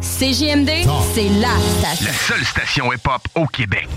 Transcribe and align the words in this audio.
CJMD, 0.00 0.70
c'est 1.12 1.28
la 1.40 1.48
station. 1.80 2.06
La 2.06 2.12
seule 2.12 2.44
station 2.44 2.92
hip-hop 2.92 3.20
au 3.34 3.46
Québec. 3.46 3.88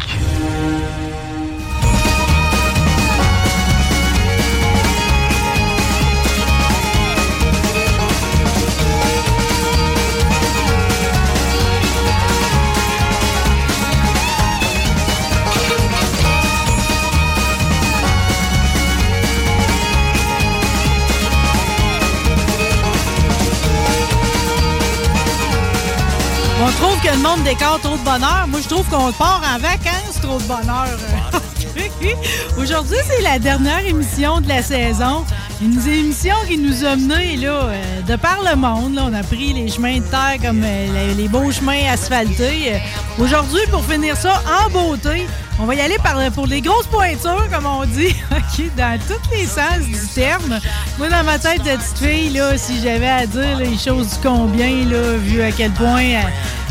On 26.72 26.84
trouve 26.84 27.02
que 27.02 27.10
le 27.10 27.22
monde 27.22 27.44
décore 27.44 27.80
trop 27.82 27.98
de 27.98 28.04
bonheur. 28.04 28.46
Moi, 28.48 28.60
je 28.62 28.68
trouve 28.70 28.88
qu'on 28.88 29.12
part 29.12 29.42
en 29.44 29.60
vacances 29.60 30.22
trop 30.22 30.38
de 30.38 30.44
bonheur. 30.44 30.88
Aujourd'hui, 32.58 32.98
c'est 33.06 33.22
la 33.22 33.40
dernière 33.40 33.86
émission 33.86 34.42
de 34.42 34.48
la 34.48 34.62
saison. 34.62 35.26
Une 35.62 35.80
émission 35.88 36.36
qui 36.48 36.58
nous 36.58 36.84
a 36.84 36.96
menés 36.96 37.38
là, 37.38 37.66
euh, 37.66 38.02
de 38.02 38.16
par 38.16 38.40
le 38.44 38.56
monde. 38.56 39.00
on 39.00 39.14
a 39.14 39.24
pris 39.24 39.54
les 39.54 39.68
chemins 39.68 39.98
de 39.98 40.04
terre 40.04 40.38
comme 40.44 40.64
euh, 40.64 41.14
les, 41.16 41.28
beaux 41.28 41.52
chemins 41.52 41.88
asphaltés. 41.92 42.74
Euh, 42.74 42.78
Aujourd'hui, 43.20 43.62
pour 43.70 43.86
finir 43.86 44.18
ça 44.18 44.42
en 44.66 44.70
beauté, 44.72 45.28
on 45.60 45.66
va 45.66 45.76
y 45.76 45.82
aller 45.82 45.98
pour 46.34 46.48
les 46.48 46.62
grosses 46.62 46.88
pointures, 46.88 47.48
comme 47.52 47.68
on 47.68 47.86
dit, 47.86 48.16
dans 48.78 49.00
tous 49.08 49.30
les 49.32 49.46
sens 49.46 49.86
du 49.86 50.08
terme. 50.16 50.60
Moi, 50.98 51.10
dans 51.10 51.24
ma 51.24 51.38
tête 51.38 51.64
de 51.64 51.78
petite 51.78 51.98
fille, 52.00 52.30
là, 52.30 52.58
si 52.58 52.82
j'avais 52.82 53.10
à 53.10 53.26
dire 53.28 53.58
les 53.60 53.78
choses 53.78 54.10
du 54.10 54.16
combien, 54.24 54.86
là, 54.86 55.18
vu 55.18 55.42
à 55.42 55.52
quel 55.52 55.72
point 55.72 56.22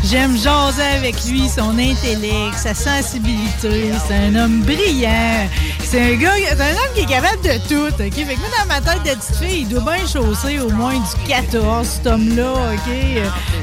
j'aime 0.03 0.35
jaser 0.35 0.81
avec 0.97 1.23
lui, 1.25 1.47
son 1.47 1.77
intellect, 1.77 2.57
sa 2.57 2.73
sensibilité, 2.73 3.91
c'est 4.05 4.15
un 4.15 4.35
homme 4.35 4.61
brillant. 4.63 5.00
C'est 5.01 5.99
un 5.99 6.15
gars, 6.15 6.29
c'est 6.35 6.61
un 6.61 6.73
homme 6.73 6.93
qui 6.93 7.01
est 7.01 7.09
capable 7.09 7.41
de 7.41 7.57
tout, 7.67 7.87
OK? 7.87 8.13
Fait 8.13 8.35
que 8.35 8.39
moi, 8.39 8.49
dans 8.59 8.67
ma 8.67 8.81
tête 8.81 9.01
de 9.01 9.19
petite 9.19 9.35
fille, 9.35 9.61
il 9.61 9.67
doit 9.67 9.81
bien 9.81 10.05
chausser 10.05 10.59
au 10.59 10.69
moins 10.69 10.93
du 10.93 11.27
14, 11.27 11.87
cet 11.87 12.05
homme-là, 12.05 12.53
OK? 12.53 12.93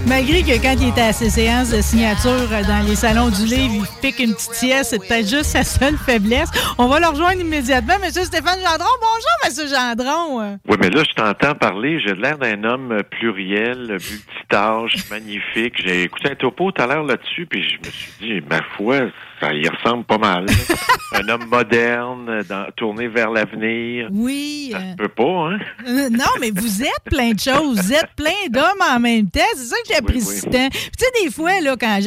Malgré 0.09 0.43
que 0.43 0.61
quand 0.61 0.75
il 0.81 0.89
était 0.89 1.01
à 1.01 1.13
ses 1.13 1.31
séances 1.31 1.71
de 1.71 1.81
signature 1.81 2.49
dans 2.67 2.85
les 2.85 2.97
salons 2.97 3.29
du 3.29 3.45
livre, 3.45 3.87
il 3.87 4.01
pique 4.01 4.19
une 4.19 4.35
petite 4.35 4.55
sieste, 4.55 4.91
c'est 4.91 4.99
peut-être 4.99 5.29
juste 5.29 5.45
sa 5.45 5.63
seule 5.63 5.97
faiblesse. 5.97 6.51
On 6.77 6.89
va 6.89 6.99
le 6.99 7.07
rejoindre 7.07 7.41
immédiatement. 7.41 7.95
Monsieur 8.05 8.25
Stéphane 8.25 8.59
Gendron, 8.59 8.91
bonjour, 9.01 9.37
Monsieur 9.47 9.69
Gendron. 9.69 10.59
Oui, 10.69 10.77
mais 10.81 10.91
là, 10.91 11.05
je 11.09 11.15
t'entends 11.15 11.55
parler. 11.55 12.01
J'ai 12.01 12.15
l'air 12.15 12.37
d'un 12.37 12.65
homme 12.65 13.01
pluriel, 13.13 13.87
multitâche, 13.87 15.09
magnifique. 15.11 15.75
J'ai 15.85 16.03
écouté 16.03 16.33
un 16.33 16.35
topo 16.35 16.73
tout 16.73 16.83
à 16.83 16.89
l'heure 16.89 17.05
là-dessus, 17.05 17.47
puis 17.47 17.63
je 17.63 17.77
me 17.79 17.93
suis 17.93 18.13
dit, 18.21 18.47
ma 18.51 18.61
foi, 18.77 19.03
ça 19.41 19.53
y 19.55 19.69
ressemble 19.69 20.05
pas 20.05 20.19
mal. 20.19 20.47
un 21.15 21.29
homme 21.29 21.47
moderne, 21.51 22.43
dans- 22.49 22.67
tourné 22.77 23.09
vers 23.09 23.31
l'avenir. 23.31 24.09
Oui. 24.13 24.69
Ça 24.73 24.79
euh, 24.79 24.91
se 24.93 24.97
peut 24.97 25.09
pas, 25.09 25.49
hein? 25.51 25.59
Euh, 25.87 26.11
non, 26.11 26.25
mais 26.41 26.51
vous 26.51 26.83
êtes 26.83 27.05
plein 27.07 27.33
de 27.33 27.41
choses. 27.41 27.81
Vous 27.81 27.93
êtes 27.93 28.11
plein 28.17 28.31
d'hommes 28.51 28.83
en 28.95 29.01
même 29.01 29.29
temps. 29.31 29.41
C'est 29.57 29.65
ça 29.65 29.77
que 29.87 29.95
j'apprécie 29.95 30.43
Oui, 30.47 30.51
Tu 30.71 30.79
sais, 30.99 31.25
des 31.25 31.31
fois, 31.31 31.61
là, 31.61 31.77
quand, 31.81 31.99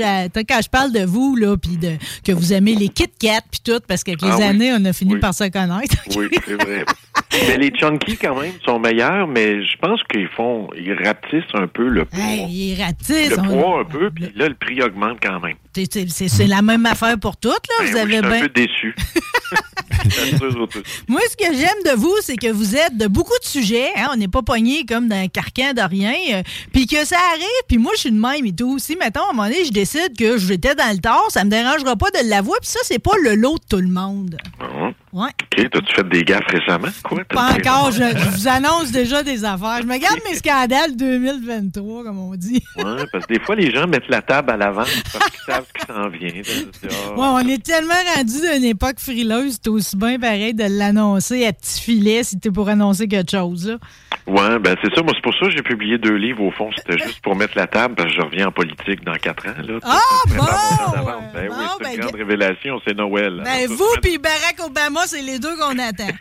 quand 0.48 0.60
je 0.64 0.70
parle 0.70 0.92
de 0.92 1.04
vous, 1.06 1.36
là, 1.36 1.56
puis 1.58 1.78
de, 1.78 1.94
que 2.24 2.32
vous 2.32 2.54
aimez 2.54 2.76
les 2.76 2.90
Kit 2.90 3.08
Kat, 3.20 3.42
puis 3.50 3.62
tout, 3.64 3.80
parce 3.88 4.04
qu'avec 4.04 4.22
les 4.22 4.30
Ah 4.32 4.38
oui. 4.38 4.44
années, 4.44 4.74
on 4.78 4.86
a 4.86 4.94
fini 4.94 5.18
par 5.18 5.34
se 5.34 5.46
connaître. 5.50 5.96
Oui, 6.16 6.28
c'est 6.46 6.62
vrai. 6.62 6.86
mais 7.48 7.58
les 7.58 7.72
chunky, 7.72 8.18
quand 8.18 8.40
même, 8.40 8.54
sont 8.66 8.80
meilleurs, 8.80 9.28
mais 9.28 9.64
je 9.64 9.78
pense 9.78 10.02
qu'ils 10.12 10.28
font, 10.28 10.68
ils 10.78 10.94
rapetissent 10.94 11.44
un 11.54 11.68
peu 11.68 11.88
le 11.88 12.06
poids. 12.06 12.20
Hey, 12.20 12.48
il 12.50 12.82
ratisse. 12.82 13.32
le 13.32 13.40
on- 13.40 13.60
poids 13.62 13.80
un 13.82 13.86
peu, 13.86 14.12
puis 14.12 14.32
là, 14.36 14.48
le 14.48 14.56
prix 14.56 14.82
augmente 14.82 15.18
quand 15.22 15.40
même. 15.40 15.56
C'est 15.74 16.48
la 16.48 16.62
même 16.62 16.86
affaire 16.86 17.18
pour 17.22 17.38
toutes, 17.38 17.54
là. 17.54 17.76
Ben 17.80 17.86
vous 17.86 17.94
oui, 17.94 18.00
avez 18.00 18.12
je 18.18 18.18
suis 18.18 18.36
un 18.36 18.42
peu 18.42 18.50
déçu. 18.50 18.96
Moi, 21.08 21.22
ce 21.30 21.38
que 21.38 21.54
j'aime 21.56 21.84
de 21.94 21.96
vous, 21.96 22.16
c'est 22.22 22.36
que 22.36 22.52
vous 22.52 22.76
êtes 22.76 22.98
de 22.98 23.08
beaucoup 23.08 23.38
de 23.42 23.46
sujets. 23.48 23.90
hein. 23.96 24.08
On 24.12 24.16
n'est 24.16 24.28
pas 24.28 24.42
pogné 24.42 24.84
comme 24.86 25.08
dans 25.08 25.16
un 25.16 25.28
carcan 25.28 25.74
de 25.76 25.82
rien. 25.82 26.14
euh, 26.34 26.44
Puis 26.74 26.88
que 26.88 27.06
ça 27.06 27.18
arrive. 27.34 27.46
Puis 27.68 27.78
moi, 27.78 27.92
je 27.96 28.02
suis 28.02 28.12
de 28.12 28.20
même 28.20 28.46
et 28.46 28.54
tout. 28.54 28.80
Si, 28.80 28.96
mettons, 28.96 29.22
à 29.22 29.30
un 29.30 29.34
moment 29.34 29.48
donné, 29.48 29.64
je 29.66 29.72
décide 29.72 30.18
que 30.18 30.38
j'étais 30.38 30.74
dans 30.76 30.92
le 30.92 30.98
tort, 31.00 31.28
ça 31.30 31.44
me 31.44 31.50
dérangera 31.52 31.96
pas 31.96 32.10
de 32.12 32.28
l'avouer. 32.30 32.58
Puis 32.62 32.70
ça, 32.72 32.80
c'est 32.84 33.00
pas 33.00 33.12
le 33.22 33.36
lot 33.36 33.56
de 33.58 33.64
tout 33.70 33.82
le 33.82 33.90
monde. 33.92 34.38
Bon. 34.60 34.81
Ouais. 35.14 35.28
OK, 35.28 35.70
t'as-tu 35.70 35.94
fait 35.94 36.08
des 36.10 36.24
gaffes 36.24 36.48
récemment? 36.48 36.88
Quoi? 37.04 37.24
Pas 37.26 37.52
encore. 37.52 37.92
Je, 37.92 37.98
je 38.02 38.30
vous 38.30 38.48
annonce 38.48 38.92
déjà 38.92 39.24
des 39.24 39.44
affaires. 39.44 39.80
Je 39.82 39.88
me 39.88 39.98
garde 39.98 40.20
mes 40.30 40.36
scandales 40.36 40.96
2023, 40.96 42.04
comme 42.06 42.20
on 42.20 42.36
dit. 42.36 42.64
Ouais, 42.78 43.04
parce 43.12 43.26
que 43.26 43.34
des 43.34 43.40
fois, 43.42 43.56
les 43.56 43.72
gens 43.72 43.88
mettent 43.88 44.08
la 44.08 44.22
table 44.22 44.52
à 44.52 44.58
l'avant 44.58 44.86
parce 45.12 45.30
qu'ils 45.30 45.40
savent 45.46 45.66
ce 45.68 45.82
qui 45.82 45.88
s'en 45.94 46.08
vient. 46.10 46.42
Ouais, 47.18 47.44
on 47.44 47.48
est 47.48 47.62
tellement 47.64 47.94
rendu 48.16 48.40
d'une 48.40 48.64
époque 48.64 49.00
frileuse, 49.00 49.58
c'est 49.62 49.70
aussi 49.70 49.98
bien 49.98 50.18
pareil 50.18 50.54
de 50.54 50.64
l'annoncer 50.70 51.46
à 51.46 51.52
petit 51.52 51.82
filet 51.82 52.24
si 52.24 52.40
t'es 52.40 52.52
pour 52.52 52.70
annoncer 52.70 53.08
quelque 53.08 53.32
chose. 53.32 53.68
Là. 53.68 53.78
Ouais, 54.32 54.60
ben 54.60 54.76
c'est 54.82 54.94
ça. 54.96 55.02
Moi, 55.04 55.12
c'est 55.16 55.22
pour 55.24 55.34
ça 55.34 55.46
que 55.46 55.52
j'ai 55.52 55.62
publié 55.62 55.98
deux 55.98 56.16
livres. 56.16 56.42
Au 56.44 56.52
fond, 56.52 56.70
c'était 56.78 56.98
juste 57.04 57.20
pour 57.22 57.36
mettre 57.36 57.58
la 57.58 57.68
table 57.68 57.96
parce 57.96 58.10
que 58.10 58.16
je 58.16 58.22
reviens 58.22 58.48
en 58.48 58.52
politique 58.52 59.04
dans 59.04 59.16
quatre 59.16 59.46
ans. 59.48 59.54
Là. 59.62 59.80
Ah, 59.84 60.00
me 60.30 60.38
bon! 60.38 60.46
Ben 61.34 61.48
Bon, 61.50 61.56
oui, 61.58 61.66
c'est 61.78 61.84
ben, 61.84 61.94
une 61.96 62.00
grande 62.02 62.16
révélation. 62.16 62.80
C'est 62.88 62.96
Noël. 62.98 63.42
Ben, 63.44 63.68
vous 63.68 63.94
puis 64.02 64.18
Barack 64.18 64.56
Obama, 64.66 65.02
c'est 65.06 65.22
les 65.22 65.38
deux 65.38 65.56
qu'on 65.58 65.78
attend. 65.80 66.08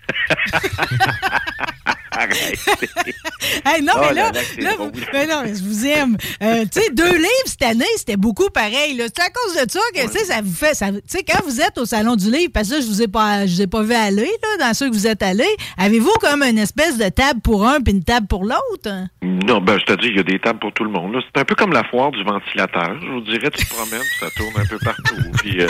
Hey, 3.64 3.82
non, 3.82 3.92
Oh 3.96 4.00
mais 4.08 4.14
là 4.14 4.30
vous- 4.76 4.90
mais 5.12 5.26
non, 5.26 5.42
je 5.46 5.62
vous 5.62 5.86
aime. 5.86 6.16
Euh, 6.42 6.64
tu 6.70 6.80
sais, 6.80 6.90
deux 6.92 7.16
livres 7.16 7.46
cette 7.46 7.62
année, 7.62 7.84
c'était 7.96 8.16
beaucoup 8.16 8.50
pareil. 8.50 8.96
C'est 8.98 9.22
à 9.22 9.30
cause 9.30 9.54
de 9.54 9.70
ça 9.70 9.80
que, 9.94 10.24
ça 10.26 10.40
vous 10.42 10.52
fait. 10.52 10.72
Tu 10.72 11.00
sais, 11.06 11.22
quand 11.22 11.42
vous 11.44 11.60
êtes 11.60 11.78
au 11.78 11.86
Salon 11.86 12.16
du 12.16 12.30
Livre, 12.30 12.50
parce 12.52 12.68
que 12.68 12.74
là, 12.74 12.80
je 12.80 12.86
vous 12.86 13.00
ai 13.02 13.08
pas, 13.08 13.46
je 13.46 13.54
vous 13.54 13.62
ai 13.62 13.66
pas 13.66 13.82
vu 13.82 13.94
aller, 13.94 14.30
là, 14.58 14.66
dans 14.68 14.74
ceux 14.74 14.88
que 14.90 14.94
vous 14.94 15.06
êtes 15.06 15.22
allés, 15.22 15.48
avez-vous 15.78 16.12
comme 16.20 16.42
une 16.42 16.58
espèce 16.58 16.98
de 16.98 17.08
table 17.08 17.40
pour 17.40 17.66
un 17.66 17.80
puis 17.80 17.99
une 18.00 18.04
table 18.04 18.26
pour 18.26 18.44
l'autre? 18.44 19.08
Non, 19.22 19.60
ben, 19.60 19.78
je 19.78 19.84
te 19.84 20.00
dis, 20.00 20.08
il 20.08 20.16
y 20.16 20.20
a 20.20 20.22
des 20.22 20.38
tables 20.38 20.58
pour 20.58 20.72
tout 20.72 20.84
le 20.84 20.90
monde. 20.90 21.16
C'est 21.22 21.40
un 21.40 21.44
peu 21.44 21.54
comme 21.54 21.72
la 21.72 21.84
foire 21.84 22.10
du 22.10 22.22
ventilateur. 22.24 22.96
Je 23.00 23.06
vous 23.06 23.20
dirais, 23.20 23.50
tu 23.50 23.66
te 23.66 23.74
promènes, 23.74 24.06
ça 24.18 24.26
tourne 24.36 24.54
un 24.56 24.66
peu 24.66 24.78
partout. 24.82 25.30
Puis, 25.38 25.60
euh, 25.60 25.68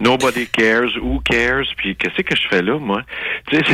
nobody 0.00 0.46
cares, 0.46 0.96
who 1.02 1.20
cares, 1.24 1.64
puis 1.76 1.96
qu'est-ce 1.96 2.22
que 2.22 2.36
je 2.36 2.48
fais 2.48 2.62
là, 2.62 2.78
moi? 2.78 3.02
Tu 3.48 3.58
sais, 3.58 3.64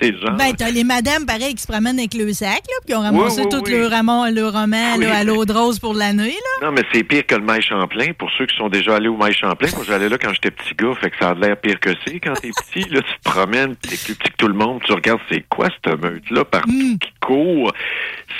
c'est 0.00 0.18
genre... 0.18 0.36
Ben, 0.36 0.54
t'as 0.56 0.70
les 0.70 0.84
madames, 0.84 1.26
pareil, 1.26 1.54
qui 1.54 1.62
se 1.62 1.66
promènent 1.66 1.98
avec 1.98 2.14
le 2.14 2.32
sac, 2.32 2.48
là, 2.48 2.76
puis 2.80 2.86
qui 2.86 2.94
ont 2.94 3.02
ramassé 3.02 3.42
oui, 3.42 3.48
tout 3.50 3.62
oui. 3.66 3.72
le, 3.72 3.86
roman, 3.86 4.30
le 4.30 4.46
roman 4.46 4.96
là, 4.98 5.18
à 5.18 5.24
l'eau 5.24 5.44
de 5.44 5.52
rose 5.52 5.78
pour 5.78 5.92
la 5.92 6.14
nuit, 6.14 6.32
là. 6.32 6.66
Non, 6.66 6.72
mais 6.72 6.82
c'est 6.90 7.04
pire 7.04 7.26
que 7.26 7.34
le 7.34 7.42
Maï 7.42 7.60
Champlain. 7.60 8.12
Pour 8.18 8.30
ceux 8.38 8.46
qui 8.46 8.56
sont 8.56 8.70
déjà 8.70 8.96
allés 8.96 9.08
au 9.08 9.16
Maï 9.16 9.34
Champlain, 9.34 9.68
moi, 9.74 9.84
j'allais 9.86 10.08
là 10.08 10.16
quand 10.16 10.32
j'étais 10.32 10.50
petit 10.50 10.74
gars, 10.74 10.94
fait 11.00 11.10
que 11.10 11.16
ça 11.18 11.30
a 11.30 11.34
l'air 11.34 11.58
pire 11.58 11.78
que 11.78 11.90
c'est 12.06 12.18
quand 12.20 12.32
t'es 12.34 12.50
petit. 12.50 12.88
Là, 12.88 13.02
tu 13.02 13.14
te 13.18 13.30
promènes, 13.30 13.76
t'es 13.76 13.96
plus 13.96 14.14
petit 14.14 14.30
que 14.30 14.36
tout 14.38 14.48
le 14.48 14.54
monde, 14.54 14.80
tu 14.84 14.92
regardes 14.92 15.20
c'est 15.30 15.44
quoi 15.48 15.68
cette 15.68 16.00
meute-là 16.00 16.44
partout 16.64 16.72
Mm. 16.74 16.98
qui 16.98 17.12
court. 17.20 17.72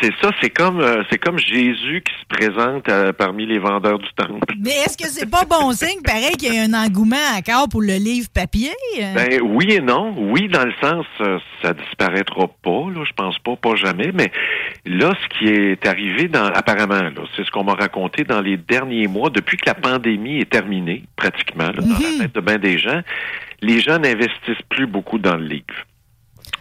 c'est 0.00 0.12
ça, 0.21 0.31
c'est 0.41 0.50
comme 0.50 0.81
euh, 0.81 1.03
c'est 1.11 1.19
comme 1.19 1.38
Jésus 1.38 2.03
qui 2.05 2.12
se 2.21 2.26
présente 2.29 2.88
euh, 2.88 3.12
parmi 3.12 3.47
les 3.47 3.59
vendeurs 3.59 3.99
du 3.99 4.09
temple. 4.17 4.55
Mais 4.61 4.71
est-ce 4.71 4.97
que 4.97 5.09
c'est 5.09 5.31
pas 5.31 5.44
bon 5.44 5.73
signe, 5.73 6.00
pareil, 6.03 6.32
qu'il 6.37 6.53
y 6.55 6.59
a 6.59 6.62
un 6.62 6.75
engouement 6.75 7.17
encore 7.37 7.69
pour 7.69 7.81
le 7.82 7.94
livre 7.94 8.29
papier? 8.35 8.71
Ben 9.15 9.41
oui 9.43 9.67
et 9.71 9.81
non. 9.81 10.15
Oui, 10.17 10.49
dans 10.49 10.65
le 10.65 10.73
sens, 10.82 11.06
euh, 11.21 11.38
ça 11.62 11.73
disparaîtra 11.75 12.49
pas, 12.62 12.91
là, 12.94 13.05
je 13.06 13.12
pense 13.15 13.38
pas, 13.38 13.56
pas 13.56 13.75
jamais. 13.76 14.11
Mais 14.12 14.31
là, 14.85 15.12
ce 15.23 15.38
qui 15.38 15.53
est 15.53 15.87
arrivé 15.87 16.29
dans 16.29 16.47
apparemment, 16.47 17.03
là, 17.03 17.23
c'est 17.37 17.44
ce 17.44 17.50
qu'on 17.50 17.65
m'a 17.65 17.75
raconté 17.75 18.25
dans 18.25 18.41
les 18.41 18.56
derniers 18.56 19.06
mois, 19.06 19.31
depuis 19.31 19.56
que 19.56 19.67
la 19.67 19.75
pandémie 19.75 20.41
est 20.41 20.50
terminée, 20.50 21.05
pratiquement, 21.17 21.67
là, 21.67 21.81
dans 21.81 21.88
la 21.88 22.25
tête 22.25 22.35
de 22.35 22.41
bien 22.41 22.59
des 22.59 22.79
gens, 22.79 23.00
les 23.62 23.81
gens 23.81 23.99
n'investissent 23.99 24.62
plus 24.69 24.87
beaucoup 24.87 25.19
dans 25.19 25.37
le 25.37 25.44
livre. 25.44 25.75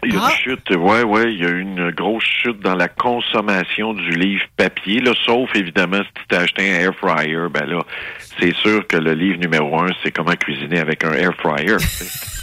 Il 0.04 0.14
y 0.14 0.16
a 0.16 0.20
Ah. 0.24 0.30
une 0.30 0.36
chute, 0.36 0.70
ouais, 0.76 1.02
ouais, 1.02 1.32
il 1.32 1.40
y 1.42 1.46
a 1.46 1.48
eu 1.50 1.60
une 1.60 1.90
grosse 1.90 2.24
chute 2.24 2.60
dans 2.60 2.74
la 2.74 2.88
consommation 2.88 3.94
du 3.94 4.10
livre 4.10 4.44
papier, 4.56 5.00
là, 5.00 5.12
sauf 5.24 5.48
évidemment 5.54 5.98
si 6.02 6.12
tu 6.14 6.22
t'as 6.28 6.40
acheté 6.42 6.70
un 6.72 6.80
air 6.80 6.94
fryer, 6.94 7.48
ben 7.50 7.64
là, 7.66 7.80
c'est 8.38 8.54
sûr 8.56 8.86
que 8.86 8.96
le 8.96 9.12
livre 9.14 9.38
numéro 9.38 9.80
un, 9.80 9.88
c'est 10.02 10.10
comment 10.10 10.34
cuisiner 10.34 10.78
avec 10.80 11.04
un 11.04 11.12
air 11.12 11.32
fryer. 11.40 11.76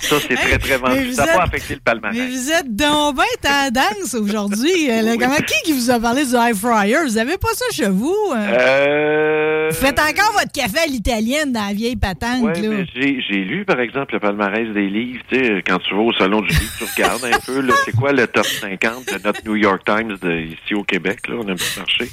ça, 0.00 0.16
c'est 0.20 0.34
très, 0.34 0.58
très 0.58 0.76
vendu. 0.76 1.12
Ça 1.12 1.26
n'a 1.26 1.32
pas 1.34 1.42
affecté 1.44 1.74
le 1.74 1.80
palmarès. 1.80 2.16
Mais 2.18 2.26
vous 2.26 2.50
êtes 2.50 2.74
donc 2.74 3.16
bien 3.16 3.24
tendance 3.42 4.14
aujourd'hui. 4.14 4.90
Euh, 4.90 5.02
Oui. 5.18 5.44
Qui 5.46 5.62
qui 5.64 5.72
vous 5.72 5.90
a 5.90 5.98
parlé 6.00 6.24
du 6.24 6.34
air 6.34 6.54
fryer? 6.54 6.96
Vous 7.04 7.18
avez 7.18 7.38
pas 7.38 7.52
ça 7.54 7.64
chez 7.72 7.88
vous? 7.88 8.14
euh? 8.34 8.36
Euh... 8.36 9.68
Vous 9.70 9.76
faites 9.76 9.98
encore 9.98 10.32
votre 10.32 10.52
café 10.52 10.78
à 10.84 10.86
l'italienne 10.86 11.52
dans 11.52 11.66
la 11.66 11.72
vieille 11.74 11.96
patente, 11.96 12.42
Ouais, 12.42 12.54
j'ai, 12.94 13.44
lu, 13.44 13.64
par 13.64 13.80
exemple, 13.80 14.14
le 14.14 14.20
palmarès 14.20 14.68
des 14.72 14.88
livres. 14.88 15.22
Quand 15.66 15.78
tu 15.78 15.94
vas 15.94 16.00
au 16.00 16.12
Salon 16.14 16.40
du 16.40 16.48
livre, 16.48 16.72
tu 16.78 16.84
regardes 16.84 17.24
un 17.24 17.38
peu, 17.38 17.66
c'est 17.84 17.94
quoi 17.96 18.12
le 18.12 18.26
top 18.26 18.46
50 18.46 19.06
de 19.06 19.24
notre 19.24 19.44
New 19.44 19.56
York 19.56 19.82
Times 19.84 20.16
de, 20.22 20.32
ici 20.40 20.74
au 20.74 20.84
Québec, 20.84 21.28
là, 21.28 21.36
on 21.38 21.48
a 21.48 21.52
un 21.52 21.54
petit 21.56 21.78
marché. 21.78 22.08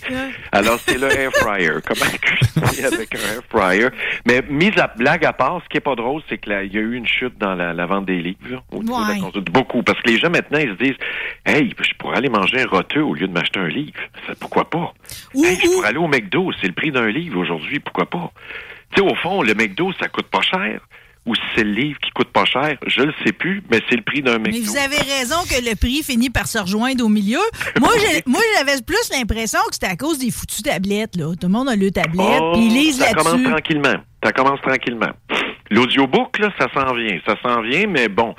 Alors, 0.51 0.79
c'est 0.85 0.97
le 0.97 1.09
air 1.11 1.31
fryer. 1.33 1.71
Comment 1.85 2.11
cuisiner 2.21 2.85
avec 2.85 3.15
un 3.15 3.35
air 3.35 3.41
fryer? 3.49 3.87
Mais, 4.25 4.43
mise 4.49 4.77
à 4.77 4.87
blague 4.95 5.25
à 5.25 5.33
part, 5.33 5.61
ce 5.63 5.69
qui 5.69 5.77
est 5.77 5.81
pas 5.81 5.95
drôle, 5.95 6.21
c'est 6.29 6.37
que 6.37 6.49
là, 6.49 6.63
il 6.63 6.73
y 6.73 6.77
a 6.77 6.81
eu 6.81 6.95
une 6.95 7.04
chute 7.05 7.37
dans 7.39 7.55
la, 7.55 7.73
la 7.73 7.85
vente 7.85 8.05
des 8.05 8.21
livres, 8.21 8.63
au 8.71 8.83
niveau 8.83 8.95
de 9.03 9.07
la 9.07 9.13
Ouais. 9.25 9.41
Beaucoup. 9.51 9.83
Parce 9.83 10.01
que 10.01 10.09
les 10.09 10.17
gens, 10.17 10.29
maintenant, 10.29 10.59
ils 10.59 10.69
se 10.77 10.83
disent, 10.83 10.97
hey, 11.45 11.73
je 11.81 11.93
pourrais 11.97 12.17
aller 12.17 12.29
manger 12.29 12.61
un 12.61 12.67
roteux 12.67 13.03
au 13.03 13.13
lieu 13.13 13.27
de 13.27 13.33
m'acheter 13.33 13.59
un 13.59 13.67
livre. 13.67 13.93
Ça, 14.27 14.33
pourquoi 14.39 14.69
pas? 14.69 14.93
Ou- 15.33 15.43
Hey, 15.45 15.57
je 15.61 15.67
ou- 15.67 15.73
pourrais 15.73 15.87
aller 15.89 15.97
au 15.97 16.07
McDo, 16.07 16.51
c'est 16.61 16.67
le 16.67 16.73
prix 16.73 16.91
d'un 16.91 17.07
livre 17.07 17.39
aujourd'hui, 17.39 17.79
pourquoi 17.79 18.05
pas? 18.09 18.31
Tu 18.95 19.01
sais, 19.01 19.07
au 19.09 19.15
fond, 19.15 19.41
le 19.41 19.53
McDo, 19.53 19.91
ça 19.99 20.07
coûte 20.07 20.27
pas 20.27 20.41
cher. 20.41 20.79
Ou 21.25 21.33
si 21.33 21.41
c'est 21.55 21.63
le 21.63 21.71
livre 21.71 21.97
qui 22.01 22.11
coûte 22.11 22.27
pas 22.31 22.45
cher, 22.45 22.77
je 22.85 23.01
le 23.01 23.11
sais 23.25 23.31
plus, 23.33 23.63
mais 23.71 23.79
c'est 23.89 23.95
le 23.95 24.03
prix 24.03 24.21
d'un 24.21 24.37
McDo. 24.37 24.51
Mais 24.51 24.59
vous 24.59 24.77
avez 24.77 24.97
raison 24.97 25.37
que 25.49 25.59
le 25.67 25.75
prix 25.75 26.03
finit 26.03 26.29
par 26.29 26.45
se 26.47 26.59
rejoindre 26.59 27.03
au 27.03 27.09
milieu. 27.09 27.39
Moi, 27.79 27.89
moi, 28.27 28.41
j'avais 28.59 28.79
plus 28.83 29.09
l'impression 29.11 29.57
que 29.67 29.73
c'était 29.73 29.87
à 29.87 29.95
cause 29.95 30.19
des 30.19 30.29
foutues 30.29 30.61
tablettes. 30.61 31.15
Là. 31.15 31.31
Tout 31.33 31.47
le 31.47 31.53
monde 31.53 31.67
a 31.67 31.75
le 31.75 31.89
tablette, 31.89 32.39
Oh, 32.41 32.51
puis 32.53 32.67
ils 32.67 32.73
lisent 32.73 32.99
ça 32.99 33.11
commence 33.13 33.31
là-dessus. 33.33 33.49
tranquillement. 33.49 33.95
Ça 34.23 34.31
commence 34.33 34.61
tranquillement. 34.61 35.09
L'audiobook, 35.75 36.39
là, 36.39 36.51
ça 36.57 36.67
s'en 36.73 36.93
vient. 36.93 37.19
Ça 37.27 37.35
s'en 37.43 37.59
vient, 37.61 37.85
mais 37.85 38.07
bon, 38.07 38.33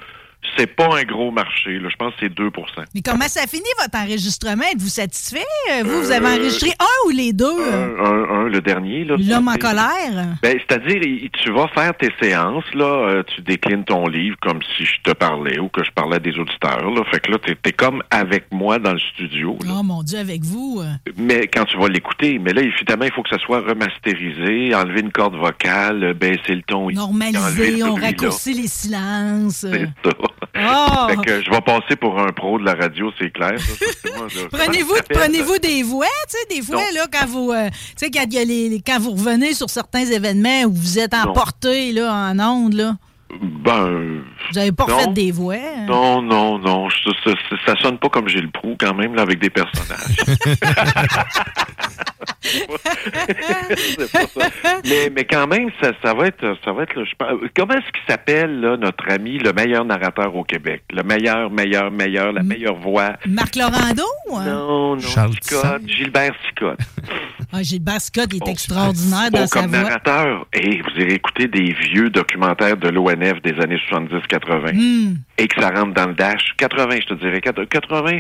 c'est 0.57 0.67
pas 0.67 0.89
un 0.99 1.05
gros 1.05 1.31
marché. 1.31 1.79
Là. 1.79 1.89
Je 1.91 1.97
pense 1.97 2.13
que 2.15 2.21
c'est 2.21 2.33
2% 2.35 2.51
Mais 2.95 3.03
comment 3.03 3.29
ça 3.29 3.47
finit 3.47 3.63
votre 3.81 3.97
enregistrement? 3.99 4.65
Êtes-vous 4.73 4.89
satisfait? 4.89 5.45
Euh, 5.73 5.83
Vous, 5.85 6.03
vous 6.03 6.11
avez 6.11 6.27
enregistré 6.27 6.71
un 6.79 7.09
ou 7.09 7.11
les 7.11 7.33
deux? 7.33 7.45
euh, 7.47 7.97
un, 7.99 8.05
un, 8.05 8.41
un, 8.41 8.49
le 8.49 8.61
dernier. 8.61 9.05
là, 9.05 9.17
L'homme 9.19 9.49
en 9.49 9.57
colère? 9.57 10.37
Ben, 10.43 10.59
c'est-à-dire, 10.59 11.01
tu 11.43 11.53
vas 11.53 11.69
faire 11.69 11.97
tes 11.97 12.11
séances, 12.21 12.65
là, 12.75 12.85
euh, 12.85 13.23
tu 13.35 13.43
déclines 13.43 13.85
ton 13.85 14.07
livre 14.07 14.37
comme 14.43 14.61
si 14.77 14.85
je 14.85 15.01
te 15.03 15.13
parlais 15.13 15.59
ou 15.59 15.69
que 15.69 15.83
je 15.85 15.91
parlais 15.93 16.17
à 16.17 16.21
des 16.21 16.39
auditeurs, 16.39 16.91
là. 16.91 17.03
Fait 17.11 17.21
que 17.21 17.31
là, 17.31 17.39
t'es, 17.39 17.55
t'es 17.55 17.73
comme 17.73 18.03
avec 18.11 18.47
moi 18.53 18.79
dans 18.79 18.93
le 18.93 18.99
studio, 18.99 19.57
là. 19.65 19.75
Oh 19.79 19.83
mon 19.83 20.03
Dieu, 20.03 20.19
avec 20.19 20.43
vous. 20.43 20.81
euh. 20.83 20.93
Mais 21.17 21.47
quand 21.49 21.65
tu 21.65 21.77
vas 21.79 21.89
l'écouter, 21.89 22.39
mais 22.39 22.53
là, 22.53 22.63
évidemment, 22.63 23.05
il 23.05 23.13
faut 23.13 23.23
que 23.23 23.31
ça 23.31 23.39
soit 23.39 23.61
remasterisé, 23.61 24.75
enlever 24.75 25.01
une 25.01 25.13
corde 25.13 25.37
vocale, 25.37 26.03
euh, 26.05 26.15
baisser 26.15 26.55
le 26.55 26.63
ton. 26.63 26.89
ce 26.91 27.85
on 27.85 27.95
raccourcit 27.95 28.55
les 28.55 28.69
silences. 28.69 29.65
euh. 29.65 29.87
C'est 30.05 30.11
ça. 30.11 30.17
Oh! 30.57 31.09
Fait 31.09 31.17
que 31.17 31.43
je 31.43 31.51
vais 31.51 31.61
passer 31.61 31.97
pour 31.97 32.19
un 32.19 32.33
pro 32.33 32.59
de 32.59 32.65
la 32.65 32.75
radio, 32.75 33.11
c'est 33.19 33.31
clair. 33.31 33.55
Prenez-vous, 34.53 34.95
prenez-vous 35.11 35.59
des 35.59 35.83
voix, 35.83 36.07
tu 36.29 36.37
sais, 36.37 36.61
des 36.61 36.73
Non. 36.73 36.81
là, 36.95 37.07
quand 37.13 37.27
vous, 37.27 37.53
euh, 37.53 37.69
tu 37.69 38.07
sais, 38.07 38.11
quand, 38.11 38.25
il 38.27 38.35
y 38.35 38.39
a 38.39 38.45
les, 38.45 38.83
quand 38.87 38.99
vous 38.99 39.13
revenez 39.13 39.55
sur 39.55 39.71
certains 39.71 40.05
événements 40.07 40.63
où 40.65 40.73
vous 40.73 40.99
êtes 40.99 41.15
emporté, 41.15 41.93
là, 41.93 42.13
en 42.13 42.39
ondes, 42.39 42.75
là, 42.75 42.97
Ben, 43.29 44.23
vous 44.49 44.55
n'avez 44.55 44.73
pas 44.73 44.87
Non. 44.87 44.99
fait 45.01 45.13
des 45.13 45.33
voix. 45.33 45.55
hein? 45.55 45.87
non, 45.87 46.23
non, 46.23 46.59
non. 46.59 46.89
ça, 46.91 47.11
ça, 47.25 47.33
ça 47.67 47.77
sonne 47.83 47.99
pas 47.99 48.09
comme 48.09 48.29
Gilles 48.29 48.51
Proux, 48.51 48.77
quand 48.79 48.95
même, 48.95 49.15
là, 49.15 49.23
avec 49.23 49.41
des 49.41 49.51
personnages. 49.51 50.17
C'est 52.43 54.35
pas 54.35 54.51
ça. 54.63 54.81
mais, 54.85 55.11
mais 55.15 55.25
quand 55.25 55.47
même, 55.47 55.69
ça, 55.83 55.91
ça 56.03 56.15
va 56.15 56.27
être, 56.29 56.57
ça 56.65 56.73
va 56.73 56.85
être, 56.85 56.95
là, 56.95 57.05
je 57.05 57.15
pense- 57.19 57.41
comment 57.57 57.75
est-ce 57.75 57.91
qu'il 57.93 58.03
s'appelle, 58.09 58.61
là, 58.61 58.77
notre 58.77 59.11
ami, 59.11 59.39
le 59.39 59.53
meilleur 59.53 59.85
narrateur 59.85 60.35
au 60.35 60.45
Québec? 60.45 60.83
Le 60.93 61.03
meilleur, 61.03 61.51
meilleur, 61.51 61.91
meilleur, 61.91 62.33
la 62.33 62.43
meilleure 62.43 62.77
voix? 62.77 63.15
Marc 63.27 63.57
Laurando? 63.57 64.05
hein? 64.35 64.45
Non, 64.45 64.95
non, 64.97 65.01
Charles 65.01 65.35
Scott. 65.41 65.83
Gilbert 65.87 66.35
Scott. 66.55 66.79
Ah, 67.53 67.63
Gilbert 67.63 68.01
Scott, 68.01 68.27
il 68.33 68.39
est 68.39 68.43
Oh, 68.45 68.51
extraordinaire 68.51 69.29
Oh, 69.33 69.37
dans 69.37 69.47
sa 69.47 69.61
comme 69.63 69.71
voix. 69.71 69.83
narrateur, 69.83 70.47
et 70.53 70.83
vous 70.83 71.01
irez 71.01 71.15
écouter 71.15 71.47
des 71.47 71.73
vieux 71.75 72.11
documentaires 72.11 72.77
de 72.77 72.89
des 73.17 73.61
années 73.61 73.79
70-80 73.91 74.73
Hmm. 74.75 75.15
et 75.39 75.49
que 75.49 75.61
ça 75.61 75.71
rentre 75.71 75.95
dans 75.95 76.07
le 76.07 76.15
dash. 76.15 76.53
80, 76.57 76.97
je 77.03 77.07
te 77.07 77.15
dirais. 77.15 77.41
80. 77.41 78.19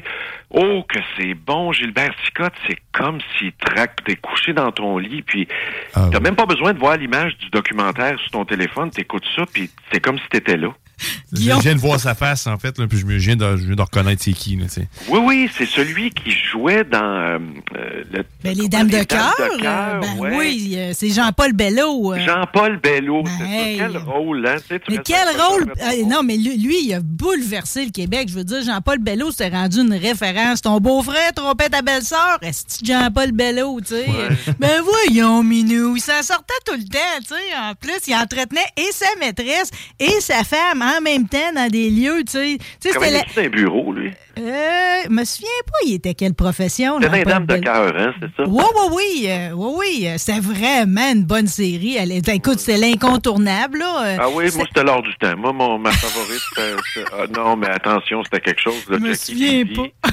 Oh, 0.50 0.84
que 0.88 0.98
c'est 1.18 1.34
bon, 1.34 1.72
Gilbert 1.72 2.14
Scott. 2.26 2.52
C'est 2.66 2.78
comme 2.92 3.18
s'il 3.38 3.52
traque. 3.52 4.02
T'es 4.04 4.16
couché 4.16 4.52
dans 4.52 4.72
ton 4.72 4.98
lit, 4.98 5.22
puis 5.22 5.46
Ah 5.94 6.08
t'as 6.10 6.18
oui. 6.18 6.24
même 6.24 6.36
pas 6.36 6.46
besoin 6.46 6.72
de 6.72 6.78
voir 6.78 6.96
l'image 6.96 7.36
du 7.38 7.48
documentaire 7.50 8.18
sur 8.20 8.30
ton 8.30 8.44
téléphone. 8.44 8.90
T'écoutes 8.90 9.26
ça, 9.36 9.44
puis 9.52 9.70
c'est 9.92 10.00
comme 10.00 10.18
si 10.18 10.28
t'étais 10.30 10.56
là. 10.56 10.68
Je 11.32 11.52
viens 11.60 11.74
de 11.74 11.80
voir 11.80 12.00
sa 12.00 12.14
face, 12.14 12.46
en 12.46 12.56
fait, 12.58 12.78
là, 12.78 12.86
puis 12.86 12.98
je 12.98 13.04
viens 13.06 13.36
de, 13.36 13.56
je 13.56 13.64
viens 13.66 13.74
de 13.74 13.82
reconnaître 13.82 14.22
c'est 14.22 14.32
qui. 14.32 14.56
Là, 14.56 14.64
tu 14.66 14.80
sais. 14.80 14.88
Oui, 15.08 15.18
oui, 15.22 15.50
c'est 15.56 15.66
celui 15.66 16.10
qui 16.10 16.30
jouait 16.30 16.84
dans 16.84 17.02
euh, 17.02 17.38
euh, 17.76 18.04
le- 18.12 18.24
Ben, 18.42 18.56
les 18.56 18.68
Dames 18.68 18.88
de 18.88 18.96
Les 18.98 19.04
cœur. 19.06 19.34
de 19.38 19.60
cœur, 19.60 20.00
ben 20.00 20.18
ouais. 20.18 20.36
oui, 20.36 20.74
euh, 20.76 20.92
c'est 20.94 21.10
Jean-Paul 21.10 21.52
Bello. 21.52 22.14
euh. 22.14 22.18
Jean-Paul 22.20 22.78
Bello, 22.80 23.22
Ben, 23.24 23.30
c'est 23.38 23.44
hey. 23.72 23.78
ça. 23.78 23.84
Quel 23.88 23.96
rôle, 23.98 24.46
hein? 24.46 24.56
tu 24.68 24.80
Mais 24.88 24.98
quel 25.04 25.28
rôle! 25.40 25.72
euh, 25.82 26.04
non, 26.06 26.22
mais 26.22 26.36
lui, 26.38 26.56
lui, 26.56 26.76
il 26.84 26.94
a 26.94 27.00
bouleversé 27.00 27.84
le 27.84 27.90
Québec. 27.90 28.28
Je 28.30 28.34
veux 28.34 28.44
dire, 28.44 28.62
Jean-Paul 28.64 28.98
Bello 29.00 29.30
s'est 29.32 29.48
rendu 29.48 29.80
une 29.80 29.94
référence. 29.94 30.62
Ton 30.62 30.78
beau-frère 30.78 31.32
trompait 31.34 31.68
ta 31.68 31.82
belle-sœur. 31.82 32.38
Est-ce 32.40 32.78
que 32.80 32.86
Jean-Paul 32.86 33.32
Bello, 33.32 33.80
tu 33.80 33.88
sais? 33.88 34.06
Ben 34.58 34.80
voyons, 34.82 35.42
Minou. 35.42 35.96
Il 35.96 36.00
s'en 36.00 36.22
sortait 36.22 36.54
tout 36.64 36.76
le 36.76 36.84
temps, 36.84 36.98
tu 37.20 37.34
sais. 37.34 37.56
En 37.60 37.74
plus, 37.74 37.98
il 38.06 38.14
entretenait 38.14 38.60
et 38.76 38.92
sa 38.92 39.06
maîtresse 39.20 39.70
et 39.98 40.20
sa 40.20 40.42
femme 40.44 40.82
en 40.86 41.00
même 41.00 41.28
temps 41.28 41.52
dans 41.54 41.68
des 41.68 41.90
lieux, 41.90 42.22
tu 42.24 42.32
sais. 42.32 42.58
Tu 42.80 42.90
sais, 42.92 42.98
c'était 43.24 43.46
un 43.46 43.48
bureau, 43.48 43.92
lui? 43.92 44.10
Euh, 44.38 45.02
je 45.06 45.10
me 45.10 45.24
souviens 45.24 45.48
pas, 45.66 45.78
il 45.86 45.94
était 45.94 46.14
quelle 46.14 46.34
profession? 46.34 46.98
C'est 47.00 47.08
un 47.08 47.22
dame 47.22 47.46
de 47.46 47.56
cœur, 47.56 47.92
hein, 47.96 48.12
c'est 48.20 48.26
ça? 48.36 48.48
Oui, 48.48 48.62
oui, 48.74 48.92
oui, 48.92 49.26
euh, 49.28 49.50
oui, 49.54 49.74
oui, 49.78 50.08
euh, 50.08 50.14
c'était 50.18 50.40
vraiment 50.40 51.10
une 51.12 51.24
bonne 51.24 51.46
série. 51.46 51.96
Elle, 51.96 52.12
était- 52.12 52.36
écoute, 52.36 52.58
c'était 52.58 52.76
l'incontournable, 52.78 53.78
là. 53.78 54.02
euh, 54.04 54.16
Ah 54.20 54.28
oui, 54.30 54.50
c'est- 54.50 54.58
moi, 54.58 54.66
c'était 54.68 54.84
l'heure 54.84 55.02
du 55.02 55.14
temps. 55.16 55.36
Moi, 55.38 55.52
mon, 55.52 55.78
ma 55.78 55.90
favorite, 55.92 56.42
c'était... 56.50 56.72
c'était- 56.94 57.06
ah, 57.18 57.24
non, 57.34 57.56
mais 57.56 57.68
attention, 57.68 58.22
c'était 58.24 58.40
quelque 58.40 58.60
chose. 58.60 58.74
Je 58.90 58.96
me 58.96 59.14
souviens 59.14 59.64
pas. 59.74 60.10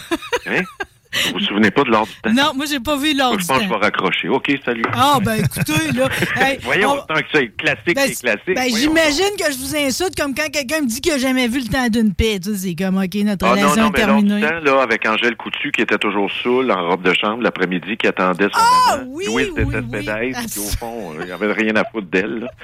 Hein? 0.47 0.61
Vous 1.25 1.33
vous 1.33 1.39
souvenez 1.41 1.69
pas 1.71 1.83
de 1.83 1.89
l'heure 1.91 2.05
du 2.05 2.13
temps? 2.23 2.31
Non, 2.33 2.51
moi, 2.55 2.65
j'ai 2.69 2.79
pas 2.79 2.97
vu 2.97 3.13
l'ordre 3.15 3.37
je 3.39 3.41
du 3.43 3.47
pense 3.47 3.57
que 3.59 3.63
je 3.65 3.69
temps. 3.69 3.77
vais 3.79 3.85
raccrocher. 3.85 4.29
OK, 4.29 4.51
salut. 4.65 4.83
Ah, 4.93 5.19
ben 5.23 5.35
écoutez, 5.35 5.91
là. 5.95 6.09
hey, 6.41 6.57
Voyons, 6.63 6.93
on- 6.93 7.13
tant 7.13 7.21
que 7.21 7.29
ça, 7.31 7.39
classique, 7.57 7.95
ben, 7.95 8.07
c'est 8.07 8.21
classique. 8.21 8.41
ben, 8.47 8.53
Voyons. 8.69 8.77
j'imagine 8.77 9.35
que 9.37 9.51
je 9.51 9.57
vous 9.57 9.75
insulte 9.75 10.15
comme 10.19 10.33
quand 10.33 10.49
quelqu'un 10.51 10.81
me 10.81 10.87
dit 10.87 11.01
qu'il 11.01 11.11
a 11.13 11.17
jamais 11.17 11.47
vu 11.47 11.59
le 11.59 11.67
temps 11.67 11.87
d'une 11.89 12.13
paix. 12.13 12.39
Tu 12.43 12.51
sais, 12.51 12.57
c'est 12.69 12.75
comme, 12.75 12.97
OK, 12.97 13.13
notre 13.23 13.45
Ah 13.45 13.49
non, 13.49 13.61
relation 13.61 13.81
non, 13.83 13.89
est 13.91 13.99
mais 13.99 14.05
l'heure 14.07 14.21
du 14.23 14.41
temps, 14.65 14.71
là, 14.75 14.81
avec 14.81 15.05
Angèle 15.07 15.35
Coutu, 15.35 15.71
qui 15.71 15.81
était 15.81 15.97
toujours 15.97 16.31
saoule, 16.41 16.71
en 16.71 16.89
robe 16.89 17.03
de 17.03 17.13
chambre, 17.13 17.43
l'après-midi, 17.43 17.97
qui 17.97 18.07
attendait 18.07 18.45
son 18.51 18.59
Ah, 18.59 18.97
maman. 18.97 19.09
oui, 19.13 19.25
Louise 19.27 19.49
oui, 19.55 19.63
oui. 19.65 20.33
qui, 20.51 20.59
au 20.59 20.63
fond, 20.79 21.11
euh, 21.13 21.17
il 21.21 21.25
n'y 21.27 21.31
avait 21.31 21.51
rien 21.53 21.75
à 21.75 21.83
foutre 21.85 22.07
d'elle. 22.07 22.47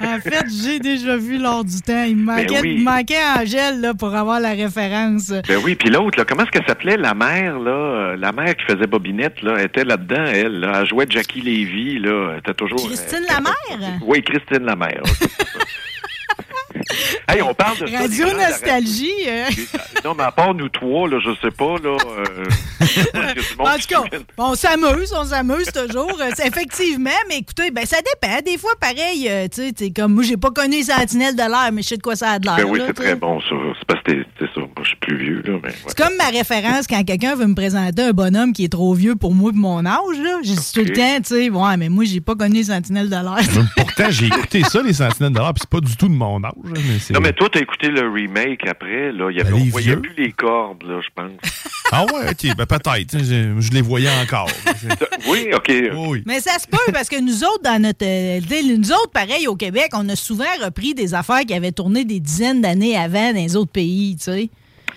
En 0.00 0.18
fait, 0.20 0.46
j'ai 0.62 0.78
déjà 0.78 1.16
vu 1.16 1.38
l'ordre 1.38 1.70
du 1.70 1.80
temps. 1.80 2.04
Il 2.04 2.16
me 2.16 2.24
manquait, 2.24 2.46
Ben 2.46 2.60
oui. 2.62 2.78
me 2.78 2.84
manquait 2.84 3.18
Angèle, 3.38 3.80
là, 3.80 3.94
pour 3.94 4.14
avoir 4.14 4.40
la 4.40 4.50
référence. 4.50 5.28
Ben 5.48 5.58
oui, 5.64 5.74
puis 5.74 5.90
l'autre, 5.90 6.18
là, 6.18 6.24
comment 6.24 6.42
est-ce 6.42 6.50
qu'elle 6.50 6.66
s'appelait, 6.66 6.93
la 6.96 7.14
mère, 7.14 7.58
là, 7.58 7.70
euh, 7.70 8.16
la 8.16 8.32
mère 8.32 8.54
qui 8.56 8.64
faisait 8.64 8.86
Bobinette, 8.86 9.42
là, 9.42 9.62
était 9.62 9.84
là-dedans, 9.84 10.24
elle, 10.26 10.60
là, 10.60 10.80
elle 10.80 10.88
jouait 10.88 11.06
Jackie 11.08 11.40
Lévy, 11.40 11.98
là, 11.98 12.36
était 12.38 12.54
toujours... 12.54 12.84
Christine 12.86 13.24
euh, 13.30 13.34
Lamère? 13.34 13.98
Oui, 14.02 14.22
Christine 14.22 14.64
Lamère. 14.64 15.02
hey, 17.28 17.40
on 17.42 17.54
parle 17.54 17.78
de 17.78 17.96
Radio 17.96 18.26
la 18.26 18.48
Nostalgie. 18.48 19.12
euh. 19.28 19.44
Non, 20.04 20.14
mais 20.16 20.24
à 20.24 20.32
part 20.32 20.54
nous 20.54 20.68
trois, 20.68 21.08
là, 21.08 21.18
je 21.24 21.30
sais 21.40 21.50
pas, 21.50 21.76
là... 21.82 21.96
euh, 21.96 22.44
En 23.58 23.76
tout 23.78 23.86
cas, 23.88 24.02
on 24.38 24.54
s'amuse, 24.54 25.12
on 25.16 25.24
s'amuse 25.24 25.70
toujours. 25.72 26.18
Euh, 26.20 26.30
effectivement, 26.44 27.10
mais 27.28 27.38
écoutez, 27.38 27.70
ben 27.70 27.84
ça 27.86 27.96
dépend. 27.98 28.40
Des 28.44 28.58
fois, 28.58 28.72
pareil, 28.80 29.28
euh, 29.28 29.46
tu 29.48 29.62
sais, 29.62 29.72
c'est 29.76 29.90
comme 29.90 30.14
moi, 30.14 30.22
j'ai 30.24 30.36
pas 30.36 30.50
connu 30.50 30.76
les 30.76 30.82
sentinelles 30.84 31.34
de 31.36 31.42
l'air, 31.42 31.70
mais 31.72 31.82
je 31.82 31.88
sais 31.88 31.96
de 31.96 32.02
quoi 32.02 32.16
ça 32.16 32.32
a 32.32 32.38
de 32.38 32.46
l'air. 32.46 32.56
Ben 32.56 32.64
oui, 32.64 32.80
c'est 32.86 32.94
très 32.94 33.14
bon, 33.14 33.40
ça. 33.40 33.54
C'est 33.78 33.86
parce 33.86 34.02
que. 34.02 34.12
Je 34.84 34.88
suis 34.90 34.96
plus 34.98 35.16
vieux, 35.16 35.42
là, 35.46 35.58
mais 35.62 35.68
ouais. 35.70 35.74
C'est 35.88 35.96
comme 35.98 36.16
ma 36.16 36.28
référence 36.28 36.86
quand 36.86 37.02
quelqu'un 37.04 37.34
veut 37.34 37.46
me 37.46 37.54
présenter 37.54 38.02
un 38.02 38.12
bonhomme 38.12 38.52
qui 38.52 38.64
est 38.64 38.68
trop 38.72 38.94
vieux 38.94 39.16
pour 39.16 39.34
moi 39.34 39.50
et 39.52 39.56
mon 39.58 39.84
âge. 39.84 39.98
Là. 40.22 40.38
J'ai 40.44 40.54
dit 40.54 40.72
tout 40.72 40.80
le 40.84 40.92
temps, 40.92 41.16
tu 41.18 41.34
sais, 41.34 41.50
ouais, 41.50 41.76
mais 41.76 41.88
moi, 41.88 42.04
j'ai 42.04 42.20
pas 42.20 42.34
connu 42.36 42.56
les 42.56 42.64
sentinelles 42.64 43.08
de 43.08 43.16
l'air. 43.16 43.36
Même 43.56 43.68
Pourtant, 43.76 44.10
j'ai 44.10 44.26
écouté 44.26 44.62
ça, 44.62 44.82
les 44.82 44.92
Sentinelles 44.92 45.32
de 45.32 45.38
l'Or, 45.38 45.54
puis 45.54 45.62
c'est 45.62 45.70
pas 45.70 45.80
du 45.80 45.96
tout 45.96 46.08
de 46.08 46.14
mon 46.14 46.42
âge. 46.44 46.52
hein, 46.64 46.70
Mais 46.74 46.98
c'est... 47.00 47.12
Non, 47.14 47.20
mais 47.20 47.32
toi, 47.32 47.48
t'as 47.52 47.60
écouté 47.60 47.88
le 47.88 48.08
remake 48.10 48.66
après, 48.68 49.10
là. 49.12 49.30
Il 49.30 49.36
y 49.36 49.40
avait, 49.40 49.50
Ben, 49.52 49.60
on 49.62 49.64
voyait 49.70 49.86
vieux. 49.92 50.00
plus 50.00 50.14
les 50.24 50.32
cordes, 50.32 50.82
là, 50.84 51.00
je 51.02 51.08
pense. 51.14 51.32
Ah 51.92 52.06
ouais, 52.06 52.30
ok, 52.30 52.56
ben 52.56 52.66
peut-être. 52.66 53.18
Je, 53.18 53.54
je 53.60 53.70
les 53.70 53.82
voyais 53.82 54.08
encore. 54.20 54.48
oui, 55.28 55.48
OK. 55.54 55.70
oui. 56.08 56.22
Mais 56.26 56.40
ça 56.40 56.58
se 56.58 56.66
peut 56.66 56.92
parce 56.92 57.08
que 57.08 57.20
nous 57.20 57.44
autres, 57.44 57.62
dans 57.62 57.80
notre. 57.80 58.04
euh, 58.04 58.40
nous 58.76 58.90
autres, 58.90 59.10
pareil, 59.12 59.46
au 59.46 59.54
Québec, 59.54 59.90
on 59.92 60.08
a 60.08 60.16
souvent 60.16 60.44
repris 60.64 60.94
des 60.94 61.14
affaires 61.14 61.42
qui 61.46 61.54
avaient 61.54 61.70
tourné 61.72 62.04
des 62.04 62.18
dizaines 62.20 62.62
d'années 62.62 62.96
avant 62.96 63.32
dans 63.32 63.36
les 63.38 63.54
autres 63.54 63.70
pays, 63.70 64.16
tu 64.16 64.24
sais. 64.24 64.50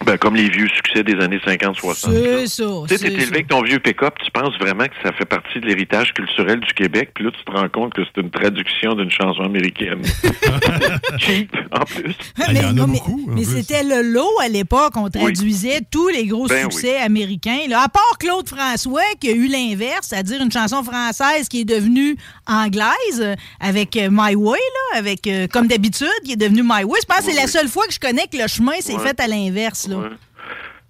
Ben, 0.05 0.17
comme 0.17 0.35
les 0.35 0.49
vieux 0.49 0.67
succès 0.69 1.03
des 1.03 1.15
années 1.23 1.39
50-60. 1.45 2.11
C'est 2.11 2.47
ça. 2.47 2.63
Tu 2.87 2.87
sais, 2.87 2.97
c'est 2.97 2.97
t'es 2.97 3.13
élevé 3.13 3.27
avec 3.27 3.47
ton 3.47 3.61
vieux 3.61 3.79
pick-up, 3.79 4.15
tu 4.23 4.31
penses 4.31 4.57
vraiment 4.59 4.85
que 4.85 4.93
ça 5.03 5.11
fait 5.11 5.25
partie 5.25 5.59
de 5.59 5.65
l'héritage 5.65 6.13
culturel 6.13 6.59
du 6.59 6.73
Québec, 6.73 7.11
puis 7.13 7.25
là, 7.25 7.31
tu 7.31 7.43
te 7.43 7.51
rends 7.51 7.69
compte 7.69 7.93
que 7.93 8.01
c'est 8.03 8.21
une 8.21 8.29
traduction 8.29 8.93
d'une 8.93 9.09
chanson 9.09 9.43
américaine. 9.43 10.01
Cheap, 11.17 11.55
en 11.71 11.83
plus. 11.85 12.15
Il 12.49 12.57
y 12.57 12.59
en 12.59 12.69
a 12.69 12.73
non, 12.73 12.87
mais- 12.87 12.99
beaucoup, 12.99 13.23
Mais, 13.27 13.43
c'était 13.43 13.83
le 13.83 14.01
lot 14.01 14.29
à 14.41 14.47
l'époque. 14.47 14.93
On 14.95 15.09
traduisait 15.09 15.81
tous 15.89 16.07
les 16.09 16.25
gros 16.25 16.47
Ben 16.47 16.63
succès 16.69 16.97
américains. 16.97 17.61
Là, 17.67 17.83
à 17.83 17.89
part 17.89 18.17
Claude 18.19 18.47
François, 18.47 19.01
qui 19.19 19.29
a 19.29 19.33
eu 19.33 19.47
l'inverse, 19.47 20.07
c'est-à-dire 20.09 20.41
une 20.41 20.51
chanson 20.51 20.83
française 20.83 21.47
qui 21.49 21.61
est 21.61 21.65
devenue 21.65 22.15
anglaise 22.45 22.85
euh, 23.19 23.35
avec 23.59 23.95
euh, 23.97 24.09
My 24.11 24.35
Way, 24.35 24.57
là, 24.57 24.99
avec 24.99 25.27
euh, 25.27 25.47
comme 25.47 25.67
d'habitude, 25.67 26.07
qui 26.23 26.33
est 26.33 26.37
devenue 26.37 26.63
My 26.63 26.83
Way. 26.83 26.99
Je 27.01 27.05
pense 27.05 27.25
que 27.25 27.31
c'est 27.31 27.39
la 27.41 27.47
seule 27.47 27.67
fois 27.67 27.85
que 27.87 27.93
je 27.93 27.99
connais 27.99 28.27
que 28.31 28.37
le 28.37 28.47
chemin 28.47 28.79
s'est 28.79 28.97
fait 28.99 29.19
à 29.19 29.27
l'inverse. 29.27 29.86
Là. 29.87 29.97
Ouais. 29.97 30.09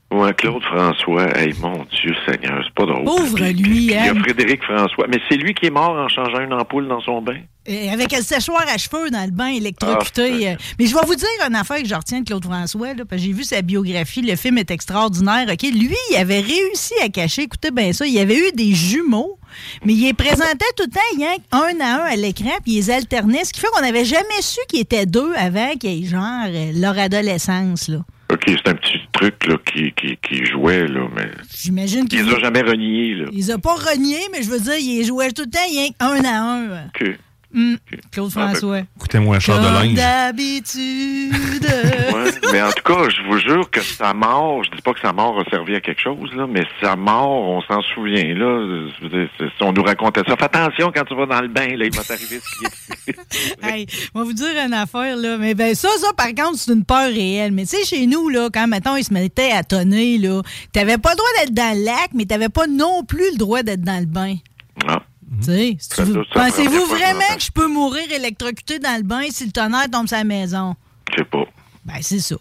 Ouais, 0.09 0.33
Claude 0.35 0.63
François, 0.63 1.37
hey, 1.37 1.53
mon 1.59 1.85
Dieu 2.01 2.15
Seigneur, 2.25 2.63
c'est 2.63 2.73
pas 2.73 2.85
drôle. 2.85 3.03
Pauvre 3.03 3.35
Puis- 3.35 3.53
lui, 3.53 3.63
puis 3.63 3.77
Il 3.87 3.91
y 3.91 3.95
hein. 3.95 4.15
a 4.15 4.19
Frédéric 4.23 4.63
François. 4.63 5.05
Mais 5.09 5.19
c'est 5.27 5.35
lui 5.35 5.53
qui 5.53 5.65
est 5.65 5.69
mort 5.69 5.91
en 5.97 6.07
changeant 6.07 6.39
une 6.39 6.53
ampoule 6.53 6.87
dans 6.87 7.01
son 7.01 7.21
bain. 7.21 7.39
Et 7.65 7.89
avec 7.89 8.13
le 8.13 8.21
séchoir 8.21 8.63
à 8.73 8.77
cheveux 8.77 9.09
dans 9.09 9.25
le 9.25 9.31
bain 9.31 9.47
électrocuté. 9.47 10.47
Ah, 10.47 10.51
euh. 10.51 10.55
mais 10.79 10.85
je 10.85 10.95
vais 10.95 11.05
vous 11.05 11.15
dire 11.15 11.27
une 11.45 11.55
affaire 11.55 11.81
que 11.81 11.87
je 11.89 11.93
retiens 11.93 12.21
de 12.21 12.25
Claude 12.25 12.45
François, 12.45 12.93
là, 12.93 13.03
parce 13.03 13.21
que 13.21 13.27
j'ai 13.27 13.33
vu 13.33 13.43
sa 13.43 13.61
biographie, 13.61 14.21
le 14.21 14.37
film 14.37 14.57
est 14.57 14.71
extraordinaire. 14.71 15.45
OK? 15.51 15.63
Lui, 15.63 15.93
il 16.11 16.15
avait 16.15 16.39
réussi 16.39 16.93
à 17.03 17.09
cacher, 17.09 17.41
écoutez 17.41 17.71
bien 17.71 17.91
ça, 17.91 18.07
il 18.07 18.17
avait 18.17 18.37
eu 18.37 18.53
des 18.53 18.73
jumeaux, 18.73 19.37
mais 19.83 19.91
il 19.91 20.05
les 20.05 20.13
présentait 20.13 20.71
tout 20.77 20.85
le 20.85 20.89
temps, 20.89 21.35
un 21.51 21.81
à 21.81 22.03
un 22.03 22.05
à 22.05 22.15
l'écran, 22.15 22.51
puis 22.63 22.75
il 22.75 22.75
les 22.77 22.91
alternait, 22.91 23.43
ce 23.43 23.51
qui 23.51 23.59
fait 23.59 23.67
qu'on 23.73 23.81
n'avait 23.81 24.05
jamais 24.05 24.41
su 24.41 24.61
qu'ils 24.69 24.79
étaient 24.79 25.05
deux 25.05 25.33
avant 25.35 25.73
qu'ils 25.73 26.05
aient 26.05 26.07
genre 26.07 26.45
euh, 26.47 26.71
leur 26.73 26.97
adolescence. 26.97 27.89
Là. 27.89 27.97
OK, 28.29 28.43
c'est 28.47 28.67
un 28.67 28.75
petit 28.75 28.99
truc 29.13 29.47
là, 29.47 29.55
qui, 29.65 29.93
qui, 29.93 30.17
qui 30.17 30.45
jouait, 30.45 30.85
là, 30.87 31.07
mais 31.15 31.29
J'imagine 31.55 32.01
il 32.03 32.09
qu'il 32.09 32.25
les 32.25 32.33
a 32.33 32.39
jamais 32.39 32.61
reniés. 32.61 33.15
Là. 33.15 33.25
il 33.31 33.37
les 33.37 33.51
a 33.51 33.57
pas 33.57 33.73
reniés, 33.75 34.27
mais 34.33 34.43
je 34.43 34.49
veux 34.49 34.59
dire, 34.59 34.77
il 34.77 34.97
les 34.97 35.03
jouait 35.05 35.31
tout 35.31 35.43
le 35.43 35.49
temps, 35.49 35.59
rien 35.69 35.89
un 35.99 36.25
à 36.25 36.41
un. 36.41 36.85
OK. 36.87 37.17
Hum, 37.57 37.77
Claude 38.11 38.31
Ah, 38.35 38.39
ben, 38.39 38.49
François. 38.51 38.79
Écoutez-moi 38.97 39.35
un 39.37 39.39
char 39.39 39.59
de 39.59 39.65
linge. 39.65 39.93
d'habitude. 39.95 41.33
Ouais, 42.13 42.31
mais 42.51 42.61
en 42.61 42.71
tout 42.71 42.83
cas, 42.83 43.09
je 43.09 43.21
vous 43.27 43.37
jure 43.39 43.69
que 43.69 43.81
sa 43.81 44.13
mort, 44.13 44.63
je 44.63 44.71
dis 44.71 44.81
pas 44.81 44.93
que 44.93 44.99
sa 44.99 45.11
mort 45.11 45.39
a 45.39 45.49
servi 45.49 45.75
à 45.75 45.81
quelque 45.81 46.01
chose, 46.01 46.31
là, 46.33 46.47
mais 46.47 46.63
sa 46.81 46.95
mort, 46.95 47.49
on 47.49 47.61
s'en 47.61 47.81
souvient, 47.93 48.33
là. 48.35 48.87
Si 49.37 49.63
on 49.63 49.73
nous 49.73 49.83
racontait 49.83 50.21
ça. 50.27 50.35
Fais 50.37 50.45
attention 50.45 50.91
quand 50.93 51.03
tu 51.03 51.15
vas 51.15 51.25
dans 51.25 51.41
le 51.41 51.47
bain, 51.47 51.67
là, 51.75 51.85
il 51.85 51.95
va 51.95 52.03
t'arriver 52.03 52.39
ce 52.39 52.57
qui 52.59 53.09
est. 53.11 53.17
Hey, 53.63 53.87
on 54.13 54.19
va 54.19 54.25
vous 54.25 54.33
dire 54.33 54.47
une 54.65 54.73
affaire, 54.73 55.17
là. 55.17 55.37
Mais 55.37 55.53
ben, 55.55 55.73
ça, 55.75 55.89
ça, 55.99 56.13
par 56.15 56.27
contre, 56.27 56.57
c'est 56.57 56.71
une 56.73 56.85
peur 56.85 57.07
réelle. 57.09 57.51
Mais 57.51 57.63
tu 57.65 57.75
sais, 57.77 57.83
chez 57.85 58.05
nous, 58.07 58.29
là, 58.29 58.49
quand, 58.53 58.67
mettons, 58.67 58.95
ils 58.95 59.03
se 59.03 59.13
mettaient 59.13 59.51
à 59.51 59.63
tonner, 59.63 60.17
là, 60.17 60.41
t'avais 60.73 60.97
pas 60.97 61.11
le 61.11 61.17
droit 61.17 61.29
d'être 61.39 61.53
dans 61.53 61.77
le 61.77 61.85
lac, 61.85 62.09
mais 62.13 62.25
t'avais 62.25 62.49
pas 62.49 62.67
non 62.67 63.03
plus 63.03 63.31
le 63.31 63.37
droit 63.37 63.63
d'être 63.63 63.81
dans 63.81 63.99
le 63.99 64.05
bain. 64.05 64.35
Ah. 64.87 65.01
Si 65.41 65.77
ça 65.79 66.03
pensez-vous 66.33 66.85
vraiment 66.85 67.35
que 67.35 67.41
je 67.41 67.51
peux 67.51 67.67
mourir 67.67 68.11
électrocuté 68.11 68.79
dans 68.79 68.95
le 68.97 69.03
bain 69.03 69.23
si 69.29 69.45
le 69.45 69.51
tonnerre 69.51 69.89
tombe 69.91 70.07
sur 70.07 70.17
la 70.17 70.23
maison? 70.23 70.75
Je 71.11 71.17
sais 71.17 71.25
pas. 71.25 71.45
Ben, 71.85 71.97
c'est 72.01 72.19
ça. 72.19 72.37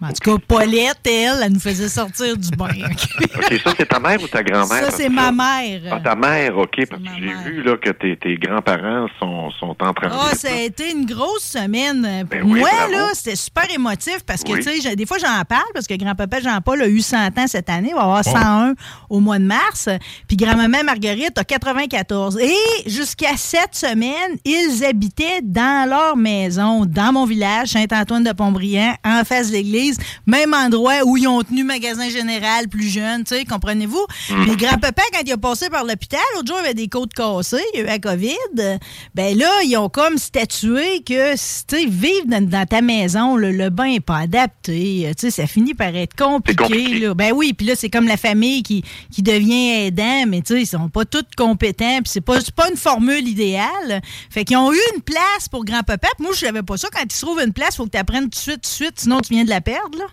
En 0.00 0.12
tout 0.12 0.38
cas, 0.38 0.44
Paulette, 0.46 1.00
elle, 1.06 1.40
elle 1.42 1.52
nous 1.52 1.58
faisait 1.58 1.88
sortir 1.88 2.36
du 2.36 2.50
bain. 2.50 2.68
OK? 2.84 3.26
OK, 3.36 3.60
ça, 3.64 3.72
c'est 3.76 3.88
ta 3.88 3.98
mère 3.98 4.22
ou 4.22 4.28
ta 4.28 4.44
grand-mère? 4.44 4.84
Ça, 4.84 4.90
c'est 4.92 5.08
ma 5.08 5.32
mère. 5.32 5.80
Ah, 5.90 5.98
ta 5.98 6.14
mère, 6.14 6.56
OK, 6.56 6.76
parce 6.88 7.02
que 7.02 7.08
j'ai 7.18 7.50
vu 7.50 7.62
là, 7.64 7.76
que 7.76 7.90
tes, 7.90 8.16
tes 8.16 8.36
grands-parents 8.36 9.08
sont, 9.18 9.50
sont 9.58 9.74
en 9.80 9.92
train 9.92 10.08
Ah, 10.12 10.36
ça 10.36 10.50
a 10.52 10.60
été 10.60 10.92
une 10.92 11.04
grosse 11.04 11.42
semaine. 11.42 12.24
Ben 12.30 12.42
oui, 12.44 12.60
Moi, 12.60 12.70
bravo. 12.72 12.92
là, 12.92 13.08
c'était 13.12 13.34
super 13.34 13.64
émotif 13.74 14.18
parce 14.24 14.44
que, 14.44 14.52
Oui. 14.52 14.60
tu 14.64 14.80
sais, 14.80 14.94
des 14.94 15.04
fois, 15.04 15.18
j'en 15.18 15.42
parle 15.44 15.66
parce 15.74 15.88
que 15.88 15.94
grand-papa 15.94 16.40
Jean-Paul 16.42 16.80
a 16.82 16.86
eu 16.86 17.00
100 17.00 17.36
ans 17.36 17.46
cette 17.48 17.68
année. 17.68 17.88
Il 17.90 17.96
va 17.96 18.02
avoir 18.02 18.22
101 18.24 18.74
au 19.10 19.18
mois 19.18 19.40
de 19.40 19.44
mars. 19.46 19.88
Puis 20.28 20.36
grand-maman 20.36 20.84
Marguerite 20.84 21.36
a 21.36 21.42
94. 21.42 22.38
Et 22.38 22.54
jusqu'à 22.88 23.36
cette 23.36 23.74
semaine, 23.74 24.38
ils 24.44 24.84
habitaient 24.84 25.40
dans 25.42 25.88
leur 25.90 26.16
maison, 26.16 26.84
dans 26.86 27.12
mon 27.12 27.24
village, 27.24 27.70
Saint-Antoine-de-Pont-Briand, 27.70 28.94
en 29.04 29.24
face 29.24 29.48
de 29.48 29.54
l'église. 29.54 29.87
Même 30.26 30.54
endroit 30.54 31.04
où 31.04 31.16
ils 31.16 31.28
ont 31.28 31.42
tenu 31.42 31.64
magasin 31.64 32.08
général 32.08 32.68
plus 32.68 32.88
jeune, 32.88 33.24
tu 33.24 33.34
sais, 33.34 33.44
comprenez-vous? 33.44 34.04
Puis 34.42 34.56
grand-papa, 34.56 35.02
quand 35.12 35.22
il 35.24 35.32
a 35.32 35.36
passé 35.36 35.70
par 35.70 35.84
l'hôpital, 35.84 36.20
l'autre 36.34 36.48
jour, 36.48 36.56
il 36.60 36.64
avait 36.64 36.74
des 36.74 36.88
côtes 36.88 37.12
cassées, 37.14 37.62
il 37.74 37.78
y 37.78 37.80
a 37.80 37.84
eu 37.84 37.86
la 37.86 37.98
COVID. 37.98 38.78
Ben 39.14 39.36
là, 39.38 39.50
ils 39.64 39.76
ont 39.76 39.88
comme 39.88 40.18
statué 40.18 41.02
que, 41.06 41.32
tu 41.32 41.38
sais, 41.38 41.86
vivre 41.86 42.26
dans, 42.26 42.46
dans 42.46 42.66
ta 42.66 42.80
maison, 42.80 43.36
le, 43.36 43.52
le 43.52 43.70
bain 43.70 43.88
n'est 43.88 44.00
pas 44.00 44.18
adapté. 44.18 45.10
Tu 45.10 45.14
sais, 45.18 45.30
ça 45.30 45.46
finit 45.46 45.74
par 45.74 45.94
être 45.94 46.16
compliqué. 46.16 46.64
C'est 46.64 46.68
compliqué. 46.74 46.98
là. 47.00 47.14
Ben 47.14 47.32
oui, 47.34 47.52
puis 47.52 47.66
là, 47.66 47.74
c'est 47.76 47.90
comme 47.90 48.06
la 48.06 48.16
famille 48.16 48.62
qui, 48.62 48.82
qui 49.12 49.22
devient 49.22 49.86
aidant, 49.86 50.24
mais 50.26 50.42
tu 50.42 50.54
sais, 50.54 50.62
ils 50.62 50.66
sont 50.66 50.88
pas 50.88 51.04
tous 51.04 51.24
compétents, 51.36 51.98
puis 52.02 52.10
c'est 52.12 52.20
pas, 52.20 52.38
pas 52.54 52.68
une 52.70 52.76
formule 52.76 53.26
idéale. 53.26 54.00
Fait 54.30 54.44
qu'ils 54.44 54.56
ont 54.56 54.72
eu 54.72 54.78
une 54.94 55.02
place 55.02 55.48
pour 55.50 55.64
grand-papa. 55.64 56.08
Moi, 56.18 56.32
je 56.34 56.40
savais 56.40 56.62
pas 56.62 56.76
ça. 56.76 56.88
Quand 56.92 57.02
ils 57.04 57.12
se 57.12 57.20
trouvent 57.24 57.40
une 57.40 57.52
place, 57.52 57.76
faut 57.76 57.84
que 57.84 57.90
tu 57.90 57.98
apprennes 57.98 58.24
tout 58.24 58.30
de 58.30 58.34
suite, 58.36 58.54
tout 58.56 58.60
de 58.60 58.66
suite, 58.66 58.94
sinon 59.00 59.20
tu 59.20 59.32
viens 59.34 59.44
de 59.44 59.50
la 59.50 59.60
perdre, 59.60 59.77
là 59.86 60.08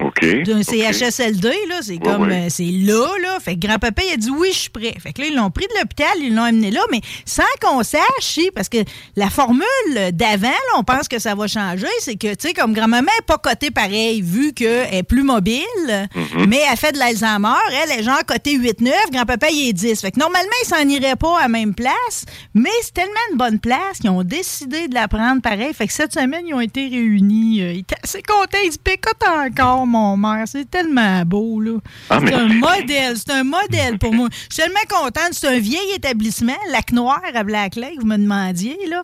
OK. 0.00 0.24
d'un. 0.44 0.62
CHSLD, 0.62 1.48
là, 1.68 1.76
c'est 1.82 1.92
Ouais, 1.92 1.98
comme, 2.02 2.28
ouais. 2.28 2.46
euh, 2.46 2.48
c'est 2.48 2.64
là, 2.64 3.06
là. 3.22 3.38
Fait 3.40 3.54
que 3.54 3.66
grand-papa, 3.66 4.02
il 4.08 4.12
a 4.14 4.16
dit 4.16 4.30
oui, 4.30 4.48
je 4.52 4.58
suis 4.58 4.70
prêt. 4.70 4.94
Fait 5.00 5.12
que 5.12 5.20
là, 5.22 5.28
ils 5.28 5.36
l'ont 5.36 5.50
pris 5.50 5.66
de 5.66 5.78
l'hôpital, 5.78 6.08
ils 6.20 6.34
l'ont 6.34 6.42
amené 6.44 6.70
là, 6.70 6.80
mais 6.90 7.00
sans 7.24 7.42
qu'on 7.62 7.82
sache, 7.82 8.38
parce 8.54 8.68
que 8.68 8.78
la 9.16 9.30
formule 9.30 9.66
d'avant, 10.12 10.48
là, 10.48 10.78
on 10.78 10.84
pense 10.84 11.08
que 11.08 11.18
ça 11.18 11.34
va 11.34 11.46
changer, 11.46 11.86
c'est 12.00 12.16
que, 12.16 12.34
tu 12.34 12.48
sais, 12.48 12.54
comme 12.54 12.72
grand-maman 12.72 13.02
n'est 13.18 13.24
pas 13.26 13.38
cotée 13.38 13.70
pareil, 13.70 14.22
vu 14.22 14.52
qu'elle 14.52 14.92
est 14.94 15.02
plus 15.02 15.22
mobile, 15.22 15.60
Mm-hmm. 15.80 16.46
mais 16.48 16.60
elle 16.70 16.76
fait 16.76 16.92
de 16.92 16.98
l'Alzheimer, 16.98 17.48
elle 17.82 17.98
est 17.98 18.02
genre 18.02 18.24
cotée 18.26 18.56
8-9, 18.58 18.90
grand-papa, 19.12 19.48
il 19.50 19.68
est 19.68 19.72
10. 19.72 20.00
Fait 20.00 20.10
que 20.10 20.18
normalement, 20.18 20.48
il 20.62 20.66
s'en 20.66 20.88
irait 20.88 21.16
pas 21.16 21.38
à 21.38 21.42
la 21.42 21.48
même 21.48 21.74
place, 21.74 22.24
mais 22.54 22.70
c'est 22.82 22.94
tellement 22.94 23.12
une 23.32 23.36
bonne 23.38 23.58
place 23.58 23.98
qu'ils 24.00 24.10
ont 24.10 24.22
décidé 24.22 24.88
de 24.88 24.94
la 24.94 25.08
prendre 25.08 25.40
pareil. 25.42 25.72
Fait 25.74 25.86
que 25.86 25.92
cette 25.92 26.12
semaine, 26.12 26.44
ils 26.46 26.54
ont 26.54 26.60
été 26.60 26.88
réunis. 26.88 27.62
euh, 27.62 27.72
Ils 27.72 27.78
étaient 27.80 27.96
assez 28.02 28.22
contents. 28.22 28.58
Ils 28.64 28.72
se 28.72 28.78
picotent 28.78 29.22
encore, 29.26 29.86
mon 29.90 30.16
mère. 30.16 30.44
C'est 30.46 30.70
tellement 30.70 31.22
beau, 31.24 31.60
là. 31.60 31.72
Ah, 32.08 32.20
c'est 32.24 32.32
un 32.34 32.48
modèle. 32.48 33.16
C'est 33.16 33.30
un 33.32 33.44
modèle 33.44 33.98
pour 33.98 34.14
moi. 34.14 34.28
Je 34.32 34.54
suis 34.54 34.62
tellement 34.62 34.80
contente. 34.88 35.32
C'est 35.32 35.48
un 35.48 35.58
vieil 35.58 35.92
établissement, 35.94 36.56
Lac 36.70 36.92
Noir 36.92 37.20
à 37.34 37.44
Black 37.44 37.76
Lake, 37.76 37.98
vous 38.00 38.06
me 38.06 38.16
demandiez, 38.16 38.78
là. 38.88 39.02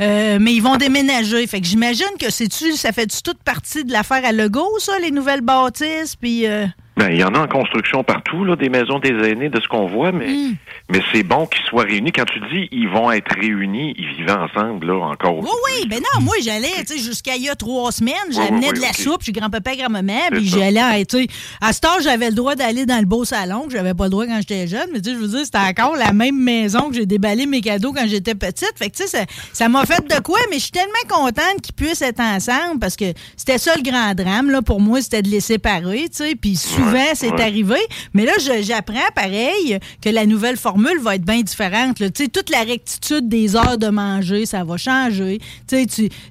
Euh, 0.00 0.38
mais 0.40 0.54
ils 0.54 0.62
vont 0.62 0.76
déménager. 0.76 1.46
Fait 1.46 1.60
que 1.60 1.66
j'imagine 1.66 2.06
que 2.18 2.30
c'est-tu, 2.30 2.72
ça 2.72 2.92
fait-tu 2.92 3.22
toute 3.22 3.42
partie 3.42 3.84
de 3.84 3.92
l'affaire 3.92 4.24
à 4.24 4.32
Legault, 4.32 4.78
ça, 4.78 4.98
les 4.98 5.10
nouvelles 5.10 5.42
bâtisses, 5.42 6.16
puis... 6.16 6.46
euh, 6.46 6.66
Ben, 6.96 7.08
il 7.10 7.18
y 7.18 7.24
en 7.24 7.34
a 7.34 7.40
en 7.40 7.48
construction 7.48 8.04
partout, 8.04 8.44
là, 8.44 8.54
des 8.54 8.68
maisons 8.68 9.00
des 9.00 9.10
aînés, 9.28 9.48
de 9.48 9.60
ce 9.60 9.66
qu'on 9.66 9.86
voit, 9.88 10.12
mais, 10.12 10.28
Hmm. 10.28 10.54
mais 10.90 11.00
c'est 11.12 11.24
bon 11.24 11.46
qu'ils 11.46 11.64
soient 11.64 11.82
réunis. 11.82 12.12
Quand 12.12 12.24
tu 12.24 12.38
dis 12.52 12.68
ils 12.70 12.88
vont 12.88 13.10
être 13.10 13.34
réunis, 13.34 13.94
ils 13.98 14.06
vivent 14.16 14.30
ensemble, 14.30 14.86
là, 14.86 15.04
encore. 15.06 15.38
Oui, 15.40 15.48
oui, 15.66 15.88
ben 15.88 15.98
non, 16.14 16.20
moi 16.22 16.34
j'allais, 16.40 16.68
tu 16.86 16.96
sais, 16.96 16.98
jusqu'à 16.98 17.34
il 17.34 17.42
y 17.42 17.48
a 17.48 17.56
trois 17.56 17.90
semaines, 17.90 18.14
j'amenais 18.30 18.68
oui, 18.68 18.74
de 18.78 18.80
la 18.80 18.92
soupe, 18.92 19.18
je 19.20 19.24
suis 19.24 19.32
grand-papa, 19.32 19.74
grand-maman, 19.74 20.20
puis 20.30 20.46
j'allais, 20.48 20.78
à- 20.80 21.04
tu 21.04 21.22
sais, 21.22 21.26
à 21.60 21.72
ce 21.72 21.80
temps, 21.80 21.98
j'avais 22.00 22.28
le 22.28 22.34
droit 22.36 22.54
d'aller 22.54 22.86
dans 22.86 22.98
le 23.00 23.06
beau 23.06 23.24
salon, 23.24 23.62
que 23.66 23.72
j'avais 23.72 23.94
pas 23.94 24.04
le 24.04 24.10
droit 24.10 24.26
quand 24.26 24.38
j'étais 24.38 24.68
jeune, 24.68 24.88
mais 24.92 25.00
tu 25.00 25.10
sais, 25.10 25.16
je 25.16 25.20
veux 25.20 25.28
dire, 25.28 25.44
c'était 25.44 25.58
encore 25.58 25.96
la 25.96 26.12
même 26.12 26.38
maison 26.40 26.90
que 26.90 26.94
j'ai 26.94 27.06
déballé 27.06 27.46
mes 27.46 27.60
cadeaux 27.60 27.92
quand 27.92 28.06
j'étais 28.06 28.36
petite, 28.36 28.72
fait 28.76 28.90
que 28.90 28.96
tu 28.96 29.02
sais, 29.02 29.08
ça- 29.18 29.26
ça 29.52 29.68
m'a 29.68 29.84
fait 29.84 30.06
de 30.06 30.20
quoi, 30.22 30.38
mais 30.48 30.56
je 30.58 30.62
suis 30.64 30.70
tellement 30.70 30.92
contente 31.08 31.60
qu'ils 31.60 31.74
puissent 31.74 32.02
être 32.02 32.20
ensemble, 32.20 32.78
parce 32.80 32.94
que 32.94 33.06
c'était 33.36 33.58
ça 33.58 33.72
le 33.74 33.82
grand 33.82 34.14
drame, 34.14 34.50
là, 34.50 34.62
pour 34.62 34.80
moi, 34.80 35.00
c'était 35.02 35.22
de 35.22 35.28
les 35.28 35.40
séparer, 35.40 36.02
tu 36.08 36.24
sais, 36.24 36.34
puis 36.40 36.54
souvent, 36.84 37.04
c'est 37.14 37.40
arrivé. 37.40 37.76
Mais 38.14 38.24
là, 38.24 38.32
j'apprends 38.62 38.94
pareil 39.14 39.78
que 40.02 40.08
la 40.10 40.26
nouvelle 40.26 40.56
formule 40.56 40.98
va 41.00 41.14
être 41.16 41.24
bien 41.24 41.40
différente. 41.42 41.98
là. 42.00 42.08
Toute 42.10 42.50
la 42.50 42.62
rectitude 42.62 43.28
des 43.28 43.56
heures 43.56 43.78
de 43.78 43.88
manger, 43.88 44.46
ça 44.46 44.64
va 44.64 44.76
changer. 44.76 45.38
Tu- 45.68 45.86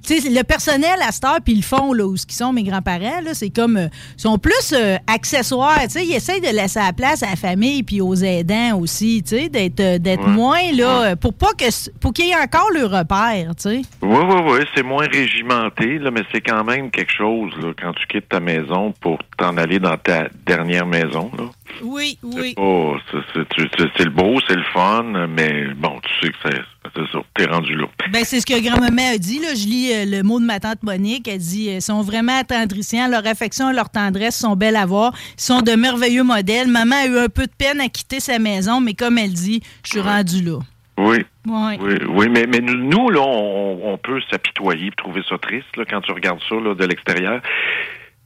le 0.08 0.42
personnel 0.42 0.96
à 1.06 1.12
cette 1.12 1.24
heure, 1.24 1.38
puis 1.44 1.54
ils 1.54 1.58
le 1.60 1.62
font, 1.62 1.92
là, 1.92 2.04
où 2.06 2.16
ce 2.16 2.26
qui 2.26 2.34
sont 2.34 2.52
mes 2.52 2.62
grands-parents, 2.62 3.22
c'est 3.32 3.50
comme, 3.50 3.76
euh, 3.76 3.88
sont 4.16 4.38
plus 4.38 4.72
euh, 4.72 4.96
accessoires. 5.06 5.78
Ils 5.96 6.14
essayent 6.14 6.40
de 6.40 6.48
laisser 6.54 6.80
la 6.80 6.92
place 6.92 7.22
à 7.22 7.30
la 7.30 7.36
famille 7.36 7.82
puis 7.82 8.00
aux 8.00 8.14
aidants 8.14 8.78
aussi, 8.78 9.22
d'être 9.22 9.80
euh, 9.80 10.26
moins, 10.28 10.72
là, 10.72 11.02
euh, 11.12 11.16
pour 11.16 11.34
pas 11.34 11.52
que, 11.58 11.64
pour 12.00 12.12
qu'il 12.12 12.26
y 12.26 12.30
ait 12.30 12.36
encore 12.36 12.68
le 12.74 12.84
repère, 12.84 13.54
tu 13.56 13.62
sais. 13.62 13.82
Oui, 14.02 14.18
oui, 14.28 14.40
oui, 14.46 14.58
c'est 14.74 14.82
moins 14.82 15.06
régimenté, 15.06 15.98
là, 15.98 16.10
mais 16.10 16.22
c'est 16.32 16.40
quand 16.40 16.64
même 16.64 16.90
quelque 16.90 17.12
chose 17.12 17.52
là, 17.62 17.72
quand 17.80 17.92
tu 17.94 18.06
quittes 18.06 18.28
ta 18.28 18.40
maison 18.40 18.92
pour 19.00 19.18
t'en 19.38 19.56
aller 19.56 19.78
dans 19.78 19.96
ta 19.96 20.28
dernière 20.44 20.86
maison. 20.86 21.30
Là. 21.36 21.44
Oui, 21.82 22.18
oui. 22.22 22.54
Oh, 22.56 22.96
c'est, 23.10 24.04
le 24.04 24.10
beau, 24.10 24.38
c'est 24.46 24.56
le 24.56 24.64
fun, 24.72 25.26
mais 25.28 25.66
bon, 25.76 26.00
tu 26.02 26.26
sais 26.26 26.32
que 26.32 26.36
c'est, 26.44 27.02
ça, 27.12 27.18
t'es 27.34 27.46
rendu 27.46 27.74
là. 27.74 27.86
Ben, 28.12 28.24
c'est 28.24 28.40
ce 28.40 28.46
que 28.46 28.60
grand-maman 28.62 29.14
a 29.14 29.18
dit. 29.18 29.40
Là. 29.40 29.54
Je 29.54 29.66
lis 29.66 29.92
euh, 29.92 30.04
le 30.06 30.22
mot 30.22 30.38
de 30.38 30.44
ma 30.44 30.60
tante 30.60 30.82
Monique. 30.82 31.26
Elle 31.28 31.38
dit 31.38 31.70
euh, 31.70 31.80
sont 31.80 32.02
vraiment 32.02 32.38
attendrissants. 32.38 33.08
Leur 33.08 33.26
affection 33.26 33.70
et 33.70 33.74
leur 33.74 33.90
tendresse 33.90 34.36
sont 34.36 34.56
belles 34.56 34.76
à 34.76 34.86
voir. 34.86 35.12
Ils 35.38 35.42
sont 35.42 35.62
de 35.62 35.72
merveilleux 35.72 36.24
modèles. 36.24 36.68
Maman 36.68 36.96
a 36.96 37.06
eu 37.06 37.18
un 37.18 37.28
peu 37.28 37.46
de 37.46 37.52
peine 37.56 37.80
à 37.80 37.88
quitter 37.88 38.20
sa 38.20 38.38
maison, 38.38 38.80
mais 38.80 38.94
comme 38.94 39.18
elle 39.18 39.32
dit, 39.32 39.62
je 39.84 39.90
suis 39.90 40.00
rendue 40.00 40.42
là. 40.42 40.58
Oui. 40.98 41.24
Ouais. 41.46 41.78
Oui, 41.80 41.94
oui, 42.08 42.28
mais, 42.30 42.46
mais 42.46 42.60
nous, 42.60 42.76
nous, 42.76 43.10
là, 43.10 43.20
on, 43.20 43.92
on 43.92 43.98
peut 43.98 44.20
s'apitoyer 44.30 44.86
et 44.86 44.92
trouver 44.92 45.22
ça 45.28 45.36
triste 45.38 45.76
là, 45.76 45.84
quand 45.88 46.00
tu 46.00 46.12
regardes 46.12 46.40
ça 46.48 46.54
là, 46.54 46.74
de 46.74 46.84
l'extérieur. 46.84 47.42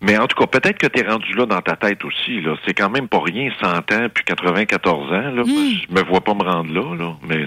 Mais 0.00 0.16
en 0.16 0.26
tout 0.26 0.36
cas, 0.36 0.46
peut-être 0.46 0.78
que 0.78 0.86
tu 0.86 1.00
es 1.00 1.08
rendu 1.08 1.34
là 1.34 1.46
dans 1.46 1.60
ta 1.60 1.74
tête 1.74 2.04
aussi. 2.04 2.40
Là. 2.40 2.54
C'est 2.64 2.74
quand 2.74 2.88
même 2.88 3.08
pas 3.08 3.20
rien, 3.20 3.50
100 3.60 3.66
ans, 3.68 4.08
puis 4.14 4.24
94 4.24 5.06
ans. 5.06 5.10
Là. 5.10 5.42
Je 5.44 5.92
me 5.92 6.02
vois 6.02 6.20
pas 6.20 6.34
me 6.34 6.44
rendre 6.44 6.72
là, 6.72 6.94
là 6.96 7.16
mais 7.26 7.46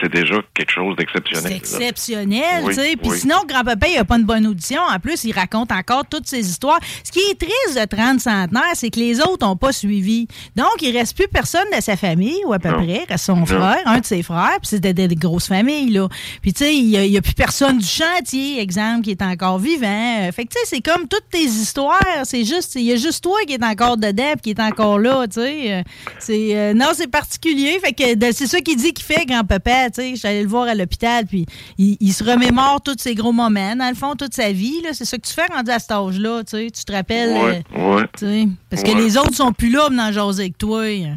c'est, 0.00 0.08
déjà 0.08 0.34
quelque 0.54 0.72
chose 0.72 0.96
d'exceptionnel. 0.96 1.52
C'est 1.52 1.56
exceptionnel, 1.56 2.64
tu 2.66 2.74
sais. 2.74 2.96
Puis 2.96 3.10
oui. 3.10 3.18
sinon, 3.18 3.36
grand-papa, 3.46 3.86
il 3.88 3.98
a 3.98 4.04
pas 4.04 4.16
une 4.18 4.24
bonne 4.24 4.46
audition. 4.46 4.80
En 4.82 4.98
plus, 4.98 5.24
il 5.24 5.32
raconte 5.32 5.70
encore 5.70 6.04
toutes 6.06 6.26
ses 6.26 6.48
histoires. 6.48 6.80
Ce 7.04 7.12
qui 7.12 7.20
est 7.20 7.38
triste 7.38 7.78
de 7.80 7.84
30 7.84 8.20
centenaires, 8.20 8.74
c'est 8.74 8.90
que 8.90 8.98
les 8.98 9.20
autres 9.20 9.46
n'ont 9.46 9.56
pas 9.56 9.72
suivi. 9.72 10.26
Donc, 10.56 10.74
il 10.80 10.96
reste 10.96 11.16
plus 11.16 11.28
personne 11.28 11.66
de 11.74 11.80
sa 11.80 11.96
famille, 11.96 12.42
ou 12.46 12.52
à 12.52 12.58
peu 12.58 12.68
Non. 12.68 12.82
près. 12.84 13.04
Il 13.08 13.12
reste 13.12 13.24
son 13.24 13.46
frère, 13.46 13.82
un 13.86 14.00
de 14.00 14.04
ses 14.04 14.22
frères, 14.22 14.58
puis 14.60 14.68
c'était 14.68 14.92
des, 14.92 15.08
des 15.08 15.14
grosses 15.14 15.48
familles, 15.48 15.90
là. 15.90 16.08
Puis, 16.42 16.52
tu 16.52 16.64
sais, 16.64 16.74
il 16.74 16.88
y 16.88 17.16
a, 17.16 17.22
plus 17.22 17.34
personne 17.34 17.78
du 17.78 17.86
chantier, 17.86 18.60
exemple, 18.60 19.02
qui 19.02 19.12
est 19.12 19.22
encore 19.22 19.58
vivant. 19.58 20.30
Fait 20.32 20.44
que, 20.44 20.50
tu 20.52 20.58
sais, 20.58 20.66
c'est 20.66 20.80
comme 20.80 21.06
toutes 21.06 21.28
tes 21.30 21.44
histoires. 21.44 21.91
C'est 22.24 22.44
juste, 22.44 22.74
il 22.76 22.82
y 22.82 22.92
a 22.92 22.96
juste 22.96 23.22
toi 23.22 23.38
qui 23.46 23.54
est 23.54 23.64
encore 23.64 23.96
dedans, 23.96 24.34
qui 24.42 24.50
est 24.50 24.60
encore 24.60 24.98
là, 24.98 25.26
tu 25.26 25.40
sais. 25.40 25.84
C'est, 26.18 26.56
euh, 26.56 26.74
non, 26.74 26.86
c'est 26.94 27.06
particulier. 27.08 27.78
Fait 27.82 27.92
que 27.92 28.02
c'est 28.32 28.46
ça 28.46 28.60
qu'il 28.60 28.76
dit 28.76 28.92
qu'il 28.92 29.04
fait, 29.04 29.24
grand-papa, 29.26 29.90
tu 29.90 30.00
sais. 30.02 30.16
J'allais 30.16 30.42
le 30.42 30.48
voir 30.48 30.68
à 30.68 30.74
l'hôpital, 30.74 31.26
puis 31.26 31.46
il, 31.78 31.96
il 32.00 32.12
se 32.12 32.22
remémore 32.24 32.80
tous 32.82 32.96
ses 32.98 33.14
gros 33.14 33.32
moments, 33.32 33.76
dans 33.76 33.88
le 33.88 33.94
fond, 33.94 34.14
toute 34.16 34.34
sa 34.34 34.52
vie, 34.52 34.80
là. 34.82 34.90
C'est 34.92 35.04
ça 35.04 35.16
que 35.18 35.26
tu 35.26 35.32
fais 35.32 35.46
rendu 35.46 35.70
à 35.70 35.78
cet 35.78 35.90
âge-là, 35.90 36.42
tu 36.44 36.50
sais. 36.56 36.70
Tu 36.70 36.84
te 36.84 36.92
rappelles, 36.92 37.30
Ouais, 37.32 37.62
euh, 37.76 37.96
ouais. 37.96 38.02
tu 38.18 38.26
sais. 38.26 38.48
Parce 38.70 38.82
que 38.82 38.90
les 38.96 39.16
autres 39.16 39.34
sont 39.34 39.52
plus 39.52 39.70
là 39.70 39.88
en 39.90 40.12
jaser 40.12 40.42
avec 40.42 40.58
toi. 40.58 40.82
hein. 40.84 41.16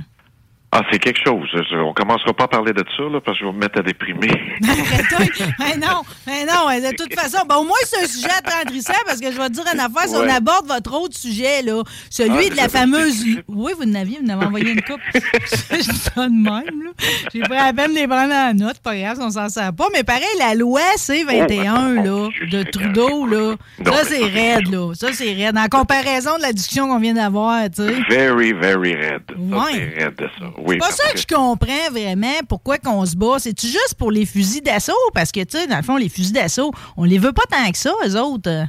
Ah, 0.78 0.82
c'est 0.92 1.00
quelque 1.00 1.20
chose. 1.26 1.48
On 1.74 1.94
commencera 1.94 2.34
pas 2.34 2.44
à 2.44 2.48
parler 2.50 2.74
de 2.74 2.84
ça, 2.98 3.04
là, 3.04 3.22
parce 3.24 3.38
que 3.40 3.46
je 3.46 3.50
vais 3.50 3.54
me 3.56 3.60
mettre 3.60 3.80
à 3.80 3.82
déprimer. 3.82 4.28
Mais 5.60 5.78
non, 5.78 6.02
mais 6.28 6.46
non, 6.46 6.68
de 6.90 6.96
toute 6.96 7.14
façon, 7.14 7.46
ben, 7.48 7.56
au 7.56 7.64
moins 7.64 7.78
c'est 7.86 8.04
un 8.04 8.08
sujet 8.08 8.28
attendrissant 8.38 8.94
parce 9.06 9.20
que 9.22 9.32
je 9.32 9.38
vais 9.38 9.48
te 9.48 9.54
dire 9.54 9.64
une 9.74 9.80
affaire, 9.80 10.08
si 10.08 10.16
on 10.16 10.28
aborde 10.28 10.68
votre 10.68 10.94
autre 11.00 11.16
sujet, 11.18 11.62
là, 11.62 11.82
celui 12.10 12.48
Ah, 12.48 12.50
de 12.50 12.56
la 12.58 12.70
fameuse... 12.70 13.24
Oui, 13.48 13.72
vous 13.80 13.90
en 13.90 13.96
aviez, 13.96 14.20
vous 14.22 14.28
en 14.30 14.34
avez 14.38 14.46
envoyé 14.48 14.72
une 14.72 14.82
coupe. 14.82 15.00
je 15.14 15.78
dis 15.78 15.98
ça 15.98 16.28
de 16.28 16.34
même, 16.34 16.84
là. 16.84 16.92
J'ai 17.34 17.40
pris 17.42 17.58
à 17.58 17.72
peine 17.74 17.92
les 17.94 18.08
prendre 18.08 18.34
en 18.34 18.54
note, 18.54 18.80
pas 18.80 18.98
grave, 18.98 19.18
on 19.22 19.30
s'en 19.30 19.48
sert 19.50 19.74
pas, 19.74 19.88
mais 19.94 20.04
pareil, 20.04 20.24
la 20.40 20.56
loi 20.56 20.82
C-21, 20.98 21.74
Oh, 21.76 21.94
là, 22.04 22.30
de. 22.52 22.64
Trudeau, 22.64 23.26
là, 23.28 23.56
Non, 23.86 23.94
ça 23.94 24.04
c'est 24.06 24.26
raide, 24.26 24.68
là, 24.72 24.94
ça 24.94 25.08
c'est 25.14 25.34
raide. 25.34 25.58
En 25.58 25.68
comparaison 25.68 26.36
de 26.38 26.42
la 26.42 26.52
discussion 26.54 26.88
qu'on 26.88 27.00
vient 27.00 27.14
d'avoir, 27.14 27.64
tu 27.70 27.84
sais. 27.88 27.96
Very, 28.10 28.54
very. 28.54 28.94
Ça, 28.94 29.18
Ouais. 29.40 29.72
c'est 29.74 30.04
raide, 30.04 30.30
ça. 30.40 30.46
Oui, 30.66 30.78
C'est 30.82 30.88
pas 30.88 30.92
ça 30.92 31.12
que 31.14 31.20
je 31.20 31.28
comprends 31.28 31.92
vraiment 31.92 32.40
pourquoi 32.50 32.78
qu'on 32.78 33.06
se 33.06 33.16
bat. 33.16 33.38
C'est-tu 33.38 33.68
juste 33.68 33.96
pour 33.98 34.12
les 34.12 34.26
fusils 34.26 34.64
d'assaut? 34.64 34.94
Parce 35.14 35.32
que, 35.32 35.42
tu 35.42 35.58
sais, 35.58 35.68
dans 35.68 35.78
le 35.78 35.84
fond, 35.84 35.98
les 35.98 36.10
fusils 36.10 36.34
d'assaut, 36.34 36.72
on 36.98 37.04
les 37.04 37.20
veut 37.20 37.34
pas 37.34 37.44
tant 37.50 37.72
que 37.72 37.78
ça, 37.78 37.92
eux 38.08 38.20
autres. 38.20 38.66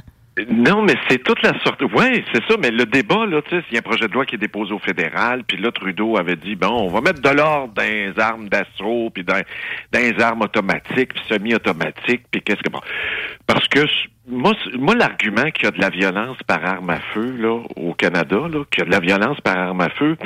Non, 0.49 0.83
mais 0.83 0.93
c'est 1.09 1.23
toute 1.23 1.41
la 1.41 1.53
sorte. 1.63 1.81
Oui, 1.81 2.23
c'est 2.31 2.43
ça. 2.47 2.55
Mais 2.61 2.69
le 2.69 2.85
débat, 2.85 3.25
là, 3.25 3.41
tu 3.41 3.55
sais, 3.55 3.63
il 3.71 3.73
y 3.73 3.77
a 3.77 3.79
un 3.79 3.81
projet 3.81 4.07
de 4.07 4.13
loi 4.13 4.25
qui 4.25 4.35
est 4.35 4.39
déposé 4.39 4.71
au 4.71 4.79
fédéral, 4.79 5.43
puis 5.43 5.57
là, 5.57 5.71
Trudeau 5.71 6.17
avait 6.17 6.35
dit, 6.35 6.55
bon, 6.55 6.67
on 6.67 6.89
va 6.89 7.01
mettre 7.01 7.21
de 7.21 7.29
l'ordre 7.29 7.73
dans 7.73 7.81
les 7.81 8.13
armes 8.19 8.47
d'assaut, 8.47 9.09
puis 9.11 9.23
dans, 9.23 9.41
dans 9.91 9.99
les 9.99 10.21
armes 10.21 10.43
automatiques, 10.43 11.13
puis 11.15 11.23
semi-automatiques, 11.27 12.23
puis 12.29 12.41
qu'est-ce 12.43 12.61
que 12.61 12.69
bon. 12.69 12.81
Parce 13.47 13.67
que 13.67 13.79
moi, 14.27 14.53
moi, 14.77 14.93
l'argument 14.93 15.49
qu'il 15.51 15.65
y 15.65 15.67
a 15.67 15.71
de 15.71 15.81
la 15.81 15.89
violence 15.89 16.37
par 16.45 16.63
arme 16.63 16.89
à 16.91 16.99
feu, 17.13 17.35
là, 17.39 17.63
au 17.75 17.93
Canada, 17.93 18.35
là, 18.35 18.63
qu'il 18.69 18.79
y 18.79 18.81
a 18.83 18.85
de 18.85 18.91
la 18.91 18.99
violence 18.99 19.41
par 19.41 19.57
arme 19.57 19.81
à 19.81 19.89
feu, 19.89 20.17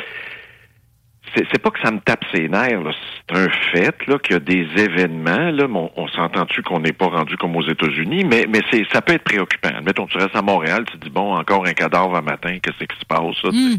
c'est 1.36 1.60
pas 1.62 1.70
que 1.72 1.80
ça 1.82 1.92
me 1.92 2.00
tape 2.00 2.24
ses 2.34 2.48
nerfs, 2.48 2.82
c'est 3.30 3.38
un 3.38 3.48
fait 3.72 3.96
là 4.08 4.18
qu'il 4.20 4.34
y 4.34 4.36
a 4.36 4.40
des 4.40 4.68
événements 4.78 5.52
là. 5.52 5.66
On, 5.74 5.90
on 5.96 6.08
s'entend-tu 6.10 6.62
qu'on 6.64 6.80
n'est 6.80 6.92
pas 6.94 7.08
rendu 7.08 7.38
comme 7.38 7.56
aux 7.56 7.68
États-Unis, 7.68 8.24
mais 8.26 8.46
mais 8.50 8.60
c'est 8.72 8.86
ça 8.92 9.02
peut 9.02 9.14
être 9.14 9.24
préoccupant. 9.24 9.70
Mettons, 9.86 10.06
tu 10.08 10.18
restes 10.18 10.36
à 10.36 10.42
Montréal, 10.42 10.84
tu 10.92 10.98
te 10.98 11.06
dis 11.06 11.10
bon, 11.12 11.34
encore 11.36 11.66
un 11.66 11.74
cadavre 11.74 12.16
un 12.16 12.22
matin, 12.22 12.58
qu'est-ce 12.62 12.78
qui 12.86 13.00
se 13.00 13.06
passe 13.06 13.36
sais? 13.42 13.78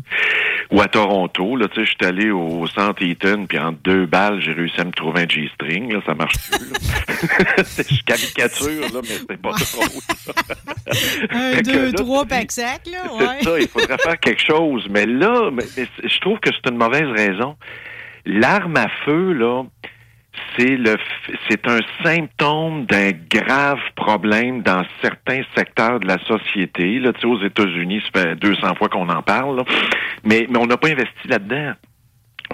Ou 0.71 0.81
à 0.81 0.89
Toronto, 0.89 1.57
là, 1.57 1.69
tu 1.69 1.81
sais, 1.81 1.87
je 1.87 1.91
suis 1.91 2.07
allé 2.09 2.31
au 2.31 2.67
centre 2.67 3.03
Eaton, 3.03 3.47
puis 3.47 3.59
en 3.59 3.73
deux 3.73 4.07
balles, 4.07 4.41
j'ai 4.41 4.53
réussi 4.53 4.81
à 4.81 4.85
me 4.85 4.93
trouver 4.93 5.23
un 5.23 5.29
G-string, 5.29 5.93
là, 5.93 6.01
ça 6.07 6.15
marche 6.15 6.35
plus. 6.51 6.73
je 7.91 8.03
caricature 8.05 8.81
là, 8.95 9.01
mais 9.03 9.09
c'est 9.29 9.41
pas 9.41 9.51
drôle. 9.51 9.89
Un, 11.31 11.53
Fait 11.55 11.63
que 11.63 11.71
deux, 11.73 11.87
là, 11.87 11.93
trois 11.93 12.25
pack 12.27 12.53
sac, 12.53 12.83
là, 12.91 12.99
c'est 13.19 13.25
ouais. 13.27 13.43
ça, 13.43 13.61
il 13.61 13.69
faudrait 13.69 13.99
faire 13.99 14.19
quelque 14.21 14.43
chose. 14.43 14.87
Mais 14.91 15.07
là, 15.07 15.51
mais- 15.53 15.63
mais 15.77 15.87
c'est- 15.97 16.09
je 16.09 16.21
trouve 16.21 16.39
que 16.41 16.51
c'est 16.53 16.71
une 16.71 16.77
mauvaise 16.77 17.09
raison. 17.17 17.42
L'arme 18.25 18.77
à 18.77 18.89
feu, 19.05 19.33
là, 19.33 19.65
c'est 20.57 20.77
le, 20.77 20.97
c'est 21.49 21.67
un 21.69 21.81
symptôme 22.03 22.87
d'un 22.87 23.11
grave 23.31 23.81
problème 23.95 24.63
dans 24.63 24.83
certains 25.03 25.43
secteurs 25.57 26.01
de 26.01 26.07
la 26.07 26.19
société. 26.25 26.99
Là, 26.99 27.13
tu 27.13 27.21
sais, 27.21 27.27
aux 27.27 27.43
États-Unis, 27.43 28.03
ça 28.13 28.23
fait 28.23 28.37
200 28.37 28.75
fois 28.77 28.89
qu'on 28.89 29.09
en 29.09 29.23
parle, 29.23 29.59
là. 29.59 29.65
mais, 30.25 30.47
mais 30.49 30.59
on 30.59 30.67
n'a 30.67 30.77
pas 30.77 30.89
investi 30.89 31.29
là-dedans. 31.29 31.73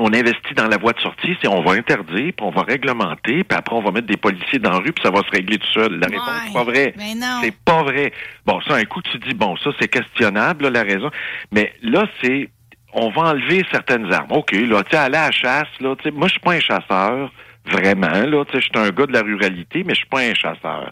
On 0.01 0.12
investit 0.12 0.55
dans 0.55 0.68
la 0.68 0.77
voie 0.77 0.92
de 0.92 1.01
sortie, 1.01 1.37
c'est 1.42 1.48
on 1.48 1.61
va 1.62 1.72
interdire, 1.72 2.33
puis 2.37 2.46
on 2.46 2.51
va 2.51 2.62
réglementer, 2.62 3.42
puis 3.42 3.59
après 3.59 3.74
on 3.74 3.83
va 3.83 3.90
mettre 3.90 4.07
des 4.07 4.16
policiers 4.16 4.61
dans 4.61 4.70
la 4.70 4.79
rue, 4.79 4.92
puis 4.92 5.03
ça 5.03 5.11
va 5.11 5.22
se 5.22 5.31
régler 5.31 5.59
tout 5.59 5.72
seul. 5.74 5.98
La 5.98 6.07
réponse, 6.07 6.42
c'est 6.46 6.53
pas 6.53 6.62
vrai. 6.62 6.94
mais 6.96 7.14
non. 7.16 7.40
C'est 7.42 7.57
pas 7.64 7.83
vrai. 7.83 8.12
Bon, 8.46 8.61
ça, 8.61 8.77
un 8.77 8.85
coup, 8.85 9.03
tu 9.03 9.18
dis, 9.18 9.35
bon, 9.35 9.57
ça, 9.57 9.70
c'est 9.81 9.88
questionnable, 9.88 10.64
là, 10.64 10.70
la 10.70 10.83
raison. 10.85 11.11
Mais 11.51 11.72
là, 11.83 12.07
c'est, 12.22 12.48
on 12.92 13.11
va 13.11 13.22
enlever 13.31 13.64
certaines 13.70 14.12
armes. 14.12 14.33
OK, 14.33 14.53
là, 14.53 14.83
tu 14.85 14.90
sais, 14.90 14.96
aller 14.96 15.16
à 15.16 15.27
la 15.27 15.31
chasse, 15.31 15.68
là, 15.81 15.94
tu 15.96 16.05
sais, 16.05 16.11
moi, 16.11 16.27
je 16.29 16.33
suis 16.33 16.40
pas 16.40 16.53
un 16.53 16.61
chasseur, 16.61 17.33
vraiment, 17.66 18.09
là, 18.27 18.44
tu 18.46 18.53
sais, 18.53 18.61
je 18.61 18.68
suis 18.79 18.87
un 18.87 18.90
gars 18.90 19.07
de 19.07 19.12
la 19.12 19.22
ruralité, 19.22 19.85
mais 19.85 19.94
je 19.94 19.98
suis 19.98 20.09
pas 20.09 20.20
un 20.20 20.35
chasseur. 20.35 20.90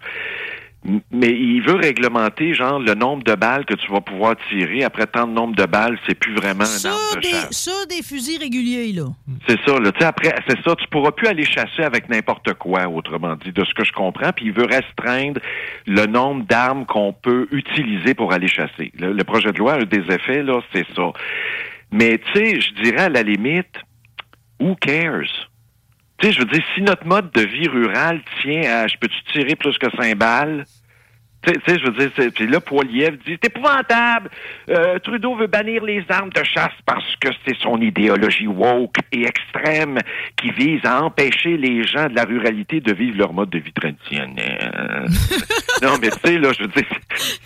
Mais 1.10 1.30
il 1.32 1.62
veut 1.62 1.74
réglementer, 1.74 2.54
genre, 2.54 2.78
le 2.78 2.94
nombre 2.94 3.24
de 3.24 3.34
balles 3.34 3.64
que 3.64 3.74
tu 3.74 3.90
vas 3.90 4.00
pouvoir 4.00 4.36
tirer. 4.48 4.84
Après 4.84 5.06
tant 5.06 5.26
de 5.26 5.32
nombre 5.32 5.56
de 5.56 5.64
balles, 5.64 5.98
c'est 6.06 6.14
plus 6.14 6.32
vraiment 6.32 6.62
un 6.62 6.66
Sur 6.66 6.90
arme 6.90 7.16
de 7.16 7.20
des, 7.22 7.28
chasse. 7.28 7.50
sur 7.50 7.86
des 7.88 8.02
fusils 8.04 8.38
réguliers, 8.38 8.92
là. 8.92 9.06
C'est 9.48 9.58
ça, 9.66 9.80
là. 9.80 9.90
Tu 9.90 9.98
sais, 9.98 10.04
après, 10.04 10.32
c'est 10.46 10.62
ça, 10.62 10.76
tu 10.76 10.86
pourras 10.88 11.10
plus 11.10 11.26
aller 11.26 11.44
chasser 11.44 11.82
avec 11.82 12.08
n'importe 12.08 12.54
quoi, 12.54 12.86
autrement 12.86 13.34
dit, 13.34 13.50
de 13.50 13.64
ce 13.64 13.74
que 13.74 13.84
je 13.84 13.90
comprends. 13.90 14.30
Puis 14.30 14.44
il 14.46 14.52
veut 14.52 14.66
restreindre 14.66 15.40
le 15.88 16.06
nombre 16.06 16.44
d'armes 16.44 16.86
qu'on 16.86 17.12
peut 17.12 17.48
utiliser 17.50 18.14
pour 18.14 18.32
aller 18.32 18.46
chasser. 18.46 18.92
Le, 18.96 19.12
le 19.12 19.24
projet 19.24 19.50
de 19.50 19.58
loi 19.58 19.72
a 19.72 19.84
des 19.84 20.04
effets, 20.14 20.44
là, 20.44 20.60
c'est 20.72 20.86
ça. 20.94 21.10
Mais, 21.90 22.18
tu 22.18 22.32
sais, 22.34 22.60
je 22.60 22.74
dirais 22.82 23.04
à 23.04 23.08
la 23.08 23.22
limite, 23.22 23.74
who 24.60 24.74
cares? 24.76 25.50
Tu 26.18 26.26
sais, 26.26 26.32
je 26.32 26.40
veux 26.40 26.46
dire, 26.46 26.64
si 26.74 26.82
notre 26.82 27.06
mode 27.06 27.30
de 27.32 27.42
vie 27.42 27.68
rural 27.68 28.22
tient 28.42 28.62
à 28.62 28.86
je 28.86 28.96
peux-tu 28.98 29.22
tirer 29.32 29.54
plus 29.54 29.76
que 29.78 29.90
cinq 29.90 30.16
balles? 30.16 30.64
Tu 31.46 31.52
sais- 31.66 31.78
je 31.78 31.84
veux 31.84 31.92
dire, 31.92 32.10
c'est- 32.16 32.30
puis 32.30 32.46
là, 32.48 32.60
Poiliev 32.60 33.16
dit, 33.24 33.38
c'est 33.42 33.46
épouvantable. 33.46 34.30
Euh, 34.70 34.98
Trudeau 34.98 35.36
veut 35.36 35.46
bannir 35.46 35.84
les 35.84 36.04
armes 36.08 36.30
de 36.30 36.42
chasse 36.42 36.72
parce 36.84 37.14
que 37.20 37.28
c'est 37.46 37.56
son 37.58 37.80
idéologie 37.80 38.46
woke 38.48 38.96
et 39.12 39.24
extrême 39.26 39.98
qui 40.36 40.50
vise 40.50 40.80
à 40.84 41.02
empêcher 41.04 41.56
les 41.56 41.84
gens 41.84 42.08
de 42.08 42.14
la 42.14 42.24
ruralité 42.24 42.80
de 42.80 42.92
vivre 42.92 43.18
leur 43.18 43.32
mode 43.32 43.50
de 43.50 43.58
vie 43.58 43.72
traditionnel. 43.72 44.70
non, 45.82 45.92
mais 46.00 46.10
tu 46.10 46.18
sais, 46.24 46.38
là, 46.38 46.50
je 46.56 46.62
veux 46.64 46.68
dire, 46.68 46.84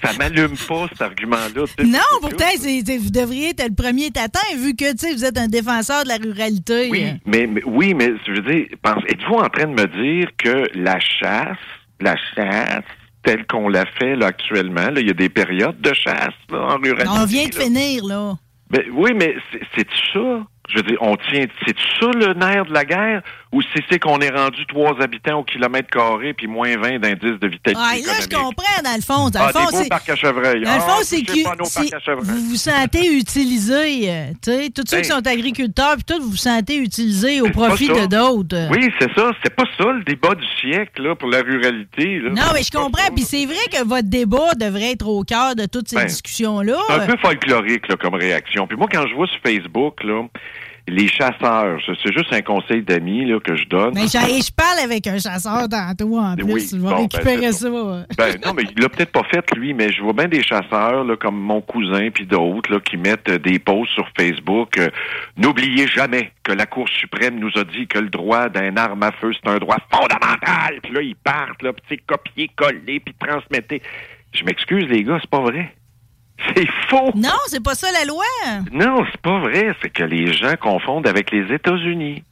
ça 0.03 0.13
m'allume 0.19 0.57
pas, 0.69 0.87
cet 0.91 1.03
argument-là. 1.03 1.65
Non, 1.85 1.99
pourtant, 2.21 2.45
vous 2.57 3.11
devriez 3.11 3.51
être 3.51 3.69
le 3.69 3.75
premier 3.75 4.11
tatin, 4.11 4.41
vu 4.57 4.75
que, 4.75 4.91
tu 4.93 4.99
sais, 4.99 5.13
vous 5.13 5.25
êtes 5.25 5.39
un 5.39 5.49
défenseur 5.49 6.05
de 6.05 6.09
la 6.09 6.17
ruralité. 6.17 6.89
Oui, 6.91 7.05
mais, 7.27 7.47
mais- 7.47 7.63
oui, 7.67 7.95
mais 7.95 8.13
je 8.27 8.33
veux 8.33 8.43
dire, 8.53 8.67
êtes-vous 9.09 9.35
en 9.35 9.49
train 9.49 9.67
de 9.67 9.81
me 9.81 9.87
dire 9.87 10.29
que 10.39 10.69
la 10.75 10.99
chasse, 11.01 11.59
la 12.01 12.17
chasse 12.35 12.85
telle 13.23 13.47
qu'on 13.47 13.69
la 13.69 13.85
fait 13.87 14.17
là, 14.17 14.27
actuellement, 14.27 14.91
là, 14.91 15.01
il 15.01 15.07
y 15.07 15.11
a 15.11 15.15
des 15.15 15.29
périodes 15.29 15.81
de 15.81 15.93
chasse 15.93 16.35
là, 16.51 16.59
en 16.75 16.77
ruralité. 16.79 17.09
On 17.11 17.25
vient 17.27 17.47
de 17.49 17.55
finir, 17.55 18.05
là. 18.07 18.35
Ben, 18.71 18.83
oui, 18.93 19.11
mais 19.15 19.35
c'est- 19.53 19.61
c'est 19.77 19.89
ça. 20.13 20.47
Je 20.71 20.77
veux 20.77 20.83
dire, 20.83 20.99
on 21.01 21.17
tient. 21.17 21.45
C'est 21.67 21.77
ça 22.01 22.07
le 22.15 22.33
nerf 22.35 22.65
de 22.67 22.73
la 22.73 22.85
guerre? 22.85 23.23
Ou 23.53 23.63
c'est 23.63 23.83
c'est 23.91 23.99
qu'on 23.99 24.21
est 24.21 24.31
rendu 24.31 24.65
trois 24.67 24.95
habitants 25.03 25.41
au 25.41 25.43
kilomètre 25.45 25.89
carré 25.91 26.33
puis 26.35 26.47
moins 26.47 26.77
20 26.77 27.01
d'indice 27.01 27.41
de 27.41 27.49
vitalité 27.49 27.73
Ah, 27.77 27.95
là, 27.97 28.13
je 28.23 28.29
comprends, 28.29 28.83
dans 28.85 28.95
le 28.95 29.03
fond. 29.03 29.29
Dans 29.29 29.41
Ah, 29.43 29.47
le 29.49 29.53
fond, 29.53 29.67
des 29.67 29.73
beaux 29.77 29.83
c'est. 29.83 29.89
parcs 29.89 30.09
à 30.09 30.15
chevreuil. 30.15 30.63
Dans 30.63 30.71
le 30.71 30.77
Ah, 30.77 30.81
fond, 30.81 31.01
c'est 31.03 31.23
que 31.23 31.59
nos 31.59 31.65
c'est- 31.65 32.01
chevreuil. 32.05 32.25
vous 32.27 32.49
vous 32.51 32.55
sentez 32.57 33.13
utilisé. 33.17 34.09
euh, 34.09 34.27
tu 34.43 34.53
sais, 34.53 34.71
tous 34.71 34.85
ceux 34.87 34.99
Ben. 34.99 35.03
qui 35.03 35.09
sont 35.09 35.27
agriculteurs, 35.27 35.95
puis 35.97 36.05
tout, 36.05 36.23
vous 36.23 36.31
vous 36.31 36.37
sentez 36.37 36.77
utilisé 36.77 37.41
au 37.41 37.51
profit 37.51 37.89
de 37.89 38.07
d'autres. 38.07 38.69
Oui, 38.71 38.89
c'est 39.01 39.13
ça. 39.15 39.31
C'est 39.43 39.55
pas 39.55 39.65
ça 39.77 39.85
le 39.91 40.05
débat 40.05 40.35
du 40.37 40.47
siècle 40.61 41.03
là, 41.03 41.17
pour 41.17 41.29
la 41.29 41.43
ruralité. 41.43 42.21
là. 42.21 42.31
Non, 42.31 42.53
mais 42.55 42.63
je 42.63 42.71
comprends. 42.71 43.11
Puis 43.15 43.25
c'est 43.25 43.47
vrai 43.47 43.57
que 43.73 43.85
votre 43.85 44.09
débat 44.09 44.53
devrait 44.57 44.93
être 44.93 45.09
au 45.09 45.25
cœur 45.25 45.57
de 45.57 45.67
toutes 45.67 45.89
ces 45.89 45.97
Ben, 45.97 46.07
discussions-là. 46.07 46.77
C'est 46.89 46.95
un 46.95 47.07
peu 47.07 47.17
folklorique 47.21 47.89
là, 47.89 47.97
comme 47.97 48.15
réaction. 48.15 48.67
Puis 48.69 48.77
moi, 48.77 48.87
quand 48.91 49.07
je 49.09 49.15
vois 49.15 49.27
sur 49.27 49.41
Facebook, 49.45 50.05
là, 50.05 50.23
les 50.91 51.09
chasseurs, 51.09 51.81
c'est 51.87 52.13
juste 52.13 52.33
un 52.33 52.43
conseil 52.43 52.83
d'amis 52.83 53.25
là, 53.25 53.39
que 53.41 53.55
je 53.55 53.65
donne. 53.67 53.95
Mais 53.95 54.07
Ben, 54.13 54.43
je, 54.43 54.53
parle 54.53 54.79
avec 54.83 55.07
un 55.07 55.19
chasseur 55.19 55.69
tantôt 55.69 56.19
en 56.19 56.35
plus. 56.35 56.45
Oui, 56.45 56.81
bon, 56.81 56.91
ben, 56.91 56.97
récupérer 56.97 57.53
c'est 57.53 57.71
ça. 57.71 58.07
Ben 58.19 58.37
non, 58.45 58.53
mais 58.55 58.65
il 58.65 58.83
l'a 58.83 58.89
peut-être 58.89 59.13
pas 59.13 59.23
fait 59.25 59.45
lui, 59.55 59.73
mais 59.73 59.93
je 59.93 60.03
vois 60.03 60.13
bien 60.13 60.27
des 60.29 60.43
chasseurs 60.43 61.05
là, 61.05 61.17
comme 61.17 61.39
mon 61.39 61.61
cousin 61.61 62.11
puis 62.11 62.27
d'autres 62.27 62.73
là, 62.73 62.81
qui 62.81 62.97
mettent 62.97 63.29
euh, 63.29 63.39
des 63.39 63.59
posts 63.59 63.93
sur 63.93 64.09
Facebook. 64.19 64.79
euh, 64.79 64.89
N'oubliez 65.37 65.87
jamais 65.87 66.33
que 66.43 66.53
la 66.53 66.67
Cour 66.67 66.89
suprême 66.89 67.39
nous 67.39 67.53
a 67.57 67.65
dit 67.65 67.87
que 67.87 67.99
le 67.99 68.09
droit 68.09 68.49
d'un 68.49 68.77
arme 68.77 69.03
à 69.05 69.13
feu 69.13 69.33
c'est 69.33 69.49
un 69.49 69.59
droit 69.59 69.79
fondamental. 69.93 70.81
Puis 70.83 70.93
là 70.93 71.03
ils 71.03 71.17
partent 71.17 71.63
là, 71.63 71.73
puis 71.73 71.85
c'est 71.89 71.99
copier, 71.99 72.51
coller, 72.57 73.01
puis 73.01 73.15
transmettez. 73.19 73.81
Je 74.33 74.45
m'excuse 74.45 74.85
les 74.89 75.05
gars, 75.05 75.19
c'est 75.21 75.31
pas 75.31 75.41
vrai. 75.41 75.73
C'est 76.57 76.67
faux. 76.89 77.13
Non, 77.15 77.37
c'est 77.47 77.63
pas 77.63 77.75
ça 77.75 77.89
la 77.93 78.05
loi. 78.05 78.25
Non, 78.73 79.05
c'est 79.11 79.21
pas 79.21 79.39
vrai. 79.41 79.75
C'est 79.83 79.91
que 79.91 80.03
les 80.05 80.33
gens 80.33 80.55
confondent 80.61 81.07
avec 81.07 81.31
les 81.31 81.53
États-Unis. 81.55 82.25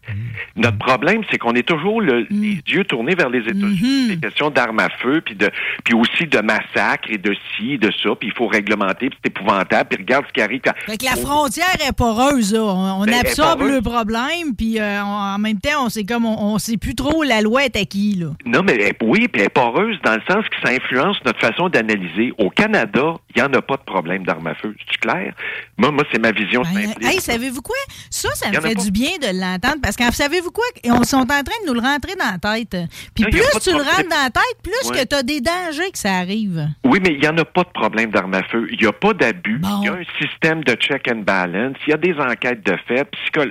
Notre 0.56 0.78
problème, 0.78 1.22
c'est 1.30 1.38
qu'on 1.38 1.54
est 1.54 1.66
toujours 1.66 2.00
le- 2.00 2.26
les 2.30 2.60
yeux 2.66 2.84
tournés 2.84 3.14
vers 3.14 3.28
les 3.30 3.40
États-Unis. 3.40 4.02
Mhm. 4.04 4.08
Des 4.08 4.16
questions 4.18 4.50
d'armes 4.50 4.80
à 4.80 4.88
feu, 4.88 5.20
puis 5.24 5.34
de, 5.34 5.50
puis 5.84 5.94
aussi 5.94 6.26
de 6.26 6.38
massacres 6.40 7.08
et 7.10 7.18
de 7.18 7.34
ci, 7.56 7.78
de 7.78 7.90
ça, 8.02 8.10
puis 8.18 8.28
il 8.28 8.34
faut 8.34 8.46
réglementer, 8.48 9.10
puis 9.10 9.18
c'est 9.22 9.30
épouvantable. 9.30 9.88
Puis 9.90 9.98
regarde 9.98 10.24
ce 10.28 10.32
qui 10.32 10.40
arrive. 10.40 10.60
quand- 10.64 10.72
Fait 10.86 10.96
que 10.96 11.04
la 11.04 11.16
frontière 11.16 11.66
est 11.86 11.92
poreuse, 11.92 12.52
là. 12.54 12.60
On, 12.62 13.02
on 13.02 13.04
Ben, 13.04 13.14
absorbe 13.20 13.62
le 13.62 13.80
problème, 13.82 14.54
puis 14.56 14.78
euh, 14.80 15.02
en 15.02 15.38
même 15.38 15.58
temps, 15.60 15.84
on 15.86 15.88
sait 15.88 16.04
comme 16.04 16.24
on, 16.26 16.54
on 16.54 16.58
sait 16.58 16.76
plus 16.76 16.94
trop 16.94 17.22
la 17.22 17.40
loi 17.40 17.64
est 17.64 17.76
à 17.76 17.84
qui, 17.84 18.14
là. 18.14 18.28
Non, 18.46 18.62
mais 18.62 18.74
elle- 18.80 18.94
oui, 19.02 19.28
puis 19.28 19.40
elle 19.40 19.46
est 19.46 19.50
poreuse 19.50 19.96
dans 20.04 20.14
le 20.14 20.22
sens 20.28 20.44
que 20.48 20.56
ça 20.66 20.72
influence 20.74 21.16
notre 21.24 21.38
façon 21.40 21.68
d'analyser. 21.68 22.32
Au 22.38 22.50
Canada, 22.50 23.14
il 23.34 23.42
n'y 23.42 23.48
en 23.48 23.52
a 23.52 23.62
pas 23.62 23.76
de 23.76 23.82
problème 23.82 24.24
d'armes 24.24 24.46
à 24.48 24.54
feu. 24.54 24.74
C'est 24.90 24.98
clair? 24.98 25.32
Moi, 25.76 25.90
moi, 25.90 26.04
c'est 26.12 26.18
ma 26.20 26.32
vision 26.32 26.62
Ben, 26.62 26.88
simpliste. 26.88 27.12
hey, 27.14 27.20
savez-vous 27.20 27.62
quoi? 27.62 27.76
Ça, 28.10 28.28
ça 28.34 28.50
me 28.50 28.60
fait 28.60 28.74
du 28.74 28.90
bien 28.90 29.10
de 29.20 29.38
l'entendre 29.40 29.78
parce 29.82 29.96
que 30.10 30.14
savez-vous 30.14 30.50
quoi? 30.50 30.64
On 30.84 31.02
sont 31.02 31.16
en 31.18 31.26
train 31.26 31.42
de 31.62 31.66
nous 31.66 31.74
le 31.74 31.80
rentrer 31.80 32.14
dans 32.14 32.30
la 32.32 32.56
tête. 32.58 32.76
Puis 33.14 33.24
Non, 33.24 33.30
plus 33.30 33.40
tu 33.60 33.70
le 33.70 33.76
rentres 33.82 34.08
dans 34.08 34.22
la 34.24 34.30
tête, 34.30 34.58
plus 34.62 34.90
Ouais. 34.90 35.00
que 35.02 35.06
tu 35.08 35.14
as 35.16 35.22
des 35.22 35.40
dangers 35.40 35.90
que 35.92 35.98
ça 35.98 36.14
arrive. 36.16 36.68
Oui, 36.84 36.98
mais 37.02 37.14
il 37.14 37.20
n'y 37.20 37.28
en 37.28 37.36
a 37.38 37.44
pas 37.44 37.62
de 37.64 37.70
problème 37.70 38.10
d'armes 38.10 38.34
à 38.34 38.42
feu. 38.44 38.66
Il 38.70 38.78
n'y 38.80 38.86
a 38.86 38.92
pas 38.92 39.12
d'abus. 39.12 39.58
Bon. 39.58 39.80
Il 39.82 39.86
y 39.86 39.88
a 39.88 39.94
un 39.94 40.04
système 40.20 40.62
de 40.64 40.74
check 40.74 41.06
and 41.12 41.22
balance. 41.22 41.76
Il 41.86 41.90
y 41.90 41.92
a 41.94 41.96
des 41.96 42.14
enquêtes 42.14 42.64
de 42.64 42.76
fait. 42.86 43.06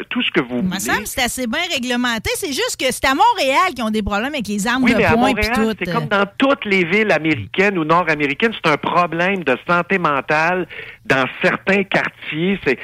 Tout 0.10 0.22
ce 0.22 0.32
que 0.32 0.42
vous 0.42 0.60
Il 0.60 0.64
me 0.70 0.80
semble 0.80 1.04
que 1.04 1.10
c'est 1.10 1.24
assez 1.24 1.48
bien 1.48 1.62
réglementé. 1.72 2.30
C'est 2.36 2.48
juste 2.54 2.78
que 2.80 2.86
c'est 2.92 3.06
à 3.06 3.14
Montréal 3.16 3.74
qui 3.76 3.82
ont 3.82 3.90
des 3.90 4.02
problèmes 4.04 4.34
avec 4.34 4.48
les 4.48 4.66
armes 4.68 4.84
Oui, 4.84 4.92
de 4.94 4.98
mais 4.98 5.06
à 5.06 5.14
poing 5.14 5.28
Montréal, 5.30 5.52
tout. 5.56 5.74
c'est 5.80 5.92
comme 5.92 6.08
dans 6.08 6.26
toutes 6.38 6.66
les 6.66 6.84
villes 6.84 7.12
américaines 7.12 7.78
ou 7.78 7.84
nord-américaines, 7.84 8.52
c'est 8.54 8.72
un 8.72 8.78
problème 8.78 9.44
de 9.44 9.58
santé 9.68 9.98
mentale 9.98 10.68
dans 11.06 11.26
certains 11.42 11.84
quartiers. 11.84 12.60
C'est, 12.66 12.78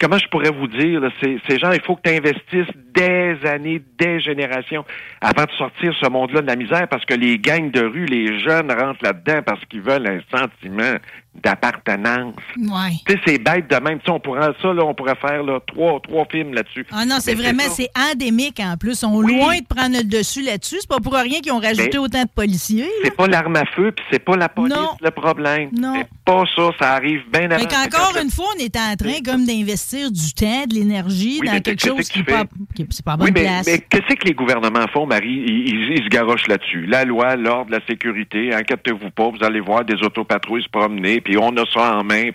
comment 0.00 0.18
je 0.18 0.28
pourrais 0.28 0.50
vous 0.50 0.68
dire, 0.68 1.00
là, 1.00 1.10
ces 1.20 1.58
gens, 1.58 1.72
il 1.72 1.80
faut 1.82 1.96
que 1.96 2.08
tu 2.08 2.14
investisses 2.14 2.74
des 2.94 3.36
années, 3.44 3.82
des 3.98 4.20
générations 4.20 4.84
avant 5.20 5.44
de 5.44 5.50
sortir 5.52 5.94
ce 6.00 6.08
monde-là 6.08 6.42
de 6.42 6.46
la 6.46 6.56
misère 6.56 6.88
parce 6.88 7.04
que 7.04 7.14
les 7.14 7.38
gangs 7.38 7.70
de 7.70 7.84
rue, 7.84 8.06
les 8.06 8.40
jeunes 8.40 8.70
rentrent 8.70 9.04
là-dedans 9.04 9.42
parce 9.44 9.64
qu'ils 9.66 9.82
veulent 9.82 10.06
un 10.06 10.20
sentiment 10.36 10.96
d'appartenance. 11.42 12.34
Ouais. 12.58 12.96
Tu 13.06 13.12
sais, 13.14 13.20
c'est 13.26 13.38
bête 13.38 13.68
de 13.70 13.76
même. 13.76 13.98
Tu 13.98 14.06
sais, 14.06 14.10
on 14.10 14.20
pourrait, 14.20 14.50
ça, 14.60 14.72
là, 14.72 14.84
on 14.84 14.94
pourrait 14.94 15.16
faire 15.16 15.42
là, 15.42 15.60
trois, 15.66 16.00
trois 16.00 16.26
films 16.30 16.54
là-dessus. 16.54 16.86
Ah 16.92 17.04
non, 17.04 17.16
c'est 17.20 17.34
Mais 17.34 17.42
vraiment, 17.42 17.62
c'est 17.70 17.90
endémique 18.12 18.60
en 18.60 18.76
plus. 18.76 19.02
On 19.04 19.22
est 19.22 19.26
Oui. 19.26 19.36
loin 19.36 19.58
de 19.58 19.66
prendre 19.66 19.96
le 19.96 20.04
dessus 20.04 20.42
là-dessus. 20.42 20.76
C'est 20.80 20.88
pas 20.88 21.00
pour 21.00 21.14
rien 21.14 21.40
qu'ils 21.40 21.52
ont 21.52 21.58
rajouté 21.60 21.90
Mais- 21.92 21.98
autant 21.98 22.22
de 22.22 22.28
policiers. 22.34 22.88
C'est 23.04 23.16
pas 23.16 23.26
l'arme 23.26 23.56
à 23.56 23.64
feu, 23.66 23.92
puis 23.92 24.04
c'est 24.10 24.18
pas 24.24 24.36
la 24.36 24.48
police 24.48 24.74
Non. 24.74 24.90
le 25.00 25.10
problème. 25.10 25.70
Non. 25.76 25.94
C'est 25.96 26.08
pas 26.24 26.44
ça, 26.54 26.70
ça 26.80 26.92
arrive 26.94 27.22
bien 27.32 27.50
avant. 27.50 27.58
Fait 27.60 27.66
qu'encore 27.68 28.14
une 28.22 28.30
fois, 28.30 28.46
on 28.56 28.60
est 28.62 28.76
en 28.76 28.94
train 28.96 29.20
comme 29.24 29.44
d'investir 29.44 30.10
du 30.10 30.32
temps, 30.34 30.64
de 30.68 30.74
l'énergie 30.74 31.38
Oui, 31.40 31.46
dans 31.46 31.52
mais 31.54 31.60
quelque 31.60 31.86
chose 31.86 32.08
qui 32.08 32.18
n'est 32.18 32.24
pas, 32.24 32.44
qui- 32.74 32.86
c'est 32.90 33.04
pas 33.04 33.12
à 33.12 33.16
bonne 33.16 33.26
Oui, 33.26 33.32
mais, 33.34 33.42
place. 33.42 33.66
mais 33.66 33.78
qu'est-ce 33.78 34.14
que 34.14 34.26
les 34.26 34.34
gouvernements 34.34 34.86
font, 34.92 35.06
Marie? 35.06 35.44
Ils, 35.46 35.68
ils- 35.68 35.92
ils 35.98 36.04
se 36.04 36.08
garochent 36.08 36.46
là-dessus. 36.48 36.86
La 36.86 37.04
loi, 37.04 37.36
l'ordre, 37.36 37.70
la 37.72 37.80
sécurité, 37.86 38.52
inquiétez-vous 38.54 39.10
pas, 39.10 39.28
vous 39.30 39.44
allez 39.44 39.60
voir 39.60 39.84
des 39.84 39.94
autopatrouilles 40.02 40.62
se 40.62 40.68
promener, 40.68 41.20
puis 41.28 41.36
on 41.36 41.54
a 41.58 41.66
ça 41.66 41.98
en 41.98 42.04
main. 42.04 42.30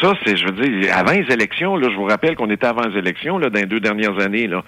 Ça, 0.00 0.14
c'est, 0.26 0.36
je 0.36 0.46
veux 0.46 0.50
dire, 0.50 0.96
avant 0.96 1.12
les 1.12 1.32
élections, 1.32 1.76
là, 1.76 1.88
je 1.88 1.94
vous 1.94 2.06
rappelle 2.06 2.34
qu'on 2.34 2.50
était 2.50 2.66
avant 2.66 2.82
les 2.88 2.98
élections, 2.98 3.38
là, 3.38 3.50
dans 3.50 3.60
les 3.60 3.66
deux 3.66 3.78
dernières 3.78 4.18
années, 4.18 4.48
là. 4.48 4.64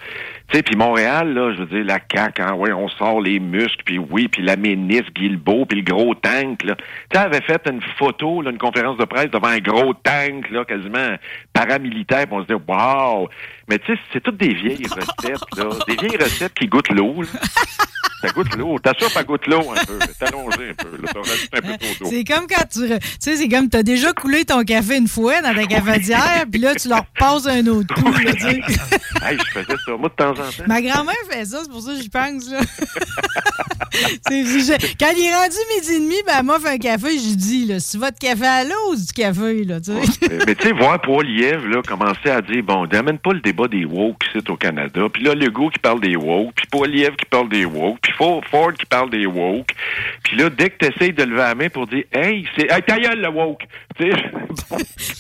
Tu 0.47 0.59
sais, 0.59 0.63
puis 0.63 0.77
Montréal, 0.77 1.35
là, 1.35 1.53
je 1.53 1.63
veux 1.63 1.67
dire, 1.67 1.85
la 1.85 1.99
CAQ, 1.99 2.41
hein, 2.41 2.53
ouais, 2.55 2.73
on 2.73 2.89
sort 2.89 3.21
les 3.21 3.41
muscles, 3.41 3.83
puis 3.85 3.99
oui, 3.99 4.29
puis 4.29 4.43
la 4.43 4.55
ministre 4.55 5.11
Guilbeault, 5.13 5.67
puis 5.67 5.83
le 5.83 5.93
gros 5.93 6.15
tank, 6.15 6.63
là. 6.63 6.77
Tu 6.77 6.85
sais, 7.13 7.19
avait 7.19 7.41
fait 7.41 7.63
une 7.69 7.81
photo, 7.99 8.43
là, 8.43 8.53
une 8.53 8.59
conférence 8.59 8.97
de 8.97 9.07
presse 9.07 9.31
devant 9.33 9.49
un 9.49 9.59
gros 9.59 9.93
tank, 9.95 10.49
là, 10.51 10.65
quasiment 10.65 11.17
paramilitaire, 11.53 12.29
puis 12.29 12.37
on 12.37 12.43
se 12.43 12.47
dit, 12.47 12.63
wow! 12.69 13.29
Mais 13.69 13.81
tu 13.81 13.93
sais, 13.93 13.99
c'est 14.13 14.23
toutes 14.23 14.37
des 14.37 14.55
vieilles 14.55 14.87
recettes, 14.87 15.41
là. 15.57 15.65
Des 15.89 15.97
vieilles 15.97 16.23
recettes 16.23 16.55
qui 16.55 16.69
goûtent 16.69 16.91
l'eau, 16.91 17.23
là. 17.23 17.41
Ça 18.25 18.31
goûte 18.31 18.57
l'eau. 18.57 18.79
Ta 18.79 18.93
soupe, 18.99 19.13
elle 19.19 19.25
goûte 19.27 19.47
l'eau 19.47 19.71
un 19.71 19.85
peu. 19.85 19.99
T'es 19.99 20.25
allongé 20.27 20.71
un 20.71 20.75
peu, 20.75 20.97
là. 20.97 21.11
Un 21.53 21.61
peu. 21.61 22.05
C'est 22.05 22.25
comme 22.25 22.47
quand 22.47 22.65
tu. 22.73 22.89
Tu 22.89 22.99
sais, 23.21 23.37
c'est 23.37 23.49
comme 23.55 23.69
tu 23.71 23.77
as 23.77 23.83
déjà 23.85 24.13
coulé 24.13 24.45
ton 24.45 24.65
café 24.65 24.97
une 24.97 25.07
fois 25.07 25.41
dans 25.41 25.55
ta 25.55 25.65
cafetière, 25.67 26.45
puis 26.51 26.61
là, 26.61 26.75
tu 26.75 26.89
leur 26.89 27.05
passes 27.19 27.47
un 27.47 27.65
autre 27.69 27.95
coup. 27.95 28.13
là, 28.13 28.33
tu 28.33 28.41
sais. 28.41 28.61
Hey, 29.27 29.39
je 29.39 29.59
faisais 29.59 29.79
ça, 29.87 29.93
moi, 29.99 30.11
de 30.11 30.15
temps 30.15 30.31
en 30.33 30.35
temps. 30.35 30.65
Ma 30.67 30.83
grand-mère 30.83 31.15
fait 31.31 31.47
ça, 31.47 31.61
c'est 31.63 31.71
pour 31.71 31.81
ça 31.81 31.93
que 31.95 32.03
j'y 32.03 32.11
pense. 32.11 32.51
Là. 32.51 32.61
Je- 34.29 34.97
quand 34.99 35.13
il 35.17 35.25
est 35.25 35.35
rendu 35.35 35.57
midi 35.75 35.95
et 35.95 36.01
demi, 36.01 36.17
ben, 36.27 36.35
elle 36.41 36.45
m'offre 36.45 36.67
un 36.67 36.79
café, 36.79 37.11
je 37.13 37.35
dis, 37.37 37.65
là, 37.67 37.79
si 37.79 37.97
votre 37.97 38.19
café 38.19 38.45
à 38.45 38.65
l'eau 38.65 38.91
ou 38.93 38.97
du 38.97 39.13
café, 39.15 39.65
là, 39.65 39.81
tu 39.81 39.93
sais? 39.93 40.29
mais 40.29 40.39
mais 40.47 40.55
tu 40.57 40.67
sais, 40.69 40.73
voir 40.75 41.01
Paul 41.01 41.25
Lièvre, 41.25 41.67
là, 41.69 41.81
commencer 41.87 42.29
à 42.29 42.43
dire, 42.43 42.63
bon, 42.65 42.87
n'amène 42.87 43.19
pas 43.19 43.33
le 43.33 43.41
débat 43.41 43.69
des 43.69 43.85
woke 43.85 44.25
au 44.49 44.57
Canada. 44.57 45.03
Puis 45.13 45.23
là, 45.23 45.35
Legault 45.35 45.71
qui 45.71 45.79
parle 45.79 46.01
des 46.01 46.17
woke, 46.17 46.53
puis 46.57 46.67
Paul 46.71 46.91
Lièvre 46.91 47.17
qui 47.17 47.25
parle 47.27 47.49
des 47.49 47.65
woke, 47.65 47.99
puis 48.03 48.13
Ford, 48.13 48.43
Ford 48.51 48.73
qui 48.75 48.85
parle 48.87 49.11
des 49.11 49.27
woke. 49.27 49.71
Puis 50.25 50.37
là, 50.37 50.51
dès 50.51 50.71
que 50.71 50.85
tu 50.85 50.93
essayes 50.93 51.13
de 51.13 51.23
lever 51.23 51.37
la 51.37 51.55
main 51.55 51.69
pour 51.69 51.87
dire, 51.87 52.05
hey, 52.13 52.47
c'est, 52.57 52.71
hey, 52.71 52.83
ta 52.83 52.99
gueule, 52.99 53.21
le 53.21 53.29
woke. 53.29 53.44
Tu 53.97 54.11
sais, 54.11 54.17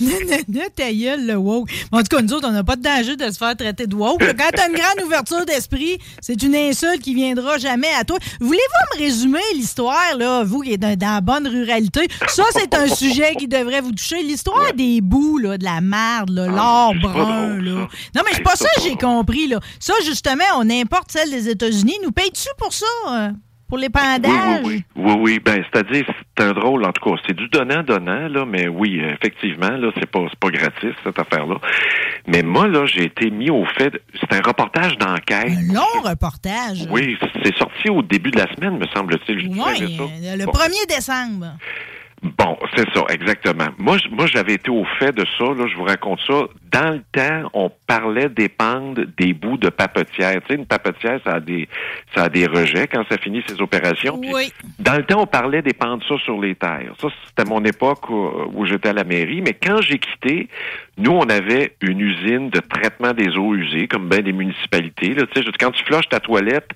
Nanana, 0.01 0.69
ta 0.75 0.93
gueule, 0.93 1.27
le 1.27 1.37
woke. 1.37 1.71
En 1.93 1.99
tout 2.03 2.17
cas, 2.17 2.23
nous 2.23 2.33
autres, 2.33 2.49
on 2.49 2.53
n'a 2.53 2.65
pas 2.65 2.77
de 2.77 2.83
danger 2.83 3.17
de 3.17 3.31
se 3.31 3.39
faire 3.39 3.57
traiter 3.57 3.87
de 3.87 3.95
woke. 3.95 4.21
Quand 4.21 4.51
t'as 4.53 4.69
une 4.69 4.75
grande 4.75 5.05
ouverture 5.05 5.45
d'esprit, 5.47 5.99
c'est 6.21 6.43
une 6.43 6.57
insulte 6.57 7.01
qui 7.03 7.15
viendra 7.15 7.59
jamais 7.59 7.93
à 7.99 8.05
toi. 8.05 8.19
Voulez-vous 8.41 8.97
me 8.99 9.05
résumer 9.05 9.39
l'histoire, 9.55 10.17
là, 10.19 10.43
vous 10.45 10.61
qui 10.61 10.73
êtes 10.73 10.81
dans, 10.81 10.97
dans 10.97 11.15
la 11.15 11.21
bonne 11.21 11.47
ruralité? 11.47 12.09
Ça, 12.29 12.45
c'est 12.53 12.75
un 12.75 12.89
sujet 12.89 13.35
qui 13.37 13.49
devrait 13.49 13.81
vous 13.81 13.93
toucher. 13.93 14.23
L'histoire 14.23 14.73
des 14.75 15.01
bouts, 15.01 15.39
là, 15.39 15.59
de 15.59 15.65
la 15.65 15.81
merde, 15.81 16.31
là, 16.31 16.47
l'or 16.47 16.95
pas 17.03 17.09
brun, 17.09 17.49
drôle, 17.49 17.65
là. 17.65 17.89
Non, 18.15 18.23
mais 18.25 18.33
c'est 18.33 18.43
pas 18.43 18.57
ça, 18.57 18.69
que 18.77 18.83
j'ai 18.83 18.97
compris, 18.97 19.49
là. 19.49 19.61
Ça, 19.79 19.95
justement, 20.05 20.45
on 20.59 20.69
importe 20.71 21.13
celle 21.13 21.31
des 21.31 21.49
États-Unis. 21.49 21.99
Nous 22.03 22.13
payes-tu 22.13 22.49
pour 22.59 22.73
ça? 22.73 22.87
Pour 23.75 23.81
Oui, 23.81 23.83
l'épandage? 23.83 24.61
oui, 24.63 24.85
oui. 24.97 25.05
Oui, 25.05 25.15
oui. 25.19 25.41
Ben, 25.45 25.65
c'est-à-dire, 25.73 26.05
c'est 26.07 26.45
un 26.45 26.53
drôle, 26.53 26.85
en 26.85 26.93
tout 26.93 27.11
cas. 27.11 27.17
C'est 27.27 27.35
du 27.35 27.49
donnant-donnant, 27.49 28.29
là, 28.29 28.45
mais 28.47 28.69
oui, 28.69 29.01
effectivement, 29.03 29.71
là, 29.71 29.91
c'est 29.99 30.09
pas, 30.11 30.21
pas 30.39 30.51
gratis, 30.51 30.93
cette 31.03 31.19
affaire-là. 31.19 31.57
Mais 32.29 32.43
moi, 32.43 32.69
là, 32.69 32.87
j'ai 32.87 33.05
été 33.05 33.31
mis 33.31 33.51
au 33.51 33.65
fait. 33.77 33.91
de- 33.91 34.01
C'est 34.21 34.33
un 34.33 34.41
reportage 34.43 34.97
d'enquête. 34.99 35.51
Un 35.71 35.73
long 35.75 36.01
reportage. 36.05 36.87
Oui, 36.91 37.17
c'est 37.43 37.55
sorti 37.57 37.91
au 37.91 38.03
début 38.03 38.31
de 38.31 38.39
la 38.39 38.47
semaine, 38.55 38.79
me 38.79 38.87
semble-t-il. 38.95 39.49
Oui, 39.49 39.99
le 40.39 40.45
Bon. 40.47 40.53
1er 40.53 40.87
décembre. 40.89 41.57
Bon, 42.25 42.57
c'est 42.75 42.89
ça, 42.95 43.05
exactement. 43.11 43.67
Moi, 43.77 43.99
moi, 44.11 44.27
j'avais 44.27 44.55
été 44.55 44.71
au 44.71 44.85
fait 44.99 45.13
de 45.13 45.27
ça, 45.37 45.45
là, 45.45 45.67
je 45.67 45.77
vous 45.77 45.85
raconte 45.85 46.21
ça. 46.27 46.45
Dans 46.73 46.93
le 46.95 47.03
temps, 47.13 47.51
on 47.53 47.71
parlait 47.87 48.31
d'épandre 48.31 49.03
des 49.19 49.35
bouts 49.35 49.59
de 49.59 49.69
papetière. 49.69 50.41
Tu 50.41 50.47
sais, 50.49 50.55
une 50.55 50.65
papetière, 50.65 51.21
ça 51.23 51.35
a 51.35 51.41
des, 51.41 51.69
ça 52.15 52.25
a 52.25 52.29
des 52.31 52.47
rejets 52.47 52.87
quand 52.87 53.05
ça 53.11 53.19
finit 53.19 53.43
ses 53.47 53.61
opérations. 53.61 54.19
Puis 54.19 54.33
Oui. 54.33 54.51
Dans 54.79 54.97
le 54.97 55.05
temps, 55.05 55.21
on 55.21 55.27
parlait 55.27 55.61
d'épandre 55.61 56.03
ça 56.09 56.17
sur 56.25 56.41
les 56.41 56.55
terres. 56.55 56.95
Ça, 56.99 57.09
c'était 57.27 57.47
mon 57.47 57.63
époque 57.63 58.09
où, 58.09 58.31
où 58.55 58.65
j'étais 58.65 58.89
à 58.89 58.95
la 58.95 59.05
mairie. 59.05 59.43
Mais 59.43 59.53
quand 59.53 59.83
j'ai 59.83 59.99
quitté, 59.99 60.49
nous, 60.97 61.13
on 61.13 61.29
avait 61.29 61.77
une 61.83 62.01
usine 62.01 62.49
de 62.49 62.61
traitement 62.61 63.13
des 63.13 63.37
eaux 63.37 63.55
usées, 63.55 63.87
comme 63.87 64.09
bien 64.09 64.21
des 64.21 64.33
municipalités. 64.33 65.13
Là. 65.13 65.25
Tu 65.27 65.43
sais, 65.43 65.51
quand 65.61 65.73
tu 65.73 65.85
flushes 65.85 66.09
ta 66.09 66.21
toilette, 66.21 66.71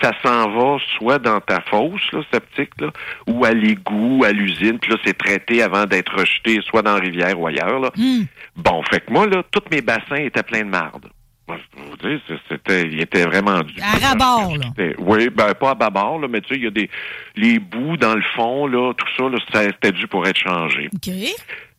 ça 0.00 0.12
s'en 0.22 0.50
va 0.50 0.76
soit 0.98 1.18
dans 1.18 1.40
ta 1.40 1.60
fosse 1.62 2.10
là, 2.12 2.20
septique, 2.32 2.70
là, 2.80 2.90
ou 3.26 3.44
à 3.44 3.52
l'égout, 3.52 4.24
à 4.24 4.32
l'usine, 4.32 4.78
puis 4.78 4.90
là, 4.92 4.96
c'est 5.04 5.16
traité 5.16 5.62
avant 5.62 5.84
d'être 5.86 6.14
rejeté, 6.16 6.60
soit 6.62 6.82
dans 6.82 6.94
la 6.94 7.00
rivière 7.00 7.38
ou 7.38 7.46
ailleurs. 7.46 7.80
Là. 7.80 7.90
Hmm. 7.96 8.24
Bon, 8.56 8.82
fait 8.90 9.00
que 9.00 9.12
moi, 9.12 9.26
là, 9.26 9.42
tous 9.50 9.62
mes 9.70 9.82
bassins 9.82 10.16
étaient 10.16 10.42
pleins 10.42 10.64
de 10.64 10.70
marde. 10.70 11.06
Moi, 11.48 11.58
je 11.74 11.82
vous 11.82 12.18
c'est- 12.28 12.34
c'était, 12.48 12.82
il 12.86 13.00
était 13.00 13.24
vraiment 13.24 13.60
dû. 13.60 13.74
À 13.82 14.08
rabord, 14.08 14.56
là. 14.56 14.66
Oui, 14.98 15.28
ben 15.30 15.52
pas 15.54 15.70
à 15.70 15.74
bâbord, 15.74 16.20
là, 16.20 16.28
mais 16.28 16.40
tu 16.42 16.50
sais, 16.54 16.60
il 16.60 16.64
y 16.64 16.66
a 16.68 16.70
des 16.70 16.88
les 17.34 17.58
bouts 17.58 17.96
dans 17.96 18.14
le 18.14 18.22
fond, 18.36 18.66
là, 18.68 18.92
tout 18.94 19.06
ça, 19.16 19.28
là, 19.28 19.38
c'était 19.74 19.90
dû 19.92 20.06
pour 20.06 20.26
être 20.28 20.38
changé. 20.38 20.88
OK. 20.94 21.12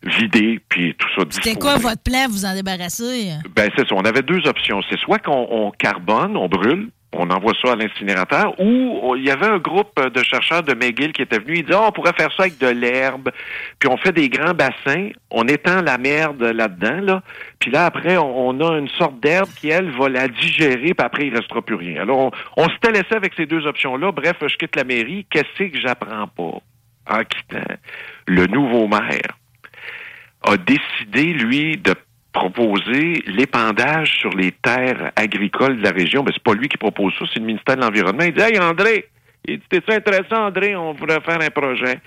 Vidé, 0.04 0.60
puis 0.68 0.96
tout 0.98 1.08
ça 1.16 1.24
C'était 1.30 1.56
quoi 1.56 1.78
votre 1.78 2.02
plan, 2.02 2.26
vous 2.28 2.44
en 2.44 2.56
débarrasser? 2.56 3.30
Ben, 3.56 3.70
c'est 3.78 3.88
ça. 3.88 3.96
On 3.96 4.02
avait 4.04 4.24
deux 4.24 4.46
options. 4.48 4.82
C'est 4.90 5.00
soit 5.00 5.20
qu'on 5.20 5.48
on 5.52 5.72
carbone, 5.72 6.36
on 6.36 6.48
brûle, 6.50 6.90
on 7.14 7.30
envoie 7.30 7.54
ça 7.62 7.74
à 7.74 7.76
l'incinérateur, 7.76 8.58
ou 8.60 9.00
on- 9.04 9.16
il 9.16 9.26
y 9.26 9.32
avait 9.32 9.48
un 9.48 9.58
groupe 9.58 10.00
de 10.02 10.24
chercheurs 10.24 10.64
de 10.64 10.74
McGill 10.74 11.12
qui 11.12 11.22
était 11.22 11.40
venu. 11.40 11.58
Ils 11.58 11.64
disaient, 11.64 11.78
Ah, 11.78 11.88
on 11.88 11.92
pourrait 11.92 12.14
faire 12.18 12.32
ça 12.32 12.44
avec 12.44 12.58
de 12.58 12.68
l'herbe, 12.68 13.30
puis 13.80 13.90
on 13.90 13.98
fait 13.98 14.12
des 14.14 14.30
grands 14.30 14.54
bassins, 14.54 15.10
on 15.30 15.48
étend 15.48 15.82
la 15.82 15.98
merde 15.98 16.42
là-dedans, 16.42 17.02
là, 17.02 17.24
puis 17.60 17.70
là, 17.72 17.86
après, 17.86 18.18
on, 18.18 18.50
on 18.50 18.60
a 18.68 18.78
une 18.78 18.90
sorte 18.90 19.20
d'herbe 19.20 19.50
qui, 19.60 19.70
elle, 19.70 19.92
va 19.92 20.10
la 20.10 20.28
digérer, 20.28 20.94
puis 20.94 21.06
après, 21.06 21.28
il 21.28 21.36
restera 21.36 21.62
plus 21.62 21.76
rien. 21.76 22.02
Alors, 22.02 22.20
on, 22.20 22.32
on 22.58 22.70
s'était 22.70 22.92
laissé 22.92 23.14
avec 23.14 23.34
ces 23.36 23.46
deux 23.46 23.66
options-là. 23.68 24.12
Bref, 24.12 24.38
je 24.42 24.56
quitte 24.56 24.76
la 24.76 24.84
mairie. 24.84 25.26
Qu'est-ce 25.30 25.64
que 25.70 25.80
j'apprends 25.80 26.28
pas? 26.28 26.60
En 27.10 27.24
quittant? 27.24 27.76
Le 28.28 28.46
nouveau 28.48 28.88
maire 28.88 29.38
a 30.44 30.56
décidé, 30.58 31.34
lui, 31.34 31.78
de 31.78 31.94
proposer 32.34 33.24
l'épandage 33.28 34.18
sur 34.20 34.32
les 34.32 34.52
terres 34.52 35.12
agricoles 35.16 35.78
de 35.78 35.84
la 35.84 35.92
région. 35.92 36.24
Ben, 36.24 36.32
c'est 36.34 36.44
pas 36.44 36.54
lui 36.54 36.70
qui 36.70 36.78
propose 36.78 37.14
ça, 37.20 37.26
c'est 37.34 37.40
le 37.40 37.46
ministère 37.46 37.76
de 37.76 37.82
l'Environnement. 37.82 38.24
Il 38.24 38.34
dit 38.34 38.42
Hey 38.42 38.60
André, 38.60 39.10
il 39.48 39.58
dit 39.58 39.64
T'es-tu 39.70 39.92
intéressant, 39.92 40.48
André? 40.48 40.76
On 40.76 40.94
pourrait 40.94 41.20
faire 41.22 41.42
un 41.42 41.50
projet. 41.50 42.00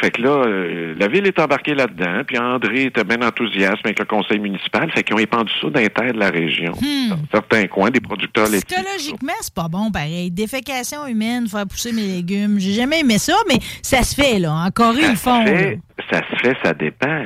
Fait 0.00 0.10
que 0.10 0.22
là, 0.22 0.44
euh, 0.46 0.94
la 0.98 1.08
ville 1.08 1.26
est 1.26 1.38
embarquée 1.38 1.74
là-dedans, 1.74 2.22
puis 2.26 2.38
André 2.38 2.84
était 2.84 3.04
bien 3.04 3.20
enthousiaste 3.26 3.80
avec 3.84 3.98
le 3.98 4.04
conseil 4.04 4.38
municipal, 4.38 4.90
fait 4.92 5.02
qu'ils 5.02 5.16
ont 5.16 5.18
épandu 5.18 5.50
ça 5.60 5.70
dans 5.70 5.80
les 5.80 5.88
terres 5.88 6.12
de 6.12 6.18
la 6.18 6.30
région. 6.30 6.72
Hmm. 6.72 7.10
Dans 7.10 7.18
certains 7.32 7.66
coins, 7.66 7.90
des 7.90 8.00
producteurs 8.00 8.48
laitiers. 8.48 8.76
Psychologiquement, 8.76 9.32
c'est 9.40 9.54
pas 9.54 9.68
bon, 9.68 9.90
pareil. 9.90 10.30
Défécation 10.30 11.06
humaine, 11.06 11.48
faire 11.48 11.66
pousser 11.66 11.92
mes 11.92 12.06
légumes. 12.06 12.58
J'ai 12.58 12.74
jamais 12.74 13.00
aimé 13.00 13.18
ça, 13.18 13.34
mais 13.48 13.58
ça 13.82 14.02
se 14.02 14.14
fait, 14.14 14.38
là. 14.38 14.52
En 14.52 14.70
Corée, 14.70 15.02
ils 15.02 15.10
le 15.10 15.16
font. 15.16 15.44
Ça 15.44 15.46
se 15.46 15.52
là. 15.52 15.58
fait, 15.58 15.80
ça 16.10 16.22
se 16.30 16.36
fait, 16.36 16.56
ça 16.62 16.74
dépend. 16.74 17.24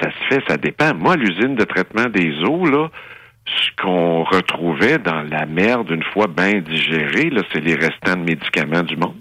Ça 0.00 0.10
se 0.10 0.34
fait, 0.34 0.42
ça 0.48 0.56
dépend. 0.56 0.94
Moi, 0.94 1.16
l'usine 1.16 1.54
de 1.54 1.64
traitement 1.64 2.06
des 2.06 2.32
eaux, 2.44 2.66
là, 2.66 2.90
ce 3.46 3.82
qu'on 3.82 4.24
retrouvait 4.24 4.98
dans 4.98 5.22
la 5.22 5.46
merde 5.46 5.90
une 5.90 6.02
fois 6.02 6.26
bien 6.26 6.60
digérée, 6.60 7.30
là, 7.30 7.42
c'est 7.52 7.60
les 7.60 7.74
restants 7.74 8.16
de 8.16 8.24
médicaments 8.24 8.82
du 8.82 8.96
monde. 8.96 9.14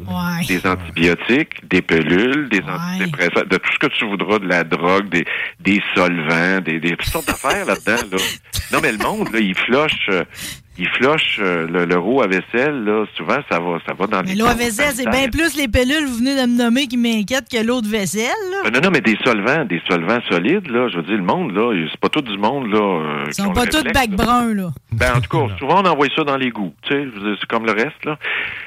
Ouais. 0.00 0.44
Des 0.48 0.66
antibiotiques, 0.66 1.68
des 1.68 1.80
pilules, 1.80 2.48
des 2.48 2.62
antidépresseurs, 2.62 3.46
de 3.46 3.56
tout 3.56 3.72
ce 3.72 3.78
que 3.78 3.86
tu 3.86 4.04
voudras, 4.06 4.38
de 4.40 4.48
la 4.48 4.64
drogue, 4.64 5.08
des, 5.08 5.24
des 5.60 5.80
solvants, 5.94 6.60
des, 6.60 6.80
des 6.80 6.90
toutes 6.90 7.04
sortes 7.04 7.26
d'affaires 7.28 7.64
là-dedans. 7.66 8.08
Là. 8.10 8.18
Non, 8.72 8.78
mais 8.82 8.92
le 8.92 8.98
monde, 8.98 9.30
là, 9.34 9.38
il 9.38 9.54
floche, 9.54 10.08
euh, 10.08 10.24
il 10.78 10.88
floche 10.88 11.38
euh, 11.40 11.66
le, 11.68 11.84
le 11.84 11.98
roux 11.98 12.22
à 12.22 12.26
vaisselle, 12.26 12.84
là, 12.84 13.04
souvent, 13.16 13.38
ça 13.50 13.60
va, 13.60 13.78
ça 13.86 13.92
va 13.94 14.06
dans 14.06 14.22
Mais 14.22 14.30
les... 14.32 14.36
l'eau 14.36 14.46
à 14.46 14.54
vaisselle, 14.54 14.92
c'est 14.94 15.08
bien 15.10 15.28
plus 15.28 15.54
les 15.56 15.68
pilules, 15.68 16.06
vous 16.06 16.16
venez 16.18 16.34
de 16.34 16.46
me 16.50 16.56
nommer, 16.56 16.86
qui 16.86 16.96
m'inquiètent 16.96 17.48
que 17.50 17.62
l'eau 17.62 17.80
de 17.82 17.88
vaisselle, 17.88 18.30
là. 18.50 18.62
Euh, 18.66 18.70
Non, 18.70 18.80
non, 18.82 18.90
mais 18.90 19.00
des 19.02 19.16
solvants, 19.24 19.64
des 19.66 19.82
solvants 19.88 20.20
solides, 20.30 20.68
là. 20.68 20.88
Je 20.88 20.96
veux 20.96 21.02
dire, 21.02 21.16
le 21.16 21.22
monde, 21.24 21.52
là, 21.52 21.72
c'est 21.90 22.00
pas 22.00 22.08
tout 22.08 22.22
du 22.22 22.38
monde, 22.38 22.68
là. 22.72 22.78
euh, 22.80 23.24
Ils 23.28 23.34
sont 23.34 23.48
ont 23.48 23.52
pas 23.52 23.66
tous 23.66 23.82
bac 23.84 24.08
là. 24.10 24.16
brun, 24.16 24.54
là. 24.54 24.70
Ben, 24.92 25.12
en 25.16 25.20
tout 25.20 25.28
cas, 25.48 25.54
souvent, 25.58 25.82
on 25.82 25.86
envoie 25.86 26.06
ça 26.16 26.24
dans 26.24 26.36
l'égout, 26.36 26.74
tu 26.82 26.94
sais. 26.94 27.06
C'est 27.40 27.46
comme 27.48 27.66
le 27.66 27.72
reste, 27.72 28.04
là. 28.04 28.18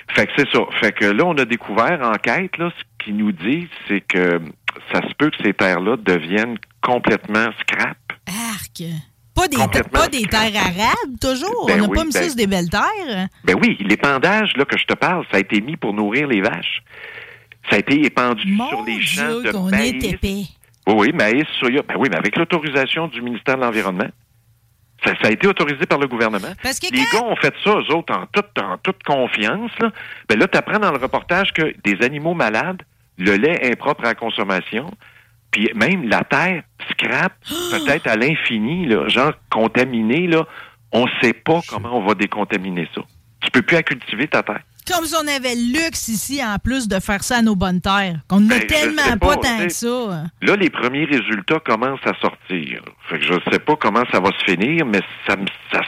Fait 0.09 0.27
que 0.27 0.31
c'est 0.37 0.49
ça. 0.51 0.59
Fait 0.81 0.91
que 0.91 1.05
là, 1.05 1.23
on 1.25 1.35
a 1.37 1.45
découvert, 1.45 1.99
en 2.03 2.13
quête, 2.13 2.57
là, 2.57 2.71
ce 2.77 3.03
qu'ils 3.03 3.17
nous 3.17 3.31
disent, 3.31 3.67
c'est 3.87 4.01
que 4.01 4.39
ça 4.93 5.01
se 5.01 5.13
peut 5.17 5.31
que 5.31 5.37
ces 5.43 5.53
terres-là 5.53 5.95
deviennent 5.97 6.57
complètement 6.81 7.47
scrap. 7.61 7.97
Arc. 8.27 8.83
Pas 9.35 9.47
des, 9.49 9.57
Complètement 9.57 9.99
pas 9.99 10.07
des 10.07 10.23
terres 10.23 10.55
arabes, 10.55 11.19
toujours. 11.19 11.65
Ben 11.67 11.81
On 11.81 11.83
n'a 11.83 11.89
oui, 11.89 11.97
pas 11.97 12.05
mis 12.05 12.11
ça 12.13 12.19
ben- 12.21 12.27
sur 12.29 12.35
des 12.37 12.47
belles 12.47 12.69
terres. 12.69 13.27
Ben 13.43 13.55
oui, 13.61 13.77
l'épandage, 13.81 14.55
là, 14.55 14.63
que 14.65 14.77
je 14.77 14.85
te 14.85 14.93
parle, 14.93 15.25
ça 15.29 15.37
a 15.37 15.39
été 15.41 15.59
mis 15.61 15.75
pour 15.75 15.93
nourrir 15.93 16.27
les 16.27 16.41
vaches. 16.41 16.81
Ça 17.69 17.75
a 17.75 17.79
été 17.79 18.05
épandu 18.05 18.55
sur 18.55 18.83
les 18.85 19.01
champs 19.01 19.41
Dieu, 19.41 19.51
de 19.51 19.57
maïs. 19.71 20.03
est 20.03 20.07
épais. 20.13 20.43
Oui, 20.87 21.11
maïs, 21.13 21.45
soya. 21.59 21.81
Ben 21.81 21.95
oui, 21.97 22.07
mais 22.09 22.17
avec 22.17 22.37
l'autorisation 22.37 23.07
du 23.07 23.21
ministère 23.21 23.57
de 23.57 23.61
l'Environnement. 23.61 24.07
Ça, 25.03 25.11
ça 25.21 25.27
a 25.27 25.31
été 25.31 25.47
autorisé 25.47 25.85
par 25.85 25.97
le 25.99 26.07
gouvernement. 26.07 26.53
Parce 26.63 26.79
que 26.79 26.87
les 26.91 27.03
gars 27.11 27.23
ont 27.23 27.35
fait 27.35 27.53
ça, 27.63 27.71
eux 27.71 27.93
autres, 27.93 28.13
en 28.13 28.25
toute, 28.27 28.57
en 28.61 28.77
toute 28.77 29.03
confiance. 29.03 29.71
Là, 29.79 29.91
ben 30.29 30.39
là 30.39 30.47
tu 30.47 30.57
apprends 30.57 30.79
dans 30.79 30.91
le 30.91 30.97
reportage 30.97 31.51
que 31.53 31.75
des 31.83 32.03
animaux 32.05 32.33
malades, 32.33 32.81
le 33.17 33.35
lait 33.35 33.69
impropre 33.71 34.03
à 34.05 34.09
la 34.09 34.15
consommation, 34.15 34.89
puis 35.55 35.69
même 35.73 36.09
la 36.09 36.23
terre 36.25 36.63
scrap, 36.91 37.33
peut-être 37.71 38.07
à 38.07 38.17
l'infini, 38.17 38.89
genre 39.07 39.33
contaminée, 39.49 40.27
là, 40.27 40.45
on 40.91 41.05
sait 41.21 41.33
pas 41.33 41.61
comment 41.69 41.97
on 41.97 42.05
va 42.05 42.13
décontaminer 42.13 42.87
ça. 42.93 43.01
Tu 43.41 43.51
peux 43.51 43.61
plus 43.61 43.77
à 43.77 43.83
cultiver 43.83 44.27
ta 44.27 44.43
terre. 44.43 44.61
Comme 44.91 45.05
si 45.05 45.15
on 45.15 45.27
avait 45.27 45.55
le 45.55 45.73
luxe 45.85 46.09
ici, 46.09 46.41
en 46.43 46.57
plus 46.59 46.87
de 46.87 46.99
faire 46.99 47.23
ça 47.23 47.37
à 47.37 47.41
nos 47.41 47.55
bonnes 47.55 47.81
terres. 47.81 48.19
Qu'on 48.27 48.41
n'a 48.41 48.59
Ben, 48.59 48.67
tellement 48.67 49.17
pas, 49.19 49.35
pas, 49.35 49.37
tant 49.37 49.57
que 49.63 49.69
ça. 49.69 50.23
Là, 50.43 50.55
les 50.57 50.69
premiers 50.69 51.05
résultats 51.05 51.59
commencent 51.59 52.05
à 52.05 52.13
sortir. 52.21 52.81
Fait 53.09 53.17
que 53.17 53.23
je 53.25 53.33
sais 53.51 53.59
pas 53.59 53.75
comment 53.77 54.03
ça 54.11 54.19
va 54.19 54.29
se 54.37 54.51
finir, 54.51 54.85
mais 54.85 54.99
ça, 55.27 55.35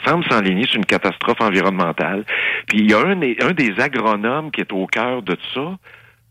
semble 0.05 0.23
s'enligner 0.25 0.65
sur 0.65 0.77
une 0.77 0.85
catastrophe 0.85 1.41
environnementale. 1.41 2.25
Puis 2.67 2.79
il 2.79 2.89
y 2.91 2.93
a 2.95 2.99
un, 3.01 3.15
des- 3.17 3.37
un 3.41 3.51
des 3.51 3.79
agronomes 3.79 4.49
qui 4.49 4.61
est 4.61 4.71
au 4.71 4.87
cœur 4.87 5.21
de 5.21 5.37
ça, 5.53 5.77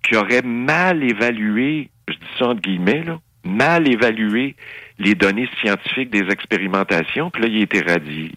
qui 0.02 0.16
aurait 0.16 0.42
mal 0.42 1.04
évalué, 1.04 1.90
je 2.08 2.14
dis 2.14 2.20
ça 2.38 2.48
entre 2.48 2.62
guillemets, 2.62 3.04
là, 3.04 3.18
mal 3.46 3.88
évalué 3.88 4.56
les 4.98 5.14
données 5.14 5.48
scientifiques 5.60 6.10
des 6.10 6.30
expérimentations, 6.30 7.30
puis 7.30 7.42
là, 7.42 7.48
il 7.48 7.58
a 7.58 7.62
été 7.62 7.80
radié. 7.80 8.32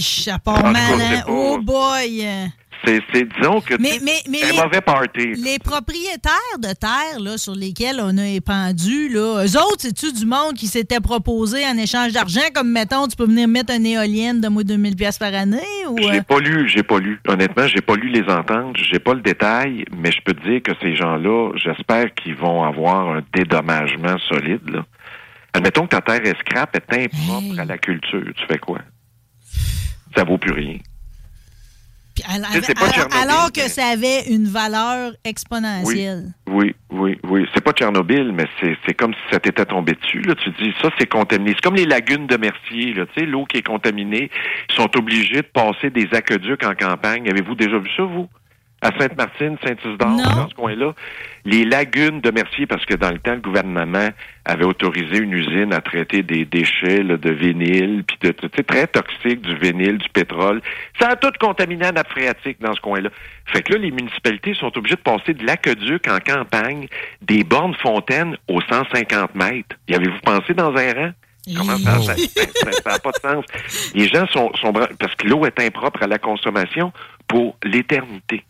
Ça 0.00 0.38
part 0.38 0.62
mal, 0.62 1.00
hein? 1.00 1.22
Oh 1.26 1.58
boy! 1.60 2.26
C'est, 2.86 3.24
disons 3.38 3.60
que 3.60 3.74
Mais- 3.80 3.98
mais- 4.02 4.22
mais 4.28 4.42
un 4.44 4.62
mauvais 4.64 4.80
party. 4.80 5.32
Les 5.42 5.58
propriétaires 5.58 6.58
de 6.58 6.68
terres 6.74 7.20
là, 7.20 7.38
sur 7.38 7.54
lesquelles 7.54 7.98
on 8.02 8.16
a 8.18 8.26
épandu, 8.28 9.08
là, 9.08 9.44
eux 9.44 9.56
autres, 9.56 9.78
c'est-tu 9.80 10.12
du 10.12 10.26
monde 10.26 10.54
qui 10.54 10.66
s'était 10.66 11.00
proposé 11.00 11.64
en 11.66 11.76
échange 11.78 12.12
d'argent, 12.12 12.40
comme 12.54 12.70
mettons, 12.70 13.06
tu 13.08 13.16
peux 13.16 13.26
venir 13.26 13.48
mettre 13.48 13.72
une 13.72 13.86
éolienne 13.86 14.40
de 14.40 14.48
moi 14.48 14.64
2000 14.64 14.96
pièces 14.96 15.18
par 15.18 15.32
année? 15.34 15.60
Ou, 15.88 15.96
euh, 15.98 16.12
J'ai 16.12 16.22
pas 16.22 16.38
lu, 16.40 16.68
j'ai 16.68 16.82
pas 16.82 16.98
lu. 16.98 17.20
Honnêtement, 17.28 17.66
j'ai 17.66 17.80
pas 17.80 17.94
lu 17.96 18.08
les 18.10 18.30
ententes, 18.32 18.76
j'ai 18.90 18.98
pas 18.98 19.14
le 19.14 19.20
détail, 19.22 19.84
mais 19.96 20.12
je 20.12 20.20
peux 20.24 20.34
te 20.34 20.46
dire 20.48 20.62
que 20.62 20.72
ces 20.82 20.94
gens-là, 20.94 21.52
j'espère 21.56 22.12
qu'ils 22.14 22.34
vont 22.36 22.62
avoir 22.64 23.08
un 23.16 23.22
dédommagement 23.34 24.16
solide. 24.28 24.60
Là. 24.68 24.84
Admettons 25.52 25.82
que 25.86 25.96
ta 25.96 26.00
terre 26.00 26.20
est 26.26 26.38
scrap, 26.40 26.74
est 26.76 26.92
impropre 27.04 27.58
à 27.60 27.64
la 27.64 27.78
culture. 27.78 28.24
Tu 28.36 28.46
fais 28.46 28.58
quoi? 28.58 28.78
Ça 30.16 30.24
vaut 30.24 30.38
plus 30.38 30.52
rien. 30.52 30.78
Alors, 32.22 33.52
que 33.52 33.60
mais- 33.60 33.68
ça 33.68 33.86
avait 33.86 34.22
une 34.30 34.46
valeur 34.46 35.12
exponentielle. 35.24 36.32
Oui, 36.48 36.74
oui, 36.90 37.18
oui. 37.24 37.46
C'est 37.54 37.62
pas 37.62 37.72
Tchernobyl, 37.72 38.32
mais 38.32 38.46
c'est, 38.60 38.76
c'est 38.86 38.94
comme 38.94 39.12
si 39.12 39.20
ça 39.32 39.40
t'était 39.40 39.64
tombé 39.64 39.92
dessus. 40.00 40.20
Là. 40.22 40.34
Tu 40.36 40.50
dis, 40.50 40.72
ça, 40.80 40.90
c'est 40.98 41.08
contaminé. 41.08 41.52
C'est 41.54 41.62
comme 41.62 41.76
les 41.76 41.86
lagunes 41.86 42.26
de 42.26 42.36
Mercier. 42.36 42.94
Là. 42.94 43.06
Tu 43.06 43.20
sais, 43.20 43.26
l'eau 43.26 43.44
qui 43.44 43.58
est 43.58 43.66
contaminée. 43.66 44.30
Ils 44.70 44.74
sont 44.74 44.96
obligés 44.96 45.42
de 45.42 45.48
passer 45.52 45.90
des 45.90 46.08
aqueducs 46.12 46.64
en 46.64 46.74
campagne. 46.74 47.28
Avez-vous 47.28 47.54
déjà 47.54 47.78
vu 47.78 47.90
ça, 47.96 48.04
vous? 48.04 48.28
À 48.84 48.90
Sainte-Martine, 48.98 49.56
Saint-Isidore, 49.64 50.36
dans 50.36 50.48
ce 50.50 50.54
coin-là. 50.54 50.92
Les 51.46 51.64
lagunes 51.64 52.20
de 52.20 52.30
Mercier, 52.30 52.66
parce 52.66 52.84
que 52.84 52.92
dans 52.92 53.10
le 53.10 53.18
temps, 53.18 53.32
le 53.32 53.40
gouvernement 53.40 54.10
avait 54.44 54.66
autorisé 54.66 55.20
une 55.20 55.32
usine 55.32 55.72
à 55.72 55.80
traiter 55.80 56.22
des 56.22 56.44
déchets 56.44 57.02
là, 57.02 57.16
de 57.16 57.30
vinyle, 57.30 58.04
puis 58.06 58.18
de, 58.20 58.32
tu 58.32 58.46
sais, 58.54 58.62
très 58.62 58.86
toxiques, 58.86 59.40
du 59.40 59.56
vinyle, 59.56 59.96
du 59.96 60.08
pétrole. 60.10 60.60
Ça 61.00 61.08
a 61.08 61.16
tout 61.16 61.32
contaminé 61.40 61.84
la 61.84 61.92
nappe 61.92 62.10
phréatique 62.10 62.58
dans 62.60 62.74
ce 62.74 62.80
coin-là. 62.82 63.08
Fait 63.46 63.62
que 63.62 63.72
là, 63.72 63.78
les 63.78 63.90
municipalités 63.90 64.52
sont 64.52 64.76
obligées 64.76 64.96
de 64.96 65.00
passer 65.00 65.32
de 65.32 65.46
l'aqueduc 65.46 66.06
en 66.06 66.18
campagne, 66.18 66.86
des 67.22 67.42
bornes 67.42 67.76
fontaines 67.76 68.36
aux 68.48 68.60
150 68.60 69.34
mètres. 69.34 69.76
Y 69.88 69.94
avez-vous 69.94 70.20
pensé 70.22 70.52
dans 70.52 70.76
un 70.76 70.92
rang? 70.92 71.10
Comment 71.56 71.78
ça, 71.78 72.00
ça, 72.02 72.14
ça, 72.14 72.90
n'a 72.90 72.98
pas 72.98 73.12
de 73.12 73.20
sens. 73.20 73.44
Les 73.94 74.08
gens 74.08 74.26
sont, 74.26 74.52
sont 74.60 74.74
parce 74.74 75.14
que 75.14 75.26
l'eau 75.26 75.46
est 75.46 75.58
impropre 75.58 76.02
à 76.02 76.06
la 76.06 76.18
consommation 76.18 76.92
pour 77.26 77.56
l'éternité. 77.62 78.44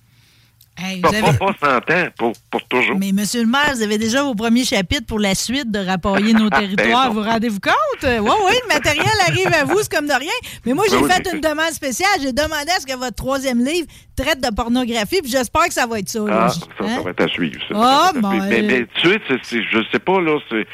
Hey, 0.77 1.01
Pas, 1.01 1.09
vous 1.11 1.15
avez- 1.15 1.39
pas, 1.39 1.53
pas 1.53 1.81
100 1.89 1.95
ans, 1.95 2.09
pour, 2.19 2.33
pour 2.51 2.65
toujours. 2.67 2.97
Mais 2.99 3.13
monsieur 3.13 3.43
le 3.43 3.47
maire, 3.47 3.73
vous 3.75 3.83
avez 3.83 3.97
déjà 3.97 4.25
vos 4.25 4.35
premiers 4.35 4.65
chapitres 4.65 5.07
pour 5.07 5.21
la 5.21 5.37
suite 5.37 5.71
de 5.71 5.79
rapporter 5.79 6.33
nos 6.33 6.51
territoires. 6.51 7.13
Ben 7.13 7.15
vous 7.15 7.23
rendez-vous 7.23 7.61
compte? 7.61 8.03
Oui, 8.03 8.31
oui, 8.47 8.53
le 8.63 8.75
matériel 8.75 9.07
arrive 9.29 9.53
à 9.55 9.65
vous, 9.65 9.79
c'est 9.83 9.93
comme 9.95 10.09
de 10.09 10.13
rien. 10.13 10.33
Mais 10.67 10.75
moi, 10.75 10.85
j'ai 10.91 10.97
Ben 10.99 11.05
oui, 11.05 11.11
fait 11.13 11.33
une 11.33 11.41
demande 11.41 11.71
spéciale. 11.71 12.11
J'ai 12.21 12.33
demandé 12.33 12.71
à 12.77 12.81
ce 12.81 12.87
que 12.87 12.97
votre 12.99 13.15
troisième 13.15 13.65
livre 13.65 13.87
traite 14.17 14.41
de 14.43 14.53
pornographie, 14.53 15.23
puis 15.23 15.31
j'espère 15.31 15.67
que 15.69 15.75
ça 15.75 15.87
va 15.87 16.01
être 16.01 16.09
ça. 16.09 16.19
là. 16.21 16.47
Ah, 16.47 16.49
ça, 16.49 16.61
ça 16.61 16.85
Hein? 16.85 17.01
va 17.05 17.11
être 17.11 17.21
à 17.23 17.29
suivre. 17.29 17.61
Ça, 17.69 17.75
Ah, 17.77 18.11
Ça 18.13 18.21
ben, 18.21 18.47
mais, 18.49 18.63
mais 18.63 18.87
tu 19.01 19.11
sais, 19.11 19.21
c'est- 19.45 19.63
je 19.71 19.79
sais 19.93 20.01
pas, 20.01 20.21
là, 20.21 20.39
c'est- 20.51 20.67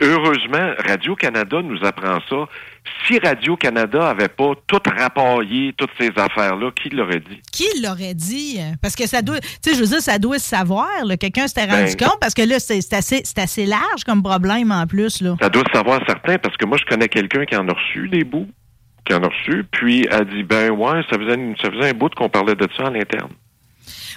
heureusement, 0.00 0.72
Radio-Canada 0.86 1.62
nous 1.62 1.78
apprend 1.84 2.18
ça. 2.28 2.44
Si 3.06 3.18
Radio-Canada 3.18 4.08
avait 4.10 4.28
pas 4.28 4.52
tout 4.66 4.80
rapaillé 4.84 5.72
toutes 5.76 5.90
ces 5.98 6.10
affaires-là, 6.16 6.70
qui 6.80 6.88
l'aurait 6.90 7.20
dit? 7.20 7.40
Qui 7.52 7.66
l'aurait 7.82 8.14
dit? 8.14 8.58
Parce 8.80 8.94
que 8.96 9.06
ça 9.06 9.22
doit, 9.22 9.40
tu 9.40 9.48
sais, 9.70 9.74
je 9.74 9.80
veux 9.80 9.86
dire, 9.88 10.00
ça 10.00 10.18
doit 10.18 10.38
se 10.38 10.48
savoir. 10.48 10.88
Quelqu'un 11.18 11.46
s'était 11.48 11.64
rendu 11.66 11.96
Ben- 11.96 12.08
compte 12.08 12.18
parce 12.20 12.34
que 12.34 12.42
là, 12.42 12.58
c'est 12.58 12.92
assez, 12.92 13.22
c'est 13.24 13.38
assez 13.38 13.66
large 13.66 14.04
comme 14.06 14.22
problème 14.22 14.70
en 14.72 14.86
plus. 14.86 15.20
Là. 15.20 15.36
Ça 15.40 15.48
doit 15.48 15.64
se 15.70 15.76
savoir 15.78 16.00
certain 16.06 16.38
parce 16.38 16.56
que 16.56 16.64
moi, 16.66 16.78
je 16.78 16.84
connais 16.84 17.08
quelqu'un 17.08 17.44
qui 17.44 17.56
en 17.56 17.68
a 17.68 17.72
reçu 17.72 18.08
des 18.08 18.24
bouts, 18.24 18.48
qui 19.06 19.14
en 19.14 19.22
a 19.22 19.28
reçu, 19.28 19.64
puis 19.70 20.06
a 20.08 20.24
dit, 20.24 20.42
ben 20.44 20.70
ouais, 20.70 21.00
ça 21.10 21.18
faisait, 21.18 21.34
une- 21.34 21.56
ça 21.56 21.70
faisait 21.70 21.90
un 21.90 21.94
bout 21.94 22.14
qu'on 22.14 22.28
parlait 22.28 22.54
de 22.54 22.68
ça 22.76 22.84
en 22.84 22.94
interne. 22.94 23.30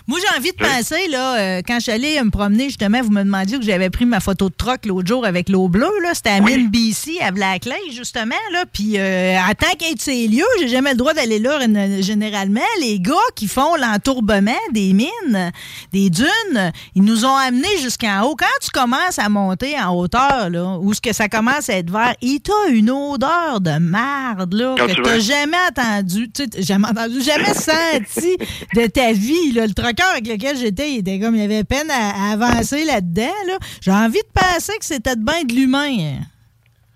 Moi, 0.08 0.20
j'ai 0.22 0.38
envie 0.38 0.52
de 0.52 0.58
penser, 0.58 1.08
là, 1.10 1.36
euh, 1.36 1.62
quand 1.68 1.78
je 1.78 1.84
suis 1.84 1.92
allée 1.92 2.22
me 2.22 2.30
promener, 2.30 2.66
justement, 2.66 3.02
vous 3.02 3.10
me 3.10 3.24
demandiez 3.24 3.58
que 3.58 3.66
j'avais 3.66 3.90
pris 3.90 4.06
ma 4.06 4.20
photo 4.20 4.50
de 4.50 4.54
troc 4.54 4.86
l'autre 4.86 5.08
jour 5.08 5.26
avec 5.26 5.50
l'eau 5.50 5.68
bleue, 5.68 5.90
là. 6.04 6.14
C'était 6.14 6.30
à 6.30 6.42
Mine 6.42 6.70
BC, 6.70 7.20
à 7.22 7.32
Black 7.32 7.66
Lake, 7.66 7.92
justement, 7.92 8.36
là. 8.54 8.66
Puis, 8.72 9.00
euh, 9.00 9.36
en 9.40 9.54
tant 9.56 9.76
qu'être 9.80 10.00
ces 10.02 10.28
lieux, 10.28 10.46
j'ai 10.60 10.68
jamais 10.68 10.92
le 10.92 10.98
droit 10.98 11.16
d'aller 11.16 11.40
là, 11.40 11.60
généralement. 12.02 12.62
Les 12.82 13.00
gars 13.00 13.14
qui 13.36 13.48
font 13.48 13.76
l'entourbement 13.76 14.52
des 14.74 14.94
mines, 14.94 15.52
des 15.92 16.12
dunes, 16.12 16.72
ils 16.94 17.04
nous 17.04 17.26
ont 17.26 17.36
amenés 17.36 17.78
jusqu'en 17.82 18.22
haut. 18.26 18.36
Quand 18.36 18.46
tu 18.62 18.70
commences 18.70 19.18
à 19.18 19.28
monter 19.30 19.76
en 19.80 19.96
hauteur, 19.96 20.52
là, 20.52 20.78
où 20.82 20.94
ce 20.94 21.02
que 21.02 21.14
ça 21.14 21.30
commence 21.30 21.68
à 21.70 21.78
être 21.78 21.90
vert, 21.90 22.14
il 22.22 22.42
t'a 22.42 22.54
une 22.70 22.92
odeur 22.92 23.60
de 23.60 23.80
marde, 23.80 24.54
là, 24.54 24.76
Quand 24.78 24.86
que 24.86 24.92
tu 24.94 25.02
t'as 25.02 25.20
jamais 25.20 25.58
entendu, 25.68 26.30
tu 26.30 26.44
sais, 26.44 26.62
jamais 26.62 26.90
entendu, 26.90 27.24
jamais 27.24 27.56
senti 27.56 28.38
de 28.76 28.86
ta 28.86 29.14
vie, 29.14 29.52
là. 29.54 29.66
Le 29.66 29.74
trucker 29.96 30.12
avec 30.12 30.28
lequel 30.28 30.58
j'étais, 30.58 30.92
il 30.92 30.98
était 31.00 31.20
comme, 31.20 31.36
il 31.36 31.42
avait 31.44 31.64
peine 31.64 31.90
à, 31.90 32.30
à 32.30 32.34
avancer 32.34 32.84
là-dedans, 32.86 33.34
là. 33.48 33.58
J'ai 33.82 33.92
envie 33.92 34.20
de 34.22 34.42
penser 34.42 34.74
que 34.80 34.86
c'était 34.86 35.16
de 35.16 35.24
bien 35.24 35.44
de 35.44 35.54
l'humain. 35.54 36.20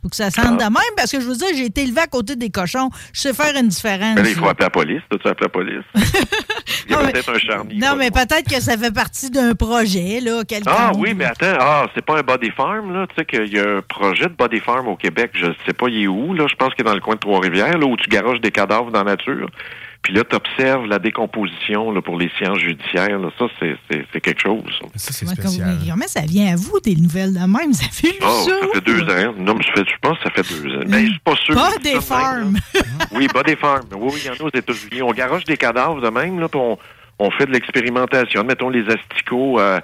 Faut 0.01 0.07
que 0.07 0.15
ça 0.15 0.31
sente 0.31 0.55
de 0.57 0.63
même, 0.63 0.93
parce 0.95 1.11
que 1.11 1.19
je 1.19 1.25
veux 1.25 1.35
dire, 1.35 1.47
j'ai 1.53 1.65
été 1.65 1.83
élevé 1.83 1.99
à 1.99 2.07
côté 2.07 2.37
des 2.37 2.49
cochons. 2.49 2.89
Je 3.11 3.19
sais 3.19 3.33
faire 3.33 3.53
une 3.59 3.67
différence. 3.67 4.15
Mais 4.15 4.23
là, 4.23 4.29
il 4.29 4.35
faut 4.35 4.47
appeler 4.47 4.63
la 4.65 4.69
police. 4.69 5.01
T'as-tu 5.11 5.27
appelé 5.27 5.45
la 5.45 5.49
police? 5.49 5.83
il 6.87 6.91
y 6.91 6.93
a 6.93 6.97
Non, 6.99 7.05
mais- 7.05 7.11
peut-être 7.11 7.35
un 7.35 7.37
charnier. 7.37 7.75
Non, 7.79 7.95
mais 7.97 8.09
peut-être 8.09 8.49
que 8.49 8.61
ça 8.61 8.77
fait 8.77 8.93
partie 8.93 9.29
d'un 9.29 9.55
projet, 9.55 10.21
là, 10.21 10.45
quelqu'un. 10.45 10.71
Ah 10.73 10.91
oui, 10.95 11.13
mais 11.13 11.25
attends, 11.25 11.57
ah, 11.59 11.85
c'est 11.93 12.05
pas 12.05 12.17
un 12.17 12.21
body 12.23 12.49
farm, 12.51 12.93
là. 12.93 13.07
Tu 13.07 13.15
sais 13.17 13.25
qu'il 13.25 13.53
y 13.53 13.59
a 13.59 13.77
un 13.79 13.81
projet 13.81 14.23
de 14.27 14.35
body 14.37 14.61
farm 14.61 14.87
au 14.87 14.95
Québec, 14.95 15.31
je 15.33 15.47
sais 15.65 15.73
pas 15.73 15.87
il 15.89 16.03
est 16.03 16.07
où, 16.07 16.33
là. 16.33 16.45
Je 16.49 16.55
pense 16.55 16.73
qu'il 16.75 16.85
est 16.85 16.89
dans 16.89 16.95
le 16.95 17.01
coin 17.01 17.15
de 17.15 17.19
Trois-Rivières, 17.19 17.77
là, 17.77 17.85
où 17.85 17.97
tu 17.97 18.07
garages 18.09 18.39
des 18.39 18.51
cadavres 18.51 18.91
dans 18.91 19.03
la 19.03 19.11
nature. 19.17 19.49
Puis 20.01 20.13
là, 20.13 20.23
tu 20.23 20.35
observes 20.35 20.85
la 20.85 20.97
décomposition 20.97 21.91
là, 21.91 22.01
pour 22.01 22.17
les 22.17 22.29
sciences 22.37 22.59
judiciaires. 22.59 23.19
Là. 23.19 23.29
Ça, 23.37 23.45
c'est, 23.59 23.75
c'est, 23.91 24.05
c'est 24.13 24.21
quelque 24.21 24.41
chose. 24.41 24.63
ça. 24.81 24.87
Ça, 24.95 25.11
c'est 25.13 25.25
Ouais, 25.27 25.33
spécial. 25.33 25.77
comme- 25.77 25.89
Comment 25.89 26.07
ça 26.07 26.21
vient 26.21 26.53
à 26.53 26.55
vous, 26.55 26.79
des 26.79 26.95
nouvelles 26.95 27.33
de 27.33 27.39
même? 27.39 27.73
Ça 27.73 27.87
fait 27.91 28.17
Ah, 28.21 28.29
ça? 28.45 28.51
ça 28.61 28.67
fait 28.73 28.81
deux 28.85 29.01
ans. 29.03 29.33
Non, 29.37 29.55
mais 29.55 29.63
ça 29.65 29.71
fait- 29.73 29.89
je 29.89 29.95
pense 30.01 30.17
que 30.19 30.23
ça 30.23 30.29
fait 30.43 30.53
deux 30.61 30.75
ans. 30.77 30.83
Mais 30.87 31.05
je 31.05 31.11
suis 31.11 31.19
pas 31.19 31.35
sûr. 31.35 31.53
Pas 31.55 31.77
des 31.83 31.99
farms. 32.01 32.57
Oui, 33.11 33.27
body 33.33 33.55
farm. 33.57 33.83
Oui, 33.93 34.11
oui, 34.13 34.21
il 34.23 34.27
y 34.27 34.29
en 34.29 34.33
a 34.33 34.43
aux 34.47 34.57
États-Unis. 34.57 35.01
On 35.01 35.11
garoche 35.11 35.43
des 35.43 35.57
cadavres 35.57 36.01
de 36.01 36.09
même, 36.09 36.39
là, 36.39 36.47
puis 36.47 36.59
on, 36.59 36.77
on 37.19 37.31
fait 37.31 37.45
de 37.45 37.51
l'expérimentation. 37.51 38.39
Admettons 38.41 38.69
les 38.69 38.85
asticots 38.87 39.59
euh, 39.59 39.79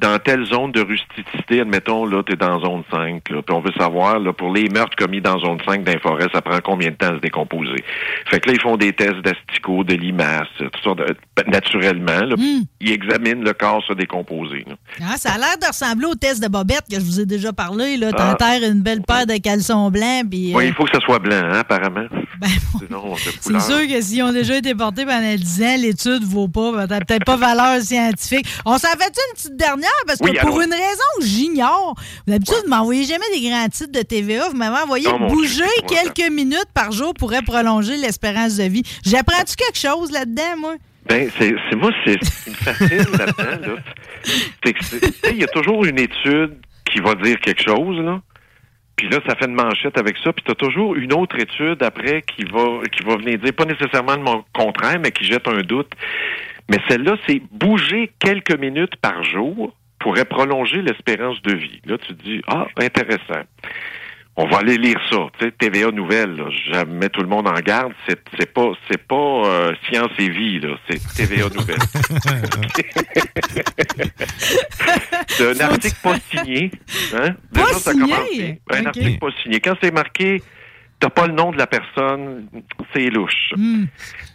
dans 0.00 0.18
telle 0.18 0.44
zone 0.46 0.72
de 0.72 0.80
rusticité, 0.80 1.60
admettons, 1.60 2.06
là, 2.06 2.22
tu 2.24 2.32
es 2.32 2.36
dans 2.36 2.58
zone 2.60 2.82
5. 2.90 3.28
Là, 3.28 3.42
puis 3.42 3.54
on 3.54 3.60
veut 3.60 3.72
savoir, 3.78 4.18
là, 4.18 4.32
pour 4.32 4.52
les 4.52 4.68
meurtres 4.68 4.96
commis 4.96 5.20
dans 5.20 5.38
zone 5.38 5.58
5 5.66 5.84
d'un 5.84 5.98
forêt, 6.00 6.26
ça 6.32 6.40
prend 6.40 6.58
combien 6.64 6.88
de 6.90 6.94
temps 6.94 7.08
à 7.12 7.16
se 7.16 7.20
décomposer? 7.20 7.84
Fait 8.30 8.40
que 8.40 8.48
là, 8.48 8.54
ils 8.56 8.60
font 8.62 8.76
des 8.76 8.92
tests 8.92 9.20
d'asticots, 9.22 9.84
de 9.84 9.94
limaces, 9.94 10.48
toutes 10.58 10.76
sortes 10.82 10.98
de, 10.98 11.14
naturellement. 11.50 12.20
Là, 12.24 12.36
Hmm. 12.40 12.62
Ils 12.80 12.92
examinent 12.92 13.44
le 13.44 13.52
corps 13.52 13.82
se 13.86 13.92
décomposer. 13.92 14.64
là. 14.66 14.74
Ah, 15.02 15.16
ça 15.18 15.32
a 15.32 15.38
l'air 15.38 15.58
de 15.60 15.66
ressembler 15.66 16.06
au 16.06 16.14
test 16.14 16.42
de 16.42 16.48
Bobette 16.48 16.84
que 16.90 16.96
je 16.96 17.04
vous 17.04 17.20
ai 17.20 17.26
déjà 17.26 17.52
parlé. 17.52 17.96
Là. 17.98 18.08
Ah. 18.14 18.16
T'enterres 18.16 18.70
une 18.70 18.80
belle 18.80 19.02
paire 19.02 19.26
de 19.26 19.36
caleçons 19.36 19.90
blancs. 19.90 20.24
Puis, 20.30 20.52
Oui, 20.54 20.64
euh, 20.64 20.68
il 20.68 20.74
faut 20.74 20.84
que 20.84 20.92
ça 20.92 21.00
soit 21.04 21.18
blanc, 21.18 21.36
hein, 21.36 21.58
apparemment. 21.60 22.06
ben, 22.40 22.48
c'est 23.40 23.60
sûr 23.60 23.86
que 23.88 24.00
s'ils 24.00 24.22
ont 24.22 24.32
déjà 24.32 24.56
été 24.56 24.74
portés 24.74 25.04
pendant 25.04 25.34
10 25.34 25.62
ans, 25.62 25.76
l'étude 25.78 26.24
vaut 26.24 26.48
pas, 26.48 26.86
ben, 26.86 26.98
peut-être 27.00 27.24
pas 27.24 27.36
valeur 27.36 27.80
scientifique. 27.82 28.46
On 28.64 28.78
s'en 28.78 28.88
fait 28.98 29.08
une 29.12 29.34
petite 29.34 29.56
dernière 29.56 29.89
parce 30.06 30.18
que 30.18 30.24
Oui, 30.24 30.36
pour 30.40 30.60
une 30.60 30.72
raison 30.72 31.04
que 31.20 31.24
j'ignore, 31.26 31.94
d'habitude, 32.26 32.56
vous 32.64 32.70
m'envoyez 32.70 33.04
jamais 33.04 33.24
des 33.34 33.48
grands 33.48 33.68
titres 33.68 33.92
de 33.92 34.02
TVA. 34.02 34.48
Vous 34.48 34.56
m'avez 34.56 34.82
envoyé 34.82 35.06
Oh, 35.12 35.16
Dieu, 35.18 35.26
bouger 35.28 35.64
quelques 35.88 36.30
minutes 36.30 36.68
par 36.74 36.92
jour 36.92 37.14
pourrait 37.14 37.42
prolonger 37.42 37.96
l'espérance 37.96 38.56
de 38.56 38.64
vie. 38.64 38.82
J'apprends-tu 39.04 39.56
quelque 39.56 39.78
chose 39.78 40.10
là-dedans, 40.12 40.56
moi? 40.58 40.74
Ben, 41.06 41.28
c'est, 41.38 41.54
c'est 41.68 41.76
moi, 41.76 41.90
c'est 42.04 42.22
fascine 42.54 42.88
là-dedans, 43.18 43.74
là. 43.74 44.70
Il 45.30 45.36
y 45.38 45.44
a 45.44 45.48
toujours 45.48 45.84
une 45.84 45.98
étude 45.98 46.56
qui 46.92 47.00
va 47.00 47.14
dire 47.14 47.38
quelque 47.40 47.62
chose, 47.62 47.98
là. 47.98 48.20
Puis 48.96 49.08
là, 49.08 49.18
ça 49.26 49.34
fait 49.34 49.46
une 49.46 49.54
manchette 49.54 49.96
avec 49.96 50.16
ça. 50.22 50.30
Puis 50.32 50.44
tu 50.44 50.50
as 50.50 50.54
toujours 50.54 50.94
une 50.94 51.14
autre 51.14 51.38
étude 51.38 51.82
après 51.82 52.22
qui 52.22 52.44
va, 52.44 52.80
qui 52.92 53.02
va 53.02 53.16
venir 53.16 53.38
dire, 53.38 53.54
pas 53.54 53.64
nécessairement 53.64 54.16
le 54.16 54.22
mon- 54.22 54.44
contraire, 54.52 54.98
mais 55.00 55.10
qui 55.10 55.24
jette 55.24 55.48
un 55.48 55.62
doute. 55.62 55.90
Mais 56.68 56.76
celle-là, 56.88 57.16
c'est 57.26 57.40
bouger 57.50 58.12
quelques 58.20 58.56
minutes 58.58 58.96
par 58.96 59.24
jour 59.24 59.74
pourrait 60.00 60.24
prolonger 60.24 60.82
l'espérance 60.82 61.40
de 61.42 61.54
vie. 61.54 61.80
Là, 61.84 61.98
tu 61.98 62.16
te 62.16 62.22
dis, 62.22 62.40
ah, 62.48 62.66
intéressant. 62.78 63.42
On 64.36 64.48
va 64.48 64.58
aller 64.58 64.78
lire 64.78 64.98
ça. 65.10 65.18
Tu 65.38 65.44
sais, 65.44 65.52
TVA 65.52 65.90
Nouvelle, 65.90 66.34
là, 66.36 66.44
je 66.50 66.84
mets 66.86 67.10
tout 67.10 67.20
le 67.20 67.28
monde 67.28 67.46
en 67.46 67.60
garde. 67.60 67.92
C'est, 68.08 68.18
c'est 68.38 68.50
pas, 68.50 68.70
c'est 68.90 69.06
pas 69.06 69.14
euh, 69.16 69.74
Science 69.86 70.10
et 70.18 70.30
Vie, 70.30 70.60
là. 70.60 70.76
C'est 70.88 70.98
TVA 71.14 71.48
Nouvelle. 71.54 71.76
c'est 75.28 75.62
un 75.62 75.68
article 75.68 75.96
pas 76.02 76.14
signé. 76.30 76.70
Hein? 77.14 77.34
Pas 77.52 77.60
Déjà, 77.66 77.72
ça 77.74 77.92
signé? 77.92 78.14
commence 78.14 78.30
bien. 78.30 78.56
Un 78.70 78.86
article 78.86 79.18
pas 79.18 79.30
signé. 79.42 79.60
Quand 79.60 79.74
c'est 79.82 79.92
marqué, 79.92 80.42
t'as 81.00 81.10
pas 81.10 81.26
le 81.26 81.34
nom 81.34 81.50
de 81.50 81.58
la 81.58 81.66
personne, 81.66 82.48
c'est 82.94 83.10
louche. 83.10 83.52
Hmm. 83.56 83.84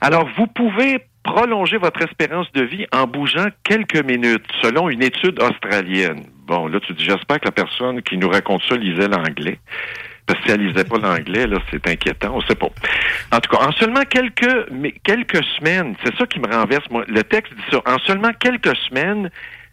Alors, 0.02 0.30
vous 0.38 0.48
pouvez 0.48 1.00
prolonger 1.26 1.78
votre 1.78 2.04
espérance 2.04 2.50
de 2.54 2.62
vie 2.62 2.86
en 2.94 3.08
bougeant 3.08 3.48
quelques 3.64 4.06
minutes, 4.06 4.46
selon 4.62 4.90
une 4.90 5.02
étude 5.02 5.42
australienne. 5.42 6.24
Bon, 6.46 6.68
là, 6.68 6.80
tu 6.80 6.94
dis, 6.94 7.04
j'espère 7.04 7.40
que 7.40 7.46
la 7.46 7.52
personne 7.52 8.02
qui 8.04 8.18
nous 8.18 8.30
raconte 8.30 8.62
ça 8.70 8.78
lisait 8.78 9.08
l'anglais. 9.08 9.60
Parce 10.28 10.40
que 10.40 10.46
si 10.46 10.52
elle 10.54 10.68
lisait 10.68 10.84
pas 10.84 11.00
l'anglais, 11.00 11.48
là, 11.48 11.58
c'est 11.72 11.88
inquiétant, 11.88 12.36
on 12.36 12.42
sait 12.42 12.56
pas. 12.56 12.70
En 13.32 13.40
tout 13.40 13.50
cas, 13.50 13.66
en 13.66 13.72
seulement 13.72 14.04
quelques, 14.08 14.70
mais 14.72 14.92
quelques 15.04 15.44
semaines, 15.58 15.96
c'est 16.04 16.16
ça 16.16 16.28
qui 16.28 16.40
me 16.40 16.48
renverse, 16.48 16.88
moi. 16.92 17.04
Le 17.08 17.24
texte 17.24 17.54
dit 17.54 17.64
ça. 17.72 17.82
En 17.88 17.98
seulement 18.00 18.32
quelques 18.40 18.76
semaines, 18.88 19.32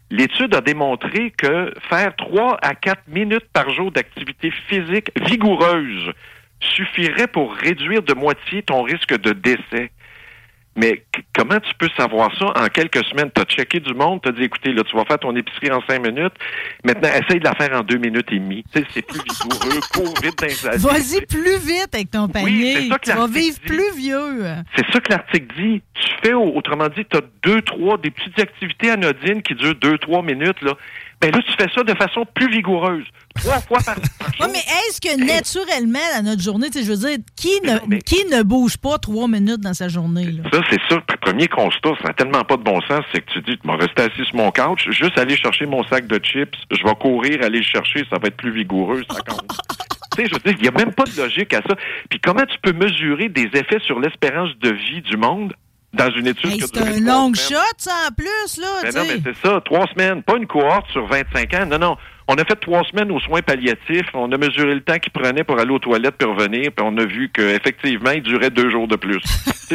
l'étude 0.09 0.55
a 0.55 0.61
démontré 0.61 1.31
que 1.37 1.71
faire 1.87 2.15
trois 2.15 2.57
à 2.63 2.73
quatre 2.73 3.07
minutes 3.07 3.47
par 3.53 3.69
jour 3.71 3.91
d'activité 3.91 4.51
physique 4.67 5.11
vigoureuse 5.27 6.11
suffirait 6.59 7.27
pour 7.27 7.53
réduire 7.53 8.01
de 8.01 8.13
moitié 8.13 8.63
ton 8.63 8.81
risque 8.81 9.19
de 9.19 9.33
décès. 9.33 9.91
Mais 10.75 11.03
comment 11.35 11.59
tu 11.59 11.71
peux 11.77 11.89
savoir 11.95 12.35
ça? 12.37 12.45
En 12.55 12.67
quelques 12.67 13.03
semaines? 13.05 13.29
Tu 13.35 13.41
as 13.41 13.45
checké 13.45 13.79
du 13.79 13.93
monde, 13.93 14.21
tu 14.23 14.29
as 14.29 14.31
dit, 14.31 14.43
écoutez, 14.43 14.71
là, 14.73 14.81
tu 14.83 14.95
vas 14.95 15.05
faire 15.05 15.19
ton 15.19 15.35
épicerie 15.35 15.71
en 15.71 15.81
cinq 15.87 15.99
minutes. 16.05 16.33
Maintenant, 16.83 17.09
essaye 17.09 17.39
de 17.39 17.43
la 17.43 17.53
faire 17.53 17.73
en 17.79 17.81
deux 17.83 17.97
minutes 17.97 18.31
et 18.31 18.39
demie. 18.39 18.63
C'est 18.73 19.05
plus 19.05 19.19
vigoureux, 19.19 19.79
cours 19.93 20.13
vite 20.23 20.41
dans. 20.41 20.77
Vas-y 20.89 21.21
plus 21.27 21.57
vite 21.59 21.93
avec 21.93 22.09
ton 22.09 22.27
panier. 22.27 22.73
c'est 22.75 22.87
ça 22.89 22.97
que 22.97 23.05
tu 23.11 23.15
vas 23.17 23.27
vivre 23.27 23.57
dit. 23.59 23.67
plus 23.67 23.95
vieux. 23.97 24.45
C'est 24.75 24.91
ça 24.91 24.99
que 24.99 25.11
l'article 25.11 25.55
dit. 25.55 25.81
Tu 25.93 26.09
fais, 26.23 26.33
au- 26.33 26.55
autrement 26.55 26.87
dit, 26.89 27.05
tu 27.09 27.17
as 27.17 27.21
deux, 27.43 27.61
trois, 27.61 27.97
des 27.99 28.09
petites 28.09 28.39
activités 28.39 28.89
anodines 28.89 29.41
qui 29.43 29.53
durent 29.55 29.75
deux, 29.75 29.97
trois 29.99 30.23
minutes, 30.23 30.61
là. 30.63 30.73
Ben 31.23 31.31
là, 31.31 31.41
tu 31.41 31.53
fais 31.53 31.69
ça 31.73 31.83
de 31.83 31.93
façon 31.95 32.25
plus 32.35 32.49
vigoureuse. 32.51 33.05
Trois 33.35 33.59
fois 33.61 33.79
par, 33.85 33.95
par 33.95 34.27
Oui, 34.29 34.35
jour. 34.39 34.47
mais 34.53 34.59
est-ce 34.59 34.99
que 35.01 35.25
naturellement, 35.25 35.99
dans 36.17 36.23
notre 36.23 36.41
journée, 36.41 36.67
tu 36.69 36.79
sais, 36.79 36.85
je 36.85 36.91
veux 36.91 37.07
dire, 37.09 37.17
qui 37.35 37.49
Mais 37.63 37.73
ne, 37.75 37.79
mais- 37.87 38.01
qui 38.01 38.25
ne 38.25 38.43
bouge 38.43 38.77
pas 38.77 38.97
trois 38.97 39.27
minutes 39.27 39.61
dans 39.61 39.73
sa 39.73 39.87
journée? 39.87 40.25
Là? 40.31 40.43
Ça, 40.51 40.61
c'est. 40.69 40.79
Le 40.91 41.17
premier 41.31 41.47
constat, 41.47 41.91
ça 42.01 42.09
n'a 42.09 42.13
tellement 42.13 42.43
pas 42.43 42.57
de 42.57 42.63
bon 42.63 42.81
sens, 42.81 43.03
c'est 43.13 43.21
que 43.21 43.31
tu 43.31 43.41
dis, 43.41 43.57
tu 43.57 43.65
vas 43.67 43.77
rester 43.77 44.03
assis 44.03 44.25
sur 44.25 44.35
mon 44.35 44.51
couch, 44.51 44.89
juste 44.91 45.17
aller 45.17 45.37
chercher 45.37 45.65
mon 45.65 45.83
sac 45.85 46.05
de 46.07 46.19
chips, 46.23 46.53
je 46.69 46.83
vais 46.83 46.95
courir, 46.95 47.39
aller 47.43 47.59
le 47.59 47.63
chercher, 47.65 48.03
ça 48.09 48.17
va 48.19 48.27
être 48.27 48.35
plus 48.37 48.51
vigoureux, 48.51 49.01
ça 49.09 49.19
compte. 49.21 49.47
tu 50.17 50.21
sais, 50.21 50.27
je 50.27 50.33
veux 50.33 50.39
dire, 50.41 50.55
il 50.59 50.61
n'y 50.61 50.67
a 50.67 50.71
même 50.71 50.93
pas 50.93 51.05
de 51.05 51.15
logique 51.17 51.53
à 51.53 51.61
ça. 51.67 51.75
Puis 52.09 52.19
comment 52.19 52.45
tu 52.45 52.57
peux 52.61 52.73
mesurer 52.73 53.29
des 53.29 53.49
effets 53.53 53.79
sur 53.85 53.99
l'espérance 53.99 54.49
de 54.61 54.69
vie 54.71 55.01
du 55.01 55.15
monde 55.17 55.53
dans 55.93 56.09
une 56.11 56.27
étude 56.27 56.51
Hey, 56.51 56.59
c'est 56.61 56.77
un 56.77 56.99
long 56.99 57.33
semaines? 57.33 57.35
shot, 57.35 57.75
ça, 57.77 57.91
en 58.09 58.11
plus, 58.13 58.57
là. 58.61 58.67
Ben 58.83 58.95
non, 58.95 59.03
mais 59.07 59.21
c'est 59.23 59.47
ça, 59.47 59.61
trois 59.63 59.85
semaines, 59.87 60.23
pas 60.23 60.35
une 60.37 60.47
cohorte 60.47 60.89
sur 60.91 61.05
25 61.07 61.53
ans. 61.53 61.65
Non, 61.67 61.77
non. 61.79 61.97
On 62.27 62.35
a 62.35 62.45
fait 62.45 62.55
trois 62.55 62.83
semaines 62.85 63.11
aux 63.11 63.19
soins 63.19 63.41
palliatifs. 63.41 64.07
On 64.13 64.31
a 64.31 64.37
mesuré 64.37 64.73
le 64.75 64.81
temps 64.81 64.97
qu'il 64.99 65.11
prenait 65.11 65.43
pour 65.43 65.59
aller 65.59 65.71
aux 65.71 65.79
toilettes 65.79 66.15
puis 66.17 66.27
revenir, 66.27 66.71
puis 66.71 66.85
on 66.85 66.97
a 66.97 67.05
vu 67.05 67.29
qu'effectivement, 67.33 68.11
il 68.11 68.23
durait 68.23 68.49
deux 68.49 68.69
jours 68.69 68.87
de 68.87 68.95
plus. 68.95 69.19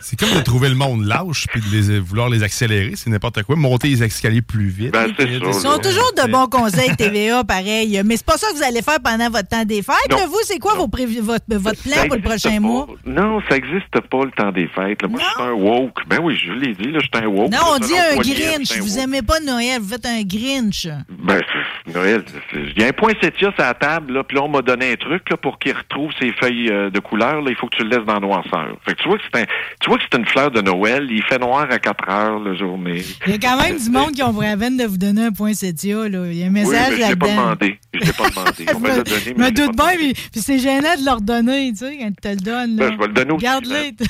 c'est 0.00 0.18
comme 0.18 0.30
de 0.36 0.42
trouver 0.42 0.68
le 0.68 0.74
monde 0.74 1.04
lâche 1.04 1.46
puis 1.50 1.60
de 1.60 1.66
les, 1.76 1.98
vouloir 2.00 2.28
les 2.28 2.42
accélérer, 2.42 2.92
c'est 2.96 3.10
n'importe 3.10 3.42
quoi. 3.42 3.56
Monter 3.56 3.88
les 3.88 4.02
escaliers 4.02 4.42
plus 4.42 4.68
vite. 4.68 4.92
Ben, 4.92 5.12
c'est 5.18 5.28
Ils 5.28 5.54
sont 5.54 5.78
toujours 5.78 6.12
de 6.16 6.30
bons 6.30 6.46
conseils 6.46 6.94
TVA, 6.96 7.44
pareil. 7.44 8.00
Mais 8.04 8.16
c'est 8.16 8.26
pas 8.26 8.36
ça 8.36 8.48
que 8.50 8.56
vous 8.56 8.62
allez 8.62 8.82
faire 8.82 8.98
pendant 9.02 9.30
votre 9.30 9.48
temps 9.48 9.64
des 9.64 9.82
fêtes. 9.82 9.94
Non. 10.10 10.26
Vous, 10.26 10.38
c'est 10.44 10.58
quoi 10.58 10.74
vos 10.74 10.88
prévu- 10.88 11.20
votre, 11.20 11.44
votre 11.48 11.82
plan 11.82 11.92
Ça 11.94 12.06
pour 12.06 12.16
le 12.16 12.22
prochain 12.22 12.54
pas. 12.54 12.60
mois? 12.60 12.86
Non, 13.04 13.40
ça 13.48 13.54
n'existe 13.56 13.88
pas 14.10 14.24
le 14.24 14.30
temps 14.32 14.52
des 14.52 14.68
fêtes. 14.68 15.02
là. 15.02 15.08
Moi, 15.08 15.20
je 15.20 15.24
suis 15.26 15.50
un 15.50 15.52
woke. 15.52 15.98
Ben 16.08 16.18
oui, 16.22 16.36
je 16.36 16.52
l'ai 16.52 16.74
dit, 16.74 16.90
je 16.94 16.98
suis 17.00 17.10
un 17.14 17.26
woke. 17.26 17.50
Non, 17.52 17.58
Là, 17.58 17.64
on 17.74 17.78
dit 17.78 17.92
un 17.96 18.16
Grinch. 18.16 18.78
Vous 18.78 18.98
aimez 18.98 19.22
pas 19.22 19.40
Noël, 19.40 19.80
vous 19.80 19.88
faites 19.88 20.06
un 20.06 20.22
Grinch. 20.36 20.86
Ben, 21.08 21.40
c'est- 21.40 21.92
Noël, 21.92 22.24
il 22.54 22.80
y 22.80 22.84
a 22.84 22.88
un 22.88 22.92
poinsettia 22.92 23.50
sur 23.52 23.54
la 23.64 23.74
table, 23.74 24.12
là, 24.14 24.24
puis 24.24 24.36
là, 24.36 24.44
on 24.44 24.48
m'a 24.48 24.62
donné 24.62 24.92
un 24.92 24.96
truc 24.96 25.28
là, 25.30 25.36
pour 25.36 25.58
qu'il 25.58 25.76
retrouve 25.76 26.10
ses 26.20 26.32
feuilles 26.32 26.68
euh, 26.70 26.90
de 26.90 26.98
couleur. 27.00 27.42
Là, 27.42 27.50
il 27.50 27.56
faut 27.56 27.66
que 27.66 27.76
tu 27.76 27.82
le 27.82 27.90
laisses 27.90 28.04
dans 28.06 28.14
la 28.14 28.20
noirceur. 28.20 28.76
Fait 28.84 28.94
que 28.94 29.02
tu 29.02 29.08
vois 29.08 29.18
que 29.18 29.24
c'est 29.32 29.40
un, 29.42 29.44
tu 29.80 29.88
vois 29.88 29.98
que 29.98 30.04
c'est 30.10 30.18
une 30.18 30.26
fleur 30.26 30.50
de 30.50 30.60
Noël. 30.60 31.08
Il 31.10 31.22
fait 31.24 31.38
noir 31.38 31.66
à 31.70 31.78
4 31.78 32.08
heures 32.08 32.38
la 32.40 32.54
journée. 32.54 33.02
Il 33.26 33.32
y 33.32 33.34
a 33.34 33.38
quand 33.38 33.60
même 33.62 33.76
du 33.78 33.90
monde 33.90 34.12
qui 34.12 34.22
ont 34.22 34.38
la 34.40 34.56
veine 34.56 34.76
de 34.76 34.84
vous 34.84 34.98
donner 34.98 35.26
un 35.26 35.32
poinsettia. 35.32 36.08
Là. 36.08 36.26
Il 36.26 36.34
y 36.38 36.42
a 36.42 36.46
un 36.46 36.48
Oui, 36.48 36.54
message 36.54 36.90
mais 36.98 37.04
je 37.04 37.10
l'ai 37.10 37.16
pas 37.16 37.28
demandé. 37.28 37.78
Je 37.94 38.00
l'ai 38.00 38.12
pas 38.12 38.28
demandé. 38.30 38.66
On 38.74 38.80
me 38.80 38.88
l'a 38.88 38.94
donné, 39.02 39.20
Je 39.26 39.32
mais 39.36 39.50
me 39.50 39.50
doute 39.50 39.76
pas 39.76 39.88
bien, 39.96 39.96
puis, 39.98 40.12
puis 40.14 40.40
c'est 40.40 40.58
gênant 40.58 40.94
de 40.98 41.04
leur 41.04 41.20
donner, 41.20 41.70
tu 41.72 41.78
sais, 41.78 41.96
quand 41.98 42.08
tu 42.08 42.14
te 42.16 42.28
le 42.28 42.36
donnes. 42.36 42.76
Là. 42.76 42.86
Ben, 42.88 42.92
je 42.94 42.98
vais 42.98 43.06
le 43.08 43.12
donner 43.12 43.32
aussi, 43.32 43.44
Garde-le. 43.44 44.06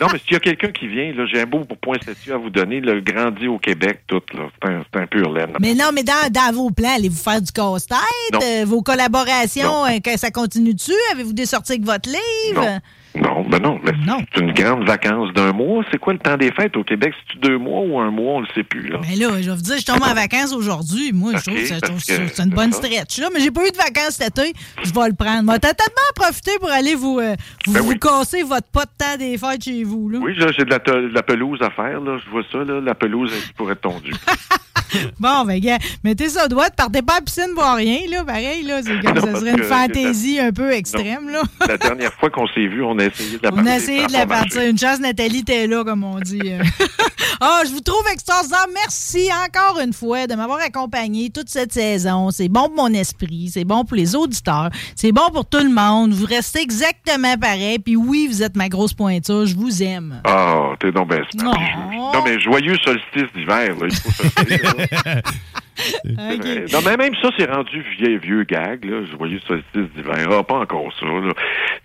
Non, 0.00 0.06
mais 0.12 0.18
s'il 0.18 0.32
y 0.32 0.36
a 0.36 0.40
quelqu'un 0.40 0.68
qui 0.68 0.86
vient, 0.88 1.12
là, 1.12 1.24
j'ai 1.32 1.40
un 1.40 1.46
beau 1.46 1.64
poinsettia 1.80 2.34
à 2.34 2.38
vous 2.38 2.50
donner, 2.50 2.80
le 2.80 3.00
grandi 3.00 3.46
au 3.48 3.58
Québec, 3.58 4.00
tout, 4.06 4.22
là. 4.34 4.48
C'est 4.62 4.68
un, 4.70 4.82
c'est 4.92 5.00
un 5.00 5.06
pur 5.06 5.32
laine. 5.32 5.50
Mais 5.60 5.74
non, 5.74 5.90
mais 5.92 6.02
dans, 6.02 6.30
dans 6.30 6.54
vos 6.54 6.70
plans, 6.70 6.94
allez-vous 6.96 7.16
faire 7.22 7.40
du 7.40 7.52
casse-tête? 7.52 8.42
Euh, 8.42 8.64
vos 8.66 8.82
collaborations, 8.82 9.86
euh, 9.86 9.98
que 10.02 10.18
ça 10.18 10.30
continue 10.30 10.74
dessus? 10.74 10.92
Avez-vous 11.12 11.32
des 11.32 11.46
sorties 11.46 11.72
avec 11.72 11.84
votre 11.84 12.08
livre? 12.08 12.80
Non. 13.14 13.25
Non, 13.36 13.48
ben 13.48 13.58
non, 13.60 13.78
mais 13.84 13.92
Non. 14.06 14.18
c'est 14.34 14.40
une 14.40 14.52
grande 14.52 14.84
vacance 14.86 15.32
d'un 15.34 15.52
mois. 15.52 15.84
C'est 15.90 15.98
quoi 15.98 16.12
le 16.14 16.18
temps 16.18 16.36
des 16.36 16.50
fêtes 16.52 16.76
au 16.76 16.84
Québec? 16.84 17.12
C'est-tu 17.26 17.38
deux 17.38 17.58
mois 17.58 17.80
ou 17.82 17.98
un 17.98 18.10
mois? 18.10 18.34
On 18.36 18.40
le 18.40 18.46
sait 18.54 18.62
plus, 18.64 18.88
là. 18.88 18.98
Mais 19.08 19.16
là, 19.16 19.28
je 19.42 19.50
vais 19.50 19.56
vous 19.56 19.62
dire, 19.62 19.76
je 19.78 19.84
tombe 19.84 20.02
en 20.02 20.14
vacances 20.14 20.52
aujourd'hui. 20.54 21.12
Moi, 21.12 21.32
je 21.36 21.42
trouve 21.42 21.54
que 21.58 21.66
je 21.66 21.78
trouve 21.80 22.00
c'est 22.00 22.38
une 22.42 22.50
bonne 22.50 22.72
stretch. 22.72 23.18
Là. 23.18 23.28
Mais 23.34 23.40
j'ai 23.40 23.50
pas 23.50 23.66
eu 23.66 23.70
de 23.70 23.76
vacances 23.76 24.16
cet 24.18 24.38
été. 24.38 24.52
Je 24.82 24.92
vais 24.92 25.08
le 25.08 25.14
prendre. 25.14 25.42
Moi, 25.44 25.58
t'as 25.58 25.74
tellement 25.74 25.92
profité 26.14 26.52
pour 26.60 26.70
aller 26.70 26.94
vous, 26.94 27.18
euh, 27.20 27.34
vous, 27.66 27.72
Ben 27.74 27.80
vous 27.82 27.90
oui. 27.90 27.98
casser 27.98 28.42
votre 28.42 28.68
pot 28.68 28.80
de 28.80 29.04
temps 29.04 29.16
des 29.18 29.36
fêtes 29.38 29.64
chez 29.64 29.84
vous. 29.84 30.08
Là. 30.08 30.18
Oui, 30.22 30.34
là, 30.36 30.46
j'ai 30.56 30.64
de 30.64 30.70
la, 30.70 30.78
te- 30.78 30.90
de 30.90 31.14
la 31.14 31.22
pelouse 31.22 31.60
à 31.62 31.70
faire, 31.70 32.00
là. 32.00 32.16
Je 32.24 32.30
vois 32.30 32.42
ça, 32.50 32.58
là. 32.58 32.80
La 32.80 32.94
pelouse, 32.94 33.30
elle 33.34 33.52
pourrait 33.54 33.72
être 33.74 33.82
tondue. 33.82 34.12
Bon, 35.18 35.44
ben, 35.44 35.58
gars, 35.58 35.78
mettez 36.04 36.28
ça 36.28 36.44
au 36.44 36.48
doigt. 36.48 36.70
Partez 36.74 37.02
pas 37.02 37.14
à 37.14 37.16
la 37.16 37.22
piscine 37.22 37.50
pour 37.54 37.64
rien. 37.74 37.98
Là. 38.08 38.24
Pareil, 38.24 38.62
là, 38.62 38.80
c'est 38.82 39.00
comme 39.04 39.16
Non, 39.16 39.20
ça 39.34 39.40
serait 39.40 39.50
une 39.50 39.62
fantaisie 39.64 40.38
un 40.38 40.52
peu 40.52 40.70
extrême. 40.72 41.28
Là. 41.28 41.42
la 41.68 41.76
dernière 41.76 42.12
fois 42.14 42.30
qu'on 42.30 42.46
s'est 42.46 42.66
vu, 42.68 42.82
on 42.84 42.96
a 43.00 43.04
essayé 43.04 43.25
de 43.32 43.40
la 43.42 43.50
On 43.52 43.66
a 43.66 43.76
essayé 43.76 44.06
de 44.06 44.12
la 44.12 44.26
partir. 44.26 44.62
Une 44.62 44.78
chance, 44.78 45.00
Nathalie, 45.00 45.44
t'es 45.44 45.66
là, 45.66 45.84
comme 45.84 46.04
on 46.04 46.18
dit. 46.20 46.40
Ah, 47.40 47.62
je 47.66 47.70
vous 47.70 47.80
trouve 47.80 48.02
extraordinaire. 48.10 48.66
Merci 48.72 49.28
encore 49.46 49.78
une 49.80 49.92
fois 49.92 50.26
de 50.26 50.34
m'avoir 50.34 50.58
accompagné 50.60 51.28
toute 51.30 51.50
cette 51.50 51.72
saison. 51.72 52.30
C'est 52.30 52.48
bon 52.48 52.68
pour 52.68 52.76
mon 52.76 52.94
esprit, 52.94 53.50
c'est 53.52 53.64
bon 53.64 53.84
pour 53.84 53.96
les 53.96 54.16
auditeurs, 54.16 54.70
c'est 54.94 55.12
bon 55.12 55.28
pour 55.30 55.46
tout 55.46 55.62
le 55.62 55.68
monde. 55.68 56.12
Vous 56.12 56.24
restez 56.24 56.60
exactement 56.60 57.36
pareil. 57.36 57.78
Puis 57.78 57.96
oui, 57.96 58.26
vous 58.26 58.42
êtes 58.42 58.56
ma 58.56 58.68
grosse 58.68 58.94
pointure. 58.94 59.44
Je 59.44 59.54
vous 59.54 59.82
aime. 59.82 60.22
Ah, 60.24 60.70
t'es 60.80 60.90
donc 60.92 61.08
ben. 61.08 61.22
Non. 61.34 61.52
Non, 62.14 62.22
mais 62.24 62.40
joyeux 62.40 62.76
solstice 62.82 63.30
d'hiver. 63.34 63.74
Il 63.82 63.94
faut 63.94 64.10
se 64.10 64.22
Ouais. 66.04 66.64
Non, 66.72 66.78
mais 66.84 66.96
même 66.96 67.14
ça, 67.20 67.28
c'est 67.38 67.50
rendu 67.50 67.84
vieux, 67.98 68.18
vieux 68.18 68.44
gag, 68.44 68.84
là. 68.84 69.04
Joyeux 69.04 69.40
solstice 69.46 69.88
d'hiver. 69.94 70.26
Ah, 70.30 70.42
pas 70.42 70.54
encore 70.60 70.90
ça, 70.98 71.06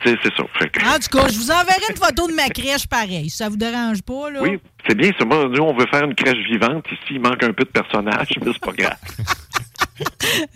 c'est 0.06 0.16
ça. 0.24 0.44
Que- 0.68 0.80
En 0.88 1.00
tout 1.00 1.18
cas, 1.18 1.28
je 1.28 1.38
vous 1.38 1.52
enverrai 1.52 1.82
une 1.90 1.98
photo 1.98 2.28
de 2.28 2.34
ma 2.34 2.48
crèche 2.50 2.88
pareil. 2.88 3.30
Si 3.30 3.38
ça 3.38 3.50
vous 3.50 3.58
dérange 3.58 4.02
pas, 4.04 4.30
là. 4.32 4.42
Oui, 4.42 4.60
c'est 4.88 4.96
bien 4.96 5.12
ça. 5.20 5.26
Nous, 5.26 5.62
on 5.62 5.74
veut 5.74 5.88
faire 5.88 6.04
une 6.06 6.16
crèche 6.16 6.38
vivante. 6.50 6.86
Ici, 6.92 7.02
il 7.16 7.20
manque 7.20 7.44
un 7.44 7.52
peu 7.54 7.64
de 7.66 7.70
personnage, 7.70 8.30
mais 8.44 8.52
c'est 8.54 8.62
pas 8.66 8.72
grave. 8.72 8.98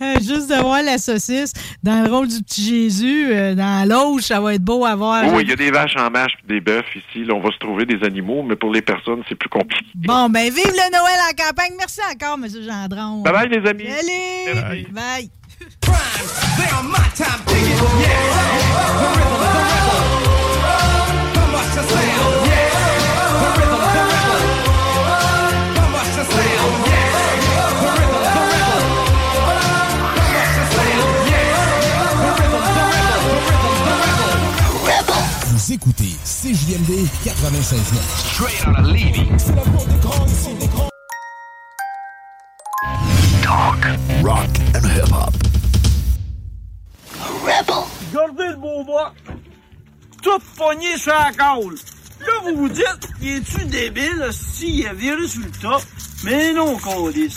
Euh, 0.00 0.14
juste 0.16 0.48
de 0.48 0.60
voir 0.60 0.82
la 0.82 0.98
saucisse 0.98 1.52
dans 1.82 2.02
le 2.04 2.10
rôle 2.10 2.28
du 2.28 2.42
petit 2.42 2.64
Jésus, 2.64 3.26
euh, 3.30 3.54
dans 3.54 3.88
l'auge, 3.88 4.22
ça 4.22 4.40
va 4.40 4.54
être 4.54 4.62
beau 4.62 4.84
à 4.84 4.94
voir. 4.94 5.24
Oui, 5.32 5.42
il 5.42 5.48
y 5.48 5.52
a 5.52 5.56
des 5.56 5.70
vaches 5.70 5.96
en 5.96 6.10
mâche 6.10 6.32
et 6.44 6.54
des 6.54 6.60
bœufs 6.60 6.82
ici. 6.94 7.24
Là, 7.24 7.34
on 7.34 7.40
va 7.40 7.50
se 7.50 7.58
trouver 7.58 7.84
des 7.84 8.02
animaux, 8.04 8.42
mais 8.42 8.56
pour 8.56 8.72
les 8.72 8.82
personnes, 8.82 9.22
c'est 9.28 9.34
plus 9.34 9.48
compliqué. 9.48 9.86
Bon, 9.94 10.28
ben 10.28 10.44
vive 10.52 10.66
le 10.66 10.92
Noël 10.92 11.18
en 11.30 11.44
campagne. 11.44 11.72
Merci 11.78 12.00
encore, 12.12 12.38
M. 12.42 12.48
Gendron. 12.50 13.22
Bye 13.22 13.32
bye, 13.32 13.48
les 13.48 13.68
amis. 13.68 13.86
Salut! 13.86 14.62
Bye. 14.68 14.86
Bye! 14.92 15.30
Vous 15.86 15.92
écoutez 35.76 36.16
CJMD 36.24 37.06
96.9. 37.24 38.00
Straight 38.32 38.66
out 38.66 38.78
of 38.78 38.86
Levy. 38.86 39.28
Talk, 43.42 43.84
rock 44.22 44.48
and 44.74 44.86
hip-hop. 44.86 45.34
Gardez 48.12 48.48
le 48.48 48.56
beau 48.56 48.84
bois. 48.84 49.12
Tout 50.22 50.40
pogné 50.56 50.96
sur 50.96 51.12
la 51.12 51.32
colle. 51.32 51.76
Là, 52.20 52.32
vous 52.44 52.56
vous 52.56 52.68
dites, 52.70 53.08
il 53.20 53.36
est-tu 53.36 53.66
débile, 53.66 54.30
s'il 54.32 54.86
a 54.86 54.94
viré 54.94 55.28
sur 55.28 55.42
le 55.42 55.50
top? 55.50 55.82
Mais 56.24 56.54
non, 56.54 56.78
Codis. 56.78 57.34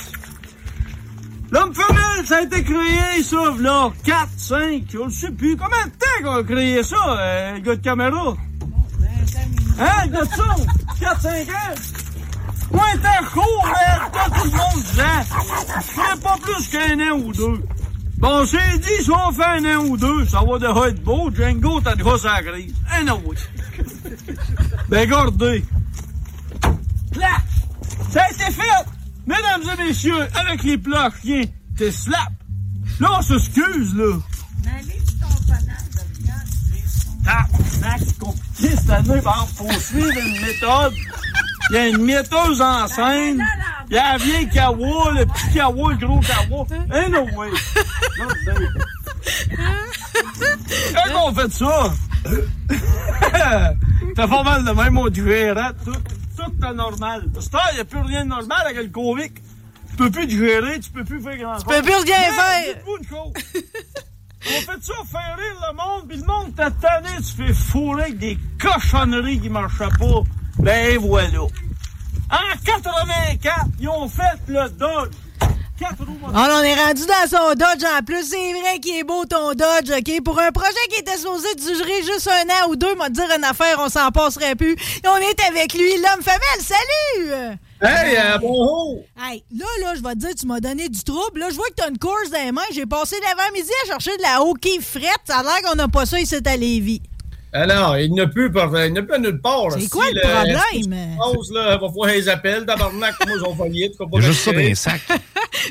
L'homme 1.51 1.73
femelle, 1.73 2.25
ça 2.25 2.37
a 2.37 2.41
été 2.41 2.63
créé, 2.63 3.23
ça, 3.23 3.37
là, 3.59 3.91
4, 4.03 4.27
5, 4.37 4.83
je 4.91 4.97
ne 4.99 5.09
sais 5.09 5.31
plus. 5.31 5.57
Combien 5.57 5.85
de 5.85 5.91
temps 5.91 6.23
qu'on 6.23 6.35
a 6.35 6.43
créé 6.43 6.83
ça, 6.83 6.95
euh, 7.07 7.53
le 7.55 7.59
gars 7.59 7.75
de 7.75 7.81
caméra? 7.81 8.35
Hein, 9.79 10.05
le 10.05 10.11
gars 10.11 10.25
de 10.25 10.29
son? 10.35 10.65
4, 10.99 11.21
5 11.21 11.31
ans? 11.31 11.73
Ouais, 12.71 12.79
t'es 13.01 13.25
court, 13.33 13.65
hein, 13.67 13.99
quand 14.13 14.35
tout 14.35 14.45
le 14.45 14.51
monde 14.51 14.83
disait, 14.83 15.03
je 15.77 15.81
ferais 15.81 16.17
pas 16.21 16.37
plus 16.39 16.67
qu'un 16.67 17.11
an 17.11 17.17
ou 17.17 17.33
deux. 17.33 17.63
Bon, 18.19 18.45
c'est 18.45 18.77
dit, 18.79 19.03
si 19.03 19.09
on 19.09 19.31
fait 19.31 19.43
un 19.43 19.77
an 19.77 19.85
ou 19.85 19.97
deux, 19.97 20.25
ça 20.25 20.41
va 20.47 20.59
déjà 20.59 20.89
être 20.89 21.01
beau. 21.03 21.31
Django, 21.33 21.81
t'as 21.81 21.95
déjà 21.95 22.17
sa 22.17 22.41
grise. 22.43 22.75
Eh 22.99 23.03
non, 23.05 23.21
oui. 23.25 23.35
ben, 24.89 24.99
regardez. 24.99 25.65
Là, 27.15 27.37
ça 28.11 28.21
a 28.23 28.29
été 28.29 28.51
fait, 28.51 28.85
mesdames 29.29 29.61
et 29.73 29.83
messieurs, 29.83 30.27
avec 30.35 30.63
les 30.63 30.77
plats 30.77 31.09
chiens. 31.21 31.43
T'es 31.77 31.91
slap. 31.91 32.31
Là, 32.99 33.09
on 33.19 33.21
s'excuse, 33.21 33.95
là. 33.95 34.17
Tabarnak, 37.23 38.01
c'est 38.05 38.17
compliqué 38.17 38.75
cette 38.75 38.89
année, 38.89 39.17
exemple, 39.17 39.51
faut 39.55 39.71
suivre 39.79 40.17
une 40.17 40.41
méthode. 40.41 40.93
Il 41.69 41.75
y 41.75 41.77
a 41.77 41.87
une 41.89 42.03
metteuse 42.03 42.61
en 42.61 42.87
scène. 42.87 43.45
Il 43.89 43.95
y 43.95 43.97
a 43.97 44.13
la 44.13 44.17
vieille 44.17 44.49
kawa, 44.49 45.11
le 45.11 45.25
petit 45.25 45.53
kawa, 45.53 45.91
le 45.91 45.97
gros 45.97 46.19
kawa. 46.19 46.65
Non, 47.09 47.27
oui. 47.37 47.47
Quand 50.95 51.27
on 51.27 51.33
fait 51.35 51.51
ça, 51.51 51.93
t'as 54.15 54.27
pas 54.27 54.43
mal 54.43 54.65
de 54.65 54.71
même 54.71 54.97
au 54.97 55.09
digérer, 55.09 55.61
tout. 55.85 56.18
Tout 56.49 56.65
est 56.65 56.73
normal. 56.73 57.29
Parce 57.33 57.49
que 57.49 57.57
il 57.71 57.75
n'y 57.75 57.81
a 57.81 57.85
plus 57.85 57.99
rien 57.99 58.23
de 58.23 58.29
normal 58.29 58.61
avec 58.65 58.77
le 58.77 58.89
Covid. 58.89 59.31
Tu 59.89 59.95
peux 59.97 60.11
plus 60.11 60.27
digérer, 60.27 60.79
tu 60.79 60.91
peux 60.91 61.03
plus 61.03 61.21
faire 61.21 61.37
grand 61.37 61.55
chose. 61.55 61.65
peux 61.65 61.81
plus 61.81 61.95
rien 61.95 62.33
faire. 62.33 62.75
dites-vous 62.75 62.97
une 62.97 63.07
chose. 63.07 63.33
On 64.45 64.61
fait 64.61 64.83
ça 64.83 64.93
faire 65.11 65.37
rire 65.37 65.67
le 65.69 65.75
monde, 65.75 66.07
puis 66.07 66.17
le 66.17 66.23
monde 66.25 66.55
t'a 66.55 66.71
tanné, 66.71 67.09
tu 67.17 67.43
fais 67.43 67.53
fourrer 67.53 68.03
avec 68.03 68.17
des 68.19 68.37
cochonneries 68.57 69.41
qui 69.41 69.49
marchaient 69.49 69.89
pas. 69.99 70.23
Ben 70.59 70.97
voilà. 70.97 71.41
En 71.41 72.57
84, 72.63 73.67
ils 73.79 73.89
ont 73.89 74.07
fait 74.07 74.23
le 74.47 74.69
Dodge. 74.69 75.11
Quatre 75.79 76.05
roues 76.05 76.17
on 76.31 76.63
est 76.63 76.75
rendu 76.75 77.03
dans 77.05 77.29
son 77.29 77.53
Dodge 77.53 77.83
en 77.85 78.03
plus. 78.03 78.23
C'est 78.29 78.53
vrai 78.53 78.79
qu'il 78.79 78.97
est 78.97 79.03
beau 79.03 79.23
ton 79.25 79.53
Dodge, 79.53 79.89
OK? 79.89 80.23
Pour 80.23 80.37
un 80.39 80.51
projet 80.51 80.73
qui 80.91 80.99
était 80.99 81.17
supposé 81.17 81.47
durer 81.55 82.03
juste 82.03 82.27
un 82.27 82.49
an 82.49 82.69
ou 82.69 82.75
deux, 82.75 82.93
m'a 82.95 83.09
dire 83.09 83.29
une 83.35 83.43
affaire, 83.43 83.77
on 83.79 83.87
s'en 83.87 84.11
passerait 84.11 84.55
plus. 84.55 84.73
Et 84.73 85.07
on 85.07 85.17
est 85.17 85.41
avec 85.47 85.73
lui, 85.73 85.89
l'homme 85.95 86.21
femelle. 86.21 86.59
Salut! 86.59 87.57
Hey, 87.81 88.17
euh, 88.17 88.37
bonjour! 88.39 89.05
Hey, 89.17 89.43
là, 89.57 89.65
là, 89.81 89.95
je 89.95 90.03
vais 90.03 90.13
te 90.13 90.19
dire, 90.19 90.35
tu 90.37 90.45
m'as 90.47 90.59
donné 90.59 90.89
du 90.89 91.03
trouble. 91.03 91.39
Là, 91.39 91.49
je 91.49 91.55
vois 91.55 91.67
que 91.67 91.75
t'as 91.77 91.89
une 91.89 91.97
course 91.97 92.29
dans 92.29 92.43
les 92.43 92.51
mains. 92.51 92.61
J'ai 92.73 92.85
passé 92.85 93.15
l'avant-midi 93.21 93.71
à 93.83 93.87
chercher 93.87 94.17
de 94.17 94.21
la 94.21 94.41
hockey 94.41 94.79
frette. 94.81 95.21
Ça 95.25 95.37
a 95.37 95.43
l'air 95.43 95.61
qu'on 95.63 95.75
n'a 95.75 95.87
pas 95.87 96.05
ça 96.05 96.19
ici 96.19 96.35
à 96.45 96.57
Lévis. 96.57 97.01
Alors, 97.51 97.97
il 97.97 98.13
n'a 98.13 98.27
plus, 98.27 98.51
par- 98.51 98.85
il 98.85 98.93
n'a 98.93 99.01
plus 99.01 99.19
nulle 99.19 99.41
part. 99.41 99.71
C'est 99.71 99.79
Si 99.81 99.89
quoi 99.89 100.05
le 100.11 100.21
problème? 100.21 100.55
Pause, 101.17 101.51
là, 101.51 101.77
va 101.77 101.87
falloir 101.87 102.09
les 102.09 102.29
appels, 102.29 102.65
tabarnak, 102.65 103.15
moi, 103.25 103.37
ils 103.39 103.43
ont 103.43 103.55
a 104.17 104.21
juste 104.21 104.41
ça 104.41 104.51
dans 104.51 104.57
les 104.59 104.75
sacs. 104.75 105.01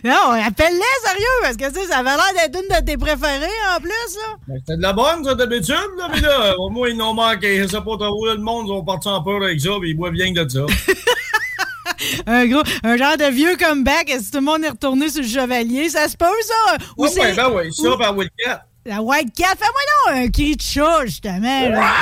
Non, 0.05 0.33
appelle-les, 0.33 1.09
sérieux, 1.09 1.27
parce 1.43 1.57
que, 1.57 1.67
tu 1.69 1.81
sais, 1.81 1.87
ça 1.87 1.99
avait 1.99 2.11
l'air 2.11 2.33
d'être 2.35 2.61
une 2.63 2.69
de 2.77 2.85
tes 2.85 2.97
préférées, 2.97 3.47
en 3.77 3.81
plus, 3.81 3.89
là. 3.91 4.37
Ben, 4.47 4.57
C'était 4.59 4.77
de 4.77 4.83
la 4.83 4.93
bonne, 4.93 5.25
ça, 5.25 5.35
d'habitude, 5.35 5.75
là, 5.97 6.09
mais 6.13 6.21
là, 6.21 6.59
au 6.59 6.69
moins, 6.69 6.89
ils 6.89 6.97
n'ont 6.97 7.15
manqué. 7.15 7.63
Je 7.63 7.69
sais 7.69 7.77
pas 7.81 7.97
trop, 7.97 8.27
là, 8.27 8.35
le 8.35 8.41
monde, 8.41 8.67
ils 8.69 8.73
ont 8.73 8.85
parti 8.85 9.09
en 9.09 9.23
peur 9.23 9.43
avec 9.43 9.61
ça, 9.61 9.71
puis 9.81 9.91
ils 9.91 9.95
boivent 9.97 10.13
bien 10.13 10.33
que 10.35 10.41
de 10.41 10.49
ça. 10.49 10.61
Un 12.27 12.47
gros, 12.47 12.63
un 12.85 12.97
genre 12.97 13.17
de 13.17 13.25
vieux 13.25 13.57
comeback. 13.57 14.09
Est-ce 14.11 14.27
que 14.29 14.33
tout 14.33 14.39
le 14.39 14.45
monde 14.45 14.63
est 14.65 14.69
retourné 14.69 15.09
sur 15.09 15.23
le 15.23 15.29
chevalier? 15.29 15.89
Ça 15.89 16.07
se 16.09 16.17
peut, 16.17 16.27
ça? 16.43 16.77
Ou 16.97 17.05
Ouais, 17.05 17.09
c'est- 17.11 17.21
ouais, 17.21 17.35
ben 17.35 17.51
oui, 17.55 17.73
ça, 17.73 17.97
par 17.99 18.17
Wildcat. 18.17 18.65
La 18.89 19.03
White 19.03 19.35
Cat. 19.37 19.55
Fais-moi 19.59 19.83
donc 20.07 20.25
un 20.25 20.31
cri 20.31 20.57
de 20.57 20.63
chat, 20.63 21.05
justement. 21.05 21.69
là. 21.69 21.93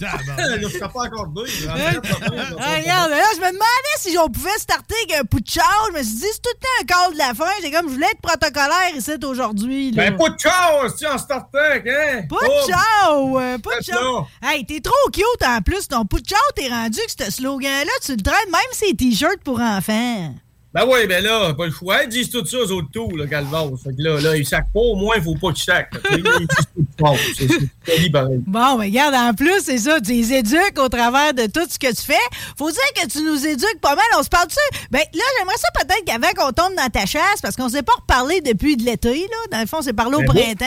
Là, 0.00 0.58
je 0.62 0.68
serais 0.68 0.88
pas 0.88 1.00
encore 1.00 1.26
deux. 1.26 1.44
Ah, 1.68 2.76
regarde, 2.76 3.10
là, 3.10 3.24
je 3.34 3.40
me 3.40 3.46
demandais 3.48 3.96
si 3.98 4.16
on 4.16 4.28
pouvait 4.28 4.56
starter 4.58 4.94
avec 5.08 5.16
un 5.16 5.38
char. 5.44 5.88
Je 5.92 5.98
me 5.98 6.02
suis 6.04 6.14
dit, 6.14 6.26
c'est 6.32 6.40
tout 6.40 6.50
le 6.54 6.60
temps 6.60 6.68
un 6.80 6.84
call 6.84 7.12
de 7.14 7.18
la 7.18 7.34
fin. 7.34 7.50
J'ai 7.62 7.70
comme, 7.72 7.88
je 7.88 7.94
voulais 7.94 8.06
être 8.06 8.20
protocolaire 8.22 8.94
ici 8.96 9.10
aujourd'hui. 9.24 9.90
Ben, 9.90 10.16
char, 10.38 10.88
si 10.96 11.04
en 11.06 11.18
startant, 11.18 11.58
hein? 11.58 12.20
De 12.30 12.70
char! 12.70 13.12
euh, 13.12 13.58
char! 13.82 14.28
Hey, 14.42 14.64
t'es 14.64 14.80
trop 14.80 15.10
cute 15.12 15.44
en 15.44 15.60
plus. 15.62 15.88
Ton 15.88 16.04
char, 16.26 16.40
t'es 16.54 16.68
rendu 16.68 17.00
que 17.06 17.24
ce 17.24 17.30
slogan-là, 17.30 17.92
tu 18.04 18.12
le 18.12 18.22
traînes 18.22 18.50
même 18.50 18.60
ces 18.72 18.94
t-shirts 18.94 19.42
pour 19.44 19.60
enfants. 19.60 20.32
Ben 20.72 20.84
oui, 20.86 21.04
ben 21.08 21.24
là, 21.24 21.52
pas 21.54 21.66
le 21.66 21.72
choix. 21.72 22.04
Ils 22.04 22.08
disent 22.08 22.30
tout 22.30 22.46
ça 22.46 22.58
aux 22.58 22.70
autres 22.70 22.90
tours, 22.92 23.16
là, 23.16 23.26
Galvas. 23.26 23.66
Fait 23.82 23.90
que 23.90 24.00
là, 24.02 24.20
là, 24.20 24.36
ils 24.36 24.46
sacent 24.46 24.60
pas, 24.72 24.78
au 24.78 24.94
moins, 24.94 25.16
il 25.16 25.22
faut 25.22 25.34
pas 25.34 25.52
qu'ils 25.52 25.64
sacent. 25.64 25.86
Ils 26.12 26.22
disent 26.22 26.46
tout 26.46 26.82
de 26.82 26.86
fort. 26.96 27.16
C'est 27.36 27.48
c'est 27.48 27.96
joli, 27.96 28.10
pareil. 28.10 28.40
Bon, 28.46 28.78
mais 28.78 28.84
regarde, 28.86 29.14
en 29.16 29.34
plus, 29.34 29.62
c'est 29.64 29.78
ça, 29.78 30.00
tu 30.00 30.12
les 30.12 30.32
éduques 30.32 30.78
au 30.78 30.88
travers 30.88 31.34
de 31.34 31.46
tout 31.46 31.66
ce 31.68 31.76
que 31.76 31.88
tu 31.92 32.02
fais. 32.02 32.14
Faut 32.56 32.70
dire 32.70 32.80
que 32.94 33.08
tu 33.08 33.20
nous 33.22 33.44
éduques 33.44 33.80
pas 33.80 33.96
mal. 33.96 34.04
On 34.16 34.22
se 34.22 34.28
parle-tu? 34.28 34.56
Ben 34.92 35.00
là, 35.12 35.24
j'aimerais 35.38 35.56
ça 35.56 35.68
peut-être 35.80 36.04
qu'avant 36.04 36.30
qu'on 36.36 36.52
tombe 36.52 36.76
dans 36.76 36.88
ta 36.88 37.04
chasse, 37.04 37.40
parce 37.42 37.56
qu'on 37.56 37.68
s'est 37.68 37.82
pas 37.82 37.94
reparlé 38.00 38.40
depuis 38.40 38.76
de 38.76 38.84
l'été, 38.84 39.12
là. 39.22 39.36
Dans 39.50 39.60
le 39.60 39.66
fond, 39.66 39.78
on 39.78 39.82
s'est 39.82 39.92
parlé 39.92 40.14
au 40.14 40.20
Ben 40.20 40.30
oui. 40.36 40.42
printemps. 40.54 40.66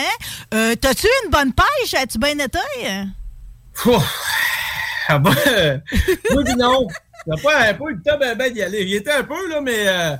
Euh, 0.52 0.74
T'as-tu 0.78 1.06
une 1.24 1.30
bonne 1.30 1.54
pêche? 1.54 1.94
As-tu 1.94 2.18
bien 2.18 2.38
été? 2.38 2.58
Ah 5.08 5.18
ben, 5.18 5.82
oui, 6.34 6.44
non. 6.58 6.86
Il 7.26 7.30
n'a 7.30 7.36
pas, 7.42 7.74
pas 7.74 7.84
eu 7.90 7.94
le 7.94 8.02
temps 8.02 8.18
ben, 8.18 8.36
ben, 8.36 8.52
d'y 8.52 8.62
aller. 8.62 8.82
Il 8.82 8.94
était 8.94 9.12
un 9.12 9.24
peu, 9.24 9.48
là, 9.50 9.60
mais 9.62 9.86
euh, 9.88 10.10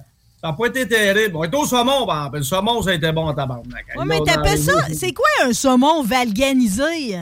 ça 0.41 0.49
n'a 0.49 0.53
pas 0.55 0.67
été 0.67 0.87
terrible. 0.89 1.37
On 1.37 1.45
était 1.45 1.57
au 1.57 1.67
saumon, 1.67 2.07
ben, 2.07 2.31
le 2.33 2.43
saumon, 2.43 2.83
ça 2.83 2.91
a 2.91 2.95
été 2.95 3.13
bon 3.13 3.33
tabarnak. 3.35 3.85
Ouais, 3.97 4.05
mais 4.07 4.21
t'appelles 4.21 4.59
ça. 4.59 4.73
C'est 4.93 5.13
quoi 5.13 5.27
un 5.45 5.53
saumon 5.53 6.03
valganisé? 6.03 7.17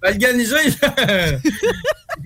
C'est 0.00 0.16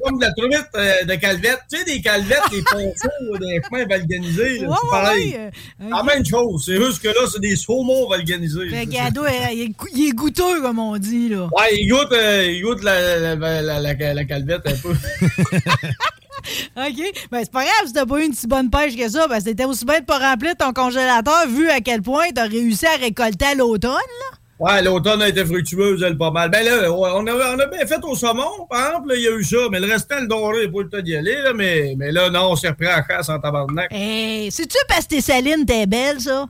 comme 0.02 0.18
de 0.18 0.24
la 0.26 0.32
truite 0.32 0.66
euh, 0.76 1.04
de 1.04 1.14
calvette. 1.14 1.58
Tu 1.70 1.78
sais, 1.78 1.84
des 1.84 2.00
calvettes, 2.02 2.42
des 2.50 2.62
ponceaux, 2.62 3.08
des 3.40 3.60
chemins 3.66 3.86
valganisés, 3.86 4.58
c'est 4.60 4.66
pareil. 4.90 5.30
ouais, 5.32 5.50
euh, 5.82 5.88
La 5.90 6.02
même 6.02 6.24
chose. 6.24 6.62
C'est 6.66 6.76
juste 6.76 7.02
que 7.02 7.08
là, 7.08 7.26
c'est 7.32 7.40
des 7.40 7.56
saumons 7.56 8.08
valganisés. 8.08 8.68
Fait 8.68 8.86
qu'il 8.86 9.12
doit- 9.12 9.30
il 9.52 9.62
est 9.62 9.68
gou- 9.68 9.88
il 9.94 10.08
est 10.08 10.12
goûteux, 10.12 10.60
comme 10.60 10.78
on 10.78 10.96
dit, 10.98 11.30
là. 11.30 11.44
Ouais, 11.44 11.74
il 11.78 11.88
goûte, 11.88 12.12
euh, 12.12 12.44
il 12.46 12.62
goûte 12.62 12.82
la, 12.82 13.34
la, 13.36 13.62
la- 13.62 13.80
la 14.14 14.24
calvette 14.24 14.66
un 14.66 14.76
peu. 14.76 14.94
OK? 16.76 17.28
Ben, 17.30 17.40
c'est 17.40 17.52
pas 17.52 17.64
grave 17.64 17.86
si 17.86 17.92
t'as 17.92 18.06
pas 18.06 18.20
eu 18.20 18.26
une 18.26 18.34
si 18.34 18.46
bonne 18.46 18.70
pêche 18.70 18.96
que 18.96 19.08
ça, 19.08 19.26
parce 19.28 19.44
que 19.44 19.50
c'était 19.50 19.64
aussi 19.64 19.84
bien 19.84 20.00
de 20.00 20.04
pas 20.04 20.18
remplir 20.18 20.56
ton 20.56 20.72
congélateur 20.72 21.46
vu 21.48 21.68
à 21.70 21.80
quel 21.80 22.02
point 22.02 22.26
t'as 22.34 22.46
réussi 22.46 22.86
à 22.86 22.96
récolter 22.96 23.46
à 23.46 23.54
l'automne, 23.54 23.92
là. 23.92 24.38
Ouais, 24.58 24.80
l'automne 24.80 25.20
a 25.22 25.28
été 25.28 25.44
fructueuse, 25.44 26.04
elle, 26.04 26.16
pas 26.16 26.30
mal. 26.30 26.48
Ben 26.48 26.64
là, 26.64 26.88
on 26.92 27.26
a, 27.26 27.32
on 27.32 27.58
a 27.58 27.66
bien 27.66 27.84
fait 27.84 27.98
au 28.04 28.14
saumon, 28.14 28.66
par 28.70 28.86
exemple, 28.86 29.08
là, 29.08 29.16
il 29.16 29.22
y 29.22 29.26
a 29.26 29.32
eu 29.32 29.42
ça, 29.42 29.56
mais 29.72 29.80
le 29.80 29.90
restant, 29.90 30.20
le 30.20 30.28
doré, 30.28 30.68
pas 30.68 30.82
le 30.82 30.88
temps 30.88 31.00
d'y 31.00 31.16
aller, 31.16 31.34
là, 31.42 31.52
mais, 31.52 31.94
mais 31.98 32.12
là, 32.12 32.30
non, 32.30 32.52
on 32.52 32.56
s'est 32.56 32.68
repris 32.68 32.86
à 32.86 32.98
la 32.98 33.04
chasse 33.04 33.28
en 33.28 33.40
tabarnak. 33.40 33.88
Hey, 33.90 34.52
c'est-tu 34.52 34.78
parce 34.88 35.02
que 35.06 35.16
tes 35.16 35.20
salines, 35.20 35.66
t'es 35.66 35.86
belle, 35.86 36.20
ça? 36.20 36.46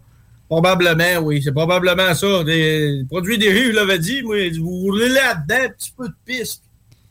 Probablement, 0.47 1.21
oui, 1.23 1.41
c'est 1.43 1.53
probablement 1.53 2.15
ça. 2.15 2.45
Des 2.45 3.03
produits 3.09 3.39
des 3.39 3.51
rives, 3.51 3.71
je 3.71 3.77
l'avais 3.77 3.99
dit, 3.99 4.23
moi, 4.23 4.37
vous 4.61 4.69
roulez 4.69 5.09
là-dedans, 5.09 5.65
un 5.65 5.69
petit 5.71 5.93
peu 5.97 6.07
de 6.07 6.15
piste. 6.27 6.65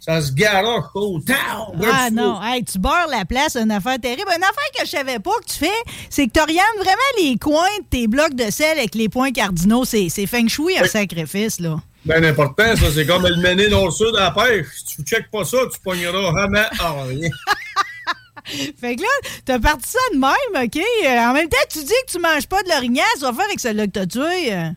Ça 0.04 0.20
se 0.20 0.32
garoche 0.32 0.86
autant. 0.96 1.34
Ah 1.94 2.10
non, 2.12 2.42
hey, 2.42 2.64
tu 2.64 2.80
beurres 2.80 3.08
la 3.08 3.24
place, 3.24 3.56
une 3.56 3.70
affaire 3.70 4.00
terrible. 4.00 4.30
Une 4.36 4.44
affaire 4.44 4.72
que 4.76 4.84
je 4.84 4.90
savais 4.90 5.20
pas 5.20 5.32
que 5.46 5.52
tu 5.52 5.60
fais, 5.60 5.92
c'est 6.10 6.26
que 6.26 6.32
t'orientes 6.32 6.78
vraiment 6.78 6.96
les 7.20 7.38
coins 7.38 7.78
de 7.82 7.86
tes 7.88 8.08
blocs 8.08 8.34
de 8.34 8.50
sel 8.50 8.80
avec 8.80 8.96
les 8.96 9.10
points 9.10 9.32
cardinaux. 9.32 9.86
C'est 9.86 10.10
feng 10.26 10.48
shui 10.48 10.76
un 10.80 10.88
sacrifice, 10.88 11.60
là. 11.60 11.80
Ben 12.04 12.26
important, 12.26 12.76
ça, 12.76 12.88
c'est 12.92 13.06
comme 13.06 13.28
le 13.28 13.36
mener 13.36 13.68
dans 13.70 13.86
le 13.86 13.92
sud 13.92 14.16
à 14.18 14.22
la 14.22 14.32
pêche. 14.32 14.66
Si 14.74 14.96
tu 14.96 15.04
checkes 15.04 15.30
pas 15.30 15.46
ça, 15.46 15.60
tu 15.72 15.80
pogneras 15.80 16.34
jamais 16.36 16.66
à 16.80 17.04
rien. 17.04 17.30
Fait 18.82 18.96
que 18.96 19.04
là, 19.04 19.08
t'as 19.46 19.60
parti 19.60 19.88
ça 19.88 20.00
de 20.12 20.18
même, 20.18 20.64
OK? 20.66 20.78
Euh, 20.78 21.30
en 21.30 21.34
même 21.34 21.48
temps, 21.48 21.58
tu 21.70 21.78
dis 21.78 21.94
que 22.08 22.12
tu 22.12 22.20
manges 22.20 22.48
pas 22.48 22.64
de 22.64 22.70
l'orignal, 22.70 23.06
tu 23.14 23.22
vas 23.22 23.34
faire 23.34 23.46
avec 23.46 23.60
celui-là 23.60 23.86
que 23.86 23.92
t'as 23.92 24.08
tué. 24.08 24.72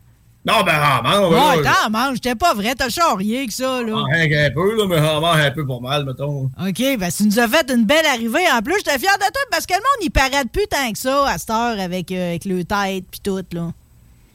Non, 0.46 0.62
ben, 0.62 0.74
ah, 0.76 1.00
man, 1.02 1.24
Ouais, 1.24 1.62
t'en 1.62 1.90
manges, 1.90 2.16
c'était 2.16 2.34
pas 2.34 2.52
vrai, 2.52 2.74
t'as 2.74 2.90
charrié 2.90 3.46
que 3.46 3.52
ça, 3.54 3.82
là. 3.82 3.94
un 3.96 4.50
peu, 4.50 4.76
là, 4.76 4.86
mais 4.86 5.00
mange 5.00 5.40
un 5.40 5.50
peu 5.50 5.64
pour 5.64 5.80
mal, 5.80 6.04
mettons. 6.04 6.50
OK, 6.60 6.98
ben 6.98 7.10
tu 7.10 7.24
nous 7.24 7.38
as 7.38 7.48
fait 7.48 7.70
une 7.70 7.86
belle 7.86 8.04
arrivée. 8.04 8.44
En 8.52 8.60
plus, 8.60 8.74
j'étais 8.76 8.98
fier 8.98 9.14
de 9.14 9.24
toi 9.24 9.42
parce 9.50 9.64
que 9.64 9.72
le 9.72 9.78
monde, 9.78 10.02
il 10.02 10.10
parade 10.10 10.50
plus 10.52 10.66
tant 10.66 10.92
que 10.92 10.98
ça 10.98 11.30
à 11.30 11.38
cette 11.38 11.48
heure 11.48 11.80
avec, 11.80 12.12
euh, 12.12 12.28
avec 12.30 12.44
le 12.44 12.62
tête 12.64 13.04
puis 13.10 13.20
tout, 13.22 13.42
là. 13.52 13.72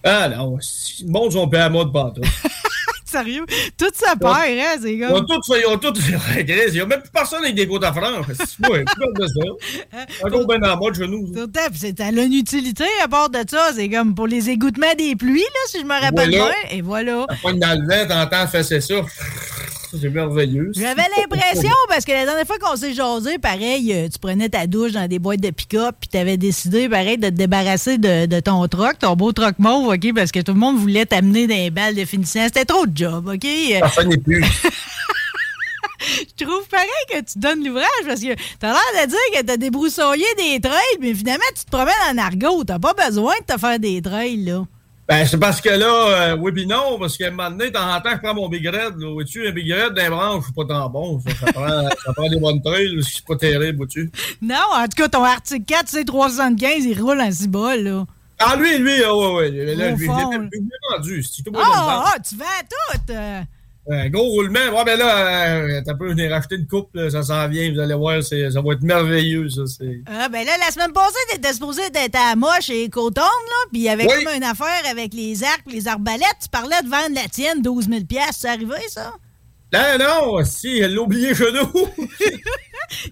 Ah 0.04 0.30
non, 0.30 0.58
le 1.02 1.12
monde 1.12 1.32
sont 1.32 1.48
pas 1.48 1.66
à 1.66 1.70
mode 1.70 1.94
partout. 1.94 2.22
Sérieux? 3.10 3.46
Tout 3.78 3.92
ça 3.94 4.16
perd, 4.16 4.34
hein, 4.34 4.78
c'est 4.82 4.94
Ils 4.94 5.06
ont 5.06 5.26
tous 5.26 5.54
fait, 5.54 5.62
ils 5.62 5.68
ont 5.68 5.78
tous 5.78 6.00
fait 6.00 6.46
Il 6.48 6.74
n'y 6.74 6.80
a 6.80 6.86
même 6.86 7.02
plus 7.02 7.10
personne 7.12 7.44
avec 7.44 7.56
des 7.56 7.68
côtes 7.68 7.84
à 7.84 7.92
franc. 7.92 8.22
C'est 8.28 8.60
moi, 8.68 8.78
de 8.80 9.28
ça. 9.28 10.06
Encore 10.26 10.46
bien 10.48 10.70
en 10.70 10.78
mode 10.78 10.98
pis 11.72 11.80
c'est 11.80 12.00
à 12.02 12.12
l'inutilité 12.12 12.86
à 13.04 13.08
part 13.08 13.30
de 13.30 13.40
ça. 13.50 13.72
C'est 13.76 13.90
comme 13.90 14.14
pour 14.14 14.28
les 14.28 14.50
égouttements 14.50 14.94
des 14.98 15.16
pluies, 15.16 15.40
là, 15.40 15.60
si 15.68 15.80
je 15.80 15.86
me 15.86 16.00
rappelle 16.00 16.30
bien. 16.30 16.52
Et 16.72 16.82
voilà. 16.82 17.26
Poigne 17.42 17.60
dans 17.60 17.80
le 17.80 17.88
vent, 17.88 18.08
t'entends 18.08 18.48
faire 18.48 18.66
ça. 18.66 18.96
C'est 19.92 20.10
merveilleux. 20.10 20.72
J'avais 20.76 21.06
l'impression, 21.18 21.74
parce 21.90 22.06
que 22.06 22.12
la 22.12 22.26
dernière 22.26 22.46
fois 22.46 22.58
qu'on 22.60 22.76
s'est 22.76 22.94
jasé, 22.94 23.38
pareil, 23.38 23.94
euh, 23.94 24.08
tu 24.08 24.20
prenais 24.20 24.50
ta 24.50 24.68
douche 24.68 24.92
dans 24.92 25.08
des 25.08 25.20
boîtes 25.20 25.42
de 25.42 25.50
pick-up, 25.50 25.96
puis 26.00 26.10
t'avais 26.10 26.38
décidé, 26.38 26.88
pareil, 26.90 27.18
de 27.18 27.30
te 27.30 27.34
débarrasser 27.34 27.98
de, 27.98 28.26
de 28.26 28.40
ton 28.40 28.68
troc, 28.68 29.00
ton 29.00 29.16
beau 29.16 29.32
troc 29.32 29.56
mauve, 29.58 29.88
OK, 29.88 30.14
parce 30.14 30.32
que 30.32 30.40
tout 30.40 30.54
le 30.54 30.60
monde 30.60 30.78
voulait 30.78 31.06
t'amener 31.06 31.48
dans 31.48 31.56
les 31.56 31.72
balles 31.72 31.96
de 31.96 32.06
finissant. 32.06 32.44
C'était 32.46 32.66
trop 32.66 32.86
de 32.86 32.96
job, 32.96 33.28
OK? 33.28 33.48
Ça 33.94 34.04
n'est 34.04 34.18
plus. 34.18 34.44
Je 36.40 36.46
trouve 36.46 36.68
pareil 36.70 36.88
que 37.12 37.18
tu 37.20 37.38
donnes 37.40 37.64
l'ouvrage, 37.66 37.86
parce 38.06 38.22
que 38.22 38.34
t'as 38.60 38.72
l'air 38.72 39.06
de 39.06 39.10
dire 39.10 39.20
que 39.42 39.46
t'as 39.46 39.58
débroussaillé 39.58 40.26
des 40.38 40.60
trails, 40.62 40.98
mais 41.02 41.14
finalement, 41.14 41.44
tu 41.56 41.66
te 41.66 41.70
promènes 41.70 41.94
en 42.12 42.18
argot. 42.18 42.64
T'as 42.64 42.80
pas 42.80 42.94
besoin 42.94 43.34
de 43.42 43.54
te 43.54 43.60
faire 43.60 43.80
des 43.80 44.02
trails, 44.02 44.38
là. 44.46 44.66
Ben, 45.10 45.26
c'est 45.26 45.40
parce 45.40 45.60
que 45.60 45.70
là, 45.70 46.34
euh, 46.34 46.38
oui 46.40 46.52
pis 46.52 46.68
non, 46.68 47.00
parce 47.00 47.18
qu'à 47.18 47.30
un 47.30 47.32
moment 47.32 47.50
donné, 47.50 47.72
de 47.72 47.74
temps 47.74 47.92
en 47.92 48.00
temps, 48.00 48.12
je 48.14 48.18
prends 48.22 48.36
mon 48.36 48.48
Big 48.48 48.68
Red, 48.68 49.00
là. 49.00 49.12
Vois-tu, 49.12 49.48
un 49.48 49.52
Big 49.52 49.72
Red 49.74 49.96
d'un 49.96 50.12
branche, 50.12 50.44
c'est 50.46 50.54
pas 50.56 50.66
tant 50.66 50.88
bon. 50.88 51.20
Ça, 51.22 51.36
ça, 51.48 51.52
prend, 51.52 51.90
ça 52.06 52.14
prend 52.14 52.30
des 52.30 52.40
bonnes 52.40 52.62
trails, 52.62 52.96
c'est 53.02 53.26
pas 53.26 53.36
terrible, 53.36 53.78
vois-tu. 53.78 54.12
Non, 54.40 54.56
en 54.72 54.84
tout 54.84 54.96
cas, 54.96 55.10
ton 55.10 55.24
Arctic 55.24 55.66
4, 55.66 55.86
c'est 55.88 56.06
375, 56.06 56.86
il 56.86 57.02
roule 57.02 57.20
en 57.22 57.32
6 57.32 57.48
bol, 57.48 57.80
là. 57.80 58.06
Ah, 58.38 58.56
lui, 58.56 58.78
lui, 58.78 59.04
ah, 59.04 59.16
ouais, 59.16 59.34
ouais. 59.34 59.76
Là, 59.76 59.92
Au 59.92 59.96
lui, 59.96 60.06
fond, 60.06 60.32
il 60.32 60.70
vendu. 60.96 61.24
C'est 61.24 61.42
tout 61.42 61.52
Ah, 61.58 62.14
ah, 62.14 62.20
tu 62.20 62.36
vends 62.36 62.46
tout! 62.70 63.14
euh. 63.14 63.42
Un 63.92 64.10
gros 64.10 64.24
roulement. 64.30 64.60
Ouais, 64.72 64.84
ben 64.86 65.00
là, 65.00 65.58
euh, 65.58 65.82
t'as 65.84 65.96
peu 65.96 66.10
venir 66.10 66.30
racheter 66.32 66.56
une 66.56 66.68
coupe, 66.68 66.90
là, 66.94 67.10
ça 67.10 67.24
s'en 67.24 67.48
vient, 67.48 67.72
vous 67.74 67.80
allez 67.80 67.96
voir, 67.96 68.22
ça 68.24 68.36
va 68.38 68.74
être 68.74 68.84
merveilleux, 68.84 69.50
ça. 69.50 69.62
Ah, 70.06 70.30
ben 70.30 70.46
là, 70.46 70.52
la 70.60 70.72
semaine 70.72 70.94
passée, 70.94 71.16
t'étais 71.32 71.54
supposé 71.54 71.90
d'être 71.90 72.16
à 72.16 72.36
Moche 72.36 72.70
et 72.70 72.88
Coton, 72.90 73.22
là, 73.22 73.68
puis 73.72 73.82
il 73.82 73.86
y 73.86 73.90
avait 73.90 74.06
Oui. 74.06 74.24
comme 74.24 74.36
une 74.36 74.44
affaire 74.44 74.84
avec 74.92 75.14
les 75.16 75.44
arcs 75.44 75.64
les 75.68 75.88
arbalètes. 75.88 76.22
Tu 76.44 76.50
parlais 76.50 76.82
de 76.84 76.88
vendre 76.90 77.16
la 77.16 77.28
tienne, 77.30 77.62
12 77.64 77.88
000 77.90 78.02
C'est 78.32 78.48
arrivé, 78.50 78.76
ça? 78.90 79.14
Là, 79.72 79.98
non, 80.00 80.44
si, 80.46 80.80
elle 80.80 80.96
l'a 80.96 81.02
oublié 81.02 81.34
chez 81.36 81.52
nous. 81.52 81.88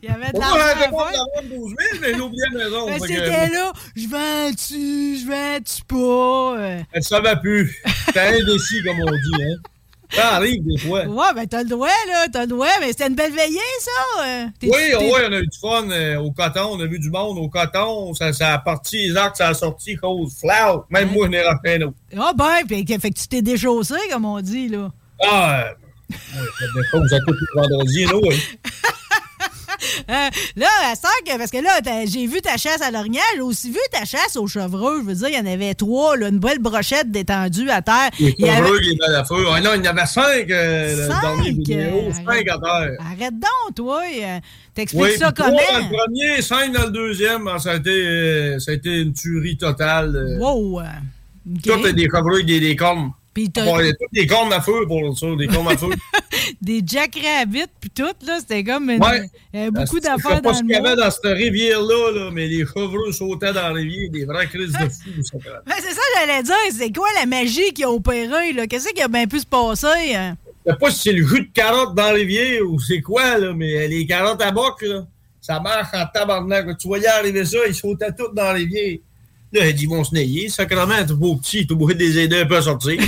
Il 0.02 0.10
y 0.10 0.12
avait 0.12 0.32
de 0.32 0.38
On 0.38 0.40
l'argent 0.40 0.58
pas 0.58 0.74
de 0.74 0.80
faire. 0.80 0.90
la 0.92 1.42
vendre 1.42 1.56
12 1.56 1.76
000, 1.92 2.02
mais 2.02 2.08
elle 2.10 2.18
l'a 2.18 2.24
oublié 2.24 2.44
à 2.44 2.50
la 2.58 2.64
maison. 2.66 2.86
Ben, 2.88 3.00
que, 3.00 3.08
c'était 3.08 3.50
là, 3.50 3.74
je 3.96 4.08
vends-tu, 4.08 5.18
je 5.20 5.28
vends-tu 5.28 5.84
pas? 5.86 6.86
Elle 6.94 7.04
savait 7.04 7.36
plus. 7.42 7.80
C'était 8.08 8.20
indécis, 8.22 8.84
comme 8.84 9.00
on 9.02 9.12
dit, 9.12 9.44
hein. 9.44 9.56
Ça 10.10 10.36
arrive 10.36 10.64
des 10.66 10.78
fois. 10.78 11.03
Ouais, 11.05 11.34
ben 11.36 11.45
t'as 11.47 11.64
le 11.64 11.70
droit, 11.70 11.88
là, 12.08 12.28
t'as 12.32 12.41
le 12.41 12.47
droit, 12.47 12.68
mais 12.80 12.88
c'était 12.88 13.08
une 13.08 13.16
belle 13.16 13.34
veillée, 13.34 13.60
ça. 13.82 14.24
euh. 14.26 14.45
Oui, 14.64 14.70
oui, 14.99 15.12
on 15.28 15.34
a 15.34 15.38
eu 15.39 15.47
du 15.47 15.60
fun 15.60 15.89
euh, 15.89 16.18
au 16.20 16.32
coton, 16.32 16.70
on 16.72 16.80
a 16.80 16.86
vu 16.86 16.97
du 16.99 17.10
monde 17.10 17.38
au 17.38 17.49
coton, 17.49 18.14
ça, 18.14 18.32
ça 18.32 18.53
a 18.53 18.58
parti, 18.60 19.10
les 19.10 19.18
arcs, 19.18 19.36
ça 19.38 19.49
a 19.49 19.53
sorti, 19.53 19.95
cause 19.95 20.38
flau. 20.39 20.86
Même 20.89 21.12
moi, 21.12 21.26
je 21.26 21.32
n'ai 21.32 21.41
racheté 21.41 21.76
un 21.76 21.88
autre. 21.88 21.97
Ah, 22.18 22.32
ben, 22.36 22.64
que- 22.86 22.99
fait 22.99 23.10
que 23.12 23.20
tu 23.20 23.28
t'es 23.28 23.41
déchaussé, 23.41 23.95
comme 24.12 24.26
on 24.26 24.39
dit, 24.39 24.70
là. 24.70 24.89
Ah, 25.24 25.64
euh, 25.66 26.14
ouais, 26.14 27.08
ça 27.10 27.18
des 27.20 27.26
tous 27.26 27.34
les 27.34 27.62
vendredis, 27.62 28.05
là, 28.05 28.16
oui. 28.24 28.41
Euh, 30.10 30.30
là, 30.56 30.68
à 30.92 30.96
ça 30.96 31.10
que, 31.26 31.38
parce 31.38 31.52
que 31.52 31.58
là, 31.58 31.80
j'ai 32.06 32.28
vu 32.28 32.40
ta 32.42 32.56
chasse 32.58 32.82
à 32.82 32.92
l'orignal, 32.92 33.24
j'ai 33.36 33.42
aussi 33.42 33.70
vu 33.72 33.80
ta 33.92 34.06
chasse 34.06 34.36
au 34.38 34.48
chevreux. 34.48 35.00
Je 35.02 35.06
veux 35.08 35.14
dire, 35.16 35.28
il 35.30 35.36
y 35.36 35.40
en 35.40 35.52
avait 35.52 35.74
trois, 35.74 36.16
là, 36.16 36.30
une 36.30 36.40
belle 36.40 36.60
brochette 36.60 37.12
détendue 37.12 37.70
à 37.70 37.82
terre. 37.82 38.10
Les 38.20 38.34
Il 38.38 38.46
y 38.46 38.50
avait- 38.50 38.58
chevreux, 38.58 38.80
les 38.80 38.96
feu. 39.28 39.46
Ah 39.54 39.60
non, 39.62 39.72
il 39.76 39.84
y 39.86 39.90
en 39.90 39.92
avait 39.98 40.06
cinq, 40.06 40.50
euh, 40.50 41.08
Cinq, 41.10 41.70
euh, 41.70 42.12
Cinq 42.26 42.48
à 42.50 42.58
terre. 42.58 42.98
Arrête 43.00 43.34
donc, 43.40 43.76
toi. 43.76 44.02
T'expliques 44.74 45.02
Oui, 45.04 45.18
ça 45.18 45.32
trois 45.32 45.48
comment? 45.48 45.58
dans 45.58 45.90
le 45.90 45.98
premier, 45.98 46.42
cinq 46.42 46.72
dans 46.74 46.86
le 46.86 46.92
deuxième. 46.92 47.48
Ah, 47.48 47.60
Ça 47.60 47.72
a 47.72 47.76
été, 47.76 48.60
ça 48.60 48.72
a 48.72 48.74
été 48.76 49.02
une 49.02 49.14
tuerie 49.14 49.58
totale. 49.58 50.38
Wow. 50.40 50.80
euh, 50.82 50.84
ok. 51.56 51.64
Tout 51.84 51.92
des 51.92 52.04
chevreux 52.10 52.36
avec 52.36 52.46
des, 52.46 52.60
des 52.60 52.76
cornes. 52.76 53.12
Bon, 53.36 53.80
il 53.80 53.86
y 53.86 53.90
a 53.90 53.94
toutes 53.94 54.14
des 54.14 54.26
cornes 54.26 54.52
à 54.52 54.62
feu 54.62 54.86
pour 54.88 55.16
ça, 55.18 55.28
des 55.38 55.46
cornes 55.48 55.68
à 55.68 55.78
feu. 55.78 55.90
Des 56.62 56.82
jackrabbits, 56.86 57.66
puis 57.80 57.90
tout, 57.90 58.04
là, 58.26 58.38
c'était 58.40 58.64
comme 58.64 58.90
une- 58.90 59.02
Ouais. 59.04 59.22
euh, 59.56 59.72
beaucoup 59.72 59.98
Je 59.98 60.02
sais 60.04 60.10
d'affaires 60.10 60.42
pas 60.42 60.52
dans 60.52 60.54
ce 60.54 60.62
le 60.62 60.68
qu'il 60.68 60.76
y 60.76 60.80
avait 60.80 60.96
dans 60.96 61.12
cette 61.12 61.38
rivière-là, 61.38 62.12
là, 62.12 62.30
mais 62.34 62.48
les 62.48 62.66
chevreux 62.66 63.12
sautaient 63.12 63.54
dans 63.54 63.68
la 63.70 63.74
rivière, 63.74 64.10
des 64.12 64.26
vraies 64.26 64.48
crises 64.48 64.72
de 64.74 64.78
fou. 64.90 65.24
ça. 65.24 65.38
Ben, 65.66 65.74
c'est 65.78 65.92
ça 65.94 65.96
que 65.96 66.20
j'allais 66.28 66.44
dire. 66.44 66.56
C'est 66.72 66.92
quoi 66.92 67.08
la 67.20 67.26
magie 67.26 67.72
qui 67.74 67.84
a 67.84 67.90
opéré, 67.90 68.54
là? 68.54 68.68
Qu'est-ce 68.68 68.90
qui 68.94 69.02
a 69.02 69.08
bien 69.08 69.26
pu 69.28 69.40
se 69.40 69.46
passer? 69.46 70.16
hein? 70.16 70.36
Je 70.66 70.72
sais 70.74 70.78
pas 70.78 70.92
si 70.92 71.00
c'est 71.00 71.14
le 71.14 71.26
jus 71.26 71.42
de 71.42 71.50
carotte 71.54 71.96
dans 71.96 72.12
l'évier 72.12 72.62
ou 72.62 72.78
c'est 72.80 73.02
quoi, 73.02 73.38
là, 73.38 73.54
mais 73.54 73.88
les 73.88 74.06
carottes 74.06 74.42
à 74.42 74.52
boc, 74.52 74.82
là, 74.82 75.06
ça 75.40 75.60
marche 75.62 75.88
en 75.94 76.06
tabarnak. 76.14 76.78
Tu 76.78 76.88
voyais 76.88 77.08
arriver 77.08 77.46
ça, 77.46 77.60
ils 77.68 77.74
sautaient 77.74 78.12
toutes 78.18 78.36
dans 78.36 78.52
l'évier. 78.52 79.02
Là, 79.60 79.68
il 79.70 79.76
dit, 79.76 79.84
ils 79.84 79.89
vont 79.89 80.03
se 80.03 80.14
nailler. 80.14 80.49
Sacrement, 80.49 81.05
t'es 81.05 81.14
beau 81.14 81.36
petit, 81.36 81.68
obligé 81.70 81.93
de 81.93 81.99
les 81.99 82.20
aider 82.20 82.41
un 82.41 82.45
peu 82.45 82.58
à 82.58 82.62
sortir. 82.62 82.99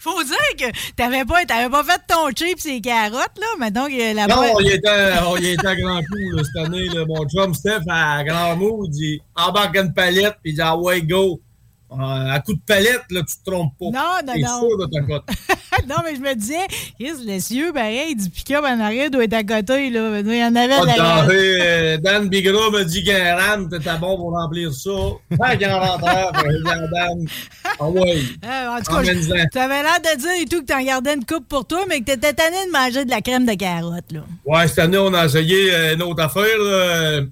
Faut 0.00 0.22
dire 0.24 0.36
que 0.58 0.64
t'avais 0.96 1.24
pas, 1.24 1.44
t'avais 1.44 1.70
pas 1.70 1.84
fait 1.84 2.00
ton 2.08 2.28
chip 2.34 2.58
ces 2.58 2.80
carottes, 2.80 3.38
là, 3.38 3.46
mais 3.60 3.70
donc 3.70 3.90
la 3.92 4.26
Non, 4.26 4.42
on 4.54 4.60
y 4.60 4.70
était, 4.70 5.12
on 5.26 5.36
y 5.36 5.50
était 5.50 5.66
à 5.66 5.76
grand 5.76 6.00
coup, 6.00 6.30
là, 6.32 6.42
cette 6.44 6.66
année. 6.66 6.88
Là. 6.88 7.04
Mon 7.06 7.28
chum 7.28 7.54
Steph, 7.54 7.82
à 7.88 8.24
grand 8.24 8.56
mot, 8.56 8.84
il 8.84 8.90
dit 8.90 9.20
embarque 9.36 9.76
une 9.76 9.92
palette, 9.92 10.34
puis 10.42 10.52
il 10.52 10.54
dit 10.54 10.60
ah 10.60 10.76
ouais, 10.76 11.02
go. 11.02 11.40
Euh, 11.90 11.96
à 11.96 12.38
coup 12.40 12.52
de 12.52 12.60
palette, 12.66 13.04
là, 13.10 13.22
tu 13.22 13.34
te 13.36 13.50
trompes 13.50 13.72
pas. 13.78 13.86
Non, 13.86 13.92
non, 14.26 14.32
T'es 14.34 14.40
non. 14.40 14.60
sûr 14.60 14.76
de 14.78 14.86
ta 14.86 15.00
non, 15.88 15.96
mais 16.04 16.16
je 16.16 16.20
me 16.20 16.34
disais, 16.34 16.66
Chris, 17.00 17.24
l'essieu, 17.24 17.72
ben, 17.72 17.86
hey, 17.86 18.14
du 18.14 18.28
pick-up 18.28 18.62
en 18.62 18.78
arrière 18.78 19.10
doit 19.10 19.24
être 19.24 19.32
à 19.32 19.42
côté, 19.42 19.88
là. 19.88 20.20
Il 20.20 20.34
y 20.36 20.44
en 20.44 20.54
avait 20.54 20.80
de 20.80 20.86
la. 20.86 21.26
Euh, 21.30 21.96
Dan 21.96 22.28
Bigra 22.28 22.70
m'a 22.70 22.84
dit 22.84 23.02
qu'un 23.04 23.34
RAM, 23.36 23.70
t'étais 23.70 23.96
bon 23.98 24.16
pour 24.16 24.32
remplir 24.32 24.70
ça. 24.72 24.90
Pas 25.38 25.56
qu'un 25.56 25.78
rentreur, 25.78 26.32
Dan. 26.92 27.26
Ah 27.80 27.88
ouais. 27.88 28.18
Euh, 28.44 28.68
en 28.68 28.78
tout 28.82 28.92
cas, 28.92 29.02
tu 29.02 29.58
avais 29.58 29.82
l'air 29.82 29.98
de 30.02 30.18
dire 30.20 30.30
et 30.42 30.44
tout 30.44 30.60
que 30.60 30.66
t'en 30.66 30.82
gardais 30.84 31.14
une 31.14 31.24
coupe 31.24 31.48
pour 31.48 31.66
toi, 31.66 31.84
mais 31.88 32.00
que 32.00 32.04
t'étais 32.06 32.34
tanné 32.34 32.66
de 32.66 32.70
manger 32.72 33.06
de 33.06 33.10
la 33.10 33.22
crème 33.22 33.46
de 33.46 33.54
carotte, 33.54 34.12
là. 34.12 34.20
Ouais, 34.44 34.68
cette 34.68 34.80
année, 34.80 34.98
on 34.98 35.14
a 35.14 35.24
essayé 35.24 35.72
euh, 35.72 35.94
une 35.94 36.02
autre 36.02 36.22
affaire, 36.22 36.58
là. 36.58 37.22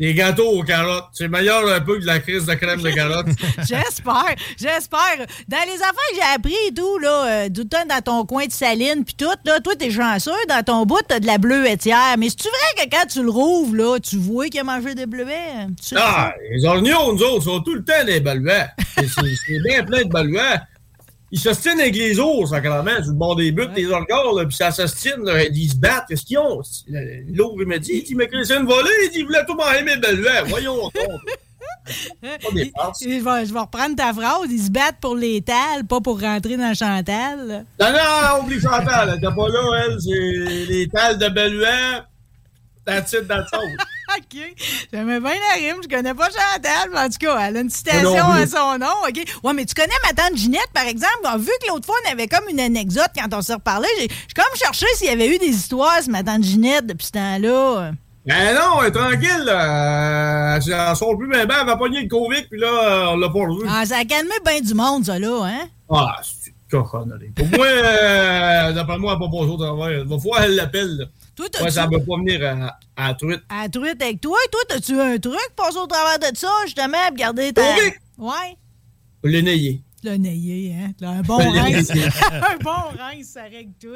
Les 0.00 0.14
gâteaux 0.14 0.48
aux 0.48 0.62
carottes. 0.62 1.08
C'est 1.12 1.28
meilleur 1.28 1.68
un 1.70 1.78
peu 1.82 1.96
que 1.96 2.00
de 2.00 2.06
la 2.06 2.20
crise 2.20 2.46
de 2.46 2.54
crème 2.54 2.80
de 2.80 2.90
carotte. 2.90 3.26
J'espère, 3.58 4.34
j'espère. 4.56 5.26
Dans 5.46 5.58
les 5.66 5.74
affaires 5.74 6.08
que 6.10 6.14
j'ai 6.14 6.34
appris 6.34 6.56
et 6.68 6.72
tout, 6.72 6.98
là, 6.98 7.26
euh, 7.26 7.48
le 7.54 7.64
temps 7.64 7.84
dans 7.86 8.00
ton 8.00 8.24
coin 8.24 8.46
de 8.46 8.50
saline 8.52 9.04
puis 9.04 9.14
tout, 9.14 9.26
là, 9.44 9.60
toi, 9.60 9.74
t'es 9.78 9.90
chanceux, 9.90 10.30
dans 10.48 10.62
ton 10.64 10.86
bout, 10.86 11.02
t'as 11.06 11.20
de 11.20 11.26
la 11.26 11.36
bleuetière. 11.36 12.16
Mais 12.18 12.30
c'est-tu 12.30 12.48
vrai 12.48 12.86
que 12.86 12.90
quand 12.90 13.06
tu 13.08 13.22
le 13.22 13.28
rouvres, 13.28 13.76
là, 13.76 13.98
tu 13.98 14.16
vois 14.16 14.48
qu'il 14.48 14.60
a 14.60 14.64
mangé 14.64 14.94
des 14.94 15.04
bleuets? 15.04 15.66
Tu 15.78 15.88
sais 15.88 15.96
Ah, 15.98 16.32
les 16.50 16.64
oignons, 16.64 17.12
nous 17.12 17.22
autres, 17.22 17.44
sont 17.44 17.60
tout 17.60 17.74
le 17.74 17.84
temps 17.84 18.02
des 18.06 18.20
baluets. 18.20 18.68
C'est 18.96 19.62
bien 19.62 19.84
plein 19.84 20.04
de 20.04 20.08
baluets. 20.08 20.60
Ils 21.32 21.38
s'ostinent 21.38 21.78
avec 21.78 21.94
les 21.94 22.18
ours, 22.18 22.50
sacrément, 22.50 22.96
sur 23.02 23.12
le 23.12 23.18
bord 23.18 23.36
des 23.36 23.52
buts, 23.52 23.68
les 23.76 23.86
organes, 23.86 24.36
là, 24.36 24.44
puis 24.44 24.56
ça 24.56 24.70
s'ostine, 24.72 25.24
ils 25.52 25.70
se 25.70 25.76
battent. 25.76 26.06
Qu'est-ce 26.08 26.24
qu'ils 26.24 26.38
ont? 26.38 26.60
L'autre, 27.32 27.56
il 27.60 27.66
m'a 27.66 27.78
dit, 27.78 27.92
il 27.94 28.02
dit, 28.02 28.14
mais 28.14 28.28
une 28.32 28.66
volée, 28.66 28.90
il 29.04 29.10
dit, 29.12 29.18
il 29.20 29.26
voulait 29.26 29.44
tout 29.46 29.56
mes 29.56 29.96
baluets. 29.96 30.42
Voyons 30.48 30.90
des 32.54 32.72
farces. 32.76 33.02
Je 33.02 33.08
vais, 33.08 33.46
je 33.46 33.52
vais 33.52 33.60
reprendre 33.60 33.96
ta 33.96 34.12
phrase. 34.12 34.48
Ils 34.50 34.62
se 34.62 34.70
battent 34.70 35.00
pour 35.00 35.16
l'étal, 35.16 35.84
pas 35.88 36.00
pour 36.00 36.20
rentrer 36.20 36.56
dans 36.56 36.74
Chantal. 36.74 37.64
Non, 37.80 37.92
non, 37.92 38.42
oublie 38.44 38.60
Chantal, 38.60 39.10
elle 39.10 39.18
était 39.18 39.34
pas 39.34 39.48
là, 39.48 39.84
elle, 39.86 40.00
c'est 40.00 40.66
les 40.66 40.88
tales 40.88 41.18
de 41.18 41.28
baluets. 41.28 42.02
That's 42.86 43.12
it, 43.12 43.28
that's 43.28 43.52
all. 43.52 43.60
OK. 44.16 44.56
J'aimais 44.92 45.20
bien 45.20 45.30
la 45.30 45.54
rime. 45.54 45.82
Je 45.82 45.88
connais 45.88 46.14
pas 46.14 46.28
Chantal, 46.28 46.90
mais 46.92 46.98
en 46.98 47.08
tout 47.08 47.18
cas, 47.20 47.38
elle 47.46 47.56
a 47.58 47.60
une 47.60 47.70
citation 47.70 48.30
à 48.30 48.46
son 48.46 48.78
nom. 48.78 48.86
OK. 49.06 49.22
Ouais, 49.44 49.52
mais 49.52 49.64
tu 49.64 49.74
connais 49.74 49.92
ma 50.04 50.12
tante 50.12 50.36
Ginette, 50.36 50.70
par 50.74 50.84
exemple? 50.86 51.38
Vu 51.38 51.50
que 51.62 51.68
l'autre 51.68 51.86
fois, 51.86 51.96
on 52.06 52.12
avait 52.12 52.26
comme 52.26 52.48
une 52.48 52.60
anecdote 52.60 53.10
quand 53.14 53.32
on 53.36 53.42
s'est 53.42 53.54
reparlé, 53.54 53.88
j'ai 54.00 54.08
comme 54.34 54.56
cherché 54.56 54.86
s'il 54.94 55.06
y 55.08 55.10
avait 55.10 55.28
eu 55.28 55.38
des 55.38 55.48
histoires 55.48 56.02
sur 56.02 56.10
ma 56.10 56.22
tante 56.22 56.42
Ginette 56.42 56.86
depuis 56.86 57.06
ce 57.06 57.12
temps-là. 57.12 57.92
Ben 58.26 58.54
non, 58.54 58.82
elle 58.82 58.88
est 58.88 58.92
tranquille, 58.92 59.44
là. 59.44 60.56
Elle 60.56 60.62
sort 60.96 61.16
plus 61.16 61.28
bien, 61.28 61.46
ben, 61.46 61.56
elle 61.60 61.66
va 61.66 61.76
pogner 61.76 62.02
le 62.02 62.08
Covid, 62.08 62.42
puis 62.50 62.60
là, 62.60 63.10
on 63.12 63.16
l'a 63.16 63.28
pas 63.28 63.38
revu. 63.40 63.66
Ah, 63.68 63.84
ça 63.86 63.98
a 63.98 64.04
calmé 64.04 64.32
bien 64.44 64.60
du 64.60 64.74
monde, 64.74 65.04
ça, 65.06 65.18
là, 65.18 65.42
hein? 65.44 65.68
Ah, 65.90 66.16
c'est 66.22 66.50
une 66.50 66.82
cochonnerie. 66.82 67.30
Pour 67.34 67.46
moi, 67.46 67.66
euh, 67.66 68.72
d'après 68.72 68.98
moi, 68.98 69.14
elle 69.14 69.18
pas 69.18 69.36
passer 69.36 69.50
au 69.50 69.56
travail. 69.56 70.00
Il 70.02 70.08
va 70.08 70.18
falloir 70.18 70.40
qu'elle 70.42 70.54
l'appelle, 70.54 70.96
là. 70.98 71.04
Toi, 71.48 71.62
Ouais, 71.62 71.70
ça 71.70 71.82
va 71.86 71.98
pas 71.98 72.16
venir 72.18 72.44
à, 72.44 72.78
à 72.96 73.08
la 73.08 73.14
truite. 73.14 73.40
À 73.48 73.62
la 73.62 73.68
truite 73.68 74.02
avec 74.02 74.20
toi. 74.20 74.38
Toi, 74.50 74.60
t'as-tu 74.68 75.00
un 75.00 75.18
truc 75.18 75.34
pour 75.56 75.66
passer 75.66 75.78
au 75.78 75.86
travers 75.86 76.18
de 76.30 76.36
ça, 76.36 76.48
justement, 76.64 77.06
pour 77.08 77.16
garder 77.16 77.52
ta. 77.52 77.62
Oui. 77.74 77.90
Ouais. 78.18 78.56
Le 80.02 80.16
nayer. 80.16 80.74
Hein? 80.78 80.92
Là, 81.00 81.10
un 81.10 81.20
bon 81.20 81.36
rince. 81.36 81.90
un 82.32 82.56
bon 82.62 82.70
rince, 82.98 83.26
ça 83.34 83.42
règle 83.42 83.72
tout. 83.78 83.88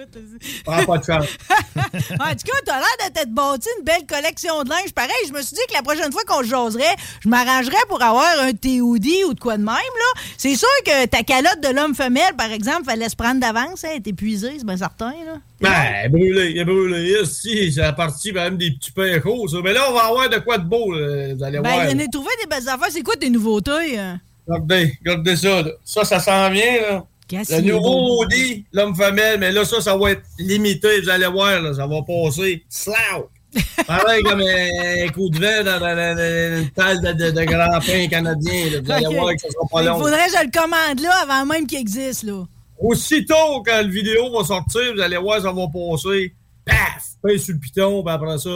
Ah, 0.66 0.82
pas 0.84 0.98
de 0.98 1.04
chance. 1.04 1.26
en 1.76 2.30
tout 2.30 2.44
cas, 2.46 2.58
t'as 2.66 2.78
l'air 2.78 3.08
de 3.08 3.12
t'être 3.14 3.30
bâti 3.32 3.68
une 3.78 3.84
belle 3.84 4.04
collection 4.06 4.62
de 4.64 4.68
linge. 4.68 4.92
Pareil, 4.94 5.14
je 5.26 5.32
me 5.32 5.40
suis 5.40 5.54
dit 5.54 5.62
que 5.68 5.72
la 5.74 5.82
prochaine 5.82 6.12
fois 6.12 6.22
qu'on 6.26 6.42
se 6.42 6.48
jaserait, 6.48 6.94
je 7.20 7.28
m'arrangerais 7.30 7.76
pour 7.88 8.02
avoir 8.02 8.28
un 8.40 8.52
TOD 8.52 9.06
ou 9.28 9.32
de 9.34 9.40
quoi 9.40 9.56
de 9.56 9.62
même, 9.62 9.68
là. 9.68 10.20
C'est 10.36 10.56
sûr 10.56 10.68
que 10.84 11.06
ta 11.06 11.22
calotte 11.22 11.60
de 11.62 11.74
l'homme-femelle, 11.74 12.34
par 12.36 12.52
exemple, 12.52 12.84
fallait 12.84 13.08
se 13.08 13.16
prendre 13.16 13.40
d'avance, 13.40 13.84
hein, 13.84 13.88
elle 13.92 13.96
est 13.96 14.06
épuisée, 14.08 14.56
c'est 14.58 14.66
bien 14.66 14.76
certain, 14.76 15.14
là. 15.24 15.38
Ben, 15.60 16.10
brûlé, 16.10 16.50
il 16.50 16.58
est 16.58 16.64
brûlé. 16.66 17.24
Si, 17.24 17.72
c'est 17.72 17.80
la 17.80 17.94
partie, 17.94 18.32
même 18.32 18.58
des 18.58 18.72
petits 18.72 18.90
pains 18.90 19.18
chauds, 19.22 19.48
ça. 19.48 19.56
Mais 19.64 19.72
là, 19.72 19.86
on 19.88 19.94
va 19.94 20.04
avoir 20.06 20.28
de 20.28 20.38
quoi 20.40 20.58
de 20.58 20.64
beau, 20.68 20.92
là. 20.92 21.32
Vous 21.34 21.42
allez 21.42 21.60
Ben, 21.60 21.70
voir. 21.72 21.88
il 21.90 21.96
en 21.96 22.04
a 22.04 22.08
trouvé 22.08 22.28
des 22.42 22.46
belles 22.46 22.68
affaires. 22.68 22.88
C'est 22.90 23.02
quoi 23.02 23.16
tes 23.16 23.30
nouveautés? 23.30 23.98
hein? 23.98 24.20
Regardez, 24.46 24.92
regardez 25.04 25.36
ça, 25.36 25.62
là. 25.62 25.70
Ça, 25.84 26.04
ça 26.04 26.20
s'en 26.20 26.50
vient, 26.50 26.80
là. 26.80 27.04
Le 27.32 27.60
nouveau 27.62 27.80
beau. 27.80 28.22
Audi, 28.24 28.64
l'homme-femelle, 28.72 29.40
mais 29.40 29.50
là, 29.50 29.64
ça, 29.64 29.80
ça 29.80 29.96
va 29.96 30.12
être 30.12 30.22
limité. 30.38 31.00
Vous 31.00 31.08
allez 31.08 31.26
voir, 31.26 31.60
là, 31.62 31.72
ça 31.74 31.86
va 31.86 32.02
passer. 32.02 32.62
Slow! 32.68 33.30
Pareil 33.86 34.22
comme 34.24 34.40
un 34.40 35.08
coup 35.12 35.28
de 35.30 35.38
vent 35.38 35.64
dans, 35.64 36.60
une 36.60 36.70
talle 36.70 37.00
de, 37.00 37.12
de, 37.12 37.30
de 37.30 37.44
grand 37.44 37.78
pain 37.80 38.08
canadien. 38.08 38.70
là. 38.70 38.80
Vous 38.84 38.90
allez 38.90 39.06
Ok. 39.06 39.14
voir 39.14 39.32
que 39.32 39.40
ça 39.40 39.48
sera 39.50 39.64
pas 39.70 39.82
Il 39.82 39.86
long. 39.86 39.98
faudrait 40.00 40.26
que 40.26 40.32
je 40.38 40.44
le 40.44 40.50
commande 40.60 41.00
là 41.00 41.12
avant 41.22 41.46
même 41.46 41.66
qu'il 41.66 41.78
existe, 41.78 42.24
là. 42.24 42.44
Aussitôt 42.78 43.62
que 43.64 43.70
la 43.70 43.84
vidéo 43.84 44.36
va 44.36 44.44
sortir, 44.44 44.92
vous 44.94 45.00
allez 45.00 45.16
voir, 45.16 45.40
ça 45.40 45.52
va 45.52 45.66
passer. 45.68 46.34
Paf! 46.66 46.76
Pain 47.22 47.38
sur 47.38 47.54
le 47.54 47.60
piton, 47.60 48.02
puis 48.02 48.12
après 48.12 48.38
ça, 48.38 48.50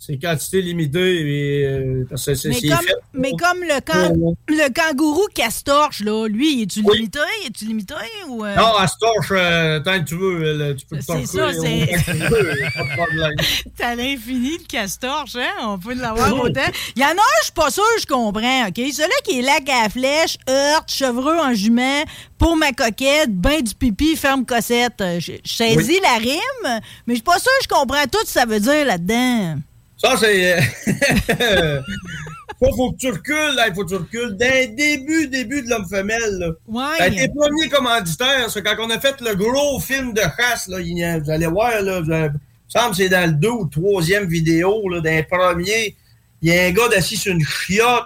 c'est 0.00 0.18
quantité 0.18 0.62
limitée. 0.62 1.20
Et, 1.60 1.66
euh, 1.66 2.04
parce 2.10 2.24
que 2.26 2.34
c'est 2.34 2.48
Mais 2.48 2.54
c'est 2.60 2.68
comme, 2.68 2.78
fait. 2.78 2.94
mais 3.12 3.30
comme 3.32 3.60
le, 3.62 3.80
can- 3.80 4.10
Ouais, 4.14 4.16
ouais. 4.18 4.34
le 4.48 4.72
kangourou 4.72 5.26
castorche, 5.34 6.00
là, 6.00 6.26
lui, 6.26 6.62
es-tu 6.62 6.80
limité? 6.82 7.18
Es-tu 7.46 7.66
limité? 7.66 7.94
Ou, 8.28 8.44
euh, 8.44 8.56
Non, 8.56 8.72
elle 8.82 8.88
se 8.88 8.94
torche 8.98 9.28
euh, 9.32 9.78
tant 9.80 10.00
que 10.00 10.04
tu 10.08 10.16
veux. 10.16 10.74
tu 10.76 10.86
peux 10.86 10.96
te 10.96 11.02
C'est 11.02 11.26
ça, 11.26 11.52
c'est- 11.52 11.86
tu 12.04 12.12
de. 12.18 13.70
T'as 13.76 13.94
l'infini 13.94 14.58
le 14.58 14.64
castorche, 14.66 15.36
hein? 15.36 15.50
On 15.62 15.78
peut 15.78 15.94
l'avoir 15.94 16.34
autant. 16.34 16.60
Il 16.96 17.02
y 17.02 17.04
en 17.04 17.08
a 17.08 17.12
un, 17.12 17.38
je 17.40 17.44
suis 17.44 17.52
pas 17.52 17.70
sûr, 17.70 17.84
je 18.00 18.06
comprends, 18.06 18.66
OK? 18.68 18.76
Celui 18.76 19.10
qui 19.24 19.38
est 19.38 19.42
lac 19.42 19.68
à 19.68 19.82
la 19.84 19.88
flèche, 19.90 20.38
heurte, 20.48 20.90
chevreux 20.90 21.38
en 21.38 21.52
jument, 21.54 22.02
pour 22.38 22.56
ma 22.56 22.72
coquette, 22.72 23.30
bain 23.30 23.60
du 23.60 23.74
pipi, 23.74 24.16
ferme 24.16 24.46
cossette. 24.46 25.02
Je 25.18 25.32
saisis 25.44 25.76
Oui. 25.76 26.00
la 26.02 26.16
rime, 26.18 26.80
mais 27.06 27.14
je 27.14 27.14
suis 27.14 27.22
pas 27.22 27.38
sûr 27.38 27.50
que 27.60 27.64
je 27.64 27.68
comprends 27.68 28.04
tout 28.10 28.18
ce 28.20 28.24
que 28.24 28.30
ça 28.40 28.46
veut 28.46 28.60
dire 28.60 28.86
là-dedans. 28.86 29.56
Ça, 30.02 30.16
c'est. 30.18 30.54
euh, 30.56 31.80
faut, 32.58 32.74
faut 32.74 32.92
que 32.92 32.96
tu 32.96 33.10
recules, 33.10 33.54
là, 33.54 33.68
il 33.68 33.74
faut 33.74 33.84
que 33.84 33.90
tu 33.90 33.96
recules. 33.96 34.36
Dès 34.36 34.66
le 34.68 34.74
début, 34.74 35.28
début 35.28 35.62
de 35.62 35.68
l'homme-femelle, 35.68 36.38
là. 36.38 36.46
Ouais. 36.68 36.96
Ça 36.98 37.04
a 37.04 37.08
été 37.08 37.28
premier 37.28 37.68
commanditaire, 37.68 38.50
c'est 38.50 38.62
quand 38.62 38.76
on 38.78 38.88
a 38.90 38.98
fait 38.98 39.20
le 39.20 39.34
gros 39.34 39.78
film 39.80 40.14
de 40.14 40.22
chasse, 40.38 40.68
là. 40.68 40.78
Vous 41.22 41.30
allez 41.30 41.46
voir, 41.46 41.82
là. 41.82 42.00
vous 42.00 42.10
allez- 42.10 42.28
Il 42.28 42.76
me 42.76 42.80
semble 42.80 42.90
que 42.92 42.96
c'est 42.96 43.08
dans 43.08 43.26
le 43.28 43.32
deux 43.36 43.48
ou 43.50 43.66
troisième 43.66 44.26
vidéo, 44.26 44.88
là, 44.88 45.00
d'un 45.00 45.22
premier. 45.22 45.96
Il 46.42 46.50
y 46.50 46.58
a 46.58 46.64
un 46.66 46.70
gars 46.70 46.88
assis 46.96 47.16
sur 47.18 47.32
une 47.32 47.44
chiotte. 47.44 48.04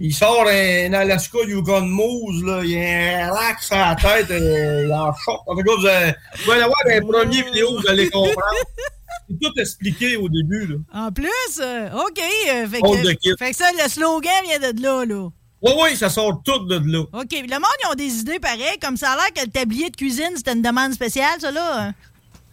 Il 0.00 0.12
sort 0.12 0.46
un, 0.48 0.92
Alaska 0.92 1.38
Yukon 1.46 1.82
Moose, 1.82 2.44
là. 2.44 2.60
Il 2.64 2.70
y 2.70 2.76
a 2.84 3.26
un 3.26 3.30
lac 3.32 3.62
sur 3.62 3.76
la 3.76 3.94
tête, 3.94 4.30
euh, 4.30 4.82
il 4.86 4.92
en 4.92 5.14
short. 5.14 5.42
En 5.46 5.54
tout 5.56 5.62
cas, 5.62 5.72
vous 5.78 5.86
allez, 5.86 6.12
vous 6.44 6.50
allez 6.50 6.64
voir 6.64 6.74
dans 6.84 6.90
les 6.90 7.00
premières 7.00 7.44
vidéos, 7.46 7.80
vous 7.80 7.88
allez 7.88 8.10
comprendre. 8.10 8.40
C'est 9.28 9.38
tout 9.40 9.52
expliqué 9.58 10.16
au 10.16 10.28
début, 10.28 10.66
là. 10.66 10.76
En 10.92 11.10
plus, 11.12 11.60
euh, 11.60 11.88
OK. 11.92 12.20
euh, 12.50 12.66
fait, 12.68 12.80
que, 12.80 13.36
fait 13.38 13.50
que 13.50 13.56
ça, 13.56 13.66
le 13.82 13.88
slogan 13.88 14.32
vient 14.46 14.70
de 14.72 14.82
là, 14.82 15.04
là. 15.04 15.28
Oui, 15.62 15.72
oui, 15.82 15.96
ça 15.96 16.10
sort 16.10 16.42
tout 16.44 16.66
de 16.66 16.74
là. 16.74 17.00
OK. 17.12 17.30
Le 17.32 17.54
monde, 17.54 17.78
ils 17.84 17.90
ont 17.90 17.94
des 17.94 18.18
idées 18.20 18.38
pareilles. 18.38 18.78
Comme 18.82 18.96
ça 18.98 19.12
a 19.12 19.16
l'air 19.16 19.32
que 19.34 19.40
le 19.40 19.50
tablier 19.50 19.88
de 19.88 19.96
cuisine, 19.96 20.32
c'était 20.36 20.52
une 20.52 20.60
demande 20.62 20.92
spéciale, 20.92 21.40
ça, 21.40 21.50
là. 21.50 21.92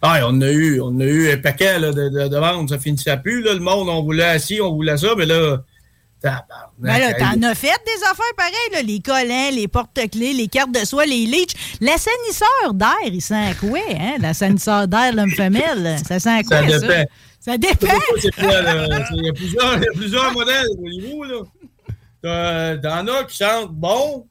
Ah, 0.00 0.20
on 0.26 0.40
a 0.40 0.50
eu, 0.50 0.80
on 0.80 0.98
a 0.98 1.04
eu 1.04 1.30
un 1.30 1.36
paquet 1.36 1.78
là, 1.78 1.92
de, 1.92 2.08
de 2.08 2.28
demandes, 2.28 2.68
ça 2.70 2.78
finissait 2.78 3.16
plus. 3.18 3.42
Là, 3.42 3.54
le 3.54 3.60
monde, 3.60 3.88
on 3.88 4.02
voulait 4.02 4.24
assis, 4.24 4.60
on 4.60 4.72
voulait 4.74 4.96
ça, 4.96 5.14
mais 5.16 5.26
là. 5.26 5.62
Tabarnak, 6.22 6.70
Ben 6.78 6.98
là, 6.98 7.14
t'en 7.14 7.42
as 7.42 7.54
fait 7.54 7.66
des 7.84 8.02
affaires 8.04 8.34
pareilles, 8.36 8.72
là. 8.72 8.82
Les 8.82 9.00
collants, 9.00 9.50
les 9.52 9.68
porte-clés, 9.68 10.32
les 10.32 10.48
cartes 10.48 10.72
de 10.72 10.84
soie, 10.86 11.04
les 11.04 11.26
leeches. 11.26 11.78
L'assainisseur 11.80 12.72
d'air, 12.74 12.94
il 13.06 13.20
sent 13.20 13.34
à 13.50 13.54
quoi, 13.54 13.78
hein? 13.90 14.14
L'assainisseur 14.20 14.88
d'air, 14.88 15.12
l'homme-femelle, 15.14 15.96
ça 16.08 16.18
sent 16.20 16.30
à 16.30 16.42
quoi, 16.42 16.58
Ça 16.68 16.78
ça? 16.78 16.86
dépend. 16.86 17.10
Ça 17.40 17.58
dépend. 17.58 17.86
Il 18.16 18.24
y, 18.24 19.28
a 19.28 19.32
plusieurs- 19.32 19.76
il 19.78 19.84
y 19.84 19.88
a 19.88 19.92
plusieurs 19.94 20.32
modèles 20.32 20.66
niveau, 20.78 21.24
là. 21.24 22.76
T'en 22.82 23.06
as 23.08 23.24
qui 23.24 23.36
sentent 23.36 23.72
bon, 23.72 24.26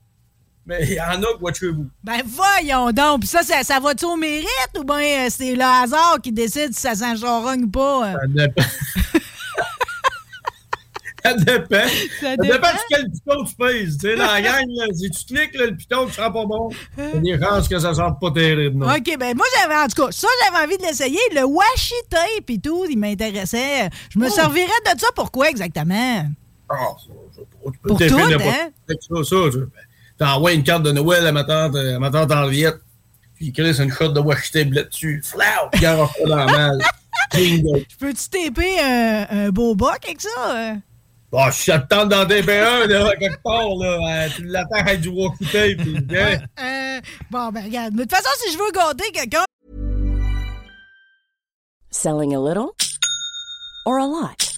mais 0.65 0.79
il 0.83 0.93
y 0.93 1.01
en 1.01 1.21
a 1.21 1.51
qui 1.51 1.59
chez 1.59 1.67
vous. 1.71 1.87
Ben 2.03 2.21
voyons 2.25 2.91
donc. 2.91 3.19
Puis 3.19 3.27
ça, 3.27 3.43
ça, 3.43 3.63
ça 3.63 3.79
va-tu 3.81 4.05
au 4.05 4.15
mérite 4.15 4.47
ou 4.79 4.85
bien 4.85 5.25
euh, 5.25 5.29
c'est 5.29 5.55
le 5.55 5.61
hasard 5.63 6.19
qui 6.23 6.31
décide 6.31 6.73
si 6.73 6.79
ça 6.81 6.95
sent 6.95 7.17
charogne 7.17 7.63
ou 7.65 7.69
pas? 7.69 8.13
Ça 8.13 8.19
dépend. 8.27 8.63
Ça 11.23 11.33
dépend. 11.35 11.87
Ça 12.21 12.35
dépend. 12.37 12.67
de 12.67 12.79
quel 12.89 13.11
piton 13.11 13.43
tu 13.45 13.55
pèses. 13.55 13.97
Tu 13.97 14.07
sais, 14.09 14.15
dans 14.15 14.25
la 14.25 14.41
gang, 14.41 14.65
là, 14.69 14.85
si 14.93 15.09
tu 15.11 15.25
cliques, 15.35 15.55
là, 15.55 15.65
le 15.67 15.75
piton, 15.75 16.05
tu 16.07 16.13
sera 16.13 16.31
pas 16.33 16.45
bon. 16.45 16.69
Il 16.97 17.25
y 17.27 17.33
a 17.33 17.37
des 17.37 17.43
chances 17.43 17.67
que 17.67 17.79
ça 17.79 17.93
sente 17.93 18.19
pas 18.19 18.31
terrible, 18.31 18.77
non? 18.77 18.87
OK, 18.93 19.17
ben 19.19 19.35
moi, 19.37 19.45
j'avais, 19.59 19.75
en 19.75 19.87
tout 19.87 20.03
cas, 20.05 20.11
ça, 20.11 20.27
j'avais 20.45 20.63
envie 20.65 20.77
de 20.77 20.83
l'essayer. 20.83 21.19
Le 21.35 21.43
washi 21.43 21.93
tape 22.09 22.49
et 22.49 22.57
tout, 22.59 22.85
il 22.89 22.97
m'intéressait. 22.97 23.89
Je 24.09 24.19
me 24.19 24.27
Oh. 24.27 24.29
servirais 24.29 24.67
de 24.93 24.99
ça 24.99 25.07
pourquoi 25.15 25.49
exactement? 25.49 26.25
Ah, 26.69 26.75
ça, 26.97 27.13
je 27.31 27.35
sais 27.35 27.41
pas. 27.41 27.71
Tu 27.71 27.79
peux 27.79 27.89
Pour 27.89 27.99
taper 27.99 28.11
tout, 28.11 28.17
hein? 28.17 28.69
Ça, 28.87 29.23
ça, 29.23 29.35
tu 29.51 29.57
T'envoies 30.17 30.53
une 30.53 30.63
carte 30.63 30.83
de 30.83 30.91
Noël 30.91 31.25
à 31.25 31.31
ma 31.31 31.43
tante, 31.43 31.75
à 31.75 31.97
ma 31.99 32.09
tante 32.11 32.31
Henriette, 32.31 32.79
puis 33.35 33.47
il 33.47 33.53
crée 33.53 33.77
une 33.81 33.91
shot 33.91 34.09
de 34.09 34.19
washi 34.19 34.51
tape 34.51 34.71
là-dessus. 34.71 35.21
Flau! 35.23 35.69
Garde 35.79 36.09
pas 36.21 36.29
dans 36.29 36.35
la 36.35 36.45
malle. 36.45 36.79
Bingo. 37.33 37.79
Peux-tu 37.99 38.29
taper 38.29 38.79
un, 38.81 39.25
un 39.29 39.49
beau 39.49 39.73
boc 39.73 39.97
avec 40.03 40.21
ça? 40.21 40.75
Euh? 41.33 41.37
Bon, 41.37 41.51
si 41.51 41.63
ça 41.63 41.79
te 41.79 41.87
tente 41.87 42.09
d'en 42.09 42.25
taper 42.25 42.59
un, 42.59 42.87
là, 42.87 43.15
quelque 43.15 43.41
part, 43.41 43.75
là, 43.77 44.25
euh, 44.25 44.29
tu 44.35 44.43
l'attaques 44.45 44.87
avec 44.87 45.01
du 45.01 45.09
washi 45.09 45.45
tape, 45.51 45.77
puis, 45.77 45.97
hein? 46.17 46.39
Euh, 46.59 47.01
bon, 47.29 47.49
ben 47.51 47.63
regarde. 47.63 47.93
Mais 47.93 48.05
de 48.05 48.09
toute 48.09 48.17
façon, 48.17 48.29
si 48.43 48.51
je 48.53 48.57
veux 48.57 48.71
gâter 48.71 49.11
quelqu'un, 49.11 49.43
Selling 51.93 52.33
a 52.33 52.39
little 52.39 52.73
or 53.85 53.99
a 53.99 54.05
lot? 54.05 54.57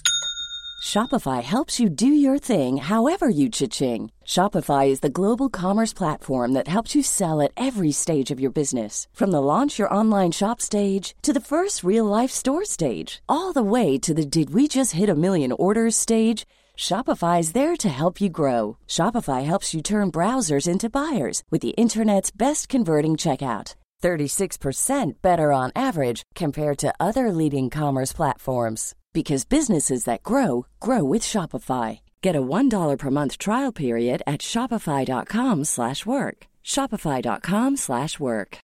Shopify 0.84 1.42
helps 1.42 1.80
you 1.80 1.88
do 1.88 2.06
your 2.06 2.38
thing 2.38 2.76
however 2.76 3.28
you 3.28 3.48
cha-ching. 3.48 4.10
Shopify 4.24 4.86
is 4.86 5.00
the 5.00 5.08
global 5.08 5.48
commerce 5.48 5.92
platform 5.92 6.52
that 6.52 6.68
helps 6.68 6.94
you 6.94 7.02
sell 7.02 7.40
at 7.40 7.50
every 7.56 7.90
stage 7.90 8.30
of 8.30 8.38
your 8.38 8.52
business. 8.52 9.08
From 9.12 9.30
the 9.32 9.40
launch 9.40 9.78
your 9.78 9.92
online 9.92 10.30
shop 10.30 10.60
stage 10.60 11.16
to 11.22 11.32
the 11.32 11.40
first 11.40 11.82
real 11.82 12.04
life 12.04 12.30
store 12.30 12.64
stage, 12.64 13.22
all 13.28 13.52
the 13.52 13.62
way 13.62 13.98
to 13.98 14.14
the 14.14 14.24
did 14.24 14.50
we 14.50 14.68
just 14.68 14.92
hit 14.92 15.08
a 15.08 15.14
million 15.14 15.50
orders 15.52 15.96
stage. 15.96 16.44
Shopify 16.78 17.40
is 17.40 17.52
there 17.52 17.76
to 17.76 17.88
help 17.88 18.20
you 18.20 18.28
grow. 18.28 18.76
Shopify 18.86 19.44
helps 19.44 19.74
you 19.74 19.82
turn 19.82 20.12
browsers 20.12 20.68
into 20.68 20.90
buyers 20.90 21.42
with 21.50 21.62
the 21.62 21.74
internet's 21.76 22.30
best 22.30 22.68
converting 22.68 23.16
checkout. 23.16 23.74
36% 24.02 25.22
better 25.22 25.50
on 25.50 25.72
average 25.74 26.22
compared 26.34 26.76
to 26.76 26.92
other 27.00 27.32
leading 27.32 27.70
commerce 27.70 28.12
platforms 28.12 28.94
because 29.14 29.46
businesses 29.46 30.04
that 30.04 30.22
grow 30.22 30.66
grow 30.78 31.02
with 31.02 31.22
Shopify. 31.22 32.00
Get 32.20 32.36
a 32.36 32.42
$1 32.42 32.98
per 32.98 33.10
month 33.10 33.38
trial 33.38 33.72
period 33.72 34.22
at 34.26 34.42
shopify.com/work. 34.42 36.46
shopify.com/work. 36.62 38.58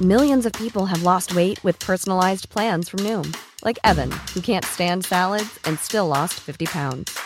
Millions 0.00 0.46
of 0.46 0.52
people 0.52 0.86
have 0.86 1.02
lost 1.02 1.34
weight 1.34 1.62
with 1.64 1.78
personalized 1.78 2.50
plans 2.50 2.90
from 2.90 3.00
Noom, 3.00 3.34
like 3.64 3.78
Evan, 3.82 4.12
who 4.34 4.40
can't 4.40 4.64
stand 4.64 5.06
salads 5.06 5.58
and 5.64 5.78
still 5.78 6.06
lost 6.06 6.34
50 6.34 6.66
pounds. 6.66 7.25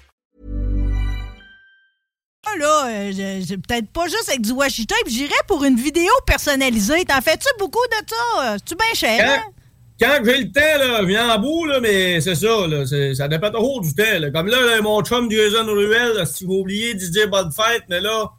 Là, 2.57 2.87
euh, 2.87 3.41
peut-être 3.67 3.89
pas 3.91 4.05
juste 4.07 4.27
avec 4.29 4.41
du 4.41 4.51
washi 4.51 4.85
tape, 4.85 5.07
j'irais 5.07 5.33
pour 5.47 5.63
une 5.63 5.75
vidéo 5.75 6.11
personnalisée. 6.25 7.05
T'en 7.05 7.21
fais-tu 7.21 7.47
beaucoup 7.59 7.79
de 7.91 8.07
ça? 8.09 8.57
C'est-tu 8.57 8.75
bien 8.75 8.93
cher? 8.93 9.29
hein? 9.39 9.51
Quand 9.99 10.17
j'ai 10.25 10.37
le 10.39 10.51
temps, 10.51 10.61
là, 10.79 10.97
je 11.01 11.05
viens 11.05 11.29
en 11.29 11.39
bout, 11.39 11.65
là, 11.65 11.79
mais 11.79 12.19
c'est 12.21 12.33
ça, 12.33 12.67
là, 12.67 12.85
ça 13.13 13.27
dépend 13.27 13.51
toujours 13.51 13.81
du 13.81 13.93
temps. 13.93 14.19
Là. 14.19 14.31
Comme 14.31 14.47
là, 14.47 14.59
là, 14.61 14.81
mon 14.81 15.03
chum 15.03 15.29
Jason 15.29 15.65
Ruel, 15.67 16.25
si 16.25 16.43
vous 16.45 16.55
oubliez 16.55 16.95
de 16.95 17.05
dire 17.05 17.29
bonne 17.29 17.51
fête, 17.51 17.83
mais 17.87 17.99
là, 18.01 18.31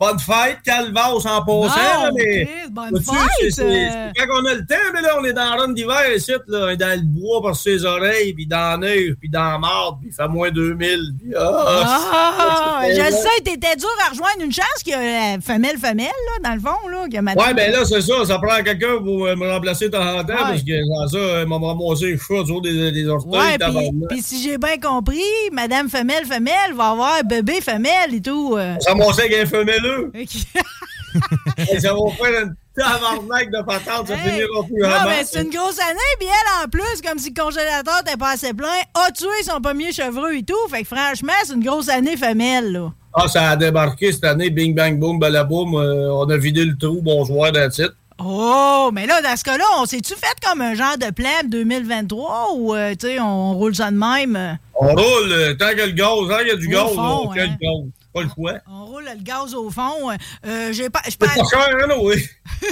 bonne 0.00 0.18
fête, 0.18 0.58
calvasse 0.64 1.26
en 1.26 1.42
passant, 1.44 2.12
mais... 2.14 2.48
Bonne 2.70 3.00
fête, 3.02 3.52
c'est- 3.52 3.62
euh. 3.62 4.10
Quand 4.16 4.40
on 4.40 4.44
a 4.46 4.54
le 4.54 4.64
temps, 4.66 4.74
mais 4.94 5.00
là, 5.00 5.08
on 5.20 5.24
est 5.24 5.32
dans 5.32 5.44
la 5.56 5.56
run 5.62 5.72
d'hiver, 5.72 6.14
ici, 6.14 6.32
là, 6.46 6.76
dans 6.76 7.00
le 7.00 7.02
bois 7.04 7.42
par 7.42 7.56
ses 7.56 7.84
oreilles, 7.84 8.32
puis 8.32 8.46
dans 8.46 8.78
neige, 8.78 9.14
puis 9.20 9.28
dans 9.28 9.42
la 9.52 9.58
marde, 9.58 9.96
puis 10.00 10.10
il 10.10 10.14
fait 10.14 10.28
moins 10.28 10.50
2000, 10.50 11.00
puis... 11.18 11.34
Ah, 11.36 12.80
c'est- 12.84 12.94
je 12.94 13.00
c'est- 13.02 13.10
sais, 13.12 13.28
t'étais 13.44 13.76
dur 13.76 13.88
à 14.06 14.10
rejoindre 14.10 14.42
une 14.44 14.52
chance 14.52 14.82
qu'il 14.84 14.92
y 14.92 14.96
a 14.96 15.40
femelle-femelle, 15.40 16.06
là, 16.06 16.48
dans 16.50 16.54
le 16.54 16.60
fond, 16.60 16.88
là. 16.90 17.04
Que 17.12 17.20
madame- 17.20 17.46
Ouais, 17.46 17.54
ben 17.54 17.72
là, 17.72 17.84
c'est 17.84 18.00
ça. 18.02 18.24
Ça 18.26 18.38
prend 18.38 18.62
quelqu'un 18.62 18.98
pour 19.02 19.26
euh, 19.26 19.34
me 19.36 19.50
remplacer 19.50 19.86
de 19.86 19.92
temps 19.92 20.02
en 20.18 20.22
temps 20.24 20.32
Ouais. 20.34 20.38
parce 20.50 20.62
que 20.62 20.72
sans 20.84 21.08
ça, 21.08 21.16
euh, 21.18 21.46
m'a 21.46 21.56
ramassé 21.58 22.06
les 22.12 22.18
cheveux 22.18 22.40
autour 22.40 22.60
des, 22.62 22.92
des 22.92 23.08
orteils. 23.08 23.30
Ouais, 23.40 23.90
puis, 24.08 24.22
si 24.22 24.42
j'ai 24.42 24.58
bien 24.58 24.76
compris, 24.78 25.22
Madame 25.52 25.88
Femelle 25.88 26.24
Femelle 26.26 26.74
va 26.74 26.90
avoir 26.90 27.24
bébé 27.24 27.60
Femelle 27.60 28.14
et 28.14 28.20
tout. 28.20 28.54
euh. 28.56 28.74
Ça 28.80 28.94
m'a 28.94 29.04
avec 29.06 29.32
un 29.34 29.46
femelleux. 29.46 29.87
Ça 31.80 31.92
va 31.94 32.10
faire 32.20 32.42
une 32.44 32.54
tabarnak 32.76 33.50
de 33.50 33.62
patente. 33.64 34.08
Ça 34.08 34.16
finira 34.18 34.62
plus 34.64 34.82
Non, 34.82 34.88
mais 35.08 35.24
c'est 35.24 35.42
une 35.42 35.50
grosse 35.50 35.78
année, 35.80 35.98
puis 36.18 36.28
elle, 36.28 36.64
en 36.64 36.68
plus, 36.68 37.00
comme 37.06 37.18
si 37.18 37.32
le 37.34 37.42
congélateur 37.42 38.02
n'était 38.04 38.16
pas 38.16 38.32
assez 38.32 38.52
plein, 38.52 38.68
a 38.94 39.10
tué 39.10 39.42
son 39.42 39.60
premier 39.60 39.92
chevreux 39.92 40.34
et 40.36 40.42
tout. 40.42 40.54
Fait 40.70 40.82
que 40.82 40.88
franchement, 40.94 41.32
c'est 41.44 41.54
une 41.54 41.64
grosse 41.64 41.88
année 41.88 42.16
femelle, 42.16 42.72
là. 42.72 42.92
Ah, 43.14 43.26
ça 43.26 43.50
a 43.50 43.56
débarqué 43.56 44.12
cette 44.12 44.24
année. 44.24 44.50
Bing, 44.50 44.74
bang, 44.74 44.98
boom, 44.98 45.18
balaboum. 45.18 45.74
Euh, 45.74 46.12
on 46.12 46.28
a 46.30 46.36
vidé 46.36 46.64
le 46.64 46.76
trou. 46.76 47.00
Bonsoir, 47.02 47.52
that's 47.52 47.78
it. 47.78 47.90
Oh, 48.20 48.90
mais 48.92 49.06
là, 49.06 49.22
dans 49.22 49.36
ce 49.36 49.44
cas-là, 49.44 49.64
on 49.78 49.86
s'est-tu 49.86 50.14
fait 50.14 50.34
comme 50.44 50.60
un 50.60 50.74
genre 50.74 50.98
de 50.98 51.10
plan 51.10 51.30
2023 51.46 52.48
ou, 52.56 52.74
euh, 52.74 52.94
tu 52.98 53.06
sais, 53.06 53.20
on 53.20 53.54
roule 53.54 53.74
ça 53.74 53.90
de 53.90 53.96
même? 53.96 54.58
On 54.74 54.88
roule. 54.88 55.32
euh, 55.32 55.54
tant 55.54 55.68
qu'il 55.70 55.78
y 55.78 55.82
a 55.82 55.86
le 55.86 55.92
gaz, 55.92 56.08
tant 56.28 56.38
qu'il 56.38 56.48
y 56.48 56.50
a 56.50 56.56
du 56.56 56.66
Au 56.66 56.70
gaz, 56.70 56.94
fond, 56.94 57.00
on 57.26 57.30
hein. 57.30 57.34
le 57.36 57.46
gaz. 57.46 57.90
Pas 58.18 58.22
le 58.24 58.30
choix. 58.34 58.54
On 58.66 58.84
roule 58.86 59.04
le 59.04 59.22
gaz 59.22 59.54
au 59.54 59.70
fond. 59.70 60.10
Euh, 60.46 60.72
j'ai 60.72 60.90
pas. 60.90 61.00
Je 61.04 61.10
C'est 61.10 61.18
pas 61.18 61.34
cher, 61.34 61.68
hein, 61.88 61.94
oui. 62.02 62.16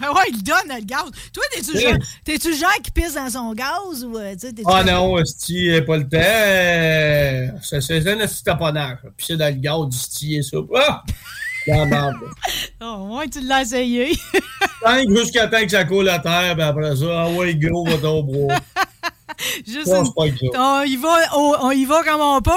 Ah 0.00 0.12
ouais, 0.12 0.22
il 0.30 0.42
donne 0.42 0.68
le 0.68 0.84
gaz. 0.84 1.04
Toi, 1.32 1.42
t'es-tu 1.52 1.72
Oui. 1.76 1.82
genre, 1.82 2.52
genre 2.54 2.82
qui 2.82 2.90
pisse 2.92 3.14
dans 3.14 3.28
son 3.30 3.52
gaz 3.52 4.04
ou, 4.04 4.16
euh, 4.16 4.34
t'es-tu- 4.36 4.62
Ah 4.66 4.84
non, 4.84 5.18
euh, 5.18 5.84
pas 5.84 5.96
le 5.96 6.08
temps. 6.08 6.18
Euh, 6.20 7.48
C'est 7.62 7.80
c'est 7.80 8.08
un 8.08 8.18
esti 8.20 8.44
taponnage. 8.44 8.98
Puis 9.16 9.26
c'est 9.28 9.36
dans 9.36 9.52
le 9.52 9.60
gaz, 9.60 9.88
du 9.88 9.98
sti, 9.98 10.42
ça. 10.44 10.58
Ah! 10.76 11.02
Dans 11.66 11.76
la 11.78 11.86
merde. 11.86 12.14
Oh, 12.84 13.16
ouais, 13.16 13.28
tu 13.28 13.40
l'as 13.40 13.62
essayé. 13.62 14.12
Tant 14.82 14.98
jusqu'à 15.08 15.46
temps 15.46 15.62
que 15.62 15.70
ça 15.70 15.84
coule 15.84 16.08
à 16.08 16.18
terre, 16.18 16.54
puis 16.54 16.62
après 16.64 16.96
ça, 16.96 17.06
ah 17.08 17.28
ouais, 17.30 17.54
gros, 17.54 17.84
va 17.86 17.96
bras. 17.96 18.58
Juste 19.66 19.86
Non, 19.86 20.04
une- 20.04 20.50
on, 20.58 20.82
y 20.82 20.96
va, 20.96 21.16
on, 21.36 21.54
on 21.62 21.70
y 21.70 21.84
va 21.84 22.02
comme 22.04 22.20
on 22.20 22.40
peut. 22.40 22.50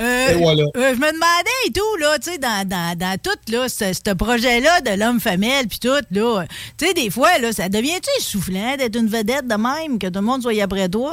Euh, 0.00 0.28
Et 0.30 0.34
voilà. 0.34 0.62
euh, 0.76 0.94
je 0.94 1.00
me 1.00 1.12
demandais 1.12 1.60
et 1.66 1.72
tout, 1.72 1.96
là, 2.00 2.18
tu 2.18 2.30
sais, 2.32 2.38
dans, 2.38 2.66
dans, 2.68 2.96
dans 2.98 3.16
tout, 3.22 3.52
là, 3.52 3.68
ce, 3.68 3.92
ce 3.92 4.14
projet-là 4.14 4.80
de 4.80 4.98
l'homme 4.98 5.20
femelle, 5.20 5.66
puis 5.68 5.78
tout, 5.78 5.88
là, 6.10 6.46
tu 6.78 6.86
sais, 6.86 6.94
des 6.94 7.10
fois, 7.10 7.38
là, 7.38 7.52
ça 7.52 7.68
devient-tu 7.68 8.10
essoufflant 8.18 8.76
d'être 8.76 8.96
une 8.96 9.08
vedette 9.08 9.46
de 9.46 9.54
même, 9.54 9.98
que 9.98 10.06
tout 10.06 10.20
le 10.20 10.26
monde 10.26 10.42
soit 10.42 10.60
après 10.62 10.88
toi? 10.88 11.12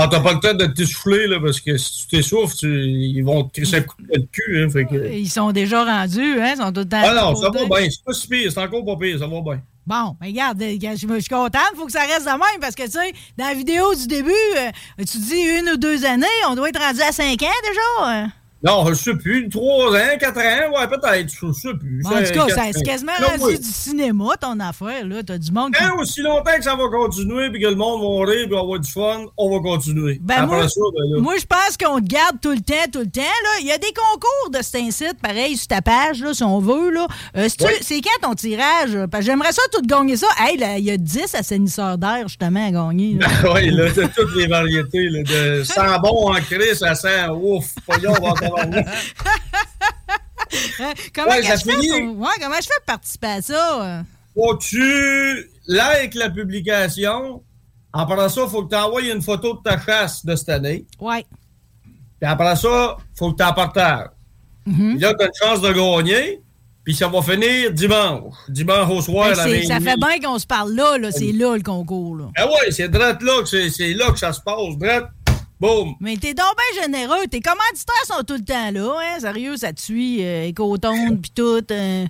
Ah, 0.00 0.06
t'as 0.08 0.20
pas 0.20 0.32
le 0.34 0.38
temps 0.38 0.54
de 0.54 0.66
t'essouffler, 0.66 1.26
là, 1.26 1.40
parce 1.40 1.60
que 1.60 1.76
si 1.76 2.02
tu 2.06 2.16
t'essouffles, 2.16 2.64
ils 2.66 3.22
vont 3.22 3.42
te 3.44 3.54
crisser 3.60 3.76
un 3.78 3.80
coup 3.80 3.96
de 4.00 4.26
cul, 4.30 4.62
hein, 4.62 4.68
fait 4.70 4.84
que... 4.84 5.12
Ils 5.12 5.28
sont 5.28 5.50
déjà 5.50 5.82
rendus, 5.82 6.40
hein, 6.40 6.52
ils 6.54 6.62
sont 6.62 6.72
tout 6.72 6.80
le 6.80 6.88
temps 6.88 7.00
Ah 7.02 7.14
non, 7.14 7.34
ça 7.34 7.50
va 7.50 7.64
bien, 7.80 7.88
c'est 7.90 8.04
pas 8.04 8.12
si 8.12 8.28
pire, 8.28 8.52
c'est 8.52 8.60
encore 8.60 8.84
pas 8.84 8.96
pire, 8.96 9.18
ça 9.18 9.26
va 9.26 9.40
bien. 9.40 9.60
Bon, 9.88 10.14
regarde, 10.20 10.60
euh, 10.60 10.76
je 10.78 10.96
suis 10.96 11.28
contente, 11.30 11.72
faut 11.74 11.86
que 11.86 11.92
ça 11.92 12.02
reste 12.02 12.26
de 12.26 12.30
même 12.30 12.60
parce 12.60 12.74
que, 12.74 12.82
tu 12.82 12.90
sais, 12.90 13.14
dans 13.38 13.46
la 13.46 13.54
vidéo 13.54 13.94
du 13.94 14.06
début, 14.06 14.32
euh, 14.58 14.70
tu 14.98 15.16
dis 15.16 15.40
une 15.40 15.70
ou 15.70 15.76
deux 15.78 16.04
années, 16.04 16.26
on 16.46 16.54
doit 16.56 16.68
être 16.68 16.78
rendu 16.78 17.00
à 17.00 17.10
cinq 17.10 17.42
ans 17.42 17.46
déjà. 17.66 18.28
Non, 18.60 18.84
je 18.88 18.94
sais 18.94 19.14
plus, 19.14 19.48
3 19.48 19.94
ans, 19.94 20.18
4 20.18 20.36
ans, 20.36 20.40
ouais, 20.80 20.88
peut-être, 20.88 21.30
je 21.32 21.52
sais 21.52 21.74
plus. 21.78 22.02
Bon, 22.02 22.10
en 22.10 22.22
tout 22.24 22.32
cas, 22.48 22.70
c'est 22.72 22.82
quasiment 22.82 23.12
rendu 23.20 23.44
oui. 23.44 23.58
du 23.58 23.68
cinéma, 23.68 24.36
ton 24.40 24.58
affaire, 24.58 25.06
là. 25.06 25.22
T'as 25.24 25.38
du 25.38 25.52
monde 25.52 25.72
qui... 25.72 25.80
Quand 25.80 26.00
aussi 26.00 26.22
longtemps 26.22 26.56
que 26.56 26.64
ça 26.64 26.74
va 26.74 26.88
continuer, 26.88 27.50
puis 27.50 27.62
que 27.62 27.68
le 27.68 27.76
monde 27.76 28.00
va 28.02 28.32
rire, 28.32 28.46
puis 28.48 28.58
avoir 28.58 28.80
du 28.80 28.90
fun, 28.90 29.26
on 29.36 29.50
va 29.50 29.60
continuer. 29.62 30.18
Ben, 30.20 30.42
Après 30.42 30.56
moi, 30.56 30.68
ça, 30.68 30.80
ben 30.92 31.22
moi, 31.22 31.34
je 31.38 31.46
pense 31.46 31.76
qu'on 31.76 32.00
te 32.00 32.06
garde 32.06 32.40
tout 32.42 32.50
le 32.50 32.60
temps, 32.60 32.74
tout 32.92 32.98
le 32.98 33.10
temps. 33.10 33.20
Là. 33.20 33.50
Il 33.60 33.66
y 33.66 33.72
a 33.72 33.78
des 33.78 33.92
concours 33.94 34.50
de 34.52 34.60
cet 34.62 34.74
incite, 34.82 35.20
pareil, 35.22 35.56
sur 35.56 35.68
ta 35.68 35.80
page, 35.80 36.20
là, 36.20 36.34
si 36.34 36.42
on 36.42 36.58
veut. 36.58 36.90
Là. 36.90 37.06
Euh, 37.36 37.48
Oui. 37.60 37.72
C'est 37.82 38.00
quand 38.00 38.28
ton 38.28 38.34
tirage? 38.34 38.96
Parce 39.10 39.24
j'aimerais 39.24 39.52
ça 39.52 39.62
tout 39.72 39.82
gagner 39.86 40.16
ça. 40.16 40.26
Hey, 40.40 40.56
là, 40.56 40.78
il 40.78 40.84
y 40.84 40.90
a 40.90 40.96
10 40.96 41.34
assainisseurs 41.36 41.96
d'air, 41.96 42.26
justement, 42.26 42.66
à 42.66 42.70
gagner. 42.72 43.18
là. 43.20 43.28
oui, 43.54 43.70
là, 43.70 43.84
c'est 43.94 44.12
toutes 44.14 44.34
les 44.34 44.48
variétés, 44.48 45.08
là, 45.10 45.22
de 45.22 45.62
100 45.64 46.00
bon 46.00 46.32
en 46.32 46.40
crise 46.40 46.82
à 46.82 46.96
100 46.96 47.08
ouf, 47.40 47.66
on 47.86 47.92
va. 47.98 48.34
Hein, 48.42 48.47
comment, 51.14 51.28
Ouais, 51.30 51.42
je 51.42 51.56
fais 51.56 51.76
ouais, 51.76 52.28
comment 52.40 52.56
je 52.60 52.66
fais 52.66 52.82
participer 52.86 53.26
à 53.26 53.42
ça? 53.42 53.82
euh? 53.82 54.02
Faut 54.34 54.56
que 54.56 54.64
tu 54.64 55.50
likes 55.66 56.14
la 56.14 56.30
publication. 56.30 57.42
Après 57.92 58.28
ça, 58.28 58.46
faut 58.46 58.64
que 58.64 58.70
tu 58.70 58.76
envoies 58.76 59.02
une 59.10 59.22
photo 59.22 59.54
de 59.54 59.62
ta 59.62 59.80
chasse 59.80 60.24
de 60.24 60.36
cette 60.36 60.48
année. 60.50 60.86
Ouais. 61.00 61.24
Puis 62.20 62.30
après 62.30 62.54
ça, 62.56 62.96
faut 63.16 63.32
que 63.32 63.38
tu 63.38 63.44
en 63.48 63.52
partages. 63.52 64.08
Puis 64.64 64.98
là, 64.98 65.14
tu 65.14 65.24
as 65.24 65.26
une 65.26 65.32
chance 65.48 65.60
de 65.62 65.72
gagner. 65.72 66.40
Puis 66.84 66.94
ça 66.94 67.08
va 67.08 67.20
finir 67.20 67.70
dimanche. 67.72 68.32
Dimanche 68.48 68.88
au 68.90 69.02
soir. 69.02 69.28
Ben, 69.34 69.44
c'est- 69.44 69.64
ça 69.64 69.78
fait 69.78 69.96
bien 69.98 70.18
qu'on 70.22 70.38
se 70.38 70.46
parle 70.46 70.72
là, 70.72 70.96
là. 70.96 71.12
c'est 71.12 71.32
là 71.32 71.54
le 71.54 71.62
concours. 71.62 72.16
Là. 72.16 72.24
Ah 72.36 72.46
ouais, 72.46 72.70
c'est 72.70 72.88
drette 72.88 73.22
là 73.22 73.40
que 73.42 73.46
c'est- 73.46 73.68
c'est 73.68 73.92
là 73.92 74.10
que 74.10 74.18
ça 74.18 74.32
se 74.32 74.40
passe. 74.40 74.78
Drette, 74.78 75.04
boum. 75.60 75.94
Mais 76.00 76.16
t'es 76.16 76.34
donc 76.34 76.54
bien 76.56 76.82
généreux. 76.82 77.26
Tes 77.30 77.40
commanditaires 77.40 78.04
sont 78.06 78.22
tout 78.24 78.34
le 78.34 78.44
temps 78.44 78.70
là, 78.70 78.96
hein? 79.00 79.20
Sérieux, 79.20 79.56
ça 79.56 79.72
te 79.72 79.80
suit, 79.80 80.18
euh, 80.24 80.44
Écotonde 80.46 81.20
pis 81.22 81.30
tout. 81.34 81.62
euh. 81.70 82.06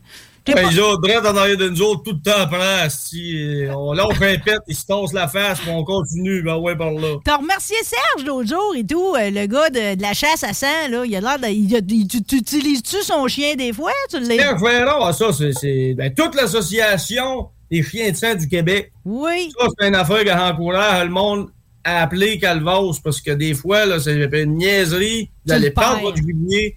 Ben, 0.46 0.55
pas- 0.55 0.70
les 0.70 0.78
autres, 0.78 1.03
drette 1.03 1.26
en 1.26 1.36
arrière 1.36 1.59
de 1.59 1.68
nous 1.68 1.82
autres, 1.82 2.05
tout 2.05 2.12
le 2.12 2.22
temps 2.22 2.40
après. 2.40 2.88
Si, 2.88 3.66
on, 3.70 3.92
là, 3.92 4.07
on 4.07 4.14
répète, 4.14 4.61
ils 4.66 4.74
se 4.74 4.86
tassent 4.86 5.12
la 5.12 5.28
face, 5.28 5.61
puis 5.61 5.68
on 5.70 5.84
continue. 5.84 6.40
Ben 6.42 6.57
ouais, 6.57 6.74
par 6.74 6.90
là. 6.90 7.16
T'as 7.22 7.36
remercié 7.36 7.76
Serge 7.82 8.24
l'autre 8.26 8.49
jour 8.49 8.74
et 8.74 8.82
tout, 8.86 9.14
euh, 9.14 9.28
le 9.30 9.44
gars 9.46 9.68
de, 9.68 9.94
de 9.96 10.01
la 10.01 10.14
chasse 10.14 10.42
à 10.44 10.55
sang, 10.55 10.88
là. 10.88 11.05
Il 11.05 11.14
a 11.14 11.20
l'air 11.20 11.38
de. 11.38 11.49
il 11.49 11.76
a- 11.76 11.80
il- 11.86 12.09
tu, 12.09 12.22
tu 12.22 12.36
utilises-tu 12.36 13.03
son 13.03 13.28
chien 13.28 13.57
des 13.57 13.74
fois? 13.74 13.92
Tu 14.11 14.20
Pierre 14.22 14.59
Ferron, 14.59 15.05
ah, 15.05 15.12
ça, 15.12 15.34
c'est- 15.34 15.53
c'est 15.53 15.92
ben, 15.94 16.14
toute 16.14 16.34
l'association 16.34 17.49
des 17.70 17.82
chiens 17.82 18.11
de 18.11 18.16
sang 18.16 18.34
du 18.34 18.49
Québec. 18.49 18.90
Oui. 19.05 19.53
Ça, 19.61 19.66
c'est 19.78 19.88
une 19.88 19.94
affaire 19.96 20.24
qui 20.24 20.32
encourage 20.32 21.05
le 21.05 21.11
monde 21.11 21.49
à 21.85 22.03
appeler 22.03 22.39
Calvas 22.39 23.01
parce 23.03 23.20
que 23.20 23.31
des 23.31 23.55
fois, 23.55 23.87
là, 23.87 24.01
c'est 24.01 24.14
une 24.14 24.57
niaiserie. 24.57 25.31
Perdre 25.47 25.68
perds. 25.74 26.01
votre 26.01 26.16
gibier. 26.16 26.76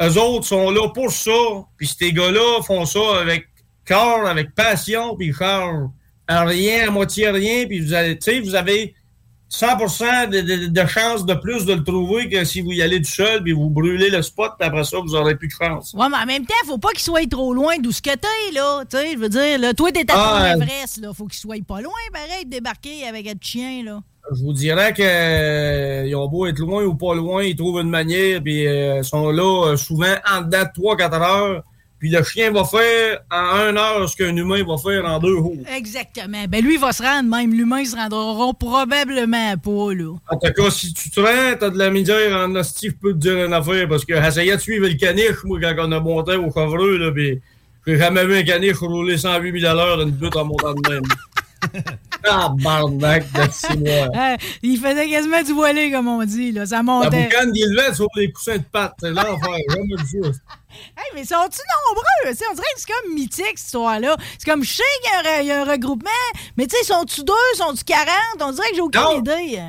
Eux 0.00 0.18
autres 0.18 0.46
sont 0.46 0.70
là 0.70 0.88
pour 0.88 1.10
ça. 1.10 1.30
Puis 1.76 1.86
ces 1.86 2.12
gars-là 2.12 2.62
font 2.62 2.84
ça 2.84 3.20
avec 3.20 3.48
cœur, 3.84 4.26
avec 4.26 4.54
passion, 4.54 5.16
puis 5.16 5.28
ils 5.28 5.34
chargent 5.34 5.90
à 6.26 6.44
rien, 6.44 6.88
à 6.88 6.90
moitié 6.90 7.30
rien. 7.30 7.66
Puis 7.66 7.80
vous 7.80 7.94
allez, 7.94 8.18
vous 8.42 8.54
avez 8.54 8.94
100% 9.50 10.28
de, 10.28 10.40
de, 10.42 10.66
de 10.66 10.86
chance 10.86 11.24
de 11.24 11.32
plus 11.34 11.64
de 11.64 11.72
le 11.72 11.82
trouver 11.82 12.28
que 12.28 12.44
si 12.44 12.60
vous 12.60 12.72
y 12.72 12.82
allez 12.82 13.00
tout 13.00 13.10
seul, 13.10 13.42
puis 13.42 13.52
vous 13.52 13.70
brûlez 13.70 14.10
le 14.10 14.20
spot, 14.20 14.52
puis 14.58 14.68
après 14.68 14.84
ça, 14.84 14.98
vous 14.98 15.12
n'aurez 15.12 15.36
plus 15.36 15.48
de 15.48 15.54
chance. 15.54 15.94
Ouais, 15.94 16.06
mais 16.10 16.18
en 16.18 16.26
même 16.26 16.44
temps, 16.44 16.54
faut 16.66 16.76
pas 16.78 16.90
qu'il 16.90 17.00
soit 17.00 17.28
trop 17.30 17.54
loin 17.54 17.78
d'où 17.78 17.90
ce 17.90 18.02
que 18.02 18.14
t'es, 18.14 18.52
là. 18.52 18.84
Tu 18.84 18.96
sais, 18.96 19.12
je 19.12 19.18
veux 19.18 19.30
dire, 19.30 19.58
là, 19.58 19.72
toi, 19.72 19.90
t'es 19.90 20.10
à 20.10 20.14
Ah, 20.16 20.44
euh, 20.44 20.54
Everest, 20.56 20.98
là. 20.98 21.14
Faut 21.14 21.26
qu'il 21.26 21.38
soit 21.38 21.64
pas 21.64 21.80
loin, 21.80 21.92
pareil, 22.12 22.44
de 22.44 22.50
débarquer 22.50 23.06
avec 23.06 23.26
un 23.26 23.34
chien, 23.40 23.82
là. 23.84 24.00
Je 24.34 24.42
vous 24.42 24.52
dirais 24.52 24.92
que 24.92 25.02
euh, 25.02 26.16
ont 26.16 26.28
beau 26.28 26.46
être 26.46 26.58
loin 26.58 26.84
ou 26.84 26.94
pas 26.94 27.14
loin, 27.14 27.42
ils 27.42 27.56
trouvent 27.56 27.80
une 27.80 27.88
manière, 27.88 28.42
puis 28.42 28.66
euh, 28.66 29.02
sont 29.02 29.30
là 29.30 29.68
euh, 29.68 29.76
souvent 29.76 30.14
en 30.30 30.42
dedans 30.42 30.64
de 30.64 30.82
3-4 30.82 31.22
heures. 31.22 31.62
Puis 31.98 32.10
le 32.10 32.22
chien 32.22 32.52
va 32.52 32.62
faire 32.64 33.20
en 33.30 33.74
1 33.74 33.76
heure 33.76 34.08
ce 34.08 34.16
qu'un 34.16 34.36
humain 34.36 34.62
va 34.64 34.76
faire 34.78 35.04
en 35.04 35.18
2 35.18 35.28
jours. 35.28 35.56
Exactement. 35.74 36.44
Ben, 36.48 36.62
lui, 36.62 36.74
il 36.74 36.80
va 36.80 36.92
se 36.92 37.02
rendre, 37.02 37.28
même 37.28 37.52
l'humain, 37.52 37.80
il 37.80 37.86
se 37.86 37.96
rendra 37.96 38.52
probablement 38.54 39.56
pas, 39.56 39.94
là. 39.94 40.14
En 40.30 40.36
tout 40.36 40.52
cas, 40.52 40.70
si 40.70 40.92
tu 40.92 41.10
te 41.10 41.18
rends, 41.18 41.56
t'as 41.58 41.70
de 41.70 41.78
la 41.78 41.90
misère 41.90 42.36
en 42.36 42.54
hostie, 42.54 42.90
je 42.90 42.94
peux 42.94 43.12
te 43.14 43.18
dire 43.18 43.44
une 43.44 43.52
affaire, 43.52 43.88
parce 43.88 44.04
que 44.04 44.12
essayer 44.12 44.54
de 44.54 44.60
suivre 44.60 44.86
le 44.86 44.94
caniche, 44.94 45.42
moi, 45.44 45.58
quand 45.60 45.74
on 45.78 45.92
a 45.92 45.98
monté 45.98 46.36
au 46.36 46.52
chevreux, 46.52 46.98
là, 46.98 47.10
pis 47.10 47.40
j'ai 47.88 47.96
jamais 47.96 48.26
vu 48.26 48.36
un 48.36 48.42
caniche 48.42 48.76
rouler 48.76 49.16
108 49.16 49.60
000 49.60 49.72
à 49.72 49.74
l'heure 49.74 50.04
d'une 50.04 50.14
butte 50.14 50.36
en 50.36 50.44
montant 50.44 50.74
de 50.74 50.90
même. 50.90 51.02
Ah, 52.28 52.52
barnac 52.62 53.24
de 53.32 53.50
six 53.52 53.76
mois. 53.78 54.08
Euh, 54.18 54.36
il 54.62 54.78
faisait 54.78 55.08
quasiment 55.08 55.42
du 55.42 55.52
voilé, 55.52 55.90
comme 55.90 56.08
on 56.08 56.24
dit, 56.24 56.52
là. 56.52 56.66
Ça 56.66 56.76
La 56.76 56.82
montait. 56.82 57.24
boucane 57.24 57.52
qui 57.52 57.62
levait 57.62 57.94
sur 57.94 58.08
les 58.16 58.30
coussins 58.32 58.56
de 58.56 58.64
pattes, 58.70 58.94
c'est 59.00 59.10
l'enfer, 59.10 59.38
jamais 59.68 59.96
ça. 60.04 60.28
Hey, 60.96 61.10
mais 61.14 61.24
sont-ils 61.24 61.62
nombreux? 61.88 62.30
Tu 62.30 62.34
sais, 62.36 62.44
on 62.50 62.54
dirait 62.54 62.66
que 62.74 62.80
c'est 62.80 62.92
comme 62.92 63.14
mythique, 63.14 63.44
cette 63.56 63.60
histoire-là. 63.66 64.16
C'est 64.38 64.50
comme, 64.50 64.62
je 64.64 64.72
sais 64.74 64.82
qu'il 65.02 65.12
y 65.12 65.14
a 65.14 65.18
un 65.18 65.22
re- 65.22 65.42
il 65.42 65.46
y, 65.46 65.50
a 65.52 65.60
un 65.62 65.64
regroupement, 65.64 66.10
mais 66.56 66.66
tu 66.66 66.76
sais, 66.76 66.84
sont-tu 66.84 67.22
deux, 67.24 67.32
sont-tu 67.56 67.84
40? 67.84 68.06
On 68.40 68.52
dirait 68.52 68.70
que 68.70 68.74
j'ai 68.76 68.80
aucune 68.82 69.00
Non. 69.00 69.18
idée. 69.20 69.60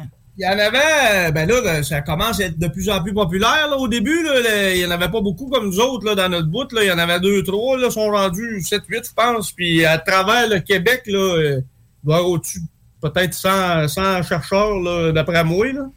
Il 0.41 0.45
y 0.45 0.47
en 0.47 0.57
avait, 0.57 1.31
ben 1.33 1.49
là, 1.49 1.61
là, 1.61 1.83
ça 1.83 2.01
commence 2.01 2.39
à 2.39 2.45
être 2.45 2.57
de 2.57 2.67
plus 2.69 2.89
en 2.89 3.03
plus 3.03 3.13
populaire. 3.13 3.67
Là, 3.69 3.77
au 3.77 3.89
début, 3.89 4.23
là, 4.23 4.39
là, 4.39 4.73
il 4.73 4.79
y 4.79 4.85
en 4.85 4.91
avait 4.91 5.09
pas 5.09 5.19
beaucoup 5.19 5.47
comme 5.49 5.65
nous 5.65 5.79
autres 5.81 6.05
là, 6.05 6.15
dans 6.15 6.29
notre 6.29 6.47
bout. 6.47 6.71
Là. 6.71 6.83
Il 6.83 6.87
y 6.87 6.91
en 6.91 6.97
avait 6.97 7.19
deux, 7.19 7.43
trois, 7.43 7.77
là, 7.77 7.91
sont 7.91 8.09
rendus 8.09 8.61
7, 8.61 8.83
8, 8.87 9.05
je 9.09 9.13
pense. 9.13 9.51
Puis 9.51 9.83
à 9.85 9.97
travers 9.97 10.47
le 10.47 10.59
Québec, 10.61 11.03
là, 11.07 11.17
euh, 11.19 11.61
doit 12.03 12.17
avoir 12.17 12.31
au-dessus 12.31 12.59
peut-être 13.01 13.33
100, 13.33 13.87
100 13.87 14.23
chercheurs, 14.23 14.79
là, 14.79 15.11
d'après 15.11 15.43
moi. 15.43 15.71
Là. 15.71 15.89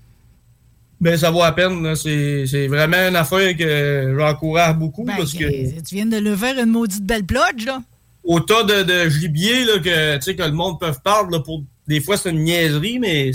Mais 1.01 1.17
ça 1.17 1.31
vaut 1.31 1.41
la 1.41 1.51
peine. 1.53 1.95
C'est 1.97 2.47
c'est 2.47 2.69
vraiment 2.69 3.09
une 3.09 3.17
affaire 3.17 3.57
que 3.57 4.15
j'encourage 4.19 4.77
beaucoup 4.77 5.03
Ben, 5.05 5.15
parce 5.17 5.33
que 5.33 5.45
euh, 5.45 5.81
Tu 5.87 5.97
viens 5.97 6.07
de 6.07 6.17
le 6.19 6.37
faire 6.37 6.57
une 6.59 6.71
maudite 6.71 7.05
belle 7.05 7.25
plodge, 7.25 7.67
là. 7.67 7.83
au 8.23 8.39
tas 8.39 8.63
de, 8.63 8.83
de 8.85 9.09
gibier 9.09 9.65
là, 9.65 9.79
que, 9.81 10.17
tu 10.17 10.23
sais, 10.23 10.37
que 10.37 10.43
le 10.45 10.53
monde 10.53 10.79
peut 10.79 10.93
perdre, 11.03 11.31
là, 11.33 11.41
pour 11.41 11.63
des 11.89 12.01
fois 12.01 12.17
c'est 12.17 12.31
une 12.31 12.45
niaiserie, 12.45 13.01
mais 13.01 13.33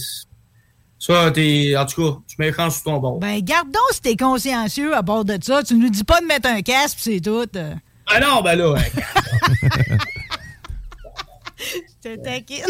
ça, 0.97 1.29
t'es. 1.31 1.75
En 1.77 1.85
tout 1.85 2.01
cas, 2.01 2.17
tu 2.27 2.35
mets 2.39 2.53
chance 2.53 2.75
sur 2.75 2.83
ton 2.85 2.97
bord. 2.99 3.19
Ben, 3.19 3.41
garde 3.43 3.67
donc 3.67 3.81
si 3.91 4.01
t'es 4.01 4.15
consciencieux 4.15 4.95
à 4.95 5.01
bord 5.01 5.25
de 5.25 5.37
ça. 5.41 5.61
Tu 5.61 5.75
nous 5.75 5.89
dis 5.89 6.05
pas 6.05 6.21
de 6.21 6.25
mettre 6.25 6.47
un 6.47 6.61
casque, 6.61 6.97
c'est 7.01 7.19
tout. 7.19 7.45
euh. 7.57 7.73
Ah 8.07 8.21
non, 8.21 8.41
ben 8.41 8.55
là, 8.55 8.75
hein, 8.77 9.01
te 12.15 12.23
taquine. 12.23 12.65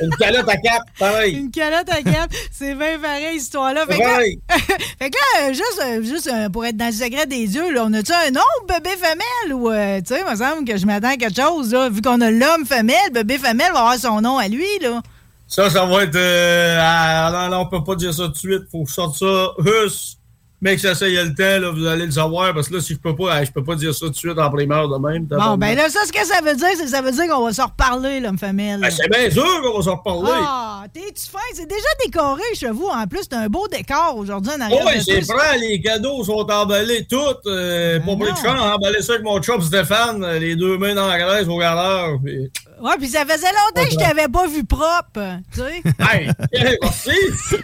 une 0.00 0.10
calotte 0.16 0.48
à 0.48 0.56
cap, 0.56 0.82
pareil. 0.98 1.34
Une 1.36 1.50
calotte 1.50 1.88
à 1.88 2.02
cap. 2.02 2.30
C'est 2.50 2.74
bien 2.74 2.98
pareil, 2.98 3.34
cette 3.34 3.42
histoire-là. 3.42 3.86
Fait 3.86 3.96
que 3.96 4.02
là, 4.02 4.10
Pareil. 4.10 4.40
fait 4.98 5.10
que 5.10 5.16
là, 5.16 5.52
juste, 5.52 6.02
juste 6.02 6.30
euh, 6.32 6.48
pour 6.48 6.64
être 6.64 6.76
dans 6.76 6.86
le 6.86 6.92
secret 6.92 7.26
des 7.26 7.46
dieux, 7.46 7.72
là, 7.72 7.84
on 7.86 7.92
a-tu 7.92 8.12
un 8.12 8.30
autre 8.30 8.66
bébé 8.68 8.96
femelle 8.96 9.54
ou, 9.54 9.70
euh, 9.70 10.00
tu 10.00 10.14
sais, 10.14 10.22
il 10.26 10.30
me 10.30 10.36
semble 10.36 10.64
que 10.64 10.76
je 10.76 10.86
m'attends 10.86 11.10
à 11.10 11.16
quelque 11.16 11.40
chose, 11.40 11.72
là. 11.72 11.88
Vu 11.88 12.02
qu'on 12.02 12.20
a 12.20 12.30
l'homme 12.30 12.66
femelle, 12.66 13.10
bébé 13.12 13.38
femelle 13.38 13.72
va 13.72 13.80
avoir 13.80 13.98
son 13.98 14.20
nom 14.20 14.38
à 14.38 14.48
lui, 14.48 14.66
là. 14.80 15.02
Ça, 15.48 15.70
ça 15.70 15.86
va 15.86 16.02
être. 16.02 16.16
Euh, 16.16 16.78
ah, 16.80 17.30
non, 17.32 17.56
non, 17.56 17.62
on 17.62 17.66
peut 17.66 17.84
pas 17.84 17.94
dire 17.94 18.12
ça 18.12 18.24
tout 18.24 18.32
de 18.32 18.36
suite. 18.36 18.62
Faut 18.70 18.82
que 18.82 18.90
je 18.90 18.94
sorte 18.94 19.16
ça. 19.16 19.52
Hus! 19.64 20.16
Mais 20.62 20.74
que 20.76 20.80
ça, 20.80 20.94
ça 20.94 21.06
y 21.06 21.18
a 21.18 21.22
le 21.22 21.34
temps, 21.34 21.60
là, 21.60 21.70
vous 21.70 21.84
allez 21.86 22.06
le 22.06 22.12
savoir, 22.12 22.54
parce 22.54 22.68
que 22.68 22.74
là, 22.76 22.80
si 22.80 22.94
je 22.94 22.98
peux 22.98 23.14
pas, 23.14 23.44
je 23.44 23.50
peux 23.50 23.62
pas 23.62 23.74
dire 23.74 23.94
ça 23.94 24.06
tout 24.06 24.10
de 24.12 24.16
suite 24.16 24.38
en 24.38 24.50
primeur 24.50 24.88
de 24.88 24.96
même. 25.06 25.26
Bon, 25.26 25.58
ben 25.58 25.76
là, 25.76 25.90
ça, 25.90 26.00
ce 26.06 26.12
que 26.12 26.24
ça 26.24 26.40
veut 26.42 26.54
dire, 26.56 26.66
c'est 26.76 26.84
que 26.84 26.90
ça 26.90 27.02
veut 27.02 27.12
dire 27.12 27.26
qu'on 27.28 27.44
va 27.44 27.52
se 27.52 27.60
reparler, 27.60 28.20
l'homme 28.20 28.38
femelle. 28.38 28.80
Ben, 28.80 28.90
c'est 28.90 29.08
bien 29.10 29.30
sûr 29.30 29.44
qu'on 29.62 29.76
va 29.78 29.82
s'en 29.84 29.96
reparler. 29.96 30.30
Ah, 30.34 30.84
t'es-tu 30.92 31.28
fin? 31.30 31.38
C'est 31.52 31.68
déjà 31.68 31.86
décoré 32.06 32.42
chez 32.54 32.70
vous. 32.70 32.86
En 32.86 33.06
plus, 33.06 33.20
c'est 33.30 33.34
un 33.34 33.48
beau 33.48 33.68
décor 33.68 34.14
aujourd'hui 34.16 34.52
en 34.52 34.56
Oh, 34.60 34.62
arrière. 34.64 34.86
ouais, 34.86 34.96
de 34.96 35.00
c'est 35.02 35.26
prêt, 35.26 35.58
les 35.58 35.78
cadeaux 35.82 36.24
sont 36.24 36.50
emballés 36.50 37.06
toutes. 37.06 37.46
Euh, 37.46 37.98
pas 38.00 38.04
pris 38.16 38.24
de 38.24 38.28
non. 38.30 38.34
chance, 38.36 38.74
emballé 38.74 39.02
ça 39.02 39.12
avec 39.12 39.24
mon 39.24 39.38
chum 39.42 39.60
Stéphane, 39.60 40.24
euh, 40.24 40.38
les 40.38 40.56
deux 40.56 40.78
mains 40.78 40.94
dans 40.94 41.06
la 41.06 41.18
graisse 41.18 41.46
au 41.48 41.58
puis- 42.24 42.50
Ouais, 42.80 42.92
puis 42.98 43.08
ça 43.08 43.24
faisait 43.24 43.46
longtemps 43.46 43.84
que 43.86 43.90
je 43.92 43.96
t'avais 43.96 44.28
pas 44.28 44.46
vu 44.46 44.62
propre, 44.64 45.38
tu 45.52 45.60
sais. 45.60 45.82
Hey, 45.98 46.28
merci! 46.52 47.10
tu 47.48 47.56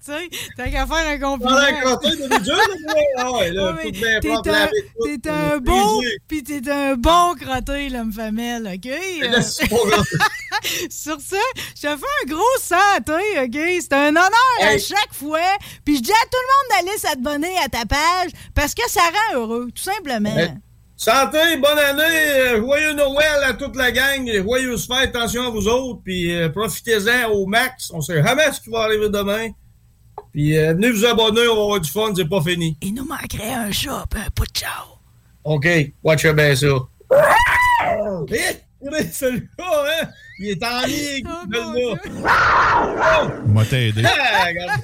sais, 0.00 0.28
t'as 0.56 0.68
qu'à 0.70 0.86
faire 0.86 1.08
un 1.08 1.18
compliment. 1.18 1.56
Ah 1.56 1.96
T'es 2.02 2.08
un, 3.18 3.52
lavé 3.52 3.92
tout, 4.20 4.42
t'es 4.42 4.50
un 5.30 5.58
bon, 5.58 6.00
frisé. 6.00 6.16
pis 6.28 6.42
t'es 6.42 6.70
un 6.70 6.94
bon 6.94 7.34
crotté, 7.40 7.88
l'homme 7.88 8.12
femelle, 8.12 8.68
OK? 8.74 8.90
Sur 10.90 11.20
ça, 11.20 11.36
je 11.74 11.80
te 11.82 11.86
fais 11.86 11.94
un 11.94 12.26
gros 12.26 12.58
santé, 12.60 13.22
OK? 13.42 13.58
C'est 13.80 13.92
un 13.94 14.08
honneur 14.10 14.58
à 14.60 14.78
chaque 14.78 15.12
fois. 15.12 15.40
Puis 15.84 15.96
je 15.96 16.02
dis 16.02 16.12
à 16.12 16.24
tout 16.30 16.38
le 16.42 16.48
monde 16.82 16.86
d'aller 16.86 16.98
s'abonner 16.98 17.56
à 17.64 17.68
ta 17.68 17.84
page 17.86 18.30
parce 18.54 18.74
que 18.74 18.82
ça 18.88 19.00
rend 19.02 19.38
heureux, 19.40 19.68
tout 19.74 19.82
simplement. 19.82 20.34
Ben, 20.34 20.60
Santé, 21.00 21.56
bonne 21.62 21.78
année, 21.78 22.02
euh, 22.02 22.58
joyeux 22.58 22.92
Noël 22.92 23.44
à 23.44 23.52
toute 23.52 23.76
la 23.76 23.92
gang, 23.92 24.28
joyeuses 24.42 24.84
fêtes, 24.84 25.14
attention 25.14 25.46
à 25.46 25.50
vous 25.50 25.68
autres, 25.68 26.00
puis 26.02 26.34
euh, 26.34 26.48
profitez-en 26.48 27.30
au 27.30 27.46
max, 27.46 27.92
on 27.94 28.00
sait 28.00 28.20
jamais 28.20 28.50
ce 28.50 28.60
qui 28.60 28.68
va 28.68 28.80
arriver 28.80 29.08
demain. 29.08 29.50
Puis 30.32 30.58
euh, 30.58 30.74
venez 30.74 30.90
vous 30.90 31.04
abonner, 31.04 31.46
on 31.46 31.54
va 31.54 31.62
avoir 31.62 31.80
du 31.80 31.88
fun, 31.88 32.12
c'est 32.16 32.28
pas 32.28 32.40
fini. 32.42 32.76
Il 32.82 32.94
nous 32.94 33.04
manquerait 33.04 33.52
un 33.52 33.70
chat, 33.70 34.06
un 34.12 34.30
pot 34.34 34.42
de 34.42 34.58
ciao. 34.58 34.98
OK, 35.44 35.68
watch 36.02 36.26
bien 36.26 36.56
ça. 36.56 36.66
Hé, 36.66 38.64
regardez 38.80 39.08
celui-là, 39.12 39.84
hein? 40.02 40.08
Il 40.40 40.50
est 40.50 40.64
en 40.64 40.86
ligne, 40.86 41.26
celui-là. 41.52 43.28
M'a 43.46 43.64
t'aider. 43.64 44.04
Ah, 44.04 44.44
regardez. 44.46 44.82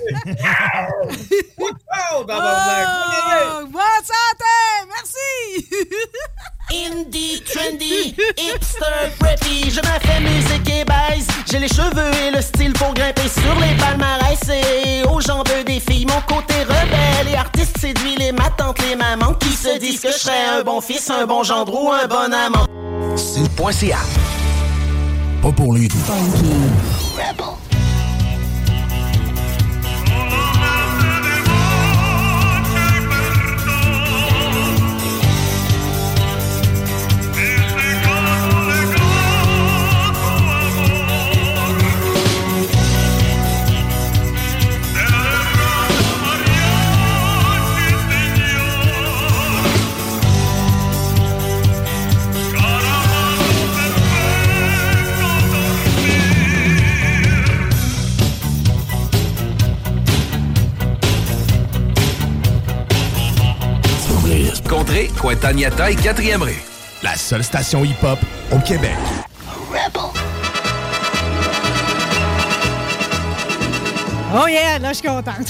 Wow, 1.59 2.25
tabarnak. 2.25 2.89
Oh, 2.89 3.67
bonne 3.67 4.05
santé! 4.05 4.55
Merci! 4.89 5.69
Indie, 6.73 7.43
trendy, 7.43 8.17
hipster, 8.37 9.11
preppy, 9.21 9.71
je 9.71 9.81
me 9.81 10.01
fais 10.01 10.21
musique 10.21 10.71
et 10.71 10.85
baise. 10.85 11.27
J'ai 11.49 11.61
les 11.61 11.69
cheveux 11.69 12.11
et 12.27 12.31
le 12.33 12.43
style 12.43 12.73
pour 12.73 12.93
grimper 12.95 13.29
sur 13.29 13.55
les 13.61 13.77
palmarès. 13.77 14.41
Et 14.49 15.05
aux 15.07 15.21
jambes 15.21 15.47
des 15.67 15.79
filles, 15.79 16.07
mon 16.07 16.21
côté 16.23 16.63
rebelle 16.63 17.29
et 17.33 17.37
artiste 17.37 17.79
séduit 17.79 18.17
les 18.17 18.33
matantes, 18.33 18.81
les 18.89 18.97
mamans 18.97 19.35
qui 19.35 19.51
se 19.51 19.79
disent 19.79 20.01
que 20.01 20.11
je 20.11 20.19
serais 20.19 20.47
un 20.59 20.63
bon 20.63 20.81
fils, 20.81 21.09
un 21.11 21.27
bon 21.27 21.45
gendre 21.45 21.75
ou 21.81 21.93
un 21.93 22.09
bon 22.09 22.33
amant. 22.33 22.67
C'est 23.17 23.43
le 23.43 23.49
point 23.51 23.71
CA. 23.71 23.99
Pas 25.45 25.53
pour 25.53 25.75
les 25.75 25.89
doux. 25.89 25.99
Cointagnata 65.18 65.91
et 65.91 65.95
4e 65.95 66.43
rue. 66.43 66.62
La 67.03 67.14
seule 67.16 67.45
station 67.45 67.85
hip-hop 67.85 68.18
au 68.51 68.59
Québec. 68.59 68.97
Oh 74.37 74.49
yeah, 74.49 74.81
là, 74.81 74.89
je 74.89 74.95
suis 74.99 75.07
contente. 75.07 75.47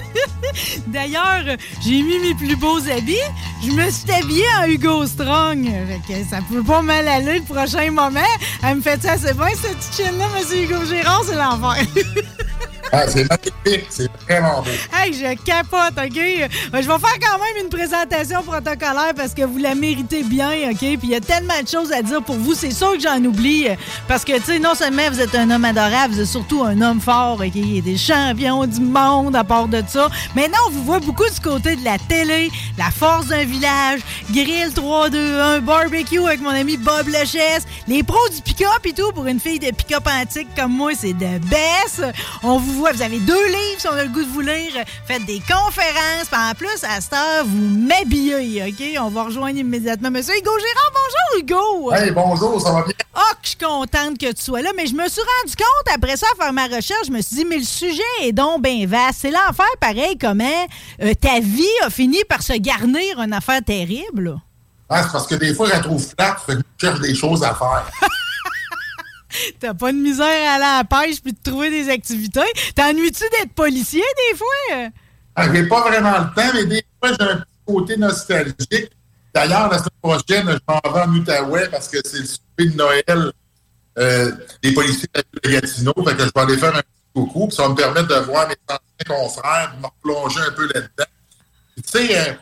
D'ailleurs, 0.86 1.58
j'ai 1.84 2.02
mis 2.02 2.18
mes 2.20 2.34
plus 2.34 2.56
beaux 2.56 2.78
habits. 2.88 3.16
Je 3.62 3.70
me 3.70 3.90
suis 3.90 4.10
habillée 4.10 4.46
en 4.62 4.66
Hugo 4.66 5.06
Strong. 5.06 5.66
Fait 5.66 6.14
que 6.14 6.24
ça 6.24 6.38
peut 6.50 6.62
pas 6.62 6.80
mal 6.80 7.06
aller 7.06 7.40
le 7.40 7.44
prochain 7.44 7.90
moment. 7.90 8.20
Elle 8.62 8.76
me 8.76 8.80
fait 8.80 9.02
ça, 9.02 9.18
c'est 9.18 9.36
bien, 9.36 9.48
cette 9.60 9.76
petite 9.76 9.94
chienne-là, 9.94 10.24
monsieur 10.34 10.62
Hugo 10.62 10.86
Gérard, 10.86 11.22
c'est 11.26 11.36
l'enfer. 11.36 11.84
Ah, 12.92 13.06
c'est 13.06 13.28
magnifique, 13.28 13.86
c'est 13.90 14.10
vraiment 14.26 14.62
beau. 14.62 14.70
Hey, 14.94 15.12
je 15.12 15.34
capote, 15.42 15.92
OK? 15.96 16.16
Euh, 16.18 16.48
Je 16.72 16.76
vais 16.76 16.82
faire 16.82 17.18
quand 17.20 17.38
même 17.38 17.64
une 17.64 17.68
présentation 17.68 18.42
protocolaire 18.42 19.12
parce 19.14 19.34
que 19.34 19.42
vous 19.42 19.58
la 19.58 19.74
méritez 19.74 20.22
bien, 20.22 20.50
OK? 20.70 20.78
Puis 20.78 20.98
il 21.02 21.10
y 21.10 21.14
a 21.14 21.20
tellement 21.20 21.60
de 21.62 21.68
choses 21.68 21.92
à 21.92 22.02
dire 22.02 22.22
pour 22.22 22.36
vous. 22.36 22.54
C'est 22.54 22.70
sûr 22.70 22.92
que 22.94 23.00
j'en 23.00 23.22
oublie 23.24 23.68
euh, 23.68 23.74
parce 24.06 24.24
que, 24.24 24.36
tu 24.38 24.42
sais, 24.44 24.58
non 24.58 24.74
seulement 24.74 25.02
vous 25.10 25.20
êtes 25.20 25.34
un 25.34 25.50
homme 25.50 25.64
adorable, 25.64 26.14
vous 26.14 26.20
êtes 26.20 26.26
surtout 26.26 26.62
un 26.64 26.80
homme 26.80 27.00
fort, 27.00 27.40
OK? 27.40 27.50
Il 27.54 27.76
y 27.76 27.78
a 27.78 27.82
des 27.82 27.98
champions 27.98 28.66
du 28.66 28.80
monde 28.80 29.36
à 29.36 29.44
part 29.44 29.68
de 29.68 29.82
ça. 29.86 30.08
Maintenant, 30.34 30.58
on 30.68 30.70
vous 30.70 30.84
voit 30.84 31.00
beaucoup 31.00 31.28
du 31.28 31.40
côté 31.40 31.76
de 31.76 31.84
la 31.84 31.98
télé, 31.98 32.50
la 32.78 32.90
force 32.90 33.26
d'un 33.26 33.44
village, 33.44 34.00
grill 34.32 34.68
3-2-1, 34.74 35.60
barbecue 35.60 36.20
avec 36.24 36.40
mon 36.40 36.50
ami 36.50 36.76
Bob 36.76 37.08
Lechesse, 37.08 37.64
les 37.86 38.02
pros 38.02 38.28
du 38.34 38.40
pick-up 38.42 38.80
et 38.84 38.92
tout. 38.92 39.12
Pour 39.12 39.26
une 39.26 39.40
fille 39.40 39.58
de 39.58 39.70
pick-up 39.72 40.06
antique 40.06 40.48
comme 40.56 40.72
moi, 40.72 40.92
c'est 40.98 41.12
de 41.12 41.38
baisse. 41.46 42.00
On 42.42 42.58
vous 42.58 42.77
vous 42.78 43.02
avez 43.02 43.18
deux 43.18 43.46
livres 43.46 43.78
si 43.78 43.88
on 43.88 43.92
a 43.92 44.04
le 44.04 44.08
goût 44.08 44.22
de 44.22 44.28
vous 44.28 44.40
lire. 44.40 44.72
Faites 45.04 45.24
des 45.26 45.40
conférences. 45.40 46.28
Puis 46.30 46.40
en 46.40 46.54
plus, 46.54 46.84
à 46.84 47.00
cette 47.00 47.12
heure, 47.12 47.44
vous 47.44 47.58
m'habillez, 47.58 48.62
OK? 48.68 49.00
On 49.00 49.08
va 49.08 49.24
rejoindre 49.24 49.58
immédiatement 49.58 50.10
Monsieur 50.10 50.34
Hugo 50.36 50.50
Gérard. 50.58 50.92
Bonjour, 50.94 51.40
Hugo! 51.40 51.92
Hey, 51.92 52.10
bonjour, 52.12 52.60
ça 52.60 52.72
va 52.72 52.82
bien? 52.82 52.94
Oh, 53.16 53.20
que 53.32 53.38
je 53.42 53.48
suis 53.48 53.58
contente 53.58 54.18
que 54.18 54.32
tu 54.32 54.42
sois 54.42 54.62
là, 54.62 54.70
mais 54.76 54.86
je 54.86 54.94
me 54.94 55.08
suis 55.08 55.20
rendu 55.20 55.56
compte, 55.56 55.94
après 55.94 56.16
ça, 56.16 56.26
à 56.32 56.42
faire 56.42 56.52
ma 56.52 56.66
recherche, 56.66 57.06
je 57.06 57.12
me 57.12 57.20
suis 57.20 57.36
dit, 57.36 57.44
mais 57.44 57.58
le 57.58 57.64
sujet 57.64 58.02
est 58.22 58.32
donc 58.32 58.62
bien 58.62 58.86
vaste. 58.86 59.18
C'est 59.22 59.30
l'enfer, 59.30 59.66
pareil, 59.80 60.16
comment 60.18 60.66
euh, 61.02 61.14
ta 61.14 61.40
vie 61.40 61.66
a 61.84 61.90
fini 61.90 62.18
par 62.28 62.42
se 62.42 62.52
garnir 62.52 63.20
une 63.20 63.32
affaire 63.32 63.62
terrible? 63.64 64.38
Ah, 64.88 65.02
c'est 65.02 65.12
parce 65.12 65.26
que 65.26 65.34
des 65.34 65.52
fois, 65.54 65.66
je 65.66 65.72
la 65.72 65.80
trouve 65.80 66.14
plate, 66.14 66.38
fait 66.46 66.54
que 66.54 66.60
je 66.78 66.86
cherche 66.86 67.00
des 67.00 67.14
choses 67.14 67.42
à 67.42 67.54
faire. 67.54 67.90
T'as 69.60 69.74
pas 69.74 69.92
de 69.92 69.98
misère 69.98 70.26
à 70.26 70.54
aller 70.54 70.64
à 70.64 70.78
la 70.78 70.84
pêche 70.84 71.20
puis 71.22 71.32
de 71.32 71.38
trouver 71.42 71.70
des 71.70 71.88
activités? 71.88 72.40
T'ennuies-tu 72.74 73.24
d'être 73.30 73.52
policier 73.54 74.02
des 74.30 74.36
fois? 74.36 74.90
Ah, 75.36 75.52
J'ai 75.52 75.66
pas 75.66 75.82
vraiment 75.82 76.18
le 76.18 76.34
temps, 76.34 76.50
mais 76.54 76.64
des 76.66 76.84
fois, 77.02 77.16
j'ai 77.18 77.26
un 77.26 77.36
petit 77.36 77.46
côté 77.66 77.96
nostalgique. 77.96 78.90
D'ailleurs, 79.34 79.70
la 79.70 79.78
semaine 79.78 79.90
prochaine, 80.02 80.46
je 80.48 80.58
m'en 80.66 80.92
vais 80.92 81.00
en 81.00 81.14
Outaouais 81.14 81.68
parce 81.68 81.88
que 81.88 81.98
c'est 82.04 82.18
le 82.18 82.24
souper 82.26 82.66
de 82.66 82.76
Noël 82.76 83.32
euh, 83.98 84.32
des 84.62 84.72
policiers 84.72 85.08
de 85.14 85.50
Gatineau. 85.50 85.92
Fait 86.06 86.16
que 86.16 86.22
je 86.24 86.30
vais 86.34 86.40
aller 86.40 86.56
faire 86.56 86.74
un 86.74 86.80
petit 86.80 87.12
coucou. 87.14 87.46
Puis 87.48 87.56
ça 87.56 87.64
va 87.64 87.68
me 87.68 87.74
permettre 87.74 88.08
de 88.08 88.14
voir 88.24 88.48
mes 88.48 88.56
anciens 88.68 89.16
confrères, 89.16 89.74
de 89.76 89.82
me 89.82 89.86
replonger 89.86 90.40
un 90.40 90.52
peu 90.52 90.66
là-dedans. 90.74 91.04
Tu 91.76 91.82
sais, 91.84 92.18
euh, 92.18 92.32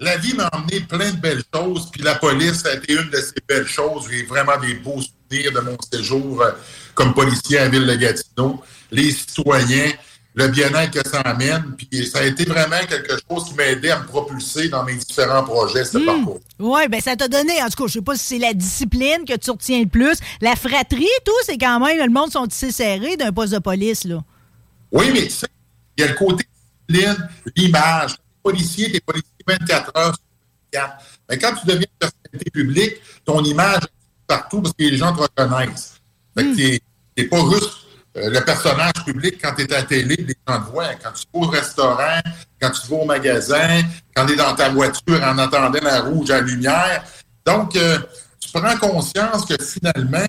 la 0.00 0.16
vie 0.16 0.34
m'a 0.34 0.48
emmené 0.52 0.80
plein 0.80 1.12
de 1.12 1.16
belles 1.18 1.42
choses. 1.54 1.90
Puis 1.92 2.02
la 2.02 2.14
police 2.14 2.64
a 2.64 2.74
été 2.74 2.94
une 2.94 3.10
de 3.10 3.18
ces 3.18 3.40
belles 3.46 3.66
choses. 3.66 4.08
J'ai 4.10 4.24
vraiment 4.24 4.58
des 4.58 4.74
beaux 4.74 5.00
souvenirs 5.00 5.52
de 5.52 5.60
mon 5.60 5.76
séjour 5.92 6.42
euh, 6.42 6.52
comme 6.94 7.12
policier 7.12 7.58
à 7.58 7.64
la 7.64 7.68
ville 7.68 7.86
de 7.86 7.94
Gatineau. 7.94 8.62
Les 8.90 9.12
citoyens, 9.12 9.92
le 10.34 10.48
bien-être 10.48 11.02
que 11.02 11.06
ça 11.06 11.20
amène. 11.20 11.76
Puis 11.76 12.06
ça 12.06 12.20
a 12.20 12.22
été 12.22 12.46
vraiment 12.46 12.78
quelque 12.88 13.12
chose 13.28 13.44
qui 13.44 13.54
m'a 13.54 13.66
aidé 13.66 13.90
à 13.90 14.00
me 14.00 14.06
propulser 14.06 14.70
dans 14.70 14.84
mes 14.84 14.94
différents 14.94 15.44
projets, 15.44 15.84
ce 15.84 15.98
parcours. 15.98 16.40
Oui, 16.58 16.88
ben 16.88 17.00
ça 17.00 17.14
t'a 17.14 17.28
donné, 17.28 17.62
en 17.62 17.68
tout 17.68 17.82
cas, 17.82 17.88
je 17.88 17.92
sais 17.92 18.02
pas 18.02 18.16
si 18.16 18.24
c'est 18.24 18.38
la 18.38 18.54
discipline 18.54 19.26
que 19.28 19.36
tu 19.36 19.50
retiens 19.50 19.80
le 19.80 19.88
plus. 19.88 20.18
La 20.40 20.56
fratrie, 20.56 21.06
tout, 21.26 21.32
c'est 21.44 21.58
quand 21.58 21.78
même, 21.78 21.98
le 21.98 22.10
monde 22.10 22.32
sont 22.32 22.46
tissés 22.46 22.72
serrés 22.72 23.18
d'un 23.18 23.32
poste 23.32 23.52
de 23.52 23.58
police, 23.58 24.04
là. 24.04 24.24
Oui, 24.92 25.10
mais 25.12 25.24
tu 25.24 25.30
sais, 25.30 25.46
il 25.98 26.00
y 26.00 26.04
a 26.04 26.08
le 26.10 26.14
côté 26.14 26.44
discipline, 26.88 27.28
l'image. 27.54 28.16
Policier, 28.42 28.90
t'es 28.92 29.00
policier 29.00 29.30
24 29.46 29.92
heures 29.96 30.14
sur 30.14 30.24
24. 30.72 31.04
Mais 31.28 31.38
quand 31.38 31.54
tu 31.54 31.66
deviens 31.66 31.86
une 31.92 31.98
personnalité 32.08 32.50
publique, 32.50 32.94
ton 33.24 33.42
image 33.44 33.82
est 33.84 34.26
partout 34.26 34.62
parce 34.62 34.74
que 34.74 34.84
les 34.84 34.96
gens 34.96 35.14
te 35.14 35.20
reconnaissent. 35.22 35.94
Fait 36.36 36.44
que 36.44 36.56
t'es- 36.56 36.80
t'es 37.16 37.24
pas 37.24 37.40
juste 37.52 37.70
euh, 38.16 38.28
le 38.30 38.40
personnage 38.44 38.92
public 39.06 39.38
quand 39.40 39.54
tu 39.54 39.62
es 39.62 39.72
à 39.72 39.78
la 39.78 39.82
télé, 39.84 40.16
les 40.16 40.34
gens 40.48 40.60
te 40.60 40.70
voient. 40.70 40.94
Quand 40.96 41.12
tu 41.12 41.24
vas 41.32 41.40
au 41.40 41.48
restaurant, 41.48 42.20
quand 42.60 42.70
tu 42.70 42.86
vas 42.88 42.96
au 42.96 43.04
magasin, 43.04 43.82
quand 44.14 44.26
tu 44.26 44.32
es 44.32 44.36
dans 44.36 44.54
ta 44.54 44.68
voiture 44.70 45.22
en 45.22 45.38
attendant 45.38 45.78
la 45.82 46.00
rouge 46.00 46.30
à 46.30 46.36
la 46.36 46.40
lumière. 46.40 47.04
Donc, 47.46 47.76
euh, 47.76 47.98
tu 48.40 48.50
prends 48.52 48.76
conscience 48.78 49.44
que 49.46 49.54
finalement, 49.62 50.26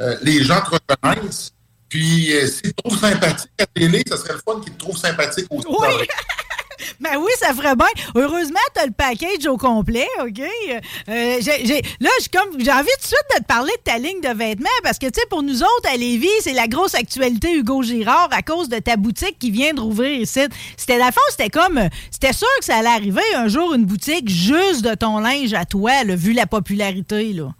euh, 0.00 0.16
les 0.22 0.42
gens 0.42 0.60
te 0.60 0.70
reconnaissent. 0.76 1.52
Puis, 1.88 2.32
euh, 2.34 2.46
s'ils 2.48 2.72
te 2.74 2.82
trouvent 2.82 2.98
sympathique 2.98 3.50
à 3.58 3.62
la 3.62 3.66
télé, 3.66 4.02
ça 4.08 4.16
serait 4.16 4.34
le 4.34 4.40
fun 4.44 4.60
qu'ils 4.60 4.72
te 4.72 4.78
trouvent 4.78 4.96
sympathique 4.98 5.46
aussi. 5.50 5.64
dans 5.66 5.72
vie. 6.80 6.94
Ben 7.00 7.16
oui, 7.18 7.30
ça 7.38 7.54
ferait 7.54 7.76
bien. 7.76 7.86
Heureusement, 8.14 8.58
t'as 8.74 8.86
le 8.86 8.92
package 8.92 9.46
au 9.46 9.56
complet, 9.56 10.06
OK? 10.20 10.40
Euh, 10.40 11.36
j'ai- 11.40 11.66
j'ai- 11.66 11.82
là, 12.00 12.10
j'ai 12.20 12.38
envie 12.38 12.58
tout 12.58 13.02
de 13.02 13.06
suite 13.06 13.26
de 13.34 13.38
te 13.40 13.44
parler 13.46 13.72
de 13.76 13.82
ta 13.90 13.98
ligne 13.98 14.20
de 14.20 14.36
vêtements 14.36 14.68
parce 14.82 14.98
que, 14.98 15.06
tu 15.06 15.20
sais, 15.20 15.26
pour 15.28 15.42
nous 15.42 15.62
autres, 15.62 15.88
à 15.92 15.96
Lévis, 15.96 16.28
c'est 16.40 16.52
la 16.52 16.66
grosse 16.68 16.94
actualité 16.94 17.52
Hugo 17.54 17.82
Girard 17.82 18.28
à 18.32 18.42
cause 18.42 18.68
de 18.68 18.78
ta 18.78 18.96
boutique 18.96 19.38
qui 19.38 19.50
vient 19.50 19.72
de 19.74 19.80
rouvrir 19.80 20.20
ici. 20.20 20.40
C'était 20.76 20.98
la 20.98 21.12
fois, 21.12 21.22
c'était 21.30 21.50
comme... 21.50 21.80
C'était 22.10 22.32
sûr 22.32 22.48
que 22.58 22.64
ça 22.64 22.76
allait 22.76 22.88
arriver 22.88 23.22
un 23.36 23.48
jour, 23.48 23.74
une 23.74 23.84
boutique 23.84 24.28
juste 24.28 24.82
de 24.82 24.94
ton 24.94 25.18
linge 25.18 25.54
à 25.54 25.64
toi, 25.64 25.92
vu 26.04 26.32
la 26.32 26.46
popularité, 26.46 27.32
là. 27.32 27.52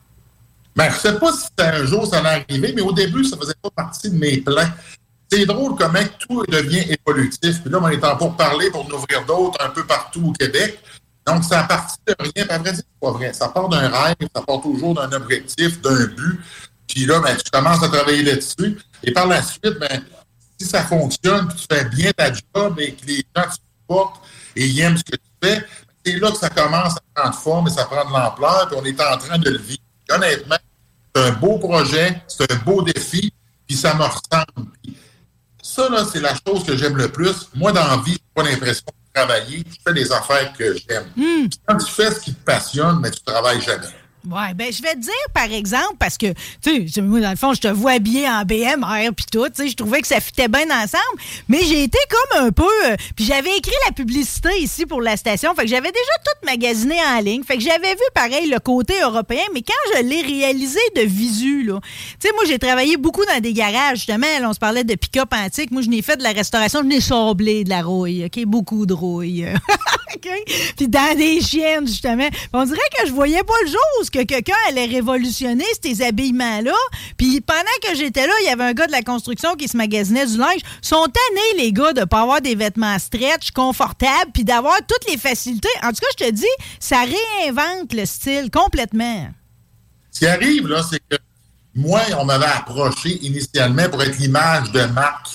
Ben, 0.76 0.88
je 0.90 0.98
sais 0.98 1.18
pas 1.18 1.32
si 1.32 1.48
un 1.58 1.84
jour 1.84 2.06
ça 2.06 2.18
allait 2.18 2.44
arriver, 2.48 2.72
mais 2.74 2.82
au 2.82 2.92
début, 2.92 3.24
ça 3.24 3.36
faisait 3.36 3.54
pas 3.60 3.70
partie 3.70 4.08
de 4.10 4.16
mes 4.16 4.36
plans. 4.38 4.68
C'est 5.30 5.46
drôle 5.46 5.76
comment 5.76 6.00
tout 6.18 6.44
devient 6.46 6.84
évolutif. 7.06 7.62
Puis 7.62 7.70
là, 7.70 7.78
on 7.80 7.88
est 7.88 8.02
en 8.04 8.16
pour 8.16 8.36
parler 8.36 8.70
pour 8.70 8.84
en 8.84 8.90
ouvrir 8.90 9.24
d'autres 9.26 9.64
un 9.64 9.70
peu 9.70 9.86
partout 9.86 10.28
au 10.28 10.32
Québec. 10.32 10.80
Donc, 11.26 11.44
ça 11.44 11.60
a 11.60 11.64
parti 11.64 11.96
de 12.06 12.14
rien. 12.18 12.46
Puis 12.46 12.62
dire, 12.62 12.72
c'est 12.74 12.86
pas 13.00 13.10
vrai. 13.12 13.32
Ça 13.32 13.48
part 13.48 13.68
d'un 13.68 13.88
rêve, 13.88 14.16
ça 14.34 14.42
part 14.42 14.60
toujours 14.60 14.94
d'un 14.94 15.12
objectif, 15.12 15.80
d'un 15.80 16.06
but. 16.06 16.40
Puis 16.88 17.06
là, 17.06 17.20
ben, 17.20 17.36
tu 17.36 17.50
commences 17.50 17.82
à 17.82 17.88
travailler 17.88 18.24
là-dessus. 18.24 18.78
Et 19.04 19.12
par 19.12 19.28
la 19.28 19.42
suite, 19.42 19.78
ben, 19.78 20.02
si 20.58 20.66
ça 20.66 20.82
fonctionne, 20.82 21.48
puis 21.48 21.58
tu 21.58 21.76
fais 21.76 21.84
bien 21.84 22.10
ta 22.12 22.32
job 22.32 22.78
et 22.78 22.94
que 22.94 23.06
les 23.06 23.24
gens 23.36 23.44
te 23.44 23.54
supportent 23.54 24.20
et 24.56 24.66
ils 24.66 24.80
aiment 24.80 24.96
ce 24.96 25.04
que 25.04 25.16
tu 25.16 25.30
fais, 25.42 25.64
c'est 26.04 26.16
là 26.18 26.30
que 26.30 26.38
ça 26.38 26.50
commence 26.50 26.96
à 26.96 27.20
prendre 27.20 27.36
forme 27.36 27.66
et 27.68 27.70
ça 27.70 27.84
prend 27.84 28.04
de 28.04 28.12
l'ampleur, 28.12 28.68
puis 28.68 28.78
on 28.80 28.84
est 28.84 29.00
en 29.00 29.16
train 29.18 29.38
de 29.38 29.50
le 29.50 29.58
vivre. 29.58 29.82
Honnêtement, 30.10 30.56
c'est 31.14 31.22
un 31.22 31.32
beau 31.32 31.58
projet, 31.58 32.22
c'est 32.26 32.50
un 32.50 32.56
beau 32.56 32.82
défi, 32.82 33.32
puis 33.66 33.76
ça 33.76 33.94
me 33.94 34.02
ressemble. 34.02 34.70
Ça, 35.62 35.88
là, 35.88 36.04
c'est 36.10 36.20
la 36.20 36.34
chose 36.46 36.64
que 36.64 36.76
j'aime 36.76 36.96
le 36.96 37.08
plus. 37.08 37.48
Moi, 37.54 37.72
dans 37.72 37.86
la 37.86 37.96
vie, 37.98 38.12
j'ai 38.12 38.18
pas 38.34 38.42
l'impression 38.42 38.84
de 38.86 39.12
travailler. 39.20 39.64
Je 39.68 39.76
fais 39.86 39.94
des 39.94 40.10
affaires 40.12 40.52
que 40.52 40.74
j'aime. 40.74 41.04
Puis 41.14 41.50
Quand 41.66 41.76
tu 41.76 41.90
fais 41.90 42.10
ce 42.10 42.20
qui 42.20 42.34
te 42.34 42.44
passionne, 42.44 43.00
mais 43.00 43.10
tu 43.10 43.20
travailles 43.20 43.60
jamais. 43.60 43.86
Ouais, 44.28 44.52
ben 44.54 44.70
je 44.70 44.82
vais 44.82 44.92
te 44.94 44.98
dire 44.98 45.12
par 45.32 45.50
exemple 45.50 45.94
parce 45.98 46.18
que 46.18 46.34
tu 46.62 46.88
sais 46.90 47.00
moi 47.00 47.20
dans 47.20 47.30
le 47.30 47.36
fond 47.36 47.54
je 47.54 47.60
te 47.60 47.68
vois 47.68 47.92
habillé 47.92 48.28
en 48.28 48.44
BMR 48.44 49.14
puis 49.16 49.24
tout, 49.32 49.48
tu 49.48 49.62
sais 49.62 49.68
je 49.68 49.76
trouvais 49.76 50.02
que 50.02 50.06
ça 50.06 50.20
fitait 50.20 50.46
bien 50.46 50.66
ensemble, 50.70 51.22
mais 51.48 51.64
j'ai 51.64 51.84
été 51.84 51.98
comme 52.10 52.46
un 52.46 52.52
peu 52.52 52.68
euh, 52.84 52.96
puis 53.16 53.24
j'avais 53.24 53.56
écrit 53.56 53.72
la 53.86 53.92
publicité 53.92 54.50
ici 54.58 54.84
pour 54.84 55.00
la 55.00 55.16
station, 55.16 55.54
fait 55.54 55.62
que 55.62 55.68
j'avais 55.68 55.90
déjà 55.90 56.12
tout 56.22 56.46
magasiné 56.46 56.96
en 57.16 57.20
ligne, 57.20 57.42
fait 57.44 57.56
que 57.56 57.62
j'avais 57.62 57.94
vu 57.94 58.02
pareil 58.14 58.46
le 58.50 58.58
côté 58.58 58.92
européen, 59.00 59.42
mais 59.54 59.62
quand 59.62 59.96
je 59.96 60.02
l'ai 60.02 60.20
réalisé 60.20 60.80
de 60.96 61.02
visu 61.02 61.62
là, 61.62 61.80
tu 61.82 62.28
sais 62.28 62.34
moi 62.34 62.44
j'ai 62.46 62.58
travaillé 62.58 62.98
beaucoup 62.98 63.24
dans 63.24 63.40
des 63.40 63.54
garages 63.54 63.98
justement, 63.98 64.26
là, 64.38 64.50
on 64.50 64.52
se 64.52 64.58
parlait 64.58 64.84
de 64.84 64.96
pick-up 64.96 65.32
antique, 65.32 65.70
moi 65.70 65.80
je 65.80 65.88
n'ai 65.88 66.02
fait 66.02 66.18
de 66.18 66.22
la 66.22 66.32
restauration, 66.32 66.80
je 66.82 66.88
n'ai 66.88 67.00
sablé 67.00 67.64
de 67.64 67.70
la 67.70 67.82
rouille, 67.82 68.26
OK, 68.26 68.44
beaucoup 68.44 68.84
de 68.84 68.92
rouille. 68.92 69.46
OK? 70.14 70.28
Puis 70.76 70.88
dans 70.88 71.16
des 71.16 71.40
chiennes, 71.40 71.86
justement. 71.86 72.28
On 72.52 72.64
dirait 72.64 72.78
que 72.98 73.06
je 73.06 73.12
voyais 73.12 73.42
pas 73.42 73.54
le 73.64 73.68
jour 73.68 73.80
que 74.24 74.34
quelqu'un 74.34 74.54
allait 74.68 74.86
révolutionner 74.86 75.64
ces 75.82 76.02
habillements-là. 76.02 76.74
Puis 77.16 77.40
pendant 77.40 77.60
que 77.82 77.94
j'étais 77.96 78.26
là, 78.26 78.32
il 78.42 78.46
y 78.46 78.50
avait 78.50 78.64
un 78.64 78.72
gars 78.72 78.86
de 78.86 78.92
la 78.92 79.02
construction 79.02 79.54
qui 79.54 79.68
se 79.68 79.76
magasinait 79.76 80.26
du 80.26 80.36
linge. 80.36 80.60
Sont 80.82 81.04
tannés, 81.04 81.62
les 81.62 81.72
gars, 81.72 81.92
de 81.92 82.04
pas 82.04 82.22
avoir 82.22 82.40
des 82.40 82.54
vêtements 82.54 82.98
stretch, 82.98 83.50
confortables, 83.52 84.32
puis 84.32 84.44
d'avoir 84.44 84.78
toutes 84.86 85.10
les 85.10 85.18
facilités. 85.18 85.68
En 85.82 85.88
tout 85.88 86.00
cas, 86.00 86.06
je 86.18 86.24
te 86.26 86.30
dis, 86.30 86.44
ça 86.78 87.02
réinvente 87.02 87.92
le 87.92 88.06
style 88.06 88.50
complètement. 88.50 89.28
Ce 90.10 90.20
qui 90.20 90.26
arrive, 90.26 90.66
là, 90.68 90.82
c'est 90.88 91.00
que 91.08 91.16
moi, 91.74 92.00
on 92.18 92.24
m'avait 92.24 92.46
approché 92.46 93.18
initialement 93.24 93.88
pour 93.88 94.02
être 94.02 94.18
l'image 94.18 94.72
de 94.72 94.84
marque 94.86 95.30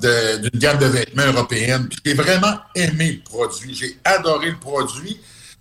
d'une 0.00 0.60
gamme 0.60 0.78
de 0.78 0.86
vêtements 0.86 1.26
européenne. 1.26 1.88
Puis 1.88 1.98
j'ai 2.04 2.14
vraiment 2.14 2.58
aimé 2.74 3.12
le 3.12 3.22
produit. 3.22 3.74
J'ai 3.74 3.98
adoré 4.04 4.50
le 4.50 4.58
produit. 4.58 5.18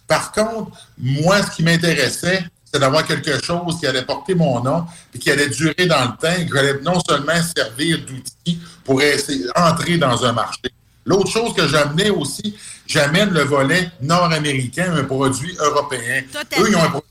Par 0.07 0.31
contre, 0.31 0.71
moi, 0.97 1.41
ce 1.41 1.51
qui 1.51 1.63
m'intéressait, 1.63 2.45
c'est 2.71 2.79
d'avoir 2.79 3.05
quelque 3.05 3.43
chose 3.43 3.79
qui 3.79 3.87
allait 3.87 4.03
porter 4.03 4.35
mon 4.35 4.61
nom 4.61 4.85
et 5.13 5.19
qui 5.19 5.31
allait 5.31 5.49
durer 5.49 5.85
dans 5.87 6.01
le 6.03 6.17
temps, 6.17 6.35
et 6.37 6.45
qui 6.45 6.57
allait 6.57 6.79
non 6.81 6.99
seulement 7.07 7.41
servir 7.55 7.99
d'outil 7.99 8.59
pour 8.83 9.01
essayer, 9.01 9.45
entrer 9.55 9.97
dans 9.97 10.25
un 10.25 10.33
marché. 10.33 10.61
L'autre 11.05 11.29
chose 11.29 11.53
que 11.53 11.67
j'amenais 11.67 12.09
aussi, 12.09 12.55
j'amène 12.87 13.29
le 13.29 13.43
volet 13.43 13.91
nord-américain, 14.01 14.93
un 14.95 15.03
produit 15.03 15.55
européen. 15.59 16.23
Eux, 16.59 16.65
ils 16.69 16.75
ont 16.75 16.83
un 16.83 16.89
produit 16.89 17.09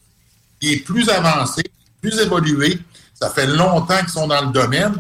qui 0.60 0.72
est 0.74 0.84
plus 0.84 1.08
avancé, 1.08 1.62
plus 2.00 2.18
évolué. 2.18 2.78
Ça 3.14 3.30
fait 3.30 3.46
longtemps 3.46 4.00
qu'ils 4.00 4.08
sont 4.08 4.26
dans 4.26 4.44
le 4.44 4.52
domaine. 4.52 4.94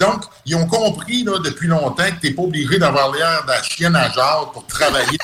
Donc, 0.00 0.24
ils 0.46 0.56
ont 0.56 0.66
compris 0.66 1.24
là, 1.24 1.38
depuis 1.44 1.68
longtemps 1.68 2.10
que 2.10 2.20
tu 2.20 2.28
n'es 2.28 2.34
pas 2.34 2.42
obligé 2.42 2.78
d'avoir 2.78 3.12
l'air 3.12 3.42
de 3.44 3.48
la 3.48 3.62
chienne 3.62 3.96
à 3.96 4.10
genre 4.10 4.52
pour 4.52 4.66
travailler, 4.66 5.18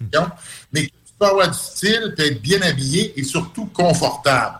mais 0.72 0.90
avoir 1.26 1.50
du 1.50 1.58
style, 1.58 2.14
puis 2.16 2.26
être 2.26 2.42
bien 2.42 2.62
habillé 2.62 3.12
et 3.16 3.24
surtout 3.24 3.66
confortable. 3.66 4.58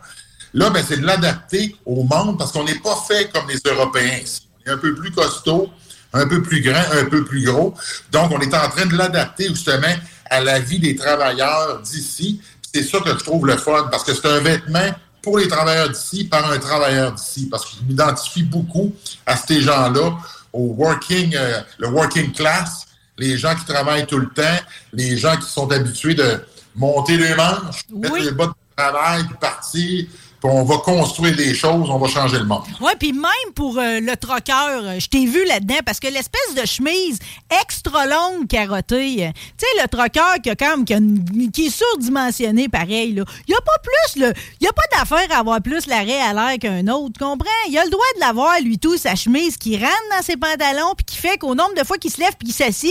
Là, 0.54 0.70
ben, 0.70 0.84
c'est 0.86 0.98
de 0.98 1.06
l'adapter 1.06 1.74
au 1.86 2.02
monde 2.02 2.38
parce 2.38 2.52
qu'on 2.52 2.64
n'est 2.64 2.78
pas 2.78 2.96
fait 3.08 3.30
comme 3.32 3.48
les 3.48 3.58
Européens. 3.70 4.20
On 4.66 4.70
est 4.70 4.74
un 4.74 4.78
peu 4.78 4.94
plus 4.94 5.10
costaud, 5.10 5.70
un 6.12 6.26
peu 6.26 6.42
plus 6.42 6.60
grand, 6.60 6.82
un 6.92 7.06
peu 7.06 7.24
plus 7.24 7.44
gros. 7.44 7.74
Donc, 8.10 8.32
on 8.32 8.40
est 8.40 8.54
en 8.54 8.68
train 8.68 8.86
de 8.86 8.96
l'adapter 8.96 9.48
justement 9.48 9.94
à 10.30 10.40
la 10.40 10.58
vie 10.58 10.78
des 10.78 10.94
travailleurs 10.94 11.80
d'ici. 11.80 12.40
C'est 12.72 12.82
ça 12.82 13.00
que 13.00 13.10
je 13.10 13.24
trouve 13.24 13.46
le 13.46 13.56
fun 13.56 13.88
parce 13.90 14.04
que 14.04 14.14
c'est 14.14 14.26
un 14.26 14.40
vêtement 14.40 14.90
pour 15.22 15.38
les 15.38 15.48
travailleurs 15.48 15.88
d'ici 15.88 16.24
par 16.24 16.50
un 16.50 16.58
travailleur 16.58 17.12
d'ici 17.12 17.46
parce 17.46 17.64
qu'il 17.64 17.86
m'identifie 17.86 18.42
beaucoup 18.42 18.94
à 19.24 19.36
ces 19.36 19.60
gens-là, 19.60 20.12
au 20.52 20.74
working, 20.74 21.34
euh, 21.34 21.60
le 21.78 21.88
working 21.88 22.32
class, 22.32 22.86
les 23.18 23.38
gens 23.38 23.54
qui 23.54 23.64
travaillent 23.64 24.06
tout 24.06 24.18
le 24.18 24.28
temps, 24.28 24.58
les 24.92 25.16
gens 25.16 25.36
qui 25.36 25.48
sont 25.48 25.70
habitués 25.70 26.14
de 26.14 26.40
monter 26.74 27.16
les 27.16 27.34
manches, 27.34 27.84
mettre 27.92 28.16
les 28.16 28.30
bottes 28.32 28.50
de 28.50 28.76
travail, 28.76 29.24
puis 29.24 29.36
partir, 29.40 30.06
on 30.44 30.64
va 30.64 30.78
construire 30.78 31.36
des 31.36 31.54
choses, 31.54 31.88
on 31.90 31.98
va 31.98 32.08
changer 32.08 32.38
le 32.38 32.44
monde. 32.44 32.62
Oui, 32.80 32.92
puis 32.98 33.12
même 33.12 33.52
pour 33.54 33.78
euh, 33.78 34.00
le 34.00 34.16
troqueur, 34.16 34.82
euh, 34.82 34.98
je 34.98 35.08
t'ai 35.08 35.26
vu 35.26 35.44
là-dedans 35.46 35.78
parce 35.84 36.00
que 36.00 36.08
l'espèce 36.08 36.54
de 36.60 36.66
chemise 36.66 37.18
extra 37.62 38.06
longue 38.06 38.48
carottée, 38.48 39.26
euh, 39.26 39.30
tu 39.56 39.66
sais, 39.66 39.82
le 39.82 39.88
troqueur 39.88 40.40
qui, 40.42 40.50
a 40.50 40.56
quand 40.56 40.76
même, 40.76 41.50
qui, 41.50 41.66
est 41.66 41.70
surdimensionné 41.70 42.68
pareil, 42.68 43.10
il 43.10 43.14
n'y 43.14 43.54
a 43.54 43.60
pas 43.60 43.78
plus, 43.82 44.16
il 44.16 44.32
n'y 44.60 44.68
a 44.68 44.72
pas 44.72 44.98
d'affaire 44.98 45.36
à 45.36 45.40
avoir 45.40 45.60
plus 45.60 45.86
l'arrêt 45.86 46.20
à 46.20 46.32
l'air 46.32 46.58
qu'un 46.58 46.86
autre, 46.88 47.12
tu 47.18 47.24
comprends? 47.24 47.46
Il 47.68 47.78
a 47.78 47.84
le 47.84 47.90
droit 47.90 48.04
de 48.16 48.20
l'avoir, 48.20 48.60
lui 48.60 48.78
tout, 48.78 48.96
sa 48.96 49.14
chemise 49.14 49.56
qui 49.56 49.76
rentre 49.76 49.92
dans 50.10 50.22
ses 50.22 50.36
pantalons 50.36 50.94
puis 50.96 51.04
qui 51.04 51.16
fait 51.16 51.38
qu'au 51.38 51.54
nombre 51.54 51.74
de 51.78 51.84
fois 51.84 51.98
qu'il 51.98 52.10
se 52.10 52.20
lève 52.20 52.34
puis 52.38 52.48
qu'il 52.48 52.54
s'assied, 52.54 52.90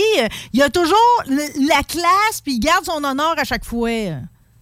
il 0.52 0.62
a 0.62 0.70
toujours 0.70 1.22
la 1.26 1.82
classe 1.82 2.40
puis 2.42 2.54
il 2.54 2.60
garde 2.60 2.84
son 2.84 3.04
honneur 3.04 3.34
à 3.36 3.44
chaque 3.44 3.64
fois. 3.64 3.88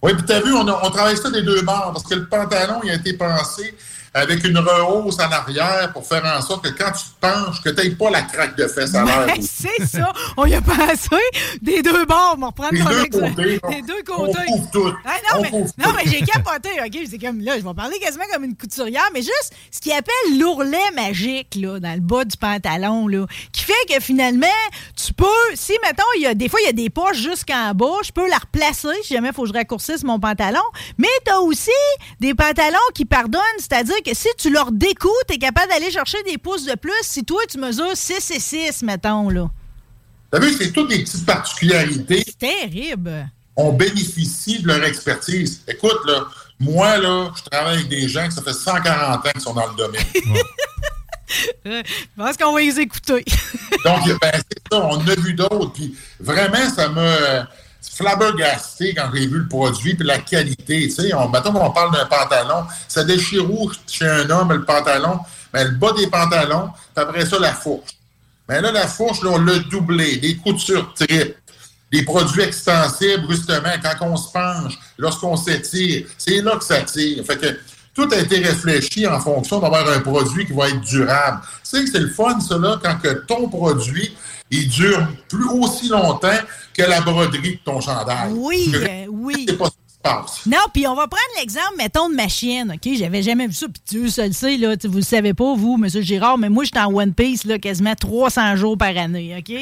Oui, 0.01 0.13
puis 0.15 0.25
tu 0.25 0.33
as 0.33 0.41
vu, 0.41 0.53
on, 0.53 0.61
on 0.61 0.89
travaille 0.89 1.17
ça 1.17 1.29
des 1.29 1.43
deux 1.43 1.61
bords 1.61 1.91
parce 1.93 2.03
que 2.03 2.15
le 2.15 2.27
pantalon, 2.27 2.81
il 2.83 2.89
a 2.89 2.95
été 2.95 3.13
pensé 3.13 3.75
avec 4.13 4.43
une 4.43 4.57
rehausse 4.57 5.19
en 5.19 5.31
arrière 5.31 5.91
pour 5.93 6.05
faire 6.05 6.25
en 6.25 6.41
sorte 6.41 6.65
que 6.65 6.69
quand 6.69 6.91
tu 6.91 7.05
te 7.05 7.19
penches, 7.21 7.61
que 7.61 7.69
tu 7.69 7.81
n'aies 7.81 7.95
pas 7.95 8.09
la 8.09 8.21
craque 8.23 8.57
de 8.57 8.67
fesses 8.67 8.93
à 8.93 9.05
l'air. 9.05 9.35
c'est 9.41 9.85
ça. 9.85 10.11
On 10.35 10.45
y 10.45 10.53
a 10.53 10.61
pensé 10.61 11.15
des 11.61 11.81
deux 11.81 12.05
bords. 12.05 12.35
On 12.37 12.41
va 12.41 12.47
reprendre 12.47 12.73
les 12.73 13.09
deux 13.09 13.19
côtés. 13.19 13.59
Les 13.69 13.81
deux 13.81 14.03
côtés. 14.03 14.39
On 14.49 14.57
couvre 14.57 14.71
tout. 14.71 14.93
Ah, 15.05 15.13
non, 15.33 15.41
mais, 15.41 15.51
non, 15.51 15.93
mais 15.95 16.03
j'ai 16.05 16.21
capoté. 16.21 16.69
OK, 16.85 16.97
c'est 17.09 17.17
comme 17.17 17.39
là, 17.39 17.57
je 17.57 17.63
vais 17.63 17.73
parler 17.73 17.99
quasiment 17.99 18.25
comme 18.33 18.43
une 18.43 18.55
couturière, 18.55 19.09
mais 19.13 19.21
juste 19.21 19.53
ce 19.71 19.79
qu'il 19.79 19.93
appelle 19.93 20.39
l'ourlet 20.39 20.91
magique 20.95 21.55
là, 21.55 21.79
dans 21.79 21.93
le 21.93 22.01
bas 22.01 22.25
du 22.25 22.35
pantalon, 22.35 23.07
là, 23.07 23.25
qui 23.53 23.63
fait 23.63 23.73
que 23.89 24.01
finalement, 24.01 24.47
tu 24.95 25.13
peux, 25.13 25.25
si 25.53 25.73
mettons, 25.83 26.03
il 26.17 26.23
y 26.23 26.27
a 26.27 26.33
des 26.33 26.49
fois, 26.49 26.59
il 26.61 26.65
y 26.65 26.69
a 26.69 26.73
des 26.73 26.89
poches 26.89 27.17
jusqu'en 27.17 27.73
bas, 27.73 27.97
je 28.03 28.11
peux 28.11 28.27
la 28.29 28.37
replacer 28.37 28.89
si 29.03 29.13
jamais 29.13 29.29
il 29.29 29.33
faut 29.33 29.43
que 29.43 29.49
je 29.49 29.53
raccourcisse 29.53 30.03
mon 30.03 30.19
pantalon. 30.19 30.59
Mais 30.97 31.07
tu 31.25 31.31
as 31.31 31.39
aussi 31.39 31.69
des 32.19 32.33
pantalons 32.33 32.77
qui 32.93 33.05
pardonnent, 33.05 33.41
c'est-à-dire 33.57 34.00
que 34.01 34.13
si 34.13 34.27
tu 34.37 34.51
leur 34.51 34.71
découtes, 34.71 35.11
tu 35.27 35.35
es 35.35 35.37
capable 35.37 35.71
d'aller 35.71 35.91
chercher 35.91 36.21
des 36.23 36.37
pouces 36.37 36.65
de 36.65 36.75
plus 36.75 36.93
si 37.03 37.23
toi, 37.23 37.41
tu 37.49 37.57
mesures 37.57 37.95
6 37.95 38.31
et 38.31 38.39
6, 38.39 38.83
mettons, 38.83 39.29
là. 39.29 39.49
T'as 40.31 40.39
vu, 40.39 40.53
c'est 40.53 40.71
toutes 40.71 40.89
des 40.89 41.03
petites 41.03 41.25
particularités. 41.25 42.23
C'est 42.25 42.37
terrible. 42.37 43.29
On 43.55 43.73
bénéficie 43.73 44.61
de 44.61 44.67
leur 44.67 44.83
expertise. 44.83 45.61
Écoute, 45.67 45.99
là, 46.05 46.25
moi, 46.59 46.97
là, 46.97 47.31
je 47.35 47.49
travaille 47.49 47.75
avec 47.77 47.89
des 47.89 48.07
gens 48.07 48.27
qui 48.27 48.35
ça 48.35 48.41
fait 48.41 48.53
140 48.53 49.25
ans 49.25 49.29
qu'ils 49.31 49.41
sont 49.41 49.53
dans 49.53 49.67
le 49.67 49.75
domaine. 49.75 50.05
je 51.65 51.81
pense 52.15 52.37
qu'on 52.37 52.53
va 52.53 52.61
les 52.61 52.79
écouter. 52.79 53.25
Donc, 53.83 54.05
ben, 54.21 54.31
c'est 54.33 54.61
ça, 54.71 54.79
on 54.79 54.99
a 55.05 55.15
vu 55.15 55.33
d'autres. 55.33 55.73
Puis 55.73 55.95
vraiment, 56.19 56.69
ça 56.69 56.87
me 56.89 57.41
flabbergasté 57.81 58.93
quand 58.93 59.09
j'ai 59.13 59.27
vu 59.27 59.39
le 59.39 59.47
produit 59.47 59.95
puis 59.95 60.05
la 60.05 60.19
qualité. 60.19 60.89
On, 61.13 61.29
mettons 61.29 61.51
qu'on 61.51 61.71
parle 61.71 61.93
d'un 61.93 62.05
pantalon, 62.05 62.65
ça 62.87 63.03
déchire 63.03 63.49
où 63.49 63.71
chez 63.87 64.07
un 64.07 64.29
homme 64.29 64.51
le 64.53 64.63
pantalon? 64.63 65.19
Mais 65.53 65.65
le 65.65 65.71
bas 65.71 65.91
des 65.93 66.07
pantalons, 66.07 66.69
puis 66.95 67.03
après 67.03 67.25
ça, 67.25 67.37
la 67.39 67.53
fourche. 67.53 67.91
Mais 68.47 68.61
là, 68.61 68.71
la 68.71 68.87
fourche, 68.87 69.21
là, 69.21 69.31
on 69.33 69.39
l'a 69.39 69.59
doublé, 69.59 70.17
des 70.17 70.37
coutures 70.37 70.93
tripes, 70.93 71.35
des 71.91 72.03
produits 72.03 72.41
extensibles, 72.41 73.25
justement, 73.29 73.73
quand 73.83 74.07
on 74.07 74.15
se 74.15 74.31
penche, 74.31 74.77
lorsqu'on 74.97 75.35
s'étire, 75.35 76.07
c'est 76.17 76.41
là 76.41 76.55
que 76.55 76.63
ça 76.63 76.81
tire. 76.81 77.23
Fait 77.25 77.37
que 77.37 77.59
tout 77.93 78.07
a 78.11 78.17
été 78.17 78.37
réfléchi 78.37 79.05
en 79.05 79.19
fonction 79.19 79.59
d'avoir 79.59 79.87
un 79.89 79.99
produit 79.99 80.45
qui 80.45 80.53
va 80.53 80.69
être 80.69 80.79
durable. 80.81 81.41
Tu 81.41 81.49
sais 81.63 81.83
que 81.83 81.91
c'est 81.91 81.99
le 81.99 82.09
fun, 82.09 82.37
là, 82.59 82.79
quand 82.81 82.97
que 82.97 83.25
ton 83.25 83.49
produit, 83.49 84.15
il 84.49 84.67
dure 84.69 85.07
plus 85.27 85.47
aussi 85.49 85.89
longtemps 85.89 86.29
que 86.73 86.83
la 86.83 87.01
broderie 87.01 87.55
de 87.55 87.59
ton 87.63 87.79
chandail. 87.81 88.31
Oui, 88.33 88.71
euh, 88.73 89.05
oui. 89.09 89.45
C'est 89.47 89.57
pas 89.57 89.65
ça 89.65 89.71
qui 89.71 89.93
se 89.93 89.99
passe. 89.99 90.45
Non, 90.45 90.57
puis 90.73 90.87
on 90.87 90.95
va 90.95 91.07
prendre 91.07 91.23
l'exemple, 91.39 91.75
mettons, 91.77 92.09
de 92.09 92.15
ma 92.15 92.27
chienne, 92.27 92.71
OK? 92.75 92.93
J'avais 92.95 93.21
jamais 93.21 93.47
vu 93.47 93.53
ça, 93.53 93.67
puis 93.67 93.81
Dieu 93.87 94.09
seul 94.09 94.27
le 94.27 94.33
sait, 94.33 94.57
là, 94.57 94.75
vous 94.83 94.97
le 94.97 95.03
savez 95.03 95.33
pas, 95.33 95.53
vous, 95.55 95.79
M. 95.81 95.89
Girard, 96.01 96.37
mais 96.37 96.49
moi, 96.49 96.63
je 96.63 96.71
suis 96.73 96.85
en 96.85 96.93
One 96.93 97.13
Piece, 97.13 97.45
là, 97.45 97.59
quasiment 97.59 97.95
300 97.95 98.55
jours 98.55 98.77
par 98.77 98.95
année, 98.97 99.35
OK? 99.37 99.55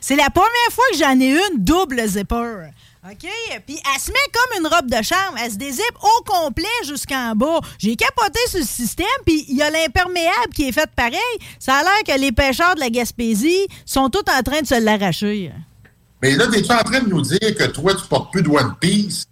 C'est 0.00 0.16
la 0.16 0.30
première 0.30 0.72
fois 0.72 0.84
que 0.92 0.98
j'en 0.98 1.20
ai 1.20 1.30
une 1.30 1.64
double 1.64 2.06
zipper. 2.06 2.70
OK? 3.08 3.28
Puis 3.66 3.78
elle 3.94 4.00
se 4.00 4.10
met 4.10 4.18
comme 4.32 4.60
une 4.60 4.66
robe 4.66 4.90
de 4.90 5.02
chambre. 5.02 5.38
Elle 5.42 5.52
se 5.52 5.56
dézippe 5.56 5.96
au 6.02 6.24
complet 6.24 6.64
jusqu'en 6.84 7.34
bas. 7.36 7.60
J'ai 7.78 7.94
capoté 7.94 8.40
sur 8.48 8.58
le 8.58 8.64
système, 8.64 9.06
puis 9.24 9.44
il 9.48 9.56
y 9.56 9.62
a 9.62 9.70
l'imperméable 9.70 10.52
qui 10.54 10.68
est 10.68 10.72
fait 10.72 10.90
pareil. 10.96 11.20
Ça 11.60 11.74
a 11.74 11.82
l'air 11.82 12.02
que 12.06 12.20
les 12.20 12.32
pêcheurs 12.32 12.74
de 12.74 12.80
la 12.80 12.90
Gaspésie 12.90 13.68
sont 13.84 14.08
tous 14.08 14.24
en 14.28 14.42
train 14.42 14.60
de 14.60 14.66
se 14.66 14.80
l'arracher. 14.80 15.52
Mais 16.22 16.34
là, 16.34 16.46
es-tu 16.54 16.72
en 16.72 16.82
train 16.82 17.00
de 17.00 17.08
nous 17.08 17.22
dire 17.22 17.38
que 17.40 17.64
toi, 17.64 17.94
tu 17.94 18.06
portes 18.08 18.32
plus 18.32 18.42
de 18.42 18.48
One 18.48 18.74
Piece 18.80 19.26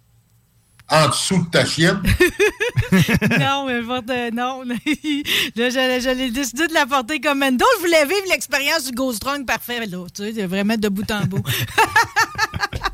en 0.89 1.07
dessous 1.09 1.43
de 1.43 1.49
ta 1.49 1.65
chienne? 1.65 2.01
non, 3.39 3.65
mais 3.65 3.81
porte. 3.81 4.11
Non. 4.33 4.63
là, 5.55 5.69
j'allais 5.69 6.29
décider 6.29 6.67
de 6.67 6.73
la 6.73 6.85
porter 6.85 7.19
comme 7.19 7.39
Mendo. 7.39 7.65
Je 7.77 7.81
voulais 7.81 8.05
vivre 8.05 8.27
l'expérience 8.29 8.85
du 8.85 8.91
Ghost 8.91 9.21
Trunk 9.21 9.45
parfait, 9.47 9.85
là. 9.85 9.97
Tu 10.13 10.33
sais, 10.33 10.45
vraiment 10.45 10.77
de 10.77 10.89
bout 10.89 11.09
en 11.11 11.25
bout. 11.25 11.43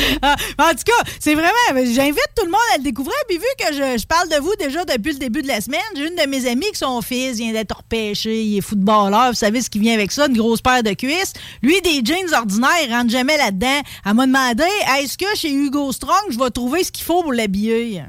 Ah, 0.22 0.36
en 0.58 0.70
tout 0.70 0.84
cas, 0.84 1.10
c'est 1.18 1.34
vraiment. 1.34 1.50
J'invite 1.76 2.30
tout 2.36 2.44
le 2.44 2.50
monde 2.50 2.60
à 2.74 2.78
le 2.78 2.82
découvrir. 2.82 3.14
Puis 3.28 3.38
vu 3.38 3.44
que 3.58 3.72
je, 3.74 4.06
parle 4.06 4.28
de 4.28 4.36
vous 4.36 4.54
déjà 4.58 4.84
depuis 4.84 5.12
le 5.12 5.18
début 5.18 5.42
de 5.42 5.48
la 5.48 5.60
semaine, 5.60 5.80
j'ai 5.96 6.08
une 6.08 6.14
de 6.14 6.28
mes 6.28 6.46
amies 6.48 6.70
qui 6.72 6.78
son 6.78 7.00
fils 7.00 7.38
vient 7.38 7.52
d'être 7.52 7.76
repêché. 7.78 8.42
Il 8.42 8.58
est 8.58 8.60
footballeur. 8.60 9.28
Vous 9.28 9.34
savez 9.34 9.62
ce 9.62 9.70
qui 9.70 9.78
vient 9.78 9.94
avec 9.94 10.12
ça, 10.12 10.26
une 10.26 10.36
grosse 10.36 10.60
paire 10.60 10.82
de 10.82 10.92
cuisses. 10.92 11.32
Lui, 11.62 11.80
des 11.80 12.02
jeans 12.04 12.32
ordinaires, 12.34 12.70
il 12.86 12.92
rentre 12.92 13.10
jamais 13.10 13.36
là-dedans. 13.36 13.80
Elle 14.04 14.14
m'a 14.14 14.26
demandé 14.26 14.64
est-ce 14.98 15.16
que 15.16 15.36
chez 15.36 15.52
Hugo 15.52 15.92
Strong, 15.92 16.30
je 16.30 16.38
vais 16.38 16.50
trouver 16.50 16.84
ce 16.84 16.92
qu'il 16.92 17.04
faut 17.04 17.22
pour 17.22 17.32
l'habiller? 17.32 18.04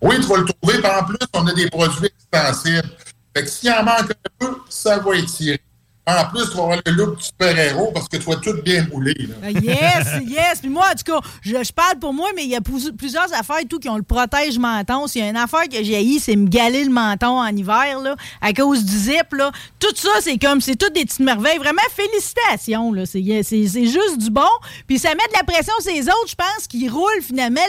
Oui, 0.00 0.16
tu 0.20 0.26
vas 0.26 0.38
le 0.38 0.44
trouver. 0.44 0.86
en 0.86 1.04
plus, 1.04 1.18
on 1.34 1.46
a 1.46 1.52
des 1.52 1.68
produits 1.68 2.10
extensibles. 2.32 2.90
Fait 3.34 3.44
que 3.44 3.48
s'il 3.48 3.70
en 3.70 3.84
manque 3.84 4.10
un 4.10 4.30
peu, 4.38 4.56
ça 4.68 4.98
va 4.98 5.16
être 5.16 5.26
tiré. 5.26 5.60
En 6.04 6.24
plus, 6.30 6.50
tu 6.50 6.56
vas 6.56 6.64
avoir 6.64 6.78
le 6.84 6.92
look 6.92 7.18
du 7.18 7.24
super-héros 7.24 7.92
parce 7.94 8.08
que 8.08 8.16
tu 8.16 8.24
vas 8.24 8.34
tout 8.34 8.60
bien 8.64 8.84
moulé. 8.90 9.14
Ah, 9.40 9.52
yes, 9.52 10.20
yes. 10.26 10.58
Puis 10.60 10.68
moi, 10.68 10.86
en 10.92 10.96
tout 10.96 11.12
cas, 11.12 11.28
je, 11.42 11.72
parle 11.72 12.00
pour 12.00 12.12
moi, 12.12 12.28
mais 12.34 12.42
il 12.42 12.50
y 12.50 12.56
a 12.56 12.60
plusieurs 12.60 13.32
affaires 13.34 13.60
tout 13.70 13.78
qui 13.78 13.88
ont 13.88 13.96
le 13.96 14.02
protège-menton. 14.02 15.06
S'il 15.06 15.22
y 15.22 15.24
a 15.24 15.28
une 15.28 15.36
affaire 15.36 15.68
que 15.68 15.80
j'ai 15.84 15.94
haï, 15.94 16.18
c'est 16.18 16.34
me 16.34 16.48
galer 16.48 16.82
le 16.82 16.90
menton 16.90 17.38
en 17.38 17.46
hiver, 17.46 18.00
là, 18.00 18.16
à 18.40 18.52
cause 18.52 18.84
du 18.84 18.98
zip. 18.98 19.32
Là. 19.32 19.52
Tout 19.78 19.94
ça, 19.94 20.10
c'est 20.20 20.38
comme, 20.38 20.60
c'est 20.60 20.74
toutes 20.74 20.92
des 20.92 21.04
petites 21.04 21.20
merveilles. 21.20 21.58
Vraiment, 21.58 21.82
félicitations. 21.94 22.92
Là. 22.92 23.06
C'est, 23.06 23.22
juste 23.22 24.18
du 24.18 24.30
bon. 24.30 24.42
Puis 24.88 24.98
ça 24.98 25.10
met 25.10 25.28
de 25.28 25.36
la 25.36 25.44
pression 25.44 25.74
sur 25.80 25.92
les 25.92 26.08
autres, 26.08 26.28
je 26.30 26.34
pense, 26.34 26.66
qui 26.66 26.88
roulent 26.88 27.22
finalement 27.22 27.60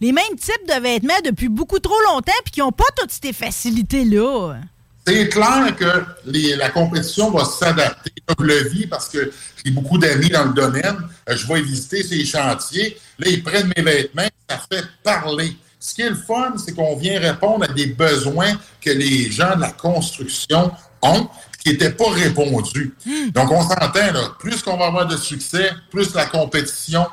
les 0.00 0.12
mêmes 0.12 0.36
types 0.38 0.68
de 0.68 0.80
vêtements 0.80 1.20
depuis 1.24 1.48
beaucoup 1.48 1.80
trop 1.80 2.00
longtemps 2.12 2.32
puis 2.44 2.52
qui 2.52 2.60
n'ont 2.60 2.70
pas 2.70 2.84
toutes 2.96 3.10
ces 3.10 3.32
facilités-là. 3.32 4.54
C'est 5.06 5.28
clair 5.28 5.74
que 5.76 6.04
la 6.56 6.70
compétition 6.70 7.30
va 7.30 7.44
s'adapter. 7.44 8.12
Je 8.38 8.44
le 8.44 8.68
vis 8.68 8.86
parce 8.86 9.08
que 9.08 9.32
j'ai 9.64 9.72
beaucoup 9.72 9.98
d'amis 9.98 10.28
dans 10.28 10.44
le 10.44 10.52
domaine. 10.52 10.96
Euh, 11.28 11.36
je 11.36 11.46
vais 11.46 11.60
visiter 11.60 12.02
ces 12.02 12.24
chantiers. 12.24 12.96
Là, 13.18 13.26
ils 13.28 13.42
prennent 13.42 13.72
mes 13.76 13.82
vêtements. 13.82 14.28
Ça 14.48 14.60
fait 14.70 14.84
parler. 15.02 15.56
Ce 15.80 15.94
qui 15.94 16.02
est 16.02 16.10
le 16.10 16.14
fun, 16.14 16.54
c'est 16.64 16.74
qu'on 16.74 16.96
vient 16.96 17.18
répondre 17.18 17.64
à 17.64 17.72
des 17.72 17.86
besoins 17.86 18.52
que 18.80 18.90
les 18.90 19.30
gens 19.32 19.56
de 19.56 19.62
la 19.62 19.72
construction 19.72 20.70
ont 21.02 21.28
qui 21.58 21.70
n'étaient 21.70 21.92
pas 21.92 22.10
répondus. 22.10 22.94
Hmm. 23.04 23.30
Donc, 23.30 23.50
on 23.50 23.62
s'entend, 23.62 24.12
là, 24.12 24.34
plus 24.38 24.62
qu'on 24.62 24.76
va 24.76 24.86
avoir 24.86 25.06
de 25.06 25.16
succès, 25.16 25.70
plus 25.90 26.14
la 26.14 26.26
compétition 26.26 27.06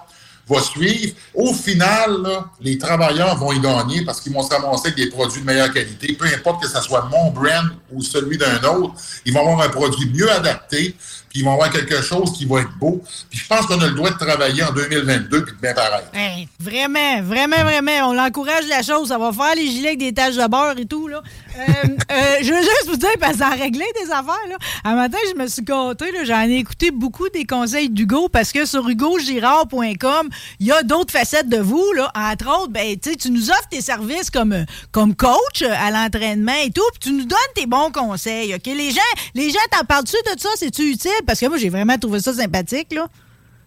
va 0.50 0.62
suivre. 0.62 1.14
Au 1.34 1.54
final, 1.54 2.28
les 2.62 2.78
travailleurs 2.78 3.38
vont 3.38 3.52
y 3.52 3.60
gagner 3.60 4.04
parce 4.04 4.20
qu'ils 4.20 4.34
vont 4.34 4.44
se 4.44 4.50
ramasser 4.50 4.88
avec 4.88 4.98
des 4.98 5.10
produits 5.10 5.42
de 5.42 5.46
meilleure 5.46 5.72
qualité. 5.72 6.14
Peu 6.14 6.26
importe 6.26 6.64
que 6.64 6.68
ce 6.68 6.82
soit 6.82 7.08
mon 7.12 7.32
brand 7.32 7.70
ou 7.92 8.02
celui 8.02 8.38
d'un 8.38 8.62
autre, 8.64 8.94
ils 9.26 9.34
vont 9.34 9.42
avoir 9.42 9.62
un 9.62 9.70
produit 9.70 10.10
mieux 10.10 10.32
adapté, 10.32 10.96
puis 11.30 11.42
ils 11.42 11.46
vont 11.46 11.54
avoir 11.54 11.70
quelque 11.70 12.02
chose 12.02 12.34
qui 12.34 12.46
va 12.46 12.62
être 12.62 12.76
beau. 12.80 13.02
Puis 13.30 13.40
je 13.40 13.48
pense 13.48 13.66
qu'on 13.68 13.80
a 13.80 13.88
le 13.88 13.94
droit 13.94 14.10
de 14.10 14.18
travailler 14.18 14.64
en 14.64 14.72
2022 14.72 15.46
puis 15.46 15.56
de 15.56 15.62
bien 15.62 15.74
pareil. 15.74 16.06
Hey, 16.14 16.48
vraiment, 16.60 17.22
vraiment, 17.22 17.64
vraiment. 17.64 18.10
On 18.10 18.14
l'encourage 18.14 18.66
la 18.68 18.82
chose. 18.82 19.10
Ça 19.10 19.18
va 19.20 19.32
faire 19.32 19.56
les 19.56 19.68
gilets 19.68 19.90
avec 19.90 20.00
des 20.00 20.14
taches 20.14 20.36
de 20.36 20.48
beurre 20.48 20.78
et 20.78 20.86
tout. 20.86 21.08
Là. 21.08 21.22
Euh, 21.58 21.62
euh, 22.12 22.38
je 22.42 22.52
veux 22.52 22.62
juste 22.62 22.88
vous 22.88 22.98
dire, 22.98 23.10
parce 23.20 23.34
que 23.34 23.40
ça 23.40 23.48
a 23.48 23.56
réglé 23.56 23.86
des 24.02 24.12
affaires. 24.12 24.48
Là. 24.50 24.58
Un 24.84 24.96
matin, 24.96 25.18
je 25.32 25.40
me 25.40 25.48
suis 25.48 25.62
gâté. 25.62 26.06
J'en 26.24 26.42
ai 26.42 26.56
écouté 26.56 26.90
beaucoup 26.90 27.30
des 27.30 27.46
conseils 27.46 27.90
d'Hugo 27.90 28.28
parce 28.30 28.52
que 28.52 28.66
sur 28.66 28.88
hugogirard.com, 28.90 30.30
il 30.60 30.68
y 30.68 30.72
a 30.72 30.82
d'autres 30.82 31.12
facettes 31.12 31.50
de 31.50 31.60
vous. 31.60 31.94
Là. 31.94 32.12
Entre 32.16 32.48
autres, 32.48 32.72
ben, 32.72 32.98
tu 33.00 33.30
nous 33.30 33.52
offres 33.52 33.70
tes 33.70 33.82
services 33.82 34.32
comme, 34.32 34.66
comme 34.92 35.16
coach 35.16 35.62
à 35.62 35.92
l'entraînement 35.92 36.58
et 36.64 36.72
tout, 36.72 36.82
puis 36.94 37.10
tu 37.10 37.12
nous 37.12 37.26
donnes 37.26 37.38
tes 37.54 37.68
bons 37.68 37.92
conseils. 37.92 38.56
OK? 38.56 38.66
Les 38.66 38.92
gens, 38.92 39.02
les 39.36 39.52
gens 39.52 39.60
t'en 39.72 39.86
parlent-tu 39.86 40.18
de 40.34 40.40
ça? 40.40 40.50
C'est-tu 40.56 40.90
utile? 40.92 41.12
Parce 41.26 41.40
que 41.40 41.48
moi, 41.48 41.58
j'ai 41.58 41.70
vraiment 41.70 41.98
trouvé 41.98 42.20
ça 42.20 42.34
sympathique. 42.34 42.94
Là. 42.94 43.08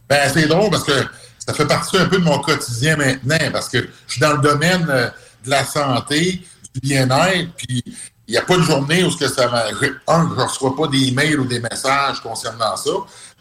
Ben, 0.09 0.31
c'est 0.33 0.47
drôle 0.47 0.71
parce 0.71 0.85
que 0.85 0.93
ça 1.39 1.55
fait 1.55 1.67
partie 1.67 1.97
un 1.97 2.07
peu 2.07 2.19
de 2.19 2.25
mon 2.25 2.39
quotidien 2.39 2.97
maintenant 2.97 3.39
parce 3.53 3.69
que 3.69 3.79
je 4.07 4.13
suis 4.13 4.21
dans 4.21 4.33
le 4.33 4.43
domaine 4.43 4.87
euh, 4.89 5.09
de 5.45 5.51
la 5.51 5.65
santé, 5.65 6.43
du 6.75 6.81
bien-être, 6.81 7.51
puis 7.57 7.83
il 8.29 8.33
n'y 8.33 8.39
a 8.39 8.43
pas 8.43 8.57
de 8.57 8.63
journée 8.63 9.05
où 9.05 9.11
ce 9.11 9.19
que 9.19 9.29
ça 9.29 9.51
un, 9.53 10.29
je 10.29 10.35
ne 10.35 10.41
reçois 10.41 10.77
pas 10.77 10.87
des 10.87 11.11
mails 11.11 11.41
ou 11.41 11.45
des 11.45 11.61
messages 11.61 12.21
concernant 12.21 12.77
ça. 12.77 12.91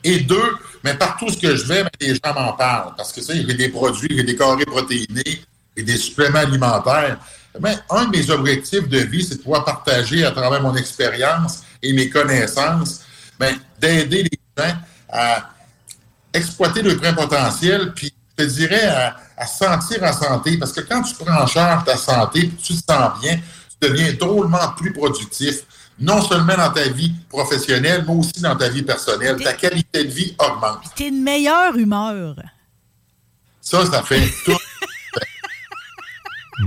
Et 0.04 0.20
deux, 0.20 0.58
mais 0.84 0.96
partout 0.96 1.28
que 1.28 1.56
je 1.56 1.66
vais, 1.66 1.84
ben, 1.84 1.90
les 2.00 2.16
gens 2.16 2.34
m'en 2.34 2.54
parlent. 2.54 2.94
Parce 2.98 3.14
que 3.14 3.22
ça, 3.22 3.34
a 3.34 3.54
des 3.54 3.70
produits, 3.70 4.20
a 4.20 4.24
des 4.24 4.36
carrés 4.36 4.66
protéinés 4.66 5.44
et 5.78 5.84
des 5.84 5.98
suppléments 5.98 6.40
alimentaires. 6.40 7.20
Mais 7.60 7.78
un 7.90 8.06
de 8.06 8.18
mes 8.18 8.30
objectifs 8.32 8.88
de 8.88 9.00
vie, 9.00 9.24
c'est 9.24 9.36
de 9.36 9.42
pouvoir 9.42 9.64
partager 9.64 10.26
à 10.26 10.32
travers 10.32 10.62
mon 10.62 10.76
expérience 10.76 11.64
et 11.84 11.94
mes 11.94 12.10
connaissances, 12.10 13.02
ben, 13.42 13.58
d'aider 13.80 14.24
les 14.24 14.40
gens 14.58 14.76
à 15.10 15.50
exploiter 16.32 16.84
le 16.84 16.96
plein 16.98 17.14
potentiel, 17.14 17.92
puis 17.94 18.14
je 18.38 18.44
te 18.44 18.50
dirais 18.50 18.86
à, 18.86 19.18
à 19.36 19.48
sentir 19.48 20.04
en 20.04 20.14
santé. 20.14 20.58
Parce 20.58 20.72
que 20.72 20.82
quand 20.82 21.02
tu 21.02 21.16
prends 21.16 21.42
en 21.42 21.48
charge 21.48 21.84
ta 21.86 21.98
santé, 21.98 22.42
puis 22.42 22.58
tu 22.62 22.74
te 22.76 22.92
sens 22.92 23.20
bien, 23.20 23.38
tu 23.38 23.90
deviens 23.90 24.14
drôlement 24.14 24.70
plus 24.78 24.94
productif, 24.94 25.64
non 26.00 26.22
seulement 26.22 26.56
dans 26.56 26.72
ta 26.72 26.88
vie 26.88 27.14
professionnelle, 27.30 28.06
mais 28.08 28.14
aussi 28.14 28.40
dans 28.42 28.56
ta 28.56 28.70
vie 28.70 28.84
personnelle. 28.84 29.38
Ta 29.44 29.54
qualité 29.54 30.04
de 30.04 30.12
vie 30.12 30.36
augmente. 30.40 30.84
Tu 30.96 31.04
es 31.04 31.08
une 31.08 31.24
meilleure 31.24 31.76
humeur. 31.76 32.36
Ça, 33.60 33.86
ça 33.86 34.04
fait 34.04 34.32
tout. 34.46 34.58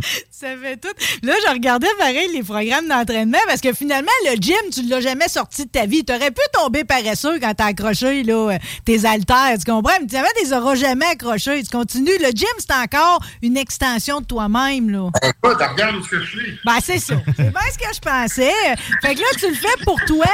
ça 0.40 0.48
fait 0.60 0.76
tout. 0.76 0.88
Là, 1.22 1.32
je 1.46 1.52
regardais 1.52 1.86
pareil 1.96 2.28
les 2.32 2.42
programmes 2.42 2.88
d'entraînement 2.88 3.38
parce 3.46 3.60
que 3.60 3.72
finalement, 3.72 4.10
le 4.26 4.34
gym, 4.40 4.56
tu 4.72 4.82
ne 4.82 4.90
l'as 4.90 5.00
jamais 5.00 5.28
sorti 5.28 5.64
de 5.64 5.70
ta 5.70 5.86
vie. 5.86 6.04
Tu 6.04 6.12
aurais 6.12 6.32
pu 6.32 6.40
tomber 6.52 6.82
paresseux 6.82 7.38
quand 7.38 7.54
tu 7.54 7.62
as 7.62 7.66
accroché 7.66 8.24
là, 8.24 8.58
tes 8.84 9.04
haltères, 9.04 9.56
tu 9.64 9.70
comprends? 9.70 9.92
Mais 10.00 10.06
tu 10.08 10.44
les 10.44 10.52
auras 10.52 10.74
jamais 10.74 11.06
accrochés. 11.06 11.62
Tu 11.62 11.70
continues. 11.70 12.18
Le 12.20 12.30
gym, 12.34 12.48
c'est 12.58 12.74
encore 12.74 13.20
une 13.42 13.56
extension 13.56 14.20
de 14.20 14.26
toi-même. 14.26 14.90
là. 14.90 15.08
Ben, 15.22 15.30
écoute, 15.30 15.62
regarde 15.70 16.02
ce 16.02 16.08
que 16.08 16.20
je 16.20 16.30
suis. 16.30 16.58
Ben, 16.64 16.78
c'est 16.82 16.98
ça. 16.98 17.14
C'est 17.36 17.50
bien 17.52 17.60
ce 17.72 17.78
que 17.78 17.94
je 17.94 18.00
pensais. 18.00 18.76
Fait 19.02 19.14
que 19.14 19.20
là, 19.20 19.26
tu 19.38 19.48
le 19.48 19.54
fais 19.54 19.84
pour 19.84 20.00
toi, 20.04 20.26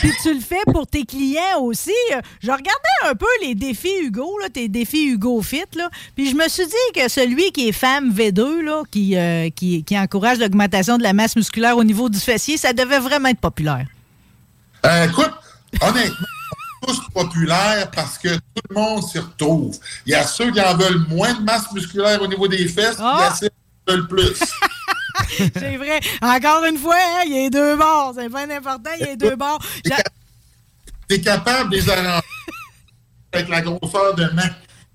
puis 0.00 0.10
tu 0.22 0.34
le 0.34 0.40
fais 0.40 0.62
pour 0.70 0.86
tes 0.86 1.04
clients 1.04 1.60
aussi. 1.62 1.92
Je 2.42 2.50
regardais 2.50 2.72
un 3.04 3.14
peu 3.14 3.26
les 3.42 3.54
défis 3.54 3.88
Hugo, 4.02 4.38
là, 4.40 4.48
tes 4.50 4.68
défis 4.68 5.06
Hugo 5.06 5.40
Fit, 5.40 5.64
là, 5.76 5.88
puis 6.14 6.28
je 6.28 6.34
me 6.34 6.46
suis 6.48 6.66
dit 6.66 6.72
que 6.94 7.08
celui 7.08 7.52
qui 7.52 7.68
est 7.68 7.72
femme 7.72 8.12
V2, 8.12 8.60
là, 8.60 8.82
qui, 8.90 9.16
euh, 9.16 9.48
qui, 9.56 9.82
qui 9.82 9.98
encourage 9.98 10.38
l'augmentation 10.38 10.98
de 10.98 11.02
la 11.02 11.12
masse 11.12 11.34
musculaire 11.34 11.76
au 11.76 11.84
niveau 11.84 12.08
du 12.08 12.18
fessier, 12.18 12.56
ça 12.56 12.72
devait 12.72 13.00
vraiment 13.00 13.28
être 13.28 13.40
populaire. 13.40 13.86
Euh, 14.84 15.06
écoute, 15.06 15.32
honnêtement, 15.80 16.26
tous 16.86 17.00
populaires 17.12 17.90
parce 17.90 18.18
que 18.18 18.28
tout 18.36 18.62
le 18.70 18.74
monde 18.74 19.02
s'y 19.02 19.18
retrouve. 19.18 19.76
Il 20.04 20.12
y 20.12 20.14
a 20.14 20.24
ceux 20.24 20.52
qui 20.52 20.60
en 20.60 20.76
veulent 20.76 21.04
moins 21.08 21.34
de 21.34 21.42
masse 21.42 21.72
musculaire 21.72 22.22
au 22.22 22.26
niveau 22.26 22.46
des 22.46 22.68
fesses, 22.68 22.96
il 22.98 23.02
y 23.02 23.22
a 23.22 23.34
ceux 23.34 23.48
qui 23.48 23.54
en 23.88 23.92
veulent 23.92 24.08
plus. 24.08 24.38
c'est 25.54 25.76
vrai. 25.76 26.00
Encore 26.22 26.64
une 26.64 26.78
fois, 26.78 26.96
hein, 26.96 27.22
il 27.26 27.42
y 27.42 27.46
a 27.46 27.50
deux 27.50 27.76
bords. 27.76 28.14
C'est 28.16 28.28
pas 28.28 28.42
important, 28.42 28.90
il 29.00 29.06
y 29.06 29.08
a 29.10 29.16
deux 29.16 29.36
bords. 29.36 29.60
Tu 31.08 31.14
es 31.14 31.20
capable 31.20 31.70
de 31.70 31.76
les 31.76 31.90
arranger 31.90 32.26
avec 33.32 33.48
la 33.48 33.60
grosseur 33.60 34.14
de 34.14 34.24
main. 34.34 34.50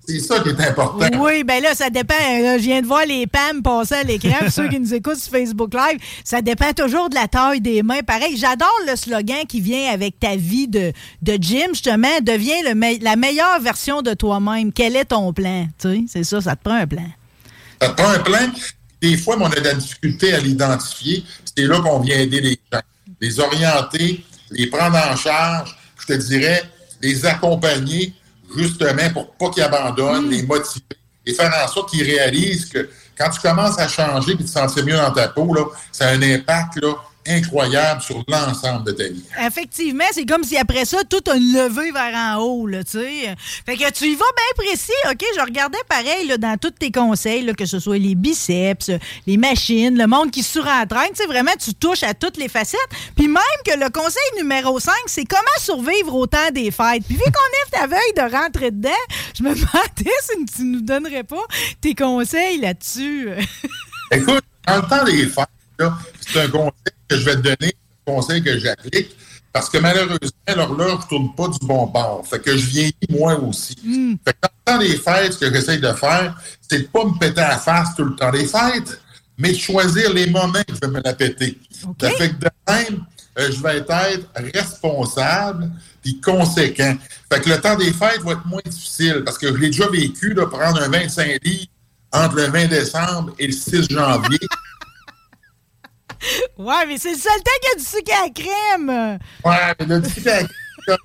C'est 0.07 0.19
ça 0.19 0.39
qui 0.39 0.49
est 0.49 0.59
important. 0.59 1.07
Oui, 1.19 1.43
ben 1.43 1.61
là, 1.61 1.75
ça 1.75 1.89
dépend. 1.89 2.15
je 2.17 2.61
viens 2.61 2.81
de 2.81 2.87
voir 2.87 3.05
les 3.05 3.27
PAM 3.27 3.61
passer 3.61 3.95
à 3.95 4.03
l'écran. 4.03 4.49
ceux 4.49 4.67
qui 4.67 4.79
nous 4.79 4.93
écoutent 4.93 5.19
sur 5.19 5.31
Facebook 5.31 5.73
Live, 5.73 5.99
ça 6.23 6.41
dépend 6.41 6.73
toujours 6.73 7.09
de 7.09 7.15
la 7.15 7.27
taille 7.27 7.61
des 7.61 7.83
mains. 7.83 8.01
Pareil, 8.01 8.35
j'adore 8.35 8.73
le 8.87 8.95
slogan 8.95 9.45
qui 9.47 9.61
vient 9.61 9.91
avec 9.91 10.19
ta 10.19 10.35
vie 10.35 10.67
de, 10.67 10.91
de 11.21 11.37
gym, 11.39 11.69
justement. 11.69 12.19
Deviens 12.21 12.61
le 12.63 13.03
la 13.03 13.15
meilleure 13.15 13.59
version 13.61 14.01
de 14.01 14.13
toi-même. 14.13 14.73
Quel 14.73 14.95
est 14.95 15.05
ton 15.05 15.31
plan? 15.33 15.67
Tu 15.79 15.87
sais, 15.87 16.03
c'est 16.07 16.23
ça, 16.23 16.41
ça 16.41 16.55
te 16.55 16.63
prend 16.63 16.75
un 16.75 16.87
plan. 16.87 17.07
Ça 17.81 17.89
te 17.89 18.01
prend 18.01 18.11
un 18.11 18.19
plan. 18.19 18.49
Des 19.01 19.17
fois, 19.17 19.37
on 19.39 19.45
a 19.45 19.55
de 19.55 19.61
la 19.61 19.73
difficulté 19.75 20.33
à 20.33 20.39
l'identifier. 20.39 21.23
C'est 21.55 21.65
là 21.65 21.79
qu'on 21.79 21.99
vient 21.99 22.17
aider 22.17 22.41
les 22.41 22.59
gens. 22.71 22.81
Les 23.19 23.39
orienter, 23.39 24.23
les 24.51 24.67
prendre 24.67 24.97
en 24.97 25.15
charge, 25.15 25.77
je 25.99 26.07
te 26.07 26.13
dirais, 26.13 26.63
les 27.01 27.25
accompagner 27.25 28.13
justement 28.55 29.09
pour 29.13 29.31
pas 29.35 29.49
qu'ils 29.49 29.63
abandonnent, 29.63 30.29
les 30.29 30.43
motiver 30.43 30.85
et 31.25 31.33
faire 31.33 31.53
en 31.63 31.67
sorte 31.67 31.89
qu'ils 31.89 32.03
réalisent 32.03 32.65
que 32.65 32.89
quand 33.17 33.29
tu 33.29 33.39
commences 33.39 33.77
à 33.77 33.87
changer 33.87 34.33
et 34.33 34.37
te 34.37 34.49
sentir 34.49 34.85
mieux 34.85 34.97
dans 34.97 35.11
ta 35.11 35.27
peau, 35.27 35.53
là, 35.53 35.65
ça 35.91 36.07
a 36.07 36.11
un 36.11 36.21
impact 36.21 36.81
là, 36.81 36.95
incroyable 37.27 38.01
sur 38.01 38.23
l'ensemble 38.27 38.85
de 38.85 38.91
ta 38.91 39.07
vie. 39.07 39.23
Effectivement, 39.45 40.03
c'est 40.11 40.25
comme 40.25 40.43
si 40.43 40.57
après 40.57 40.85
ça, 40.85 40.97
tout 41.09 41.21
a 41.29 41.35
levé 41.35 41.91
vers 41.91 42.15
en 42.15 42.41
haut, 42.41 42.67
là, 42.67 42.83
tu 42.83 42.91
sais. 42.99 43.35
Fait 43.65 43.77
que 43.77 43.91
tu 43.91 44.05
y 44.05 44.15
vas 44.15 44.25
bien 44.35 44.65
précis, 44.65 44.91
OK? 45.09 45.23
Je 45.35 45.41
regardais 45.41 45.77
pareil 45.87 46.27
là, 46.27 46.37
dans 46.37 46.57
tous 46.57 46.71
tes 46.71 46.91
conseils, 46.91 47.43
là, 47.43 47.53
que 47.53 47.65
ce 47.65 47.79
soit 47.79 47.97
les 47.97 48.15
biceps, 48.15 48.91
les 49.27 49.37
machines, 49.37 49.97
le 49.97 50.07
monde 50.07 50.31
qui 50.31 50.43
surentraîne, 50.43 51.09
tu 51.09 51.23
sais, 51.23 51.27
vraiment, 51.27 51.51
tu 51.59 51.73
touches 51.73 52.03
à 52.03 52.13
toutes 52.13 52.37
les 52.37 52.49
facettes. 52.49 52.79
Puis 53.15 53.27
même 53.27 53.41
que 53.65 53.77
le 53.77 53.89
conseil 53.89 54.21
numéro 54.37 54.79
5, 54.79 54.93
c'est 55.07 55.25
comment 55.25 55.41
survivre 55.59 56.15
au 56.15 56.27
temps 56.27 56.51
des 56.51 56.71
fêtes. 56.71 57.03
Puis 57.05 57.15
vu 57.15 57.23
qu'on 57.23 57.29
est 57.29 57.79
ta 57.79 57.87
veille 57.87 58.13
de 58.15 58.35
rentrer 58.35 58.71
dedans, 58.71 58.89
je 59.37 59.43
me 59.43 59.49
demandais 59.49 60.11
si 60.21 60.45
tu 60.45 60.63
nous 60.63 60.81
donnerais 60.81 61.23
pas 61.23 61.45
tes 61.81 61.95
conseils 61.95 62.59
là-dessus. 62.59 63.29
Écoute, 64.11 64.43
en 64.67 64.75
le 64.77 64.81
temps 64.81 65.03
des 65.05 65.25
fêtes, 65.27 65.47
c'est 66.19 66.41
un 66.41 66.47
conseil 66.49 66.71
que 67.11 67.17
je 67.17 67.25
vais 67.25 67.35
te 67.35 67.41
donner, 67.41 67.73
conseil 68.05 68.41
que 68.41 68.57
j'applique, 68.57 69.15
parce 69.53 69.69
que 69.69 69.77
malheureusement, 69.79 70.17
l'horloge 70.55 70.99
ne 71.03 71.09
tourne 71.09 71.35
pas 71.35 71.47
du 71.49 71.65
bon 71.65 71.87
bord. 71.87 72.25
Fait 72.25 72.39
que 72.39 72.55
je 72.55 72.65
vieillis 72.65 72.93
moi 73.09 73.37
aussi. 73.39 73.75
Fait 74.25 74.33
que 74.33 74.37
dans 74.41 74.49
le 74.49 74.71
temps 74.73 74.79
des 74.79 74.97
fêtes, 74.97 75.33
ce 75.33 75.39
que 75.39 75.53
j'essaie 75.53 75.77
de 75.77 75.91
faire, 75.93 76.39
c'est 76.61 76.77
de 76.77 76.83
ne 76.83 76.87
pas 76.87 77.05
me 77.05 77.19
péter 77.19 77.41
à 77.41 77.49
la 77.49 77.57
face 77.57 77.95
tout 77.95 78.05
le 78.05 78.15
temps 78.15 78.31
des 78.31 78.45
fêtes, 78.45 79.01
mais 79.37 79.51
de 79.51 79.57
choisir 79.57 80.13
les 80.13 80.27
moments 80.27 80.63
que 80.65 80.73
je 80.73 80.79
vais 80.79 80.93
me 80.93 81.01
la 81.03 81.13
péter. 81.13 81.57
Ça 81.99 82.09
fait 82.11 82.29
que 82.29 82.45
de 82.45 82.49
même, 82.67 83.03
euh, 83.39 83.51
je 83.51 83.61
vais 83.61 83.77
être 83.77 84.53
responsable 84.53 85.69
puis 86.01 86.19
conséquent. 86.21 86.95
Fait 87.31 87.41
que 87.41 87.49
le 87.49 87.59
temps 87.59 87.75
des 87.75 87.91
fêtes 87.91 88.21
va 88.21 88.33
être 88.33 88.45
moins 88.45 88.61
difficile 88.65 89.23
parce 89.25 89.37
que 89.37 89.47
je 89.47 89.57
l'ai 89.57 89.67
déjà 89.67 89.87
vécu 89.87 90.33
de 90.33 90.43
prendre 90.43 90.81
un 90.81 90.89
25 90.89 91.43
livres 91.43 91.67
entre 92.13 92.35
le 92.35 92.47
20 92.47 92.67
décembre 92.67 93.33
et 93.37 93.47
le 93.47 93.53
6 93.53 93.89
janvier. 93.89 94.39
Ouais, 96.57 96.85
mais 96.87 96.97
c'est 96.97 97.11
le 97.11 97.17
seul 97.17 97.37
temps 97.37 97.51
qu'il 97.61 97.69
y 97.69 97.73
a 97.73 97.77
du 97.77 97.83
sucre 97.83 98.13
à 98.13 98.25
la 98.25 98.29
crème. 98.29 99.19
Ouais, 99.43 99.75
mais 99.79 99.99
le 99.99 100.09
sucre 100.09 100.29
à 100.29 100.41
la 100.41 100.47
crème, 100.47 100.97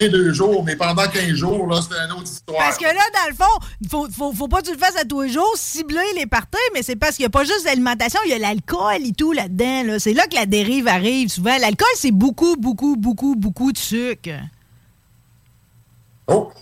deux 0.00 0.32
jours, 0.32 0.64
mais 0.64 0.76
pendant 0.76 1.06
15 1.08 1.32
jours, 1.34 1.66
là, 1.66 1.80
c'est 1.82 1.96
une 1.96 2.12
autre 2.12 2.24
histoire. 2.24 2.58
Parce 2.58 2.78
que 2.78 2.84
là, 2.84 3.02
dans 3.14 3.28
le 3.28 3.34
fond, 3.34 3.66
faut, 3.90 4.08
faut, 4.10 4.32
faut 4.32 4.48
pas 4.48 4.60
que 4.60 4.66
tu 4.66 4.72
le 4.72 4.78
fasses 4.78 4.96
à 4.96 5.04
tous 5.04 5.22
les 5.22 5.28
jours, 5.30 5.52
cibler 5.56 6.04
les 6.16 6.26
parties, 6.26 6.58
mais 6.74 6.82
c'est 6.82 6.96
parce 6.96 7.16
qu'il 7.16 7.24
n'y 7.24 7.28
a 7.28 7.30
pas 7.30 7.44
juste 7.44 7.64
l'alimentation, 7.64 8.20
il 8.24 8.30
y 8.30 8.34
a 8.34 8.38
l'alcool 8.38 9.04
et 9.04 9.12
tout 9.12 9.32
là-dedans. 9.32 9.84
Là. 9.84 9.98
C'est 9.98 10.14
là 10.14 10.26
que 10.26 10.34
la 10.34 10.46
dérive 10.46 10.88
arrive 10.88 11.28
souvent. 11.28 11.56
L'alcool, 11.58 11.88
c'est 11.94 12.12
beaucoup, 12.12 12.56
beaucoup, 12.56 12.96
beaucoup, 12.96 13.34
beaucoup 13.36 13.72
de 13.72 13.78
sucre. 13.78 14.30
Oh! 16.26 16.52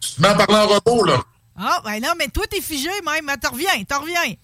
Tu 0.00 0.14
te 0.14 0.22
mets 0.22 0.28
à 0.28 0.34
parler 0.34 0.56
en 0.56 0.66
robot, 0.66 1.04
là. 1.04 1.22
Ah, 1.58 1.80
ben 1.84 2.00
non, 2.00 2.12
mais 2.18 2.28
toi, 2.28 2.44
t'es 2.50 2.60
figé 2.60 2.88
même. 3.04 3.30
T'en 3.40 3.50
reviens, 3.50 3.84
t'en 3.86 4.00
reviens. 4.00 4.34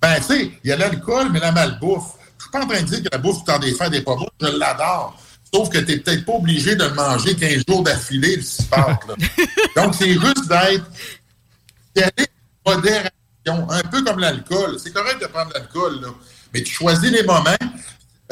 Ben, 0.00 0.16
tu 0.16 0.22
sais, 0.22 0.50
il 0.62 0.70
y 0.70 0.72
a 0.72 0.76
l'alcool, 0.76 1.30
mais 1.32 1.40
la 1.40 1.52
malbouffe. 1.52 2.12
Je 2.38 2.44
suis 2.44 2.50
pas 2.50 2.62
en 2.62 2.66
train 2.68 2.82
de 2.82 2.86
dire 2.86 3.02
que 3.02 3.08
la 3.10 3.18
bouffe 3.18 3.38
du 3.38 3.44
temps 3.44 3.58
des 3.58 3.74
fêtes 3.74 3.90
n'est 3.90 4.02
pas 4.02 4.14
bonne. 4.14 4.28
Je 4.40 4.58
l'adore. 4.58 5.18
Sauf 5.52 5.68
que 5.70 5.78
tu 5.78 5.86
n'es 5.86 5.98
peut-être 5.98 6.24
pas 6.24 6.32
obligé 6.32 6.76
de 6.76 6.84
le 6.84 6.94
manger 6.94 7.34
15 7.34 7.64
jours 7.68 7.82
d'affilée, 7.82 8.36
le 8.36 8.42
cipat. 8.42 8.98
Donc, 9.76 9.94
c'est 9.94 10.12
juste 10.12 10.48
d'être. 10.48 10.84
d'aller 11.94 12.28
modération, 12.66 13.70
un 13.70 13.82
peu 13.82 14.02
comme 14.02 14.18
l'alcool. 14.18 14.78
C'est 14.82 14.92
correct 14.92 15.20
de 15.20 15.26
prendre 15.26 15.52
l'alcool, 15.54 16.00
là. 16.00 16.08
Mais 16.52 16.62
tu 16.62 16.72
choisis 16.72 17.10
les 17.10 17.22
moments. 17.22 17.56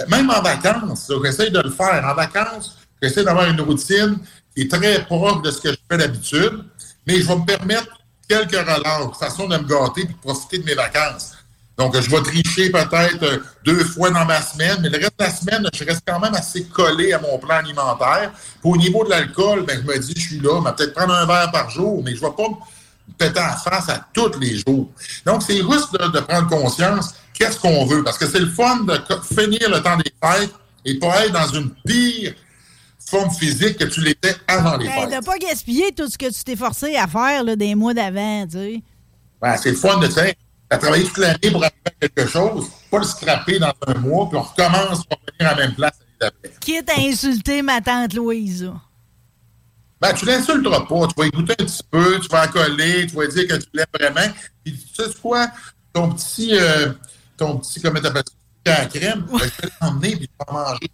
Même 0.08 0.28
en 0.30 0.42
vacances, 0.42 1.10
j'essaie 1.24 1.50
de 1.50 1.60
le 1.60 1.70
faire. 1.70 2.04
En 2.04 2.14
vacances, 2.14 2.76
j'essaie 3.00 3.22
d'avoir 3.22 3.48
une 3.48 3.60
routine 3.60 4.18
qui 4.54 4.62
est 4.62 4.70
très 4.70 5.04
proche 5.04 5.42
de 5.42 5.50
ce 5.50 5.60
que 5.60 5.70
je 5.70 5.76
fais 5.88 5.98
d'habitude, 5.98 6.64
mais 7.06 7.20
je 7.20 7.28
vais 7.28 7.36
me 7.36 7.44
permettre 7.44 7.96
quelques 8.28 8.56
relâches, 8.56 9.16
façon 9.18 9.46
de 9.46 9.56
me 9.56 9.64
gâter 9.64 10.02
et 10.02 10.06
de 10.06 10.14
profiter 10.14 10.58
de 10.58 10.64
mes 10.64 10.74
vacances. 10.74 11.33
Donc, 11.76 11.98
je 12.00 12.08
vais 12.08 12.22
tricher 12.22 12.70
peut-être 12.70 13.42
deux 13.64 13.84
fois 13.84 14.10
dans 14.10 14.24
ma 14.24 14.40
semaine, 14.40 14.78
mais 14.80 14.88
le 14.88 14.98
reste 14.98 15.18
de 15.18 15.24
la 15.24 15.30
semaine, 15.30 15.68
je 15.74 15.84
reste 15.84 16.02
quand 16.06 16.20
même 16.20 16.34
assez 16.34 16.64
collé 16.66 17.12
à 17.12 17.18
mon 17.20 17.36
plan 17.38 17.56
alimentaire. 17.56 18.30
Puis 18.60 18.70
au 18.70 18.76
niveau 18.76 19.04
de 19.04 19.10
l'alcool, 19.10 19.64
ben, 19.66 19.80
je 19.82 19.86
me 19.92 19.98
dis, 19.98 20.14
je 20.16 20.20
suis 20.20 20.40
là, 20.40 20.60
mais 20.64 20.70
peut-être 20.72 20.94
prendre 20.94 21.14
un 21.14 21.26
verre 21.26 21.50
par 21.50 21.70
jour, 21.70 22.00
mais 22.04 22.14
je 22.14 22.22
ne 22.22 22.28
vais 22.28 22.34
pas 22.36 22.48
me 22.48 23.12
péter 23.18 23.40
en 23.40 23.56
face 23.56 23.88
à 23.88 24.06
tous 24.12 24.38
les 24.38 24.56
jours. 24.58 24.88
Donc, 25.26 25.42
c'est 25.42 25.56
juste 25.56 25.92
de, 25.92 26.06
de 26.12 26.20
prendre 26.20 26.48
conscience 26.48 27.14
qu'est-ce 27.32 27.58
qu'on 27.58 27.84
veut. 27.86 28.04
Parce 28.04 28.18
que 28.18 28.26
c'est 28.28 28.38
le 28.40 28.48
fun 28.50 28.84
de 28.84 28.96
finir 29.34 29.68
le 29.68 29.82
temps 29.82 29.96
des 29.96 30.12
fêtes 30.22 30.54
et 30.84 30.98
pas 31.00 31.26
être 31.26 31.32
dans 31.32 31.48
une 31.48 31.70
pire 31.84 32.34
forme 33.04 33.30
physique 33.32 33.78
que 33.78 33.84
tu 33.84 34.00
l'étais 34.00 34.36
avant 34.46 34.76
les 34.76 34.86
Ben, 34.86 35.08
fêtes. 35.10 35.20
de 35.20 35.26
pas 35.26 35.38
gaspiller 35.38 35.92
tout 35.92 36.08
ce 36.08 36.16
que 36.16 36.26
tu 36.32 36.44
t'es 36.44 36.56
forcé 36.56 36.94
à 36.96 37.06
faire 37.08 37.42
là, 37.42 37.56
des 37.56 37.74
mois 37.74 37.94
d'avant, 37.94 38.46
tu 38.46 38.52
sais. 38.58 38.82
Ouais, 39.42 39.56
c'est 39.60 39.70
le 39.70 39.76
fun 39.76 39.98
de 39.98 40.06
dire, 40.06 40.32
t'as 40.68 40.78
travaillé 40.78 41.04
toute 41.04 41.18
l'année 41.18 41.50
pour 41.50 41.62
arriver 41.62 41.80
à 41.86 41.90
quelque 41.90 42.26
chose, 42.26 42.68
pas 42.90 42.98
le 42.98 43.04
scraper 43.04 43.58
dans 43.58 43.72
un 43.86 43.94
mois, 43.94 44.28
puis 44.28 44.38
on 44.38 44.42
recommence 44.42 45.04
pour 45.04 45.18
revenir 45.18 45.52
à 45.52 45.54
la 45.54 45.66
même 45.66 45.74
place 45.74 45.94
l'année 46.00 46.16
d'après. 46.20 46.52
Quitte 46.60 46.90
à 46.90 47.00
insulter 47.00 47.62
ma 47.62 47.80
tante 47.80 48.14
Louise. 48.14 48.70
Ben, 50.00 50.12
tu 50.12 50.26
l'insulteras 50.26 50.80
pas. 50.86 51.06
Tu 51.06 51.14
vas 51.16 51.26
écouter 51.26 51.54
un 51.58 51.64
petit 51.64 51.82
peu, 51.90 52.20
tu 52.20 52.28
vas 52.28 52.44
en 52.44 52.48
coller, 52.48 53.06
tu 53.06 53.16
vas 53.16 53.26
dire 53.26 53.46
que 53.46 53.54
tu 53.54 53.68
l'aimes 53.72 53.86
vraiment. 53.98 54.34
Puis, 54.62 54.76
tu 54.76 55.02
sais 55.02 55.10
quoi? 55.22 55.48
Ton 55.92 56.12
petit, 56.12 56.50
euh, 56.52 56.92
ton 57.36 57.58
petit, 57.58 57.80
comment 57.80 58.00
t'appelles 58.00 58.22
ça? 58.26 58.34
à 58.66 58.86
crème, 58.86 59.26
ben, 59.30 59.38
je 59.38 59.44
vais 59.44 59.72
l'emmener 59.80 60.16
puis 60.16 60.28
tu 60.28 60.34
vas 60.46 60.52
manger. 60.52 60.90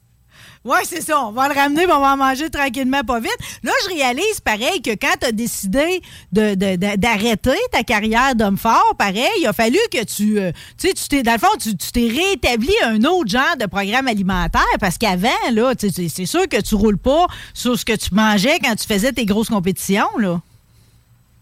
Ouais, 0.63 0.81
c'est 0.85 1.01
ça. 1.01 1.19
On 1.25 1.33
va 1.33 1.49
le 1.49 1.55
ramener, 1.55 1.85
puis 1.85 1.93
on 1.93 2.01
va 2.01 2.13
en 2.13 2.17
manger 2.19 2.51
tranquillement, 2.51 3.03
pas 3.03 3.19
vite. 3.19 3.35
Là, 3.63 3.73
je 3.85 3.95
réalise, 3.95 4.41
pareil, 4.45 4.83
que 4.83 4.91
quand 4.91 5.15
tu 5.19 5.27
as 5.27 5.33
décidé 5.33 6.03
de- 6.33 6.55
de- 6.55 6.77
de- 6.77 6.97
d'arrêter 6.97 7.57
ta 7.73 7.83
carrière 7.83 8.35
d'homme 8.35 8.59
fort, 8.59 8.95
pareil, 8.99 9.31
il 9.41 9.47
a 9.47 9.55
fallu 9.55 9.79
que 9.91 10.05
tu. 10.05 10.39
euh, 10.39 10.53
tu 10.77 10.89
sais, 10.89 10.93
tu 10.95 11.09
t'es, 11.09 11.23
dans 11.23 11.33
le 11.33 11.39
fond, 11.39 11.49
tu 11.59 11.75
tu 11.77 11.91
t'es 11.93 12.09
réétabli 12.09 12.75
un 12.85 13.03
autre 13.05 13.31
genre 13.31 13.57
de 13.59 13.65
programme 13.65 14.07
alimentaire 14.07 14.61
parce 14.81 14.99
qu'avant, 14.99 15.31
là, 15.51 15.73
c'est 15.79 16.27
sûr 16.27 16.47
que 16.47 16.61
tu 16.61 16.75
roules 16.75 16.99
pas 16.99 17.27
sur 17.55 17.79
ce 17.79 17.85
que 17.87 17.97
tu 17.97 18.15
mangeais 18.15 18.59
quand 18.63 18.75
tu 18.77 18.87
faisais 18.87 19.13
tes 19.13 19.25
grosses 19.25 19.49
compétitions, 19.49 20.09
là. 20.19 20.43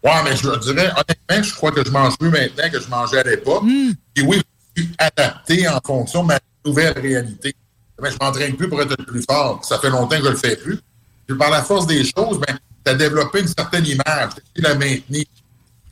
Ouais, 0.04 0.12
mais 0.22 0.36
je 0.36 0.42
dirais, 0.60 0.92
honnêtement, 0.92 1.42
je 1.42 1.54
crois 1.56 1.72
que 1.72 1.84
je 1.84 1.90
mange 1.90 2.14
mieux 2.20 2.30
maintenant 2.30 2.70
que 2.70 2.80
je 2.80 2.86
mangeais 2.88 3.18
à 3.18 3.24
l'époque. 3.24 3.64
Et 4.14 4.22
oui, 4.22 4.40
je 4.76 4.82
suis 4.82 4.92
adapté 4.96 5.68
en 5.68 5.80
fonction 5.84 6.22
de 6.22 6.28
ma 6.28 6.38
nouvelle 6.64 6.96
réalité. 7.00 7.52
Je 8.02 8.16
m'entraîne 8.20 8.56
plus 8.56 8.68
pour 8.68 8.80
être 8.80 8.94
le 8.96 9.04
plus 9.04 9.22
fort. 9.22 9.64
Ça 9.64 9.78
fait 9.78 9.90
longtemps 9.90 10.18
que 10.18 10.24
je 10.24 10.30
le 10.30 10.36
fais 10.36 10.56
plus. 10.56 10.78
Par 11.38 11.50
la 11.50 11.62
force 11.62 11.86
des 11.86 12.04
choses, 12.04 12.40
ben, 12.40 12.58
tu 12.84 12.92
as 12.92 12.94
développé 12.94 13.40
une 13.40 13.48
certaine 13.48 13.86
image. 13.86 14.30
Tu 14.54 14.62
la 14.62 14.74
maintenir. 14.74 15.24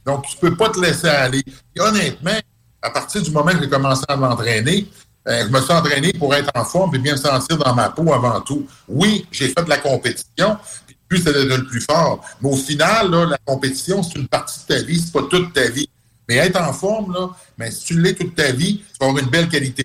Donc, 0.04 0.26
tu 0.26 0.36
peux 0.36 0.54
pas 0.54 0.70
te 0.70 0.80
laisser 0.80 1.08
aller. 1.08 1.42
Et 1.74 1.80
honnêtement, 1.80 2.38
à 2.80 2.90
partir 2.90 3.22
du 3.22 3.30
moment 3.30 3.50
que 3.50 3.60
j'ai 3.60 3.68
commencé 3.68 4.04
à 4.08 4.16
m'entraîner, 4.16 4.86
euh, 5.28 5.44
je 5.44 5.48
me 5.50 5.60
suis 5.60 5.72
entraîné 5.72 6.12
pour 6.12 6.32
être 6.34 6.50
en 6.54 6.64
forme 6.64 6.94
et 6.94 6.98
bien 6.98 7.14
me 7.14 7.18
sentir 7.18 7.58
dans 7.58 7.74
ma 7.74 7.90
peau 7.90 8.12
avant 8.12 8.40
tout. 8.40 8.66
Oui, 8.88 9.26
j'ai 9.32 9.48
fait 9.48 9.64
de 9.64 9.68
la 9.68 9.78
compétition, 9.78 10.56
puis 10.86 10.96
but, 11.10 11.22
c'est 11.24 11.32
d'être 11.32 11.58
le 11.58 11.66
plus 11.66 11.80
fort. 11.80 12.24
Mais 12.40 12.48
au 12.48 12.56
final, 12.56 13.10
la 13.10 13.38
compétition, 13.44 14.04
c'est 14.04 14.18
une 14.18 14.28
partie 14.28 14.60
de 14.60 14.74
ta 14.74 14.82
vie, 14.82 15.00
c'est 15.00 15.12
pas 15.12 15.26
toute 15.28 15.52
ta 15.52 15.68
vie. 15.68 15.88
Mais 16.28 16.36
être 16.36 16.60
en 16.60 16.72
forme, 16.72 17.32
ben, 17.58 17.70
si 17.70 17.86
tu 17.86 18.00
l'es 18.00 18.14
toute 18.14 18.36
ta 18.36 18.52
vie, 18.52 18.78
tu 18.78 18.98
vas 19.00 19.08
avoir 19.08 19.22
une 19.22 19.30
belle 19.30 19.48
qualité. 19.48 19.84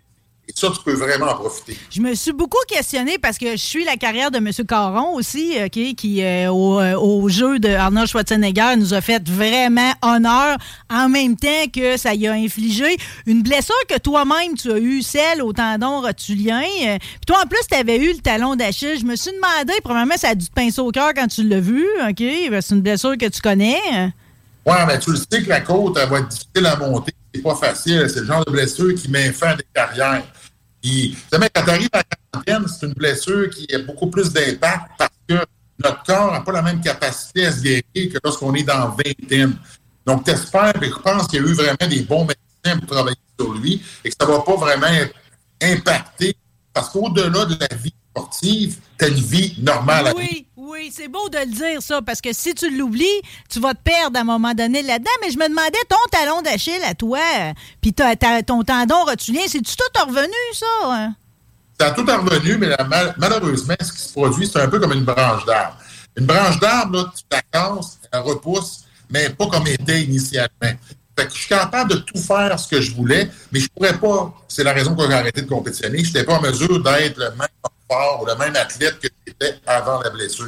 Et 0.52 0.60
ça, 0.60 0.68
tu 0.70 0.84
peux 0.84 0.94
vraiment 0.94 1.28
en 1.28 1.36
profiter. 1.36 1.78
Je 1.90 2.02
me 2.02 2.14
suis 2.14 2.34
beaucoup 2.34 2.58
questionnée 2.68 3.18
parce 3.18 3.38
que 3.38 3.52
je 3.52 3.56
suis 3.56 3.86
la 3.86 3.96
carrière 3.96 4.32
de 4.32 4.38
M. 4.38 4.50
Caron 4.68 5.16
aussi, 5.16 5.54
OK, 5.64 5.96
qui, 5.96 6.22
euh, 6.22 6.52
au, 6.52 6.82
euh, 6.82 6.96
au 6.96 7.30
jeu 7.30 7.58
de 7.58 7.70
Arnold 7.70 8.08
Schwarzenegger, 8.10 8.76
nous 8.76 8.94
a 8.94 9.00
fait 9.00 9.26
vraiment 9.30 9.94
honneur 10.02 10.58
en 10.90 11.08
même 11.08 11.38
temps 11.38 11.68
que 11.74 11.96
ça 11.96 12.14
y 12.16 12.28
a 12.28 12.34
infligé 12.34 12.98
une 13.28 13.44
blessure 13.44 13.74
que 13.88 13.98
toi-même, 13.98 14.56
tu 14.58 14.72
as 14.74 14.78
eue, 14.80 15.02
celle 15.02 15.42
au 15.42 15.54
tendon 15.54 16.02
rotulien. 16.02 16.64
Euh, 16.84 16.98
Puis 17.00 17.26
toi, 17.28 17.38
en 17.44 17.48
plus, 17.48 17.62
tu 17.70 17.78
avais 17.78 17.98
eu 17.98 18.12
le 18.12 18.20
talon 18.20 18.58
d'Achille. 18.58 19.00
Je 19.00 19.06
me 19.06 19.16
suis 19.16 19.32
demandé, 19.32 19.74
premièrement, 19.82 20.18
ça 20.18 20.30
a 20.30 20.36
dû 20.36 20.48
te 20.48 20.54
pincer 20.54 20.82
au 20.82 20.92
cœur 20.92 21.14
quand 21.16 21.28
tu 21.28 21.48
l'as 21.48 21.62
vu, 21.62 21.86
OK? 22.10 22.18
C'est 22.18 22.72
une 22.76 22.82
blessure 22.82 23.18
que 23.18 23.28
tu 23.28 23.40
connais. 23.40 23.80
Ouais, 24.66 24.86
mais 24.86 25.00
tu 25.00 25.12
le 25.12 25.18
sais 25.18 25.42
que 25.42 25.50
la 25.50 25.62
côte, 25.62 25.98
elle 25.98 26.10
va 26.10 26.20
être 26.20 26.28
difficile 26.28 26.66
à 26.66 26.76
monter. 26.76 27.14
C'est 27.34 27.42
pas 27.42 27.56
facile. 27.56 28.06
C'est 28.14 28.20
le 28.20 28.26
genre 28.26 28.44
de 28.44 28.52
blessure 28.52 28.94
qui 28.94 29.10
met 29.10 29.32
fin 29.32 29.52
à 29.52 29.56
des 29.56 29.66
carrières. 29.74 30.24
Puis, 30.82 31.16
quand 31.32 31.40
tu 31.40 31.70
arrives 31.70 31.90
à 31.94 31.98
la 31.98 32.04
quarantaine, 32.04 32.68
c'est 32.68 32.86
une 32.88 32.94
blessure 32.94 33.50
qui 33.50 33.74
a 33.74 33.80
beaucoup 33.80 34.08
plus 34.08 34.32
d'impact 34.32 34.92
parce 34.98 35.12
que 35.28 35.36
notre 35.84 36.04
corps 36.04 36.32
n'a 36.32 36.42
pas 36.42 36.52
la 36.52 36.62
même 36.62 36.82
capacité 36.82 37.46
à 37.46 37.52
se 37.52 37.62
guérir 37.62 37.84
que 37.94 38.18
lorsqu'on 38.24 38.54
est 38.56 38.64
dans 38.64 38.90
vingtaine. 38.90 39.56
Donc, 40.06 40.24
t'espères, 40.24 40.82
et 40.82 40.90
je 40.90 40.96
pense 40.96 41.28
qu'il 41.28 41.42
y 41.42 41.46
a 41.46 41.48
eu 41.48 41.54
vraiment 41.54 41.88
des 41.90 42.02
bons 42.02 42.26
médecins 42.26 42.80
pour 42.80 42.88
travailler 42.88 43.18
sur 43.40 43.54
lui 43.54 43.82
et 44.04 44.10
que 44.10 44.16
ça 44.20 44.28
ne 44.28 44.32
va 44.32 44.40
pas 44.42 44.56
vraiment 44.56 44.88
impacter 45.62 46.36
parce 46.74 46.90
qu'au-delà 46.90 47.46
de 47.46 47.58
la 47.60 47.76
vie 47.78 47.94
sportive, 48.16 48.78
tu 48.98 49.06
as 49.06 49.08
une 49.10 49.16
vie 49.16 49.56
normale. 49.62 50.14
Oui, 50.16 50.46
oui, 50.58 50.92
c'est 50.96 51.08
beau 51.08 51.30
de 51.30 51.38
le 51.40 51.46
dire, 51.46 51.82
ça, 51.82 52.02
parce 52.02 52.22
que 52.22 52.34
si 52.34 52.54
tu 52.54 52.76
l'oublies, 52.78 53.06
tu 53.50 53.60
vas 53.60 53.74
te 53.74 53.80
perdre 53.84 54.18
à 54.18 54.22
un 54.22 54.26
moment 54.26 54.54
donné 54.54 54.82
là-dedans. 54.82 55.12
Mais 55.22 55.32
je 55.32 55.38
me 55.38 55.48
demandais, 55.48 55.78
ton 55.90 55.96
talon 56.12 56.42
d'Achille 56.42 56.84
à 56.84 56.94
toi, 56.94 57.20
euh, 57.40 57.54
puis 57.82 57.94
ton 57.94 58.64
tendon 58.64 59.04
rotulien, 59.06 59.42
c'est-tu 59.48 59.76
tout 59.76 60.06
revenu, 60.08 60.34
ça? 60.54 60.66
hein? 60.84 61.16
Ça 61.80 61.88
a 61.88 61.92
tout 61.92 62.06
revenu, 62.06 62.58
mais 62.58 62.68
la- 62.68 62.84
mal- 62.84 63.16
malheureusement, 63.18 63.76
ce 63.82 63.92
qui 63.92 64.00
se 64.02 64.12
produit, 64.14 64.48
c'est 64.48 64.62
un 64.62 64.68
peu 64.68 64.80
comme 64.80 64.94
une 64.94 65.04
branche 65.04 65.46
d'arbre. 65.46 65.78
Une 66.16 66.26
branche 66.26 66.60
d'arbre, 66.60 67.12
tu 67.16 67.24
la 67.32 67.42
casses, 67.42 67.98
elle 68.12 68.20
repousse, 68.20 68.82
mais 69.10 69.30
pas 69.30 69.48
comme 69.48 69.66
elle 69.68 69.74
était 69.82 70.02
initialement. 70.04 70.78
Fait 71.22 71.28
que 71.28 71.34
je 71.34 71.40
suis 71.40 71.50
capable 71.50 71.92
de 71.92 71.96
tout 71.98 72.18
faire 72.18 72.58
ce 72.60 72.68
que 72.68 72.82
je 72.82 72.96
voulais, 72.96 73.30
mais 73.52 73.60
je 73.60 73.70
pourrais 73.70 73.98
pas, 73.98 74.34
c'est 74.48 74.64
la 74.64 74.74
raison 74.74 74.96
pour 74.96 75.04
laquelle 75.04 75.18
j'ai 75.18 75.22
arrêté 75.22 75.42
de 75.44 75.48
compétitionner, 75.48 76.00
je 76.00 76.08
n'étais 76.08 76.24
pas 76.24 76.40
en 76.40 76.42
mesure 76.42 76.82
d'être 76.82 77.18
le 77.18 77.30
même 77.32 77.48
fort 77.88 78.22
ou 78.24 78.26
le 78.26 78.36
même 78.36 78.56
athlète 78.56 79.00
que 79.00 79.08
j'étais 79.28 79.60
avant 79.68 80.02
la 80.02 80.10
blessure. 80.10 80.48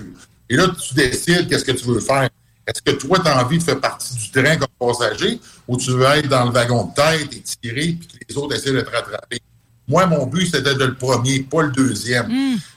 Et 0.50 0.56
là, 0.56 0.68
tu 0.70 0.96
décides 0.96 1.48
qu'est-ce 1.48 1.66
que 1.66 1.74
tu 1.74 1.86
veux 1.86 2.00
faire. 2.00 2.28
Est-ce 2.66 2.82
que 2.82 2.92
toi, 2.92 3.20
tu 3.20 3.28
as 3.28 3.44
envie 3.44 3.60
de 3.60 3.64
faire 3.64 3.80
partie 3.80 4.16
du 4.16 4.32
train 4.32 4.56
comme 4.56 4.68
passager 4.80 5.40
ou 5.68 5.78
tu 5.78 5.92
veux 5.92 6.06
être 6.06 6.28
dans 6.28 6.46
le 6.46 6.52
wagon 6.52 6.86
de 6.86 6.94
tête 6.94 7.34
et 7.34 7.42
tirer 7.42 7.98
puis 8.00 8.08
que 8.08 8.26
les 8.28 8.38
autres 8.38 8.56
essaient 8.56 8.72
de 8.72 8.82
te 8.82 8.90
rattraper? 8.90 9.40
Moi, 9.88 10.08
mon 10.08 10.26
but, 10.26 10.46
c'était 10.46 10.74
de 10.74 10.86
le 10.86 10.96
premier, 10.96 11.42
pas 11.42 11.62
le 11.62 11.72
deuxième. 11.72 12.32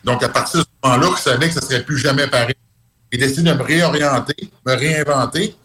Donc, 0.05 0.23
à 0.23 0.28
partir 0.28 0.60
de 0.60 0.64
ce 0.64 0.89
moment-là, 0.89 1.14
je 1.16 1.23
savais 1.23 1.48
que 1.48 1.55
ça 1.55 1.60
ne 1.60 1.66
serait 1.66 1.85
plus 1.85 1.98
jamais 1.98 2.27
pareil. 2.27 2.56
J'ai 3.10 3.18
décidé 3.18 3.51
de 3.51 3.56
me 3.56 3.62
réorienter, 3.62 4.51
me 4.66 4.74
réinventer. 4.74 5.56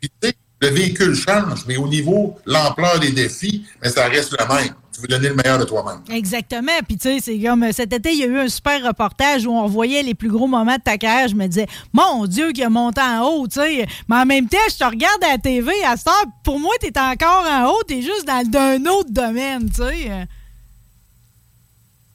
Puis, 0.00 0.10
tu 0.20 0.28
sais, 0.28 0.34
le 0.64 0.70
véhicule 0.74 1.14
change, 1.14 1.66
mais 1.66 1.76
au 1.76 1.86
niveau, 1.86 2.36
l'ampleur 2.46 2.98
des 2.98 3.12
défis, 3.12 3.64
mais 3.82 3.90
ça 3.90 4.06
reste 4.08 4.34
le 4.38 4.54
même. 4.54 4.74
Tu 4.92 5.00
veux 5.00 5.08
donner 5.08 5.28
le 5.28 5.34
meilleur 5.34 5.58
de 5.58 5.64
toi-même. 5.64 6.02
Exactement. 6.08 6.72
Puis, 6.86 6.96
tu 6.96 7.08
sais, 7.08 7.18
c'est 7.20 7.38
comme 7.40 7.64
euh, 7.64 7.72
cet 7.72 7.92
été, 7.92 8.12
il 8.12 8.20
y 8.20 8.22
a 8.22 8.26
eu 8.26 8.38
un 8.38 8.48
super 8.48 8.80
reportage 8.86 9.44
où 9.44 9.50
on 9.50 9.66
voyait 9.66 10.04
les 10.04 10.14
plus 10.14 10.30
gros 10.30 10.46
moments 10.46 10.76
de 10.76 10.82
ta 10.82 10.96
carrière. 10.96 11.26
Je 11.28 11.34
me 11.34 11.46
disais, 11.48 11.66
mon 11.92 12.26
Dieu, 12.26 12.52
qui 12.52 12.62
a 12.62 12.70
monté 12.70 13.00
en 13.00 13.22
haut, 13.22 13.48
tu 13.48 13.60
sais. 13.60 13.86
Mais 14.08 14.16
en 14.16 14.26
même 14.26 14.48
temps, 14.48 14.56
je 14.70 14.76
te 14.76 14.84
regarde 14.84 15.22
à 15.24 15.32
la 15.32 15.38
TV 15.38 15.72
à 15.84 15.96
cette 15.96 16.06
heure, 16.06 16.24
pour 16.44 16.60
moi, 16.60 16.72
tu 16.80 16.86
es 16.86 16.98
encore 16.98 17.44
en 17.44 17.66
haut, 17.70 17.82
tu 17.88 17.94
es 17.94 18.02
juste 18.02 18.24
dans 18.24 18.48
d'un 18.48 18.88
autre 18.90 19.10
domaine, 19.10 19.68
tu 19.68 19.82
sais. 19.82 20.28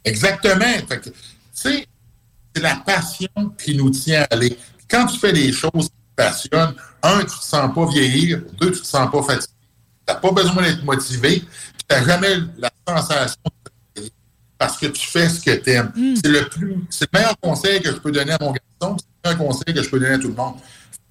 Exactement. 0.05 0.73
Fait 0.88 0.99
que, 0.99 1.09
tu 1.09 1.13
sais, 1.51 1.85
c'est 2.55 2.61
la 2.61 2.77
passion 2.77 3.27
qui 3.61 3.76
nous 3.76 3.89
tient 3.89 4.21
à 4.21 4.35
aller. 4.35 4.57
Quand 4.89 5.05
tu 5.05 5.19
fais 5.19 5.34
des 5.34 5.51
choses 5.51 5.89
qui 5.89 5.89
te 5.89 6.15
passionnent, 6.15 6.76
un, 7.03 7.19
tu 7.19 7.38
te 7.38 7.43
sens 7.43 7.73
pas 7.73 7.85
vieillir, 7.88 8.41
deux, 8.59 8.71
tu 8.71 8.81
te 8.81 8.88
sens 8.88 9.09
pas 9.11 9.21
fatigué. 9.23 9.53
Tu 10.07 10.13
n'as 10.13 10.19
pas 10.19 10.31
besoin 10.31 10.63
d'être 10.63 10.84
motivé, 10.84 11.41
tu 11.41 11.85
n'as 11.89 12.05
jamais 12.05 12.35
la 12.57 12.69
sensation 12.88 13.41
de 13.45 13.69
travailler 13.69 14.13
parce 14.57 14.77
que 14.77 14.88
tu 14.88 15.07
fais 15.07 15.30
ce 15.30 15.41
que 15.41 15.55
tu 15.55 15.69
aimes. 15.71 15.91
C'est 16.15 16.30
le 16.30 16.49
plus, 16.49 16.76
c'est 16.89 17.07
le 17.11 17.19
meilleur 17.19 17.39
conseil 17.39 17.81
que 17.81 17.89
je 17.89 17.97
peux 17.97 18.11
donner 18.11 18.34
à 18.34 18.38
mon 18.41 18.51
garçon, 18.51 18.97
c'est 18.97 19.30
le 19.30 19.35
meilleur 19.35 19.47
conseil 19.47 19.73
que 19.73 19.84
je 19.84 19.89
peux 19.89 19.99
donner 19.99 20.15
à 20.15 20.19
tout 20.19 20.30
le 20.30 20.35
monde. 20.35 20.55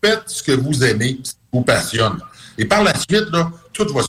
Faites 0.05 0.23
ce 0.27 0.43
que 0.43 0.53
vous 0.53 0.85
aimez, 0.85 1.19
ce 1.23 1.33
qui 1.33 1.39
vous 1.53 1.63
passionne. 1.63 2.19
Et 2.57 2.65
par 2.65 2.83
la 2.83 2.95
suite, 2.95 3.31
là, 3.33 3.51
tout 3.73 3.87
va 3.93 4.03
se 4.03 4.09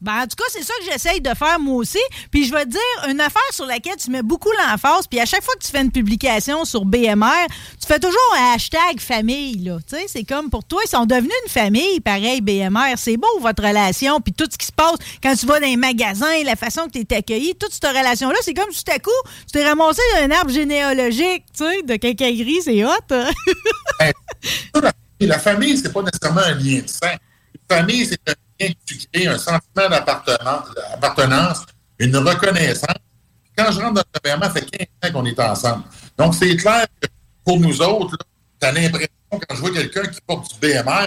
Ben, 0.00 0.22
en 0.22 0.26
tout 0.26 0.36
cas, 0.36 0.44
c'est 0.50 0.62
ça 0.62 0.72
que 0.78 0.90
j'essaye 0.90 1.20
de 1.20 1.34
faire 1.34 1.58
moi 1.58 1.76
aussi. 1.76 1.98
Puis 2.30 2.46
je 2.46 2.52
vais 2.52 2.64
te 2.64 2.70
dire, 2.70 3.08
une 3.08 3.20
affaire 3.20 3.42
sur 3.50 3.66
laquelle 3.66 3.96
tu 3.96 4.10
mets 4.10 4.22
beaucoup 4.22 4.50
l'emphase, 4.52 5.06
puis 5.08 5.18
à 5.18 5.26
chaque 5.26 5.42
fois 5.42 5.54
que 5.54 5.64
tu 5.64 5.70
fais 5.70 5.80
une 5.80 5.90
publication 5.90 6.64
sur 6.64 6.84
BMR, 6.84 7.46
tu 7.80 7.86
fais 7.86 7.98
toujours 7.98 8.18
un 8.38 8.54
hashtag 8.54 9.00
famille, 9.00 9.64
là. 9.64 9.78
Tu 9.88 9.96
sais, 9.96 10.04
c'est 10.06 10.24
comme 10.24 10.50
pour 10.50 10.64
toi, 10.64 10.80
ils 10.84 10.88
sont 10.88 11.04
devenus 11.04 11.32
une 11.46 11.50
famille, 11.50 12.00
pareil, 12.00 12.40
BMR. 12.40 12.94
C'est 12.96 13.16
beau, 13.16 13.40
votre 13.40 13.62
relation, 13.62 14.20
puis 14.20 14.32
tout 14.32 14.46
ce 14.50 14.56
qui 14.56 14.66
se 14.66 14.72
passe 14.72 14.96
quand 15.22 15.34
tu 15.34 15.46
vas 15.46 15.58
dans 15.58 15.66
les 15.66 15.76
magasins, 15.76 16.44
la 16.44 16.56
façon 16.56 16.86
que 16.86 16.92
tu 16.92 17.00
es 17.00 17.16
accueilli, 17.16 17.54
toute 17.56 17.72
cette 17.72 17.86
relation-là, 17.86 18.36
c'est 18.42 18.54
comme 18.54 18.70
tout 18.70 18.92
à 18.92 18.98
coup, 18.98 19.10
tu 19.46 19.52
t'es 19.52 19.66
ramassé 19.66 20.02
d'un 20.14 20.30
arbre 20.30 20.50
généalogique, 20.50 21.44
tu 21.56 21.64
sais, 21.64 21.82
de 21.82 21.96
quincaillerie, 21.96 22.62
c'est 22.62 22.84
hot. 22.84 22.90
la 25.20 25.38
famille, 25.38 25.76
c'est 25.76 25.92
pas 25.92 26.02
nécessairement 26.02 26.40
un 26.40 26.54
lien 26.54 26.80
de 26.80 26.88
sang. 26.88 27.16
Une 27.54 27.76
famille, 27.76 28.06
c'est 28.06 28.18
tu 28.58 28.98
crées, 29.12 29.26
un 29.26 29.38
sentiment 29.38 29.88
d'appartenance, 29.88 31.66
une 31.98 32.16
reconnaissance. 32.16 32.96
Quand 33.56 33.72
je 33.72 33.80
rentre 33.80 33.94
dans 33.94 34.02
le 34.14 34.20
gouvernement, 34.20 34.46
ça 34.46 34.60
fait 34.60 34.88
15 35.02 35.10
ans 35.10 35.12
qu'on 35.12 35.24
est 35.26 35.40
ensemble. 35.40 35.84
Donc, 36.16 36.34
c'est 36.34 36.56
clair 36.56 36.86
que 37.00 37.08
pour 37.44 37.58
nous 37.58 37.80
autres, 37.82 38.16
tu 38.60 38.66
as 38.66 38.72
l'impression, 38.72 39.08
quand 39.30 39.54
je 39.54 39.60
vois 39.60 39.72
quelqu'un 39.72 40.06
qui 40.06 40.20
porte 40.20 40.52
du 40.52 40.60
BMR, 40.60 41.06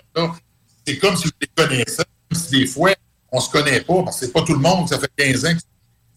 c'est 0.86 0.98
comme 0.98 1.16
si 1.16 1.28
je 1.28 1.34
les 1.42 1.48
connaissais, 1.56 2.04
comme 2.30 2.40
si 2.40 2.52
des 2.52 2.66
fois, 2.66 2.92
on 3.32 3.40
se 3.40 3.50
connaît 3.50 3.82
pas, 3.82 4.04
parce 4.04 4.20
que 4.20 4.26
c'est 4.26 4.32
pas 4.32 4.42
tout 4.42 4.54
le 4.54 4.60
monde, 4.60 4.90
ça 4.90 5.00
fait 5.00 5.12
15 5.16 5.46
ans 5.46 5.54
que 5.54 5.60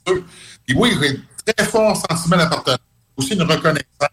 c'est 0.07 0.23
Puis 0.67 0.77
oui, 0.77 0.97
j'ai 1.01 1.11
un 1.11 1.53
très 1.53 1.67
fort 1.67 1.97
sentiment 1.97 2.37
d'appartenance, 2.37 2.79
aussi 3.17 3.35
une 3.35 3.43
reconnaissance. 3.43 4.09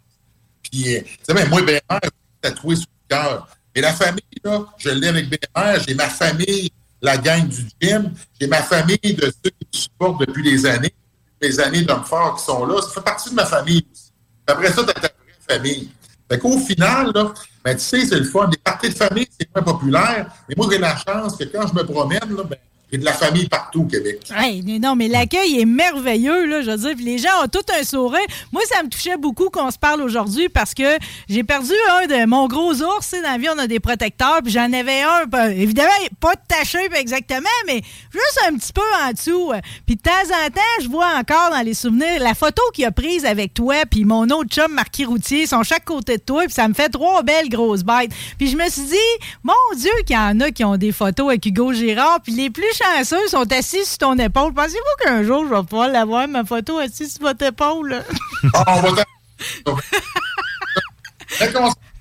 Puis, 0.63 0.95
euh, 0.95 1.01
tu 1.01 1.17
sais, 1.23 1.33
ben, 1.33 1.49
moi, 1.49 1.61
Bernard, 1.61 2.01
tatoué 2.41 2.75
sur 2.75 2.87
le 3.09 3.15
cœur. 3.15 3.47
Et 3.73 3.81
la 3.81 3.93
famille, 3.93 4.21
là, 4.43 4.65
je 4.77 4.89
l'ai 4.89 5.07
avec 5.07 5.29
Bernard, 5.29 5.81
j'ai 5.87 5.95
ma 5.95 6.09
famille, 6.09 6.71
la 7.01 7.17
gang 7.17 7.47
du 7.47 7.67
gym, 7.81 8.13
j'ai 8.39 8.47
ma 8.47 8.61
famille 8.61 8.97
de 9.01 9.25
ceux 9.25 9.49
qui 9.49 9.67
me 9.73 9.79
supportent 9.79 10.19
depuis 10.19 10.43
des 10.43 10.65
années, 10.65 10.93
les 11.41 11.59
années 11.59 11.81
d'hommes 11.81 12.03
forts 12.03 12.35
qui 12.37 12.45
sont 12.45 12.65
là, 12.65 12.81
ça 12.81 12.89
fait 12.89 13.01
partie 13.01 13.29
de 13.29 13.35
ma 13.35 13.45
famille 13.45 13.85
aussi. 13.91 14.11
Après 14.45 14.71
ça, 14.71 14.83
tu 14.83 14.89
as 14.89 14.93
ta 14.93 14.99
vraie 14.99 15.57
famille. 15.57 15.89
Fait 16.29 16.39
qu'au 16.39 16.57
final, 16.57 17.11
là, 17.13 17.33
ben, 17.63 17.75
tu 17.75 17.83
sais, 17.83 18.05
c'est 18.05 18.17
le 18.17 18.23
fun. 18.23 18.47
Les 18.49 18.57
parties 18.57 18.89
de 18.89 18.95
famille, 18.95 19.27
c'est 19.37 19.49
moins 19.53 19.63
populaire, 19.63 20.27
mais 20.47 20.55
moi, 20.55 20.67
j'ai 20.71 20.77
la 20.77 20.95
chance 20.95 21.35
que 21.35 21.43
quand 21.45 21.67
je 21.67 21.73
me 21.73 21.83
promène, 21.83 22.35
là, 22.35 22.43
ben, 22.43 22.57
j'ai 22.91 22.97
de 22.97 23.05
la 23.05 23.13
famille 23.13 23.47
partout 23.47 23.81
au 23.81 23.85
Québec. 23.85 24.19
Hey, 24.35 24.61
non, 24.79 24.95
mais 24.95 25.07
l'accueil 25.07 25.61
est 25.61 25.65
merveilleux, 25.65 26.45
là, 26.45 26.61
je 26.61 26.71
veux 26.71 26.77
dire. 26.77 26.95
Puis 26.95 27.05
les 27.05 27.17
gens 27.17 27.29
ont 27.43 27.47
tout 27.47 27.63
un 27.79 27.83
sourire. 27.83 28.19
Moi, 28.51 28.61
ça 28.69 28.83
me 28.83 28.89
touchait 28.89 29.17
beaucoup 29.17 29.49
qu'on 29.49 29.71
se 29.71 29.77
parle 29.77 30.01
aujourd'hui 30.01 30.49
parce 30.49 30.73
que 30.73 30.97
j'ai 31.29 31.43
perdu 31.43 31.71
un 32.01 32.07
de 32.07 32.25
mon 32.25 32.47
gros 32.47 32.73
ours. 32.81 33.11
Dans 33.11 33.31
la 33.31 33.37
vie, 33.37 33.47
on 33.53 33.59
a 33.59 33.67
des 33.67 33.79
protecteurs. 33.79 34.41
Puis 34.43 34.51
j'en 34.51 34.71
avais 34.73 35.01
un, 35.01 35.49
évidemment, 35.49 35.89
pas 36.19 36.35
taché 36.35 36.79
exactement, 36.95 37.47
mais 37.67 37.81
juste 38.11 38.39
un 38.47 38.55
petit 38.55 38.73
peu 38.73 38.81
en 39.05 39.11
dessous. 39.11 39.51
Puis 39.85 39.95
de 39.95 40.01
temps 40.01 40.11
en 40.11 40.49
temps, 40.49 40.61
je 40.81 40.87
vois 40.87 41.13
encore 41.17 41.51
dans 41.51 41.61
les 41.61 41.73
souvenirs 41.73 42.21
la 42.21 42.33
photo 42.33 42.61
qu'il 42.73 42.85
a 42.85 42.91
prise 42.91 43.25
avec 43.25 43.53
toi 43.53 43.75
puis 43.89 44.05
mon 44.05 44.23
autre 44.29 44.49
chum, 44.49 44.71
Marquis 44.73 45.05
Routier, 45.05 45.45
sont 45.45 45.63
chaque 45.63 45.85
côté 45.85 46.17
de 46.17 46.23
toi. 46.23 46.43
Puis 46.43 46.53
ça 46.53 46.67
me 46.67 46.73
fait 46.73 46.89
trois 46.89 47.23
belles 47.23 47.49
grosses 47.49 47.83
bêtes. 47.83 48.11
Puis 48.37 48.47
je 48.47 48.57
me 48.57 48.67
suis 48.69 48.83
dit, 48.83 48.95
mon 49.43 49.53
Dieu, 49.77 49.91
qu'il 50.05 50.15
y 50.15 50.19
en 50.19 50.39
a 50.39 50.51
qui 50.51 50.63
ont 50.63 50.77
des 50.77 50.91
photos 50.91 51.29
avec 51.29 51.45
Hugo 51.45 51.73
Girard. 51.73 52.19
Puis 52.21 52.33
les 52.33 52.49
plus 52.49 52.80
chanceux 52.81 53.27
sont 53.27 53.51
assis 53.51 53.85
sur 53.85 53.97
ton 53.99 54.17
épaule. 54.17 54.53
Pensez-vous 54.53 55.05
qu'un 55.05 55.23
jour, 55.23 55.45
je 55.47 55.53
vais 55.53 55.63
pouvoir 55.63 55.89
l'avoir, 55.89 56.27
ma 56.27 56.43
photo 56.43 56.77
assise 56.77 57.13
sur 57.13 57.21
votre 57.21 57.45
épaule? 57.45 58.03
Ah, 58.53 58.77
on 58.77 58.81
va 58.81 59.03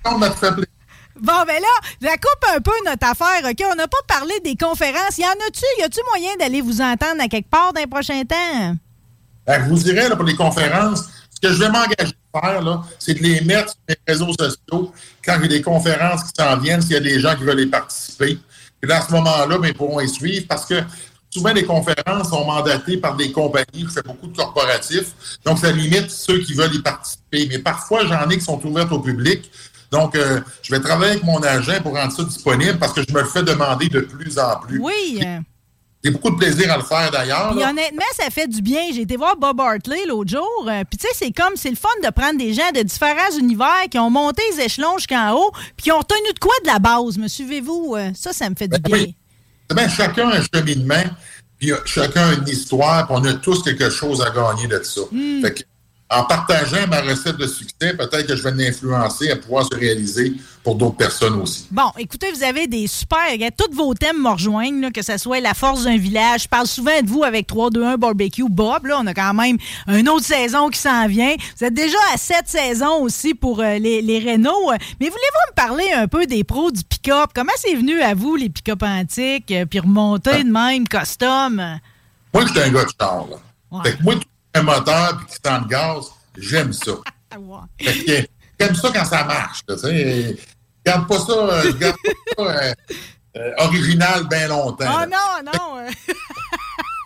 t'en... 0.03 0.19
Bon, 1.21 1.43
ben 1.45 1.61
là, 1.61 1.67
la 2.01 2.13
coupe 2.13 2.45
un 2.55 2.61
peu 2.61 2.71
notre 2.83 3.07
affaire, 3.07 3.47
OK? 3.47 3.63
On 3.71 3.75
n'a 3.75 3.87
pas 3.87 4.01
parlé 4.07 4.33
des 4.43 4.55
conférences. 4.55 5.19
Y 5.19 5.25
en 5.25 5.29
a-tu? 5.29 5.65
Y 5.79 5.83
a-tu 5.83 5.99
moyen 6.09 6.35
d'aller 6.39 6.61
vous 6.61 6.81
entendre 6.81 7.21
à 7.21 7.27
quelque 7.27 7.49
part 7.49 7.73
dans 7.73 7.79
les 7.79 7.85
prochains 7.85 8.23
temps? 8.23 8.75
Ben, 9.45 9.63
je 9.63 9.69
vous 9.69 9.77
dirais, 9.77 10.09
là, 10.09 10.15
pour 10.15 10.25
les 10.25 10.35
conférences, 10.35 11.09
ce 11.29 11.47
que 11.47 11.53
je 11.53 11.59
vais 11.59 11.69
m'engager 11.69 12.15
à 12.33 12.41
faire, 12.41 12.61
là, 12.63 12.81
c'est 12.97 13.13
de 13.13 13.19
les 13.19 13.41
mettre 13.41 13.69
sur 13.69 13.79
les 13.87 13.97
réseaux 14.07 14.33
sociaux 14.33 14.91
quand 15.23 15.35
il 15.35 15.41
y 15.43 15.45
a 15.45 15.47
des 15.47 15.61
conférences 15.61 16.23
qui 16.23 16.41
s'en 16.41 16.57
viennent, 16.57 16.81
s'il 16.81 16.93
y 16.93 16.97
a 16.97 17.01
des 17.01 17.19
gens 17.19 17.35
qui 17.35 17.43
veulent 17.43 17.59
y 17.59 17.67
participer. 17.67 18.39
Et 18.83 18.87
là, 18.87 18.97
à 18.97 19.01
ce 19.01 19.11
moment-là, 19.11 19.57
ben, 19.57 19.67
ils 19.67 19.73
pourront 19.73 19.99
y 19.99 20.09
suivre 20.09 20.45
parce 20.47 20.65
que 20.65 20.75
souvent, 21.29 21.53
les 21.53 21.65
conférences 21.65 22.29
sont 22.29 22.45
mandatées 22.45 22.97
par 22.97 23.15
des 23.15 23.31
compagnies 23.31 23.85
qui 23.85 23.93
font 23.93 24.01
beaucoup 24.05 24.27
de 24.27 24.35
corporatifs. 24.35 25.13
Donc, 25.45 25.59
ça 25.59 25.71
limite 25.71 26.09
ceux 26.11 26.39
qui 26.39 26.53
veulent 26.53 26.75
y 26.75 26.81
participer. 26.81 27.47
Mais 27.47 27.59
parfois, 27.59 28.05
j'en 28.05 28.29
ai 28.29 28.37
qui 28.37 28.43
sont 28.43 28.63
ouvertes 28.65 28.91
au 28.91 28.99
public. 28.99 29.49
Donc, 29.91 30.15
euh, 30.15 30.39
je 30.61 30.73
vais 30.73 30.79
travailler 30.79 31.11
avec 31.11 31.23
mon 31.23 31.41
agent 31.43 31.81
pour 31.81 31.95
rendre 31.95 32.13
ça 32.13 32.23
disponible 32.23 32.79
parce 32.79 32.93
que 32.93 33.01
je 33.07 33.13
me 33.13 33.19
le 33.19 33.27
fais 33.27 33.43
demander 33.43 33.89
de 33.89 34.01
plus 34.01 34.39
en 34.39 34.57
plus. 34.59 34.79
Oui. 34.79 35.21
J'ai 36.03 36.09
beaucoup 36.09 36.31
de 36.31 36.35
plaisir 36.35 36.71
à 36.73 36.77
le 36.77 36.83
faire 36.83 37.11
d'ailleurs. 37.11 37.51
Honnêtement, 37.55 38.01
ça 38.19 38.29
fait 38.31 38.47
du 38.47 38.61
bien. 38.61 38.81
J'ai 38.93 39.01
été 39.01 39.15
voir 39.17 39.35
Bob 39.37 39.59
Hartley 39.61 40.05
l'autre 40.07 40.31
jour. 40.31 40.65
euh, 40.67 40.83
Puis 40.89 40.97
tu 40.97 41.05
sais, 41.07 41.13
c'est 41.13 41.31
comme, 41.31 41.55
c'est 41.55 41.69
le 41.69 41.75
fun 41.75 41.89
de 42.03 42.09
prendre 42.09 42.39
des 42.39 42.53
gens 42.53 42.71
de 42.73 42.81
différents 42.81 43.37
univers 43.39 43.83
qui 43.89 43.99
ont 43.99 44.09
monté 44.09 44.41
les 44.55 44.63
échelons 44.65 44.97
jusqu'en 44.97 45.33
haut, 45.35 45.51
puis 45.77 45.83
qui 45.83 45.91
ont 45.91 45.99
retenu 45.99 46.33
de 46.33 46.39
quoi 46.39 46.53
de 46.63 46.67
la 46.67 46.79
base. 46.79 47.17
Me 47.17 47.27
suivez-vous? 47.27 47.95
Euh, 47.97 48.09
Ça, 48.15 48.33
ça 48.33 48.49
me 48.49 48.55
fait 48.55 48.67
du 48.67 48.79
bien. 48.79 48.97
Oui. 48.97 49.15
Eh 49.69 49.73
bien, 49.75 49.87
chacun 49.87 50.29
a 50.29 50.37
un 50.37 50.43
cheminement, 50.53 51.03
puis 51.59 51.71
euh, 51.71 51.77
chacun 51.85 52.29
a 52.29 52.33
une 52.33 52.47
histoire, 52.47 53.05
puis 53.07 53.15
on 53.19 53.23
a 53.25 53.33
tous 53.35 53.61
quelque 53.61 53.89
chose 53.91 54.21
à 54.23 54.31
gagner 54.31 54.67
de 54.67 54.81
ça. 54.83 55.01
Hmm. 55.11 55.41
Fait 55.41 55.53
que, 55.53 55.63
en 56.09 56.23
partageant 56.25 56.87
ma 56.89 57.01
recette 57.01 57.37
de 57.37 57.47
succès, 57.47 57.93
peut-être 57.95 58.25
que 58.27 58.35
je 58.35 58.43
vais 58.43 58.51
l'influencer 58.51 59.29
à 59.31 59.35
pouvoir 59.37 59.65
se 59.71 59.77
réaliser 59.77 60.33
pour 60.63 60.75
d'autres 60.75 60.97
personnes 60.97 61.41
aussi. 61.41 61.67
Bon, 61.71 61.91
écoutez, 61.97 62.31
vous 62.31 62.43
avez 62.43 62.67
des 62.67 62.87
super. 62.87 63.19
Tous 63.57 63.75
vos 63.75 63.93
thèmes 63.93 64.21
me 64.21 64.29
rejoignent, 64.29 64.81
là, 64.81 64.91
que 64.91 65.01
ce 65.01 65.17
soit 65.17 65.39
la 65.39 65.53
force 65.53 65.83
d'un 65.85 65.97
village. 65.97 66.43
Je 66.43 66.47
parle 66.47 66.67
souvent 66.67 67.01
de 67.01 67.07
vous 67.07 67.23
avec 67.23 67.49
3-2-1 67.49 67.97
Barbecue 67.97 68.49
Bob. 68.49 68.85
Là, 68.85 68.99
on 69.01 69.07
a 69.07 69.13
quand 69.13 69.33
même 69.33 69.57
une 69.87 70.07
autre 70.09 70.25
saison 70.25 70.69
qui 70.69 70.79
s'en 70.79 71.07
vient. 71.07 71.35
Vous 71.57 71.65
êtes 71.65 71.73
déjà 71.73 71.97
à 72.13 72.17
sept 72.17 72.47
saisons 72.47 73.01
aussi 73.01 73.33
pour 73.33 73.59
euh, 73.59 73.77
les, 73.77 74.01
les 74.01 74.19
Renault. 74.19 74.71
Mais 74.99 75.09
voulez-vous 75.09 75.51
me 75.51 75.55
parler 75.55 75.91
un 75.93 76.07
peu 76.07 76.25
des 76.25 76.43
pros 76.43 76.71
du 76.71 76.83
pick-up? 76.83 77.31
Comment 77.33 77.51
c'est 77.57 77.75
venu 77.75 77.99
à 78.01 78.13
vous, 78.13 78.35
les 78.35 78.49
pick-up 78.49 78.83
antiques, 78.83 79.51
euh, 79.51 79.65
puis 79.65 79.79
remonter 79.79 80.43
de 80.43 80.51
même, 80.51 80.87
custom? 80.87 81.79
Moi, 82.33 82.45
je 82.45 82.51
suis 82.51 82.59
un 82.61 82.69
gars 82.69 82.85
de 82.85 82.91
char. 82.99 83.25
Là. 83.29 83.81
Fait 83.83 83.97
que 83.97 84.03
moi, 84.03 84.15
un 84.53 84.61
moteur 84.63 85.17
puis 85.17 85.27
qui 85.27 85.33
sent 85.33 85.57
le 85.61 85.67
gaz, 85.67 86.11
j'aime 86.37 86.73
ça. 86.73 86.91
Fait 87.79 88.03
que, 88.05 88.27
j'aime 88.61 88.75
ça 88.75 88.89
quand 88.93 89.05
ça 89.05 89.23
marche. 89.25 89.59
tu 89.67 89.77
sais. 89.77 90.37
Garde 90.85 91.07
pas 91.07 91.19
ça, 91.19 91.31
euh, 91.33 91.73
garde 91.73 91.95
pas 92.37 92.43
ça 92.45 92.51
euh, 92.63 92.73
euh, 93.37 93.51
original 93.59 94.27
bien 94.27 94.47
longtemps. 94.47 94.85
Oh 94.87 94.99
là. 94.99 95.07
non, 95.07 95.51
non! 95.53 95.77
euh. 95.79 95.89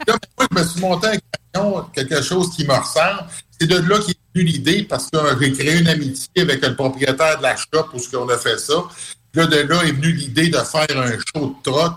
Là, 0.08 0.16
moi, 0.38 0.48
je 0.52 0.60
me 0.60 0.68
suis 0.68 0.82
monté 0.82 1.08
un 1.08 1.18
camion, 1.54 1.82
quelque 1.94 2.22
chose 2.22 2.52
qui 2.56 2.66
me 2.66 2.74
ressemble. 2.74 3.26
C'est 3.60 3.68
de 3.68 3.78
là 3.78 3.98
qu'est 4.06 4.16
venue 4.34 4.46
l'idée 4.46 4.84
parce 4.84 5.10
que 5.10 5.18
euh, 5.18 5.36
j'ai 5.40 5.52
créé 5.54 5.80
une 5.80 5.88
amitié 5.88 6.30
avec 6.42 6.66
le 6.66 6.76
propriétaire 6.76 7.38
de 7.38 7.44
la 7.44 7.56
shop 7.56 7.90
où 7.94 8.18
on 8.18 8.30
a 8.30 8.38
fait 8.38 8.60
ça. 8.60 8.74
Là, 9.34 9.46
de 9.48 9.58
là 9.58 9.84
est 9.84 9.92
venue 9.92 10.12
l'idée 10.14 10.48
de 10.50 10.58
faire 10.58 10.88
un 10.98 11.12
show 11.12 11.56
de 11.58 11.72
troc. 11.72 11.94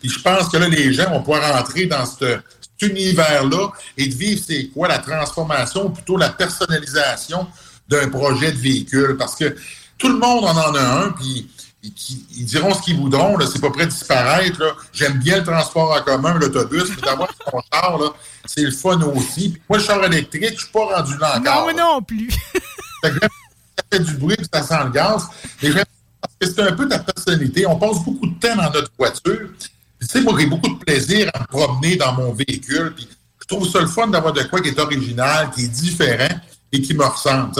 Puis 0.00 0.10
je 0.10 0.20
pense 0.20 0.48
que 0.48 0.56
là, 0.56 0.68
les 0.68 0.92
gens 0.92 1.10
vont 1.10 1.20
pouvoir 1.20 1.54
rentrer 1.56 1.86
dans 1.86 2.04
ce- 2.04 2.38
cet 2.60 2.90
univers-là 2.90 3.68
et 3.96 4.06
de 4.08 4.14
vivre 4.14 4.42
c'est 4.46 4.66
quoi 4.68 4.88
la 4.88 4.98
transformation, 4.98 5.86
ou 5.86 5.90
plutôt 5.90 6.16
la 6.16 6.30
personnalisation 6.30 7.46
d'un 7.92 8.08
projet 8.08 8.52
de 8.52 8.58
véhicule. 8.58 9.16
Parce 9.18 9.36
que 9.36 9.54
tout 9.98 10.08
le 10.08 10.18
monde 10.18 10.44
en 10.44 10.56
en 10.56 10.74
a 10.74 11.04
un, 11.04 11.10
puis 11.10 11.48
ils, 11.82 12.44
diront 12.44 12.72
ce 12.74 12.82
qu'ils 12.82 12.96
voudront, 12.96 13.36
là, 13.36 13.46
c'est 13.50 13.60
pas 13.60 13.70
prêt 13.70 13.86
de 13.86 13.90
disparaître. 13.90 14.76
J'aime 14.92 15.18
bien 15.18 15.38
le 15.38 15.44
transport 15.44 15.92
en 15.92 16.02
commun, 16.02 16.34
l'autobus, 16.34 16.84
mais 16.90 17.02
d'avoir 17.02 17.28
son 17.50 17.60
char, 17.72 17.98
là, 17.98 18.10
c'est 18.44 18.62
le 18.62 18.70
fun 18.70 19.00
aussi. 19.02 19.50
Puis 19.50 19.62
moi, 19.68 19.78
le 19.78 19.84
char 19.84 20.04
électrique, 20.04 20.54
je 20.54 20.62
suis 20.62 20.72
pas 20.72 20.96
rendu 20.96 21.16
là 21.18 21.38
encore. 21.38 21.68
Non, 21.72 21.94
non 21.94 22.02
plus. 22.02 22.30
Ça 23.02 23.84
fait 23.90 24.04
du 24.04 24.14
bruit 24.14 24.36
puis 24.36 24.46
ça 24.52 24.62
sent 24.62 24.84
le 24.84 24.90
gaz. 24.90 25.26
Mais 25.62 25.72
j'aime 25.72 25.78
ça 25.78 25.84
parce 26.20 26.34
que 26.38 26.46
c'est 26.46 26.62
un 26.62 26.72
peu 26.72 26.86
ta 26.86 26.98
personnalité. 26.98 27.66
On 27.66 27.76
passe 27.76 28.04
beaucoup 28.04 28.26
de 28.26 28.38
temps 28.38 28.54
dans 28.54 28.70
notre 28.70 28.92
voiture. 28.98 29.48
Puis, 29.58 29.70
Tu 30.00 30.06
sais, 30.06 30.20
moi, 30.20 30.34
j'ai 30.38 30.46
beaucoup 30.46 30.68
de 30.68 30.78
plaisir 30.84 31.30
à 31.32 31.40
me 31.40 31.46
promener 31.46 31.96
dans 31.96 32.12
mon 32.12 32.32
véhicule. 32.32 32.92
Puis 32.94 33.08
je 33.40 33.46
trouve 33.46 33.66
ça 33.68 33.80
le 33.80 33.86
fun 33.86 34.08
d'avoir 34.08 34.34
de 34.34 34.42
quoi 34.42 34.60
qui 34.60 34.68
est 34.68 34.78
original, 34.78 35.50
qui 35.54 35.64
est 35.64 35.68
différent 35.68 36.38
et 36.72 36.80
qui 36.80 36.94
me 36.94 37.04
ressemble. 37.04 37.52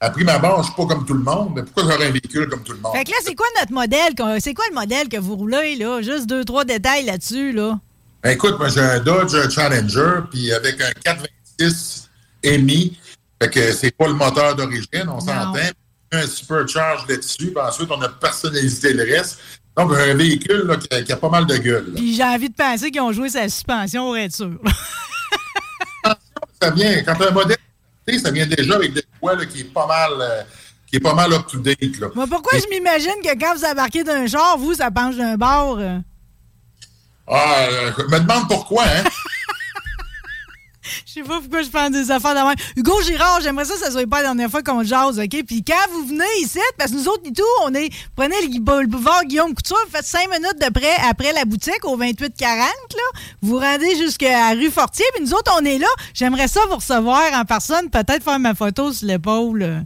À 0.00 0.10
prime 0.10 0.28
abord, 0.28 0.62
je 0.62 0.66
suis 0.66 0.74
pas 0.74 0.86
comme 0.86 1.06
tout 1.06 1.14
le 1.14 1.22
monde, 1.22 1.52
mais 1.54 1.62
pourquoi 1.62 1.84
j'aurais 1.84 2.06
un 2.06 2.10
véhicule 2.10 2.48
comme 2.48 2.62
tout 2.64 2.72
le 2.72 2.80
monde? 2.80 2.92
Fait 2.94 3.04
que 3.04 3.10
là, 3.10 3.16
c'est 3.24 3.36
quoi 3.36 3.46
notre 3.60 3.72
modèle? 3.72 4.12
C'est 4.40 4.52
quoi 4.52 4.64
le 4.68 4.74
modèle 4.74 5.08
que 5.08 5.16
vous 5.16 5.36
roulez, 5.36 5.76
là? 5.76 6.02
Juste 6.02 6.26
deux, 6.26 6.44
trois 6.44 6.64
détails 6.64 7.04
là-dessus, 7.04 7.52
là. 7.52 7.78
Ben, 8.22 8.30
écoute, 8.30 8.58
moi, 8.58 8.68
j'ai 8.68 8.80
un 8.80 9.00
Dodge 9.00 9.36
Challenger, 9.50 10.22
puis 10.30 10.52
avec 10.52 10.80
un 10.80 10.90
426 11.04 12.10
EMI. 12.42 12.98
Fait 13.40 13.50
que 13.50 13.72
c'est 13.72 13.90
pas 13.96 14.08
le 14.08 14.14
moteur 14.14 14.56
d'origine, 14.56 15.08
on 15.08 15.20
s'entend. 15.20 15.54
Un 16.12 16.26
supercharge 16.26 17.06
là-dessus, 17.08 17.52
puis 17.52 17.60
ensuite, 17.60 17.90
on 17.90 18.02
a 18.02 18.08
personnalisé 18.08 18.92
le 18.92 19.04
reste. 19.04 19.38
Donc, 19.76 19.92
un 19.94 20.14
véhicule 20.14 20.64
là, 20.66 20.76
qui, 20.76 20.94
a, 20.94 21.02
qui 21.02 21.12
a 21.12 21.16
pas 21.16 21.30
mal 21.30 21.46
de 21.46 21.56
gueule. 21.56 21.92
Puis 21.94 22.14
j'ai 22.14 22.24
envie 22.24 22.50
de 22.50 22.54
penser 22.54 22.90
qu'ils 22.90 23.00
ont 23.00 23.12
joué 23.12 23.30
sa 23.30 23.48
suspension 23.48 24.10
au 24.10 24.16
être 24.16 24.34
sûr. 24.34 24.58
Ça 26.60 26.70
vient, 26.70 27.02
quand 27.02 27.20
un 27.20 27.30
modèle, 27.30 27.56
ça 28.18 28.30
vient 28.30 28.46
déjà 28.46 28.74
avec 28.76 28.92
des 28.92 29.04
poids 29.20 29.34
là, 29.36 29.46
qui 29.46 29.60
est 29.60 29.72
pas 29.72 29.86
mal, 29.86 30.10
euh, 30.20 30.42
qui 30.88 30.96
est 30.96 31.00
pas 31.00 31.14
mal 31.14 31.32
up-to-date. 31.32 31.98
là. 32.00 32.08
Moi, 32.14 32.26
pourquoi 32.26 32.58
je 32.58 32.68
m'imagine 32.68 33.14
que 33.24 33.38
quand 33.38 33.54
vous 33.56 33.64
embarquez 33.64 34.04
d'un 34.04 34.26
char, 34.26 34.58
vous, 34.58 34.74
ça 34.74 34.90
penche 34.90 35.16
d'un 35.16 35.36
bord? 35.36 35.78
euh? 35.78 35.98
Ah, 37.26 37.66
euh, 37.70 37.90
me 38.10 38.18
demande 38.18 38.48
pourquoi, 38.48 38.84
hein? 38.84 39.04
Je 41.06 41.12
sais 41.12 41.22
pas 41.22 41.40
pourquoi 41.40 41.62
je 41.62 41.68
pense 41.68 41.90
des 41.90 42.10
affaires 42.10 42.34
de. 42.34 42.80
Hugo 42.80 43.00
Girard, 43.02 43.40
j'aimerais 43.40 43.64
ça 43.64 43.74
que 43.74 43.80
ça 43.80 43.90
soit 43.90 44.06
pas 44.08 44.18
la 44.18 44.28
dernière 44.28 44.50
fois 44.50 44.62
qu'on 44.62 44.82
jase, 44.82 45.18
OK? 45.18 45.44
Puis 45.46 45.62
quand 45.64 45.90
vous 45.92 46.06
venez 46.06 46.24
ici, 46.40 46.58
parce 46.78 46.90
que 46.90 46.96
nous 46.96 47.08
autres 47.08 47.22
et 47.26 47.32
tout, 47.32 47.42
on 47.62 47.74
est. 47.74 47.90
Prenez 48.16 48.34
le, 48.42 48.48
le 48.52 48.86
boulevard 48.86 49.24
Guillaume 49.24 49.54
Couture, 49.54 49.76
faites 49.90 50.04
cinq 50.04 50.28
minutes 50.30 50.60
de 50.60 50.70
près 50.72 50.94
après 51.08 51.32
la 51.32 51.44
boutique 51.44 51.84
au 51.84 51.96
2840, 51.96 52.58
là. 52.58 53.20
Vous 53.42 53.50
vous 53.50 53.58
rendez 53.58 53.96
jusqu'à 53.96 54.50
rue 54.50 54.70
Fortier, 54.70 55.04
puis 55.14 55.24
nous 55.24 55.34
autres, 55.34 55.52
on 55.60 55.64
est 55.64 55.78
là. 55.78 55.88
J'aimerais 56.14 56.48
ça 56.48 56.60
vous 56.68 56.76
recevoir 56.76 57.32
en 57.34 57.44
personne, 57.44 57.88
peut-être 57.90 58.22
faire 58.24 58.38
ma 58.38 58.54
photo 58.54 58.92
sur 58.92 59.06
l'épaule. 59.06 59.84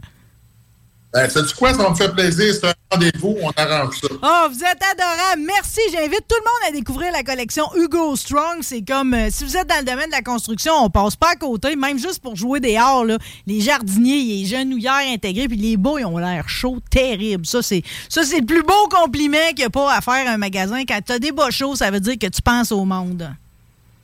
Euh. 1.15 1.21
Ben, 1.21 1.29
c'est 1.29 1.43
du 1.45 1.53
quoi, 1.53 1.73
ça 1.73 1.89
me 1.89 1.95
fait 1.95 2.09
plaisir. 2.09 2.53
C'est 2.53 2.67
un 2.67 2.73
rendez-vous, 2.91 3.37
on 3.41 3.51
arrange 3.55 3.99
ça. 3.99 4.07
Oh, 4.11 4.47
vous 4.49 4.59
êtes 4.59 4.81
adorable. 4.83 5.41
Merci. 5.45 5.79
J'invite 5.91 6.27
tout 6.27 6.35
le 6.35 6.41
monde 6.41 6.69
à 6.69 6.71
découvrir 6.71 7.11
la 7.11 7.23
collection 7.23 7.65
Hugo 7.75 8.15
Strong. 8.15 8.59
C'est 8.61 8.81
comme 8.81 9.13
euh, 9.13 9.27
si 9.31 9.43
vous 9.45 9.55
êtes 9.57 9.67
dans 9.67 9.79
le 9.79 9.85
domaine 9.85 10.07
de 10.07 10.15
la 10.15 10.21
construction, 10.21 10.73
on 10.81 10.89
passe 10.89 11.15
pas 11.15 11.31
à 11.31 11.35
côté, 11.35 11.75
même 11.75 11.97
juste 11.97 12.21
pour 12.21 12.35
jouer 12.35 12.59
des 12.59 12.77
arts. 12.77 13.05
Là, 13.05 13.17
les 13.45 13.61
jardiniers, 13.61 14.23
les 14.23 14.45
genouillères 14.45 15.11
intégrés, 15.11 15.47
puis 15.47 15.57
les 15.57 15.77
beaux, 15.77 15.97
ils 15.97 16.05
ont 16.05 16.17
l'air 16.17 16.47
chauds, 16.49 16.79
terrible. 16.89 17.45
Ça, 17.45 17.61
c'est 17.61 17.83
ça, 18.09 18.23
c'est 18.23 18.39
le 18.39 18.45
plus 18.45 18.63
beau 18.63 18.87
compliment 18.89 19.37
qu'il 19.49 19.59
n'y 19.59 19.65
a 19.65 19.69
pas 19.69 19.93
à 19.93 20.01
faire 20.01 20.27
à 20.27 20.33
un 20.33 20.37
magasin. 20.37 20.83
Quand 20.87 20.99
tu 21.05 21.13
as 21.13 21.19
des 21.19 21.31
beaux 21.31 21.51
chauds, 21.51 21.75
ça 21.75 21.89
veut 21.91 21.99
dire 21.99 22.15
que 22.19 22.27
tu 22.27 22.41
penses 22.41 22.71
au 22.71 22.85
monde. 22.85 23.29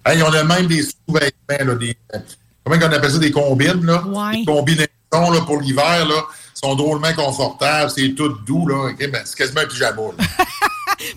Hey, 0.06 0.22
on 0.22 0.34
a 0.34 0.44
même 0.44 0.68
des 0.68 0.84
sous-vêtements, 0.84 1.76
des, 1.76 1.98
euh, 2.14 2.20
comment 2.64 2.78
on 2.82 2.92
appelle 2.92 3.12
ça, 3.12 3.20
des 3.20 3.32
combines, 3.32 3.86
là? 3.86 4.04
Ouais. 4.06 4.40
Des 4.40 4.46
combinaisons 4.46 4.88
là, 5.14 5.42
pour 5.46 5.62
l'hiver, 5.62 6.06
là, 6.06 6.26
sont 6.64 6.76
drôlement 6.76 7.14
confortables, 7.14 7.92
c'est 7.92 8.16
tout 8.16 8.30
doux, 8.46 8.68
là. 8.68 8.90
ok? 8.92 9.10
Ben, 9.10 9.22
c'est 9.26 9.36
quasiment 9.36 9.62
un 9.62 9.68
pyjama. 9.68 10.02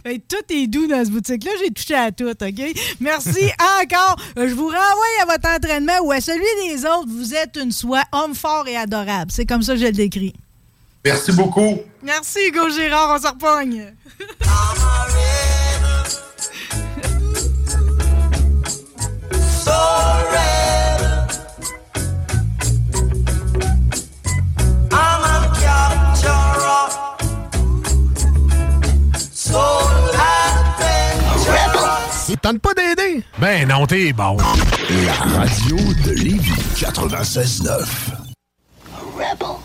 Ben, 0.04 0.18
tout 0.26 0.52
est 0.52 0.66
doux 0.66 0.88
dans 0.88 1.04
ce 1.04 1.10
boutique-là. 1.10 1.52
J'ai 1.62 1.70
touché 1.70 1.94
à 1.94 2.10
tout, 2.10 2.28
OK? 2.28 2.74
Merci 2.98 3.44
encore. 3.82 4.16
Je 4.36 4.52
vous 4.52 4.66
renvoie 4.66 5.22
à 5.22 5.26
votre 5.26 5.48
entraînement 5.48 6.00
ou 6.02 6.10
à 6.10 6.20
celui 6.20 6.44
des 6.66 6.84
autres. 6.84 7.08
Vous 7.08 7.34
êtes 7.34 7.56
une 7.56 7.70
soie 7.70 8.02
homme 8.10 8.34
fort 8.34 8.66
et 8.66 8.76
adorable. 8.76 9.30
C'est 9.30 9.46
comme 9.46 9.62
ça 9.62 9.74
que 9.74 9.80
je 9.80 9.86
le 9.86 9.92
décris. 9.92 10.34
Merci 11.04 11.30
beaucoup. 11.32 11.78
Merci, 12.02 12.48
Hugo 12.48 12.68
Gérard. 12.70 13.16
On 13.16 13.22
se 13.22 13.28
repogne. 13.28 13.94
tente 32.46 32.60
pas 32.60 32.74
d'aider? 32.74 33.24
Ben 33.38 33.66
non, 33.66 33.86
t'es 33.86 34.12
bon. 34.12 34.36
La 34.36 35.38
radio 35.38 35.76
de 36.04 36.12
Lévis 36.12 36.52
96.9. 36.76 37.84
Rebel. 39.18 39.55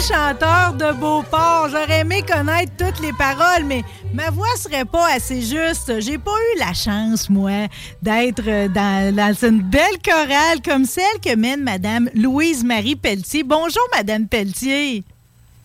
Chanteurs 0.00 0.72
de 0.74 0.92
Beauport. 0.92 1.68
J'aurais 1.70 2.00
aimé 2.00 2.22
connaître 2.22 2.72
toutes 2.78 3.00
les 3.00 3.12
paroles, 3.12 3.64
mais 3.64 3.82
ma 4.14 4.30
voix 4.30 4.56
serait 4.56 4.84
pas 4.86 5.12
assez 5.12 5.42
juste. 5.42 6.00
J'ai 6.00 6.16
pas 6.16 6.30
eu 6.30 6.58
la 6.58 6.72
chance, 6.72 7.28
moi, 7.28 7.68
d'être 8.00 8.42
euh, 8.46 8.68
dans, 8.68 9.14
dans 9.14 9.46
une 9.46 9.60
belle 9.60 9.98
chorale 10.02 10.62
comme 10.64 10.86
celle 10.86 11.20
que 11.22 11.36
mène 11.36 11.62
Madame 11.62 12.08
Louise-Marie 12.14 12.96
Pelletier. 12.96 13.42
Bonjour, 13.42 13.82
Madame 13.94 14.26
Pelletier. 14.26 15.04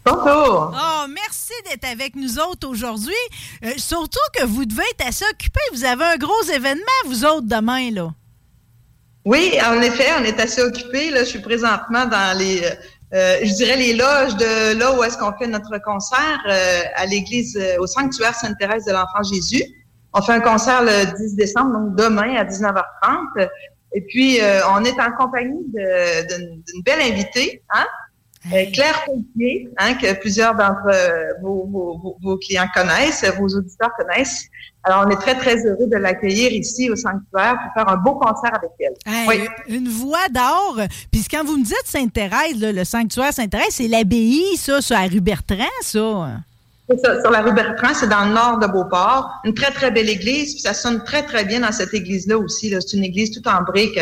Bonjour. 0.06 0.74
Oh, 0.76 1.06
merci 1.08 1.54
d'être 1.70 1.86
avec 1.86 2.16
nous 2.16 2.38
autres 2.38 2.68
aujourd'hui. 2.68 3.14
Euh, 3.64 3.72
surtout 3.78 4.20
que 4.38 4.46
vous 4.46 4.66
devez 4.66 4.84
être 4.92 5.08
assez 5.08 5.26
occupés. 5.32 5.62
Vous 5.72 5.86
avez 5.86 6.04
un 6.04 6.18
gros 6.18 6.44
événement, 6.54 6.84
vous 7.06 7.24
autres, 7.26 7.48
demain, 7.48 7.90
là. 7.90 8.10
Oui, 9.24 9.54
en 9.66 9.82
effet, 9.82 10.10
on 10.20 10.24
est 10.24 10.40
assez 10.40 10.62
occupés. 10.62 11.10
Là, 11.10 11.24
je 11.24 11.30
suis 11.30 11.40
présentement 11.40 12.06
dans 12.06 12.38
les, 12.38 12.62
euh, 13.16 13.38
je 13.44 13.54
dirais 13.54 13.78
les 13.78 13.94
loges 13.94 14.36
de 14.36 14.78
là 14.78 14.94
où 14.98 15.04
est-ce 15.04 15.18
qu'on 15.18 15.32
fait 15.38 15.48
notre 15.48 15.78
concert 15.78 16.42
euh, 16.50 16.82
à 16.96 17.06
l'église, 17.06 17.56
euh, 17.56 17.78
au 17.80 17.88
sanctuaire 17.88 18.36
Sainte-Thérèse 18.36 18.84
de 18.86 18.92
l'Enfant 18.92 19.24
Jésus. 19.24 19.64
On 20.14 20.22
fait 20.22 20.34
un 20.34 20.42
concert 20.42 20.84
le 20.84 21.18
10 21.18 21.36
décembre, 21.36 21.80
donc 21.80 21.96
demain 21.96 22.36
à 22.36 22.44
19h30. 22.44 23.50
Et 23.94 24.02
puis, 24.02 24.40
on 24.72 24.84
est 24.84 25.00
en 25.00 25.12
compagnie 25.18 25.66
d'une 25.74 26.84
belle 26.84 27.02
invitée, 27.02 27.64
hein? 27.70 27.86
Euh, 28.54 28.66
Claire 28.74 29.04
Pelletier, 29.06 29.70
hein, 29.78 29.96
que 29.96 30.14
plusieurs 30.20 30.54
d'entre 30.56 30.88
euh, 30.88 31.34
vos, 31.42 31.66
vos- 31.72 31.98
vos- 31.98 32.18
vos 32.22 32.38
clients 32.38 32.68
connaissent, 32.76 33.26
vos 33.40 33.48
auditeurs 33.48 33.90
connaissent. 33.98 34.46
Alors, 34.84 35.06
on 35.08 35.10
est 35.10 35.16
très, 35.16 35.34
très 35.36 35.66
heureux 35.66 35.88
de 35.88 35.98
l'accueillir 35.98 36.52
ici 36.52 36.92
au 36.92 36.96
sanctuaire 36.96 37.58
pour 37.64 37.74
faire 37.74 37.90
un 37.92 37.98
beau 37.98 38.14
concert 38.16 38.52
avec 38.56 38.70
elle. 38.80 38.94
Hey, 39.12 39.28
Oui. 39.28 39.48
Une 39.76 39.90
voix 39.90 40.28
d'or. 40.30 40.78
Puis 41.12 41.26
quand 41.30 41.44
vous 41.44 41.58
me 41.58 41.64
dites 41.64 41.76
Sainte-Thérèse, 41.86 42.60
le 42.62 42.84
sanctuaire 42.84 43.34
Sainte-Thérèse, 43.34 43.70
c'est 43.72 43.88
l'abbaye, 43.88 44.56
ça, 44.58 44.80
sur 44.82 44.96
la 44.96 45.08
rue 45.08 45.22
Bertrand, 45.22 45.58
ça. 45.82 46.28
C'est 46.88 47.00
ça, 47.04 47.20
sur 47.20 47.32
la 47.32 47.42
rue 47.42 47.52
Bertrand, 47.54 47.96
c'est 47.96 48.08
dans 48.10 48.26
le 48.26 48.34
nord 48.36 48.60
de 48.60 48.68
Beauport. 48.68 49.32
Une 49.44 49.56
très, 49.56 49.72
très 49.72 49.90
belle 49.90 50.08
église. 50.08 50.54
Puis 50.54 50.62
ça 50.62 50.76
sonne 50.76 51.04
très, 51.04 51.24
très 51.24 51.46
bien 51.46 51.62
dans 51.62 51.72
cette 51.72 51.96
église-là 51.96 52.38
aussi. 52.38 52.70
C'est 52.80 52.96
une 52.96 53.04
église 53.04 53.32
toute 53.32 53.48
en 53.48 53.64
briques. 53.64 54.00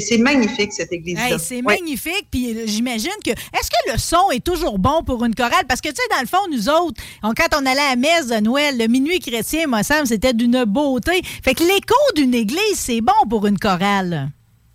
C'est 0.00 0.18
magnifique, 0.18 0.72
cette 0.72 0.92
église-là. 0.92 1.30
Hey, 1.30 1.38
c'est 1.38 1.62
magnifique. 1.62 2.26
Puis 2.30 2.56
euh, 2.56 2.62
j'imagine 2.66 3.10
que. 3.24 3.30
Est-ce 3.30 3.70
que 3.70 3.92
le 3.92 3.98
son 3.98 4.30
est 4.32 4.44
toujours 4.44 4.78
bon 4.78 5.02
pour 5.04 5.24
une 5.24 5.34
chorale? 5.34 5.64
Parce 5.68 5.80
que, 5.80 5.88
tu 5.88 5.94
sais, 5.96 6.08
dans 6.10 6.20
le 6.20 6.26
fond, 6.26 6.44
nous 6.50 6.68
autres, 6.68 7.00
on- 7.22 7.32
quand 7.34 7.48
on 7.54 7.64
allait 7.66 7.80
à 7.80 7.90
la 7.90 7.96
messe 7.96 8.26
de 8.28 8.36
Noël, 8.40 8.76
le 8.78 8.86
minuit 8.88 9.20
chrétien, 9.20 9.66
moi, 9.66 9.82
ça 9.82 10.04
c'était 10.04 10.32
d'une 10.34 10.64
beauté. 10.64 11.22
Fait 11.44 11.54
que 11.54 11.62
l'écho 11.62 11.94
d'une 12.16 12.34
église, 12.34 12.74
c'est 12.74 13.00
bon 13.00 13.12
pour 13.30 13.46
une 13.46 13.58
chorale. 13.58 14.30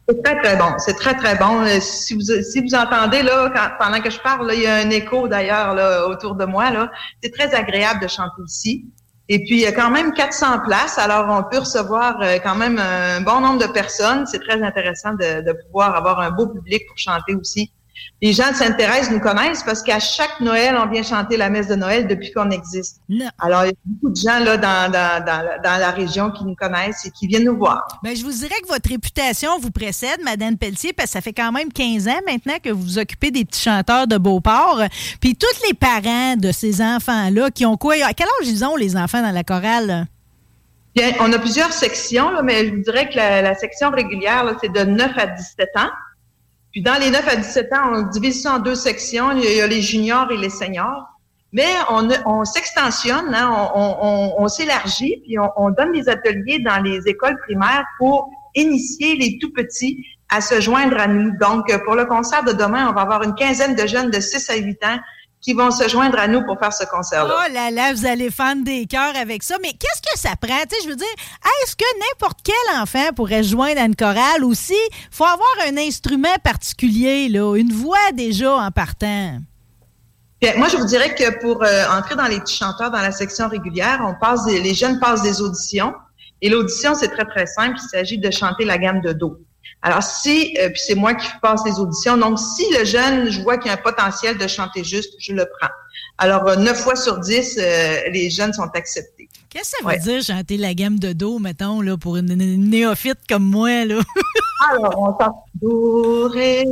C'est 0.10 0.24
très, 0.24 0.42
très 0.42 0.58
bon. 0.58 0.66
C'est 0.78 0.94
très, 0.96 1.14
très 1.16 1.36
bon. 1.38 1.62
Euh, 1.62 1.80
Si 1.80 2.14
vous, 2.16 2.22
si 2.22 2.60
vous 2.62 2.76
entendez, 2.76 3.22
là, 3.22 3.52
quand- 3.56 3.86
pendant 3.86 4.02
que 4.02 4.10
je 4.10 4.20
parle, 4.20 4.48
là, 4.48 4.54
il 4.56 4.62
y 4.62 4.66
a 4.68 4.76
un 4.76 4.90
écho 4.90 5.28
d'ailleurs 5.28 5.74
là, 5.76 6.08
autour 6.08 6.36
de 6.36 6.44
moi. 6.46 6.70
Là. 6.72 6.92
C'est 7.24 7.32
très 7.32 7.54
agréable 7.54 8.02
de 8.02 8.08
chanter 8.08 8.42
ici. 8.46 8.86
Et 9.34 9.40
puis, 9.46 9.56
il 9.56 9.62
y 9.62 9.66
a 9.66 9.72
quand 9.72 9.90
même 9.90 10.12
400 10.12 10.60
places, 10.66 10.98
alors 10.98 11.26
on 11.30 11.50
peut 11.50 11.60
recevoir 11.60 12.22
euh, 12.22 12.38
quand 12.44 12.56
même 12.56 12.78
un 12.78 13.22
bon 13.22 13.40
nombre 13.40 13.66
de 13.66 13.72
personnes. 13.72 14.26
C'est 14.26 14.40
très 14.40 14.62
intéressant 14.62 15.14
de, 15.14 15.40
de 15.40 15.54
pouvoir 15.54 15.96
avoir 15.96 16.20
un 16.20 16.32
beau 16.32 16.48
public 16.48 16.86
pour 16.86 16.98
chanter 16.98 17.34
aussi. 17.36 17.72
Les 18.22 18.34
gens 18.34 18.52
de 18.52 18.56
Sainte-Thérèse 18.56 19.10
nous 19.10 19.20
connaissent 19.20 19.64
parce 19.64 19.82
qu'à 19.82 20.00
chaque 20.00 20.40
Noël, 20.42 20.76
on 20.78 20.88
vient 20.90 21.02
chanter 21.02 21.38
la 21.38 21.50
messe 21.50 21.68
de 21.68 21.74
Noël 21.76 22.08
depuis 22.08 22.32
qu'on 22.32 22.52
existe. 22.52 23.02
Alors, 23.40 23.64
il 23.66 23.70
y 23.70 23.72
a 23.72 23.74
beaucoup 23.84 24.10
de 24.14 24.16
gens 24.16 24.40
là 24.40 24.58
dans, 24.58 24.92
dans, 24.92 25.26
dans, 25.26 25.42
la- 25.42 25.58
dans 25.58 25.78
la 25.80 25.90
région 25.90 26.30
qui 26.30 26.46
nous 26.46 26.54
connaissent 26.56 27.04
et 27.06 27.10
qui 27.12 27.26
viennent 27.26 27.46
nous 27.46 27.58
voir. 27.58 28.00
Ben, 28.04 28.16
je 28.16 28.24
vous 28.24 28.32
dirais 28.32 28.54
que 28.64 28.68
votre 28.68 28.88
réputation 28.90 29.58
vous 29.60 29.72
précède, 29.72 30.20
Madame 30.24 30.56
Pelletier, 30.58 30.94
parce 30.94 31.08
que 31.10 31.14
ça 31.14 31.22
fait 31.22 31.34
quand 31.34 31.52
même 31.52 31.74
15 31.74 32.08
ans 32.08 32.20
maintenant 32.28 32.58
que 32.64 32.70
vous 32.70 32.82
vous 32.82 33.00
occupez 33.00 33.32
des 33.32 33.44
petits 33.44 33.62
chanteurs 33.62 34.06
de 34.06 34.18
Beauport. 34.18 34.82
Puis 35.20 35.36
tous 35.36 35.48
les 35.68 35.74
parents 35.74 36.36
de 36.38 36.52
ces 36.52 36.82
enfants-là 36.82 37.50
qui 37.50 37.66
ont 37.66 37.76
quoi? 37.78 37.96
À 38.06 38.14
quel 38.14 38.28
âge 38.42 38.48
ils 38.48 38.64
ont, 38.64 38.76
les 38.76 38.96
enfants, 38.96 39.22
dans 39.24 39.32
la 39.32 39.44
chorale? 39.44 40.06
Bien, 40.96 41.12
on 41.22 41.32
a 41.34 41.40
plusieurs 41.40 41.72
sections, 41.72 42.30
là, 42.32 42.42
mais 42.44 42.68
je 42.68 42.76
vous 42.76 42.82
dirais 42.82 43.10
que 43.10 43.16
la, 43.16 43.42
la 43.42 43.56
section 43.56 43.90
régulière, 43.92 44.46
c'est 44.62 44.72
de 44.72 44.82
9 44.84 45.12
à 45.18 45.26
17 45.28 45.70
ans. 45.78 45.90
Puis 46.72 46.82
dans 46.82 47.00
les 47.00 47.10
9 47.10 47.28
à 47.28 47.36
17 47.36 47.74
ans, 47.74 47.92
on 47.94 48.02
divise 48.04 48.42
ça 48.42 48.56
en 48.56 48.60
deux 48.60 48.76
sections. 48.76 49.32
Il 49.32 49.44
y 49.44 49.62
a, 49.62 49.68
les 49.68 49.82
juniors 49.82 50.32
et 50.32 50.38
les 50.38 50.50
seniors. 50.50 51.08
Mais 51.54 51.68
on, 51.90 52.46
s'extensionne, 52.46 53.34
hein, 53.36 53.70
on, 53.76 54.36
on- 54.38 54.48
s'élargit, 54.48 55.22
puis 55.26 55.38
on, 55.38 55.50
on 55.58 55.70
donne 55.70 55.92
des 55.92 56.08
ateliers 56.08 56.60
dans 56.60 56.82
les 56.82 57.06
écoles 57.08 57.38
primaires 57.40 57.84
pour 57.98 58.30
initier 58.56 59.18
les 59.18 59.38
tout 59.38 59.52
petits 59.52 60.06
à 60.30 60.40
se 60.40 60.62
joindre 60.62 60.98
à 60.98 61.08
nous. 61.08 61.32
Donc, 61.42 61.66
pour 61.84 61.96
le 61.96 62.06
concert 62.06 62.46
de 62.46 62.54
demain, 62.54 62.90
on 62.90 62.94
va 62.94 63.02
avoir 63.02 63.24
une 63.24 63.36
quinzaine 63.36 63.76
de 63.76 63.86
jeunes 63.86 64.10
de 64.12 64.20
6 64.22 64.50
à 64.50 64.56
8 64.56 64.84
ans 64.86 65.00
qui 65.42 65.54
vont 65.54 65.72
se 65.72 65.88
joindre 65.90 66.20
à 66.20 66.28
nous 66.28 66.46
pour 66.46 66.60
faire 66.60 66.72
ce 66.72 66.86
concert-là. 66.86 67.34
Oh 67.36 67.52
là 67.54 67.72
là, 67.72 67.94
vous 67.94 68.06
allez 68.06 68.30
fan 68.30 68.64
des 68.64 68.86
cœurs 68.86 69.16
avec 69.16 69.42
ça. 69.42 69.56
Mais 69.62 69.72
qu'est-ce 69.74 70.02
que 70.02 70.20
ça 70.20 70.36
prend? 70.40 70.60
Tu 70.70 70.76
sais, 70.76 70.84
je 70.84 70.90
veux 70.90 70.96
dire, 70.96 71.08
est-ce 71.64 71.76
que 71.76 71.84
n'importe 72.00 72.40
quel 72.44 72.80
enfant 72.80 73.12
pourrait 73.16 73.42
se 73.44 73.50
joindre 73.50 73.82
à 73.82 73.86
une 73.86 73.96
chorale 73.96 74.44
aussi? 74.44 74.76
faut 75.10 75.26
avoir 75.26 75.50
un 75.68 75.78
instrument 75.78 76.36
particulier, 76.44 77.28
là, 77.30 77.56
une 77.56 77.74
voix 77.74 78.12
déjà 78.14 78.54
en 78.56 78.70
partant? 78.72 79.40
Bien, 80.40 80.54
moi, 80.58 80.68
je 80.70 80.78
vous 80.78 80.86
dirais 80.86 81.14
que 81.16 81.40
pour 81.40 81.64
euh, 81.64 81.86
entrer 81.92 82.16
dans 82.16 82.26
les 82.28 82.40
petits 82.40 82.58
chanteurs 82.58 82.90
dans 82.92 83.02
la 83.02 83.12
section 83.12 83.48
régulière, 83.48 84.02
on 84.04 84.14
passe 84.20 84.46
des- 84.46 84.60
les 84.62 84.74
jeunes 84.74 85.00
passent 85.00 85.22
des 85.22 85.42
auditions. 85.42 85.94
Et 86.42 86.50
l'audition, 86.50 86.96
c'est 86.96 87.10
très, 87.10 87.26
très 87.26 87.46
simple. 87.46 87.78
Il 87.84 87.90
s'agit 87.90 88.18
de 88.18 88.32
chanter 88.32 88.66
la 88.66 88.78
gamme 88.80 89.02
de 89.02 89.14
Do. 89.14 89.38
Alors, 89.84 90.04
si, 90.04 90.56
euh, 90.60 90.70
puis 90.70 90.80
c'est 90.86 90.96
moi 90.96 91.16
qui 91.16 91.28
passe 91.42 91.62
les 91.66 91.80
auditions, 91.80 92.16
donc 92.18 92.38
si 92.38 92.64
le 92.78 92.86
jeune, 92.86 93.30
je 93.32 93.42
vois 93.42 93.58
qu'il 93.58 93.68
y 93.72 93.74
a 93.74 93.78
un 93.78 93.82
potentiel 93.82 94.38
de 94.38 94.48
chanter 94.48 94.84
juste, 94.84 95.14
je 95.20 95.34
le 95.34 95.46
prends. 95.60 95.72
Alors, 96.20 96.48
euh, 96.48 96.56
neuf 96.56 96.82
fois 96.84 96.96
sur 96.96 97.18
dix, 97.20 97.58
euh, 97.58 97.98
les 98.12 98.30
jeunes 98.30 98.54
sont 98.54 98.70
acceptés. 98.76 99.28
Qu'est-ce 99.50 99.72
que 99.72 99.78
ça 99.82 99.86
Ouais. 99.88 99.98
veut 99.98 100.04
dire 100.14 100.24
chanter 100.24 100.58
la 100.58 100.74
gamme 100.76 101.00
de 101.00 101.14
Do, 101.14 101.40
mettons, 101.40 101.82
là, 101.82 101.98
pour 101.98 102.18
une, 102.18 102.32
une 102.32 102.70
néophyte 102.70 103.20
comme 103.28 103.44
moi, 103.44 103.84
là? 103.86 104.00
Alors, 104.72 104.94
on 105.00 105.18
chante 105.20 105.36
Do, 105.60 106.28
Ré, 106.30 106.64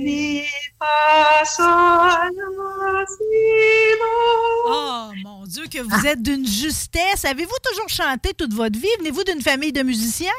Mi, 0.00 0.40
Fa, 0.78 1.44
Sol, 1.44 1.66
La, 1.66 3.04
Si, 3.06 3.94
Do. 4.00 4.70
Oh, 4.70 5.10
mon 5.22 5.44
Dieu, 5.44 5.64
que 5.70 5.80
vous 5.82 6.06
êtes 6.06 6.22
d'une 6.22 6.46
justesse. 6.46 7.26
Avez-vous 7.26 7.56
toujours 7.62 7.88
chanté 7.90 8.32
toute 8.32 8.54
votre 8.54 8.78
vie? 8.78 8.88
Venez-vous 8.98 9.24
d'une 9.24 9.42
famille 9.42 9.72
de 9.72 9.82
musiciens? 9.82 10.30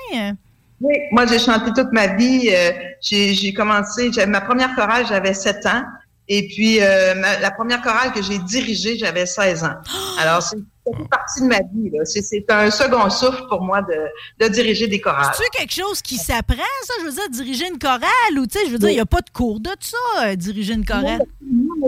Oui, 0.86 0.96
moi 1.12 1.26
j'ai 1.26 1.40
chanté 1.40 1.72
toute 1.76 1.92
ma 1.92 2.08
vie. 2.16 2.50
Euh, 2.52 2.72
j'ai 3.02 3.54
commencé, 3.54 4.12
ma 4.28 4.42
première 4.42 4.76
chorale, 4.76 5.06
j'avais 5.08 5.34
7 5.34 5.66
ans. 5.66 5.84
Et 6.28 6.48
puis 6.48 6.82
euh, 6.82 7.14
ma- 7.16 7.40
la 7.40 7.52
première 7.52 7.82
chorale 7.82 8.12
que 8.12 8.22
j'ai 8.22 8.38
dirigée, 8.40 8.98
j'avais 8.98 9.26
16 9.26 9.64
ans. 9.64 9.76
Alors 10.20 10.42
c'est 10.42 10.58
fait 10.58 11.08
partie 11.10 11.42
de 11.42 11.48
ma 11.48 11.58
vie. 11.74 11.92
C'est- 12.04 12.46
un 12.50 12.70
second 12.72 13.10
souffle 13.10 13.44
pour 13.50 13.62
moi 13.62 13.82
de, 13.82 14.46
de 14.46 14.52
diriger 14.52 14.88
des 14.88 15.00
chorales. 15.02 15.34
C'est 15.36 15.50
quelque 15.60 15.74
chose 15.74 16.02
qui 16.02 16.18
s'apprend, 16.18 16.72
ça? 16.84 16.94
Je 17.02 17.06
veux 17.06 17.12
dire, 17.12 17.30
diriger 17.32 17.68
une 17.68 17.80
chorale 17.80 18.38
ou, 18.40 18.46
tu 18.48 18.60
sais, 18.60 18.66
je 18.68 18.72
veux 18.72 18.78
dire, 18.80 18.90
il 18.90 18.96
n'y 18.96 19.00
a 19.00 19.06
pas 19.08 19.22
de 19.22 19.30
cours 19.32 19.60
de 19.60 19.72
ça, 19.80 19.98
euh, 20.26 20.36
diriger 20.36 20.74
une 20.74 20.86
chorale? 20.86 21.22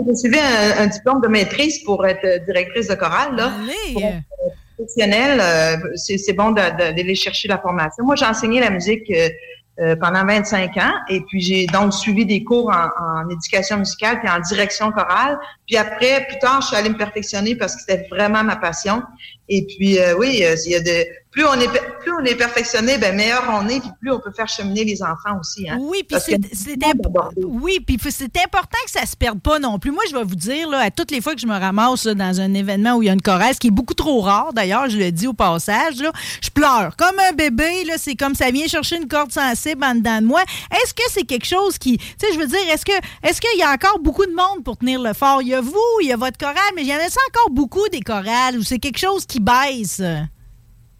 J'ai 0.08 0.16
suivi 0.16 0.38
un, 0.38 0.82
un 0.82 0.86
diplôme 0.88 1.20
de 1.20 1.28
maîtrise 1.28 1.82
pour 1.84 2.04
être 2.06 2.44
directrice 2.46 2.88
de 2.88 2.94
chorale. 2.94 3.34
Là. 3.36 3.52
Allez! 3.60 3.92
Pour 3.94 4.02
être, 4.80 5.40
euh, 5.40 5.90
c'est 5.96 6.32
bon 6.32 6.52
d'aller 6.52 7.14
chercher 7.14 7.48
la 7.48 7.58
formation. 7.58 8.04
Moi, 8.04 8.16
j'ai 8.16 8.26
enseigné 8.26 8.60
la 8.60 8.70
musique 8.70 9.10
euh, 9.10 9.28
euh, 9.80 9.94
pendant 9.94 10.26
25 10.26 10.76
ans 10.78 10.92
et 11.08 11.20
puis 11.20 11.40
j'ai 11.40 11.66
donc 11.66 11.94
suivi 11.94 12.26
des 12.26 12.42
cours 12.42 12.68
en, 12.68 12.88
en 13.00 13.30
éducation 13.30 13.76
musicale 13.76 14.18
puis 14.18 14.28
en 14.28 14.40
direction 14.40 14.90
chorale. 14.90 15.38
Puis 15.68 15.76
après, 15.76 16.26
plus 16.26 16.38
tard, 16.40 16.62
je 16.62 16.66
suis 16.66 16.76
allée 16.76 16.88
me 16.88 16.96
perfectionner 16.96 17.54
parce 17.54 17.76
que 17.76 17.82
c'était 17.82 18.08
vraiment 18.10 18.42
ma 18.42 18.56
passion. 18.56 19.04
Et 19.48 19.64
puis 19.66 20.00
euh, 20.00 20.16
oui, 20.18 20.42
euh, 20.42 20.56
il 20.66 20.72
y 20.72 20.74
a 20.74 20.80
de 20.80 21.06
plus 21.38 21.46
on 21.46 21.60
est 21.60 21.68
plus 22.00 22.12
on 22.20 22.24
est 22.24 22.34
perfectionné, 22.34 22.98
ben 22.98 23.14
meilleur 23.14 23.44
on 23.48 23.68
est 23.68 23.78
puis 23.78 23.90
plus 24.00 24.10
on 24.10 24.18
peut 24.18 24.32
faire 24.32 24.48
cheminer 24.48 24.82
les 24.84 25.00
enfants 25.04 25.38
aussi. 25.40 25.68
Hein, 25.70 25.78
Oui, 25.80 26.02
puis 26.02 26.16
c'est 26.20 26.36
que- 26.36 26.48
c'est 26.52 26.82
imp- 26.84 27.06
oui, 27.44 27.78
puis 27.78 27.96
c'est 28.10 28.36
important 28.38 28.78
que 28.84 28.90
ça 28.90 29.06
se 29.06 29.14
perde 29.16 29.40
pas 29.40 29.60
non 29.60 29.78
plus. 29.78 29.92
Moi, 29.92 30.02
je 30.10 30.16
vais 30.16 30.24
vous 30.24 30.34
dire 30.34 30.68
là, 30.68 30.80
à 30.80 30.90
toutes 30.90 31.12
les 31.12 31.20
fois 31.20 31.34
que 31.36 31.40
je 31.40 31.46
me 31.46 31.56
ramasse 31.56 32.04
là, 32.06 32.14
dans 32.14 32.40
un 32.40 32.52
événement 32.54 32.94
où 32.94 33.02
il 33.02 33.06
y 33.06 33.08
a 33.08 33.12
une 33.12 33.22
chorale, 33.22 33.54
ce 33.54 33.60
qui 33.60 33.68
est 33.68 33.70
beaucoup 33.72 33.94
trop 33.94 34.20
rare 34.20 34.52
d'ailleurs, 34.52 34.88
je 34.90 34.96
le 34.98 35.12
dis 35.12 35.28
au 35.28 35.32
passage, 35.32 36.00
là, 36.00 36.10
je 36.42 36.50
pleure 36.50 36.96
comme 36.96 37.16
un 37.20 37.32
bébé. 37.32 37.84
Là, 37.84 37.94
c'est 37.98 38.16
comme 38.16 38.34
ça 38.34 38.50
vient 38.50 38.66
chercher 38.66 38.96
une 38.96 39.06
corde 39.06 39.30
sensible 39.30 39.84
en 39.84 39.94
dedans 39.94 40.20
de 40.20 40.26
moi. 40.26 40.42
Est-ce 40.82 40.92
que 40.92 41.04
c'est 41.10 41.24
quelque 41.24 41.46
chose 41.46 41.78
qui, 41.78 41.98
tu 41.98 42.04
sais, 42.20 42.32
je 42.34 42.38
veux 42.40 42.48
dire, 42.48 42.58
est-ce 42.72 42.84
que 42.84 42.92
est-ce 43.22 43.40
qu'il 43.40 43.58
y 43.60 43.62
a 43.62 43.70
encore 43.70 44.00
beaucoup 44.00 44.26
de 44.26 44.32
monde 44.34 44.64
pour 44.64 44.76
tenir 44.76 45.00
le 45.00 45.12
fort? 45.12 45.40
Il 45.42 45.48
y 45.48 45.54
a 45.54 45.60
vous, 45.60 45.76
il 46.02 46.08
y 46.08 46.12
a 46.12 46.16
votre 46.16 46.36
chorale, 46.38 46.56
mais 46.74 46.82
il 46.82 46.88
y 46.88 46.92
en 46.92 46.96
a 46.98 47.06
encore 47.28 47.50
beaucoup 47.52 47.86
des 47.92 48.00
chorales 48.00 48.58
où 48.58 48.62
c'est 48.64 48.78
quelque 48.80 48.98
chose 48.98 49.24
qui 49.24 49.38
baisse? 49.38 50.02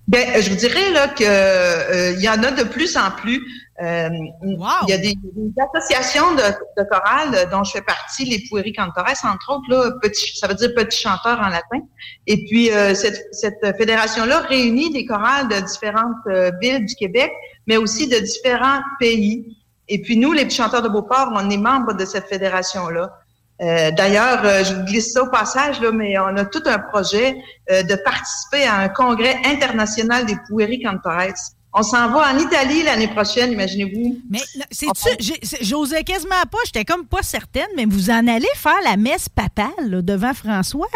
Ben, 0.09 0.27
euh, 0.35 0.41
je 0.41 0.49
vous 0.51 0.57
dirais 0.57 0.91
là 0.91 1.09
que 1.09 1.23
euh, 1.23 2.13
il 2.13 2.23
y 2.23 2.29
en 2.29 2.43
a 2.43 2.51
de 2.51 2.65
plus 2.65 2.97
en 2.97 3.11
plus. 3.11 3.43
Euh, 3.83 4.09
Il 4.43 4.89
y 4.89 4.93
a 4.93 4.99
des, 4.99 5.15
des 5.15 5.53
associations 5.63 6.35
de, 6.35 6.43
de 6.83 6.89
chorales 6.89 7.49
dont 7.51 7.63
je 7.63 7.73
fais 7.73 7.83
partie, 7.83 8.25
les 8.25 8.43
Pueri 8.49 8.73
Cantores, 8.73 9.23
entre 9.25 9.53
autres, 9.53 9.69
là, 9.69 9.93
petit, 10.03 10.37
ça 10.37 10.49
veut 10.49 10.55
dire 10.55 10.71
petit 10.75 10.99
chanteur 11.01 11.39
en 11.39 11.49
latin. 11.49 11.81
Et 12.27 12.45
puis 12.47 12.73
euh, 12.73 12.95
cette, 12.95 13.23
cette 13.33 13.61
fédération-là 13.77 14.41
réunit 14.41 14.91
des 14.93 15.05
chorales 15.05 15.47
de 15.49 15.61
différentes 15.61 16.27
euh, 16.29 16.51
villes 16.61 16.87
du 16.87 16.95
Québec, 16.95 17.31
mais 17.67 17.77
aussi 17.77 18.09
de 18.09 18.19
différents 18.19 18.81
pays. 18.99 19.59
Et 19.89 20.01
puis 20.01 20.17
nous, 20.17 20.33
les 20.33 20.47
petits 20.47 20.57
chanteurs 20.57 20.83
de 20.83 20.89
Beauport, 20.89 21.31
on 21.35 21.49
est 21.51 21.57
membres 21.57 21.93
de 21.93 22.05
cette 22.05 22.27
fédération-là. 22.27 23.13
Euh, 23.61 23.91
D'ailleurs, 23.91 24.45
euh, 24.45 24.63
je 24.63 24.75
vous 24.75 24.85
glisse 24.85 25.13
ça 25.13 25.23
au 25.23 25.31
passage, 25.31 25.81
là, 25.81 25.91
mais 25.91 26.19
on 26.19 26.37
a 26.37 26.45
tout 26.45 26.63
un 26.67 26.79
projet 26.79 27.37
euh, 27.71 27.83
de 27.83 27.97
participer 27.97 28.65
à 28.65 28.77
un 28.77 28.89
congrès 28.89 29.37
international 29.45 30.27
des 30.27 30.37
Pueri 30.49 30.81
Cantores. 30.81 31.35
On 31.73 31.83
s'en 31.83 32.09
va 32.11 32.33
en 32.33 32.39
Italie 32.39 32.83
l'année 32.83 33.09
prochaine, 33.09 33.53
imaginez-vous. 33.53 34.17
Mais 34.31 34.41
c'est-tu, 34.71 35.35
j'osais 35.61 36.03
quasiment 36.03 36.43
pas, 36.51 36.59
j'étais 36.65 36.85
comme 36.85 37.05
pas 37.05 37.23
certaine, 37.23 37.69
mais 37.77 37.85
vous 37.85 38.11
en 38.11 38.27
allez 38.27 38.49
faire 38.57 38.81
la 38.85 38.97
messe 38.97 39.29
papale 39.29 39.71
là, 39.81 40.03
devant 40.03 40.35
François? 40.35 40.89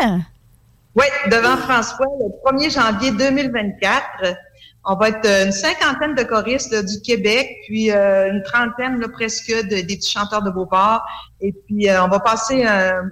Oui, 0.94 1.04
devant 1.30 1.56
François, 1.56 2.06
le 2.20 2.52
1er 2.52 2.72
janvier 2.72 3.10
2024. 3.12 4.02
On 4.84 4.96
va 4.96 5.10
être 5.10 5.24
euh, 5.26 5.46
une 5.46 5.52
cinquantaine 5.52 6.14
de 6.14 6.22
choristes 6.24 6.72
là, 6.72 6.82
du 6.82 7.00
Québec, 7.00 7.48
puis 7.66 7.90
euh, 7.90 8.32
une 8.32 8.42
trentaine 8.42 8.98
là, 8.98 9.08
presque 9.08 9.50
de, 9.50 9.80
des 9.80 9.96
petits 9.96 10.10
chanteurs 10.10 10.42
de 10.42 10.50
Beauport. 10.50 11.02
Et 11.40 11.52
puis, 11.52 11.88
euh, 11.88 12.04
on 12.04 12.08
va 12.08 12.18
passer 12.18 12.64
un 12.64 13.02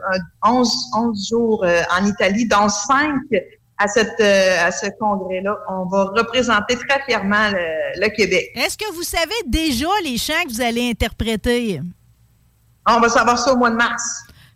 11, 0.45 0.73
11 0.97 1.29
jours 1.29 1.65
euh, 1.65 1.83
en 1.97 2.05
Italie, 2.07 2.47
dont 2.49 2.69
cinq 2.69 3.21
à, 3.81 3.89
cette, 3.89 4.21
euh, 4.21 4.67
à 4.67 4.71
ce 4.71 4.87
congrès-là. 4.99 5.57
On 5.69 5.87
va 5.87 6.05
représenter 6.17 6.77
très 6.77 7.03
fièrement 7.07 7.51
le, 7.51 8.01
le 8.01 8.09
Québec. 8.09 8.51
Est-ce 8.55 8.77
que 8.77 8.93
vous 8.93 9.03
savez 9.03 9.35
déjà 9.47 9.89
les 10.05 10.19
chants 10.19 10.43
que 10.45 10.51
vous 10.51 10.61
allez 10.61 10.91
interpréter? 10.91 11.81
On 12.87 13.01
va 13.01 13.09
savoir 13.09 13.39
ça 13.39 13.53
au 13.53 13.57
mois 13.57 13.71
de 13.71 13.77
mars. 13.77 14.03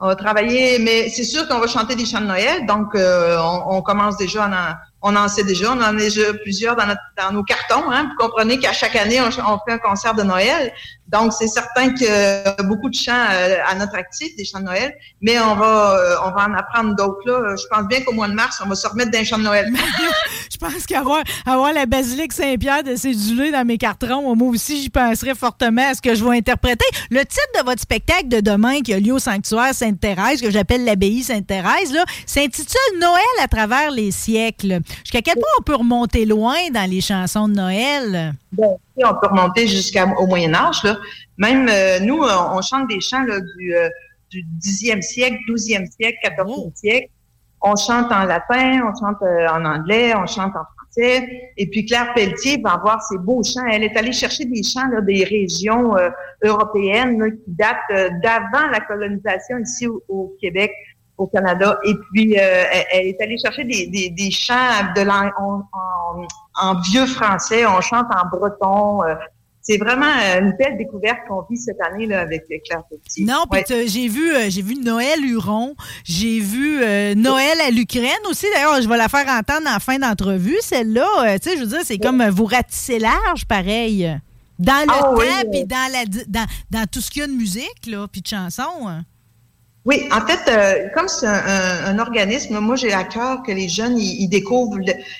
On 0.00 0.08
va 0.08 0.16
travailler, 0.16 0.78
mais 0.78 1.08
c'est 1.08 1.24
sûr 1.24 1.48
qu'on 1.48 1.58
va 1.58 1.66
chanter 1.66 1.94
des 1.94 2.04
chants 2.04 2.20
de 2.20 2.26
Noël, 2.26 2.66
donc 2.66 2.94
euh, 2.94 3.38
on, 3.38 3.76
on 3.76 3.82
commence 3.82 4.16
déjà, 4.18 4.46
en, 4.46 4.74
on 5.06 5.14
en 5.16 5.28
sait 5.28 5.44
déjà, 5.44 5.70
on 5.70 5.76
en 5.76 5.82
a 5.82 5.92
déjà 5.92 6.32
plusieurs 6.32 6.76
dans, 6.76 7.32
nos 7.32 7.44
cartons. 7.44 7.90
Hein. 7.90 8.08
Vous 8.08 8.16
comprenez 8.16 8.58
qu'à 8.58 8.72
chaque 8.72 8.96
année, 8.96 9.20
on 9.20 9.30
fait 9.30 9.72
un 9.72 9.78
concert 9.78 10.14
de 10.14 10.22
Noël, 10.22 10.72
donc 11.14 11.32
c'est 11.32 11.46
certain 11.46 11.90
que 11.90 12.04
euh, 12.08 12.62
beaucoup 12.64 12.90
de 12.90 12.94
chants 12.94 13.12
euh, 13.12 13.56
à 13.64 13.76
notre 13.76 13.94
actif, 13.94 14.34
des 14.36 14.44
chants 14.44 14.58
de 14.58 14.64
Noël, 14.64 14.92
mais 15.20 15.38
on 15.38 15.54
va, 15.54 15.96
euh, 15.96 16.16
on 16.24 16.30
va 16.32 16.48
en 16.48 16.54
apprendre 16.54 16.96
d'autres. 16.96 17.20
Là. 17.24 17.54
Je 17.54 17.64
pense 17.70 17.86
bien 17.86 18.00
qu'au 18.00 18.12
mois 18.12 18.26
de 18.26 18.34
mars, 18.34 18.60
on 18.64 18.68
va 18.68 18.74
se 18.74 18.86
remettre 18.88 19.12
d'un 19.12 19.22
chant 19.22 19.38
de 19.38 19.44
Noël. 19.44 19.72
Je 20.52 20.58
pense 20.58 20.86
qu'avoir 20.86 21.22
avoir 21.46 21.72
la 21.72 21.86
basilique 21.86 22.32
Saint-Pierre 22.32 22.82
de 22.82 22.96
Cédulé 22.96 23.52
dans 23.52 23.64
mes 23.64 23.78
cartons, 23.78 24.34
moi 24.34 24.48
aussi, 24.48 24.82
j'y 24.82 24.90
penserais 24.90 25.34
fortement 25.34 25.88
à 25.90 25.94
ce 25.94 26.02
que 26.02 26.14
je 26.14 26.24
vais 26.24 26.36
interpréter. 26.36 26.84
Le 27.10 27.20
titre 27.20 27.60
de 27.60 27.64
votre 27.64 27.80
spectacle 27.80 28.28
de 28.28 28.40
demain 28.40 28.80
qui 28.80 28.94
a 28.94 28.98
lieu 28.98 29.12
au 29.12 29.18
sanctuaire 29.18 29.74
Sainte-Thérèse, 29.74 30.40
que 30.40 30.50
j'appelle 30.50 30.84
l'abbaye 30.84 31.22
Sainte-Thérèse, 31.22 31.92
là, 31.92 32.04
s'intitule 32.24 32.98
Noël 33.00 33.22
à 33.42 33.48
travers 33.48 33.90
les 33.90 34.10
siècles. 34.10 34.80
Jusqu'à 35.02 35.22
quel 35.22 35.34
point 35.34 35.44
on 35.60 35.62
peut 35.62 35.76
remonter 35.76 36.24
loin 36.24 36.56
dans 36.72 36.88
les 36.88 37.00
chansons 37.00 37.48
de 37.48 37.54
Noël? 37.54 38.34
Bon, 38.52 38.78
on 39.02 39.14
peut 39.14 39.28
remonter 39.28 39.66
jusqu'au 39.66 40.26
Moyen 40.26 40.54
Âge. 40.54 40.82
Là. 40.84 40.96
Même 41.38 41.68
euh, 41.68 41.98
nous, 42.00 42.22
euh, 42.22 42.30
on 42.52 42.62
chante 42.62 42.88
des 42.88 43.00
chants 43.00 43.24
là, 43.24 43.40
du, 43.40 43.74
euh, 43.74 43.88
du 44.30 44.44
10e 44.60 45.02
siècle, 45.02 45.38
12e 45.48 45.90
siècle, 45.90 46.18
14e 46.24 46.74
siècle. 46.74 47.08
On 47.60 47.76
chante 47.76 48.12
en 48.12 48.24
latin, 48.24 48.80
on 48.84 48.94
chante 48.98 49.22
euh, 49.22 49.48
en 49.48 49.64
anglais, 49.64 50.14
on 50.14 50.26
chante 50.26 50.52
en 50.54 50.64
français. 50.76 51.50
Et 51.56 51.66
puis 51.66 51.86
Claire 51.86 52.12
Pelletier 52.14 52.60
va 52.62 52.74
avoir 52.74 53.02
ses 53.02 53.18
beaux 53.18 53.42
chants. 53.42 53.66
Elle 53.70 53.82
est 53.84 53.96
allée 53.96 54.12
chercher 54.12 54.44
des 54.44 54.62
chants 54.62 54.86
là, 54.92 55.00
des 55.00 55.24
régions 55.24 55.96
euh, 55.96 56.10
européennes 56.44 57.18
là, 57.18 57.30
qui 57.30 57.42
datent 57.48 58.20
d'avant 58.22 58.68
la 58.70 58.80
colonisation 58.80 59.58
ici 59.58 59.88
au, 59.88 60.02
au 60.08 60.36
Québec 60.40 60.70
au 61.16 61.26
Canada. 61.26 61.78
Et 61.84 61.94
puis, 62.12 62.36
euh, 62.38 62.64
elle, 62.72 62.84
elle 62.92 63.06
est 63.06 63.22
allée 63.22 63.38
chercher 63.38 63.64
des, 63.64 63.86
des, 63.86 64.10
des 64.10 64.30
chants 64.30 64.92
de 64.96 65.02
l'an- 65.02 65.30
en, 66.60 66.80
vieux 66.80 67.06
français, 67.06 67.66
on 67.66 67.80
chante 67.80 68.06
en 68.10 68.28
breton. 68.36 69.02
euh, 69.04 69.14
c'est 69.66 69.78
vraiment 69.78 70.04
euh, 70.22 70.40
une 70.40 70.52
belle 70.58 70.76
découverte 70.76 71.20
qu'on 71.26 71.40
vit 71.48 71.56
cette 71.56 71.80
année 71.80 72.04
là, 72.06 72.20
avec 72.20 72.44
Claire 72.66 72.82
Petit. 72.90 73.24
Non, 73.24 73.44
puis 73.50 73.62
j'ai 73.86 74.08
vu, 74.08 74.30
euh, 74.34 74.50
j'ai 74.50 74.60
vu 74.60 74.74
Noël 74.76 75.24
Huron, 75.24 75.74
j'ai 76.04 76.38
vu 76.38 76.82
euh, 76.82 77.14
Noël 77.14 77.58
à 77.66 77.70
l'Ukraine 77.70 78.10
aussi. 78.28 78.44
D'ailleurs, 78.52 78.82
je 78.82 78.88
vais 78.88 78.98
la 78.98 79.08
faire 79.08 79.26
entendre 79.26 79.66
en 79.74 79.78
fin 79.80 79.98
d'entrevue, 79.98 80.58
celle-là. 80.60 81.08
Euh, 81.20 81.38
tu 81.42 81.48
sais, 81.48 81.56
je 81.56 81.62
veux 81.62 81.68
dire, 81.68 81.80
c'est 81.82 81.96
comme 81.96 82.20
euh, 82.20 82.30
vous 82.30 82.44
ratissez 82.44 82.98
large, 82.98 83.46
pareil. 83.46 84.14
Dans 84.58 84.84
le 84.86 84.92
Ah 84.92 85.00
temps, 85.00 85.14
oui, 85.16 85.24
puis 85.50 85.62
euh. 85.62 85.66
dans, 85.66 85.92
la, 85.92 86.04
di- 86.04 86.24
dans, 86.28 86.46
dans 86.70 86.84
tout 86.86 87.00
ce 87.00 87.10
qu'il 87.10 87.22
y 87.22 87.24
a 87.24 87.26
de 87.28 87.32
musique, 87.32 87.86
là, 87.86 88.06
puis 88.06 88.20
de 88.20 88.26
chansons. 88.28 89.02
Oui, 89.84 90.08
en 90.10 90.20
fait, 90.26 90.40
euh, 90.50 90.88
comme 90.94 91.08
c'est 91.08 91.26
un, 91.26 91.32
un- 91.34 91.84
un 91.94 91.98
organisme, 91.98 92.58
moi 92.58 92.74
j'ai 92.74 92.92
à 92.94 93.04
cœur 93.04 93.42
que 93.42 93.52
les 93.52 93.68
jeunes 93.68 93.98
ils, 93.98 94.28
découvrent 94.28 94.78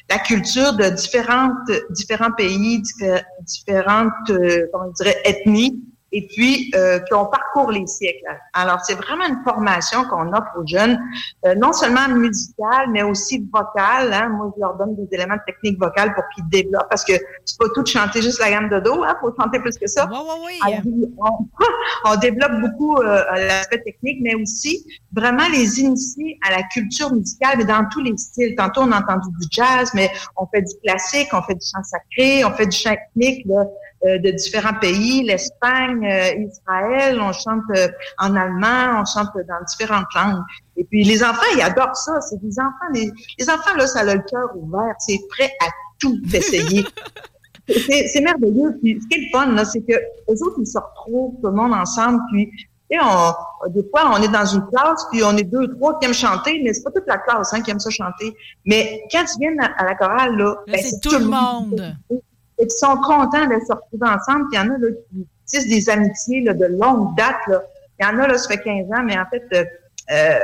la 0.08 0.18
culture 0.18 0.72
de 0.74 0.88
différentes 0.88 1.70
différents 1.90 2.32
pays, 2.32 2.80
diffé- 2.80 3.22
différentes 3.42 4.12
euh, 4.30 4.66
comment 4.72 4.86
on 4.88 4.92
dirait 4.92 5.20
ethnies. 5.26 5.82
Et 6.14 6.28
puis 6.28 6.70
euh, 6.76 7.00
qu'on 7.10 7.26
parcourt 7.26 7.72
les 7.72 7.86
siècles. 7.88 8.24
Alors, 8.52 8.80
c'est 8.80 8.94
vraiment 8.94 9.26
une 9.26 9.42
formation 9.42 10.04
qu'on 10.04 10.32
offre 10.32 10.52
aux 10.56 10.66
jeunes, 10.66 10.96
euh, 11.44 11.56
non 11.56 11.72
seulement 11.72 12.08
musicale, 12.08 12.88
mais 12.92 13.02
aussi 13.02 13.44
vocale. 13.52 14.12
Hein. 14.12 14.28
Moi, 14.28 14.52
je 14.54 14.60
leur 14.60 14.76
donne 14.76 14.94
des 14.94 15.08
éléments 15.10 15.34
de 15.34 15.40
technique 15.44 15.78
vocale 15.78 16.14
pour 16.14 16.22
qu'ils 16.34 16.48
développent, 16.48 16.88
parce 16.88 17.04
que 17.04 17.14
c'est 17.44 17.58
pas 17.58 17.66
tout 17.74 17.82
de 17.82 17.88
chanter 17.88 18.22
juste 18.22 18.38
la 18.38 18.48
gamme 18.50 18.68
de 18.68 18.78
do, 18.78 19.02
hein, 19.02 19.16
faut 19.20 19.34
chanter 19.38 19.58
plus 19.58 19.76
que 19.76 19.88
ça. 19.88 20.04
Alors, 20.04 20.38
on, 21.18 21.48
on 22.04 22.16
développe 22.16 22.60
beaucoup 22.60 22.96
euh, 22.98 23.24
l'aspect 23.34 23.82
technique, 23.82 24.18
mais 24.22 24.36
aussi 24.36 24.86
vraiment 25.12 25.48
les 25.52 25.80
initier 25.80 26.38
à 26.46 26.52
la 26.52 26.62
culture 26.72 27.12
musicale, 27.12 27.58
mais 27.58 27.64
dans 27.64 27.86
tous 27.90 28.00
les 28.00 28.16
styles. 28.16 28.54
Tantôt, 28.54 28.82
on 28.82 28.92
a 28.92 29.00
entendu 29.00 29.28
du 29.40 29.48
jazz, 29.50 29.90
mais 29.94 30.08
on 30.36 30.46
fait 30.46 30.62
du 30.62 30.74
classique, 30.84 31.28
on 31.32 31.42
fait 31.42 31.54
du 31.54 31.66
chant 31.66 31.82
sacré, 31.82 32.44
on 32.44 32.52
fait 32.52 32.66
du 32.66 32.76
chant 32.76 32.92
euh, 32.92 33.64
de 34.18 34.30
différents 34.30 34.74
pays, 34.74 35.22
l'Espagne, 35.22 36.06
euh, 36.06 36.46
Israël, 36.46 37.18
on 37.20 37.32
chante 37.32 37.62
euh, 37.76 37.88
en 38.18 38.36
allemand, 38.36 39.00
on 39.00 39.04
chante 39.04 39.30
dans 39.34 39.64
différentes 39.66 40.12
langues. 40.14 40.42
Et 40.76 40.84
puis 40.84 41.04
les 41.04 41.22
enfants, 41.22 41.46
ils 41.56 41.62
adorent 41.62 41.96
ça. 41.96 42.20
C'est 42.20 42.40
des 42.42 42.58
enfants, 42.58 42.92
les, 42.92 43.10
les 43.38 43.48
enfants 43.48 43.74
là, 43.76 43.86
ça 43.86 44.00
a 44.00 44.04
le 44.14 44.20
cœur 44.20 44.50
ouvert, 44.56 44.94
c'est 44.98 45.20
prêt 45.30 45.52
à 45.60 45.68
tout 45.98 46.20
essayer. 46.32 46.84
c'est 47.68 48.08
c'est 48.08 48.20
merveilleux. 48.20 48.76
Puis 48.82 49.00
ce 49.00 49.08
qui 49.08 49.20
est 49.20 49.24
le 49.24 49.38
fun, 49.38 49.52
là, 49.52 49.64
c'est 49.64 49.80
que 49.80 49.94
les 50.28 50.42
autres, 50.42 50.56
ils 50.60 50.66
se 50.66 50.78
retrouvent 50.78 51.34
tout 51.40 51.48
le 51.48 51.54
monde 51.54 51.72
ensemble. 51.72 52.20
Puis 52.30 52.50
tu 52.90 52.98
sais, 52.98 52.98
on, 53.02 53.70
des 53.70 53.88
fois, 53.88 54.12
on 54.12 54.22
est 54.22 54.28
dans 54.28 54.44
une 54.44 54.66
classe, 54.66 55.06
puis 55.10 55.24
on 55.24 55.34
est 55.38 55.44
deux, 55.44 55.74
trois 55.76 55.98
qui 55.98 56.04
aiment 56.04 56.12
chanter, 56.12 56.60
mais 56.62 56.74
c'est 56.74 56.82
pas 56.82 56.90
toute 56.90 57.06
la 57.06 57.16
classe 57.16 57.54
hein, 57.54 57.62
qui 57.62 57.70
aime 57.70 57.80
ça 57.80 57.88
chanter. 57.88 58.36
Mais 58.66 59.02
quand 59.10 59.24
ils 59.34 59.38
viennent 59.40 59.60
à, 59.60 59.72
à 59.78 59.84
la 59.84 59.94
chorale, 59.94 60.36
là, 60.36 60.56
ben, 60.66 60.78
c'est 60.78 61.00
tout 61.00 61.18
le 61.18 61.24
monde. 61.24 61.96
Et 62.58 62.64
ils 62.64 62.70
sont 62.70 62.96
contents 62.96 63.46
de 63.46 63.58
se 63.66 63.72
retrouver 63.72 64.08
ensemble. 64.08 64.48
Puis 64.50 64.52
il 64.52 64.56
y 64.56 64.58
en 64.60 64.74
a 64.74 64.78
là, 64.78 64.88
qui 65.10 65.26
tissent 65.46 65.68
des 65.68 65.90
amitiés 65.90 66.42
là, 66.42 66.54
de 66.54 66.66
longue 66.66 67.16
date. 67.16 67.36
Là. 67.48 67.62
Il 67.98 68.06
y 68.06 68.08
en 68.08 68.18
a, 68.18 68.28
là, 68.28 68.38
ça 68.38 68.48
fait 68.48 68.62
15 68.62 68.86
ans, 68.92 69.02
mais 69.04 69.18
en 69.18 69.26
fait, 69.26 69.68
euh, 70.10 70.38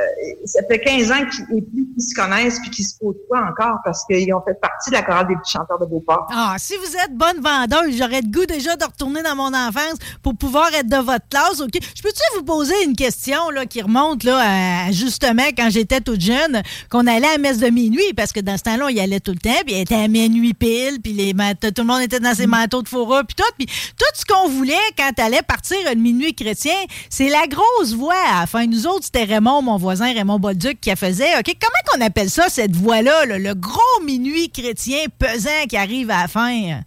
ça 0.45 0.61
fait 0.67 0.79
15 0.79 1.11
ans 1.11 1.25
qu'ils 1.29 1.57
et 1.57 1.61
plus 1.61 1.87
qu'ils 1.93 2.03
se 2.03 2.15
connaissent 2.15 2.59
puis 2.59 2.71
qu'ils 2.71 2.85
se 2.85 2.97
côtoient 2.97 3.45
encore 3.47 3.77
parce 3.83 4.03
qu'ils 4.05 4.33
ont 4.33 4.41
fait 4.41 4.59
partie 4.59 4.89
de 4.89 4.95
la 4.95 5.03
chorale 5.03 5.27
des 5.27 5.35
petits 5.35 5.51
chanteurs 5.51 5.79
de 5.79 5.85
Beauport. 5.85 6.27
Ah, 6.31 6.55
si 6.57 6.73
vous 6.77 6.95
êtes 6.97 7.15
bonne 7.15 7.39
vendeuse, 7.41 7.95
j'aurais 7.97 8.21
le 8.21 8.31
goût 8.31 8.45
déjà 8.45 8.75
de 8.75 8.83
retourner 8.83 9.21
dans 9.21 9.35
mon 9.35 9.53
enfance 9.53 9.99
pour 10.23 10.35
pouvoir 10.35 10.73
être 10.73 10.87
de 10.87 10.97
votre 10.97 11.27
classe. 11.29 11.61
OK? 11.61 11.73
Je 11.73 12.01
peux-tu 12.01 12.21
vous 12.37 12.43
poser 12.43 12.73
une 12.85 12.95
question 12.95 13.49
là, 13.51 13.65
qui 13.65 13.81
remonte 13.81 14.23
là, 14.23 14.39
à, 14.87 14.91
justement 14.91 15.43
quand 15.55 15.69
j'étais 15.69 16.01
toute 16.01 16.21
jeune, 16.21 16.61
qu'on 16.89 17.05
allait 17.05 17.27
à 17.27 17.33
la 17.33 17.37
messe 17.37 17.59
de 17.59 17.69
minuit, 17.69 18.13
parce 18.15 18.31
que 18.31 18.39
dans 18.39 18.57
ce 18.57 18.63
temps-là, 18.63 18.85
on 18.85 18.89
y 18.89 18.99
allait 18.99 19.19
tout 19.19 19.31
le 19.31 19.39
temps, 19.39 19.61
puis 19.65 19.75
il 19.75 19.81
était 19.81 19.95
à 19.95 20.07
minuit 20.07 20.53
pile, 20.53 20.99
puis 21.03 21.13
les 21.13 21.33
tout 21.33 21.81
le 21.81 21.83
monde 21.83 22.01
était 22.01 22.19
dans 22.19 22.33
ses 22.33 22.47
manteaux 22.47 22.81
de 22.81 22.87
fourrure, 22.87 23.23
puis 23.25 23.35
tout. 23.35 23.43
Puis 23.57 23.67
tout 23.67 24.05
ce 24.13 24.25
qu'on 24.25 24.49
voulait 24.49 24.73
quand 24.97 25.11
t'allais 25.15 25.41
partir 25.41 25.77
le 25.87 25.95
minuit 25.95 26.33
chrétien, 26.33 26.75
c'est 27.09 27.29
la 27.29 27.47
grosse 27.47 27.93
voix. 27.93 28.15
Enfin, 28.41 28.65
nous 28.65 28.87
autres, 28.87 29.05
c'était 29.05 29.23
Raymond, 29.23 29.50
mon 29.61 29.77
voisin, 29.77 30.13
Raymond 30.13 30.39
Bolduc, 30.39 30.79
qui 30.79 30.89
la 30.89 30.95
faisait. 30.95 31.37
OK? 31.37 31.53
Comment 31.59 31.81
qu'on 31.91 32.05
appelle 32.05 32.29
ça, 32.29 32.47
cette 32.47 32.75
voix-là, 32.75 33.25
là, 33.25 33.37
le 33.37 33.53
gros 33.53 34.03
minuit 34.05 34.49
chrétien 34.49 34.99
pesant 35.19 35.65
qui 35.67 35.75
arrive 35.75 36.09
à 36.09 36.21
la 36.21 36.27
fin? 36.27 36.81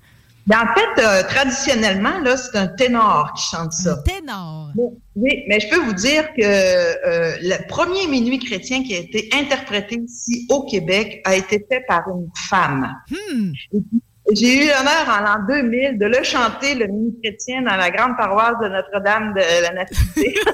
Ben, 0.47 0.59
en 0.59 0.75
fait, 0.75 1.03
euh, 1.03 1.23
traditionnellement, 1.23 2.19
là, 2.21 2.37
c'est 2.37 2.57
un 2.57 2.67
ténor 2.67 3.33
qui 3.35 3.45
chante 3.51 3.73
ça. 3.73 3.97
ténor. 4.05 4.71
Oui, 5.17 5.45
mais 5.49 5.59
je 5.59 5.69
peux 5.69 5.81
vous 5.81 5.95
dire 5.95 6.29
que 6.35 6.43
euh, 6.43 7.37
le 7.41 7.67
premier 7.67 8.07
minuit 8.07 8.39
chrétien 8.39 8.83
qui 8.83 8.95
a 8.95 8.99
été 8.99 9.31
interprété 9.33 9.97
ici 9.97 10.47
au 10.51 10.65
Québec 10.67 11.23
a 11.25 11.37
été 11.37 11.65
fait 11.71 11.83
par 11.89 12.03
une 12.09 12.29
femme. 12.49 12.95
Hmm. 13.11 13.53
J'ai 14.33 14.65
eu 14.65 14.69
l'honneur 14.69 15.09
en 15.09 15.21
l'an 15.23 15.47
2000 15.47 15.99
de 15.99 16.07
le 16.07 16.23
chanter, 16.23 16.75
le 16.75 16.87
minuit 16.89 17.15
chrétien, 17.23 17.63
dans 17.63 17.77
la 17.77 17.91
grande 17.91 18.17
paroisse 18.17 18.57
de 18.63 18.69
Notre-Dame 18.69 19.35
de 19.35 19.63
la 19.63 19.73
Nativité. 19.73 20.35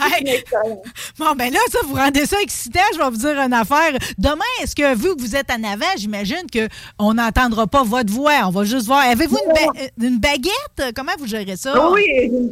Hey. 0.00 0.42
Bon, 1.18 1.34
ben 1.36 1.52
là, 1.52 1.58
ça, 1.70 1.78
vous 1.86 1.94
rendez 1.94 2.26
ça 2.26 2.40
excitant. 2.42 2.80
Je 2.94 2.98
vais 2.98 3.10
vous 3.10 3.16
dire 3.16 3.38
une 3.38 3.52
affaire. 3.52 3.92
Demain, 4.16 4.44
est-ce 4.62 4.74
que 4.74 4.94
vous, 4.94 5.14
que 5.16 5.20
vous 5.20 5.36
êtes 5.36 5.50
en 5.50 5.62
avant, 5.64 5.86
j'imagine 5.96 6.42
qu'on 6.52 7.14
n'entendra 7.14 7.66
pas 7.66 7.82
votre 7.82 8.12
voix. 8.12 8.32
On 8.46 8.50
va 8.50 8.64
juste 8.64 8.86
voir. 8.86 9.00
Avez-vous 9.00 9.38
une, 9.46 9.52
ba- 9.52 10.06
une 10.06 10.18
baguette? 10.18 10.94
Comment 10.94 11.12
vous 11.18 11.26
gérez 11.26 11.56
ça? 11.56 11.90
Oui, 11.90 12.04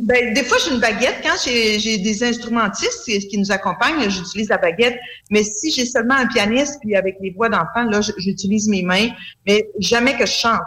ben, 0.03 0.35
des 0.35 0.45
fois 0.45 0.59
j'ai 0.65 0.75
une 0.75 0.81
baguette. 0.81 1.17
Quand 1.23 1.37
j'ai 1.45 1.99
des 1.99 2.25
instrumentistes 2.25 3.05
qui 3.07 3.39
nous 3.39 3.51
accompagnent, 3.51 4.09
j'utilise 4.09 4.49
la 4.49 4.59
baguette. 4.59 4.99
Mais 5.31 5.43
si 5.43 5.71
j'ai 5.71 5.87
seulement 5.87 6.15
un 6.15 6.27
pianiste, 6.27 6.79
puis 6.83 6.97
avec 6.97 7.17
les 7.21 7.31
voix 7.31 7.49
d'enfants, 7.49 7.85
là, 7.91 8.01
j'utilise 8.19 8.69
mes 8.69 8.83
mains, 8.83 9.09
mais 9.47 9.69
jamais 9.79 10.17
que 10.17 10.27
je 10.27 10.33
chante. 10.33 10.61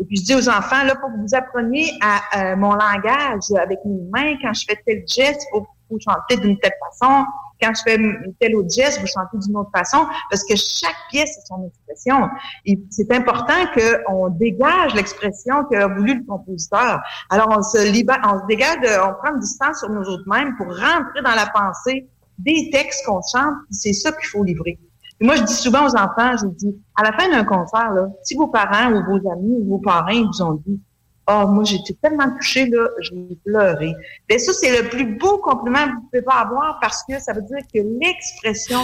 Et 0.00 0.04
puis 0.04 0.16
je 0.16 0.22
dis 0.22 0.34
aux 0.34 0.48
enfants, 0.48 0.82
là, 0.84 0.94
faut 1.00 1.08
que 1.08 1.20
vous 1.20 1.34
appreniez 1.34 1.92
à 2.00 2.52
euh, 2.52 2.56
mon 2.56 2.72
langage 2.72 3.42
avec 3.62 3.78
mes 3.84 4.00
mains. 4.10 4.34
Quand 4.42 4.52
je 4.52 4.64
fais 4.68 4.78
tel 4.84 5.04
geste, 5.06 5.42
il 5.42 5.48
faut, 5.52 5.66
faut 5.92 5.98
chanter 6.00 6.36
d'une 6.40 6.58
telle 6.58 6.72
façon. 6.90 7.24
Quand 7.60 7.72
je 7.74 7.82
fais 7.82 7.98
tel 8.40 8.56
autre 8.56 8.70
geste, 8.74 9.00
vous 9.00 9.06
chantez 9.06 9.38
d'une 9.38 9.56
autre 9.56 9.70
façon, 9.74 10.04
parce 10.30 10.42
que 10.42 10.56
chaque 10.56 10.96
pièce 11.10 11.38
a 11.38 11.46
son 11.46 11.64
expression. 11.66 12.28
Et 12.66 12.80
c'est 12.90 13.12
important 13.12 13.66
qu'on 13.74 14.28
dégage 14.30 14.94
l'expression 14.94 15.64
qu'a 15.70 15.86
voulu 15.86 16.18
le 16.18 16.24
compositeur. 16.24 17.00
Alors 17.30 17.48
on 17.56 17.62
se 17.62 17.92
libère, 17.92 18.20
on 18.24 18.40
se 18.40 18.46
dégage, 18.48 18.78
on 18.82 19.12
prend 19.14 19.34
une 19.34 19.40
distance 19.40 19.78
sur 19.78 19.90
nous 19.90 20.02
autres 20.02 20.24
mêmes 20.26 20.56
pour 20.56 20.66
rentrer 20.66 21.22
dans 21.22 21.36
la 21.36 21.46
pensée 21.54 22.08
des 22.38 22.70
textes 22.72 23.06
qu'on 23.06 23.20
chante. 23.32 23.54
C'est 23.70 23.92
ça 23.92 24.10
qu'il 24.10 24.26
faut 24.26 24.42
livrer. 24.42 24.80
Moi, 25.20 25.36
je 25.36 25.42
dis 25.44 25.54
souvent 25.54 25.86
aux 25.86 25.94
enfants, 25.94 26.36
je 26.36 26.46
dis, 26.48 26.74
à 26.96 27.04
la 27.04 27.12
fin 27.12 27.30
d'un 27.30 27.44
concert, 27.44 27.92
là, 27.92 28.08
si 28.24 28.34
vos 28.34 28.48
parents 28.48 28.90
ou 28.92 29.04
vos 29.04 29.30
amis 29.30 29.54
ou 29.60 29.68
vos 29.68 29.78
parents 29.78 30.10
vous 30.10 30.42
ont 30.42 30.60
dit, 30.66 30.80
oh, 31.28 31.46
moi, 31.48 31.64
j'étais 31.64 31.94
tellement 32.02 32.30
touchée, 32.36 32.66
là, 32.66 32.88
j'ai 33.00 33.36
pleuré. 33.44 33.94
Ben, 34.28 34.38
ça, 34.38 34.52
c'est 34.52 34.82
le 34.82 34.88
plus 34.88 35.16
beau 35.16 35.38
compliment 35.38 35.84
que 35.84 35.94
vous 35.94 36.02
pouvez 36.10 36.22
pas 36.22 36.40
avoir 36.40 36.78
parce 36.80 37.02
que 37.08 37.18
ça 37.18 37.32
veut 37.32 37.42
dire 37.42 37.64
que 37.72 37.80
l'expression 38.00 38.80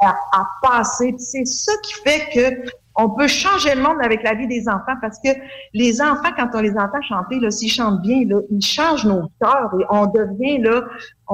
a, 0.00 0.46
passé. 0.62 1.14
C'est 1.18 1.46
ça 1.46 1.72
qui 1.82 1.94
fait 2.02 2.28
que 2.34 2.70
on 2.94 3.08
peut 3.08 3.28
changer 3.28 3.74
le 3.74 3.82
monde 3.82 3.96
avec 4.02 4.22
la 4.22 4.34
vie 4.34 4.46
des 4.46 4.68
enfants 4.68 4.96
parce 5.00 5.18
que 5.18 5.30
les 5.72 6.02
enfants, 6.02 6.30
quand 6.36 6.50
on 6.54 6.60
les 6.60 6.72
entend 6.72 7.00
chanter, 7.00 7.40
là, 7.40 7.50
s'ils 7.50 7.70
chantent 7.70 8.02
bien, 8.02 8.24
là, 8.26 8.40
ils 8.50 8.64
changent 8.64 9.06
nos 9.06 9.30
cœurs 9.40 9.72
et 9.80 9.84
on 9.88 10.06
devient, 10.06 10.58
là, 10.58 10.82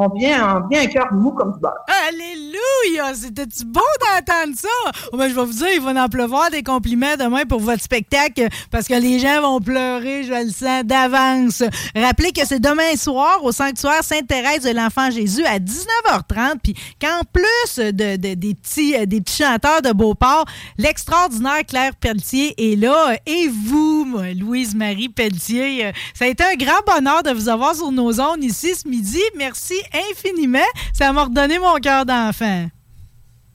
on 0.01 0.09
vient, 0.17 0.63
on 0.71 0.77
un 0.77 0.87
cœur 0.87 1.13
mou 1.13 1.33
comme 1.33 1.53
du 1.53 1.59
beurre. 1.59 1.75
Alléluia! 2.09 3.15
C'était-tu 3.15 3.65
beau 3.65 3.81
d'entendre 4.01 4.55
ça? 4.57 4.69
Oh, 5.13 5.17
ben, 5.17 5.29
je 5.29 5.35
vais 5.35 5.45
vous 5.45 5.53
dire, 5.53 5.69
il 5.75 5.81
va 5.81 6.05
en 6.05 6.09
pleuvoir 6.09 6.51
des 6.51 6.63
compliments 6.63 7.17
demain 7.19 7.45
pour 7.49 7.61
votre 7.61 7.83
spectacle 7.83 8.47
parce 8.71 8.87
que 8.87 8.95
les 8.95 9.19
gens 9.19 9.41
vont 9.41 9.61
pleurer, 9.61 10.23
je 10.25 10.33
le 10.33 10.51
sens 10.51 10.85
d'avance. 10.85 11.63
Rappelez 11.97 12.33
que 12.33 12.47
c'est 12.47 12.61
demain 12.61 12.95
soir 12.97 13.43
au 13.43 13.51
sanctuaire 13.53 14.05
Sainte-Thérèse 14.05 14.63
de 14.63 14.71
l'Enfant 14.71 15.11
Jésus 15.11 15.45
à 15.45 15.59
19h30. 15.59 16.59
Puis 16.63 16.75
qu'en 17.01 17.23
plus 17.33 17.77
de, 17.93 18.17
de- 18.17 18.35
des, 18.35 18.55
petits, 18.55 18.95
euh, 18.97 19.07
des 19.07 19.21
petits 19.21 19.43
chanteurs 19.43 19.83
de 19.83 19.93
Beauport, 19.93 20.45
l'extraordinaire 20.79 21.65
Claire 21.67 21.97
Pelletier 21.97 22.55
est 22.57 22.77
là. 22.77 23.17
Et 23.27 23.49
vous, 23.49 24.07
Louise-Marie 24.39 25.09
Pelletier, 25.09 25.87
euh, 25.87 25.93
ça 26.15 26.25
a 26.27 26.29
été 26.29 26.45
un 26.45 26.55
grand 26.55 26.81
bonheur 26.87 27.23
de 27.23 27.31
vous 27.31 27.49
avoir 27.49 27.75
sur 27.75 27.91
nos 27.91 28.21
ondes 28.21 28.45
ici 28.45 28.75
ce 28.75 28.89
midi. 28.89 29.21
Merci 29.37 29.75
infiniment. 30.11 30.59
Ça 30.93 31.13
m'a 31.13 31.25
redonné 31.25 31.59
mon 31.59 31.77
cœur 31.77 32.05
d'enfant. 32.07 32.67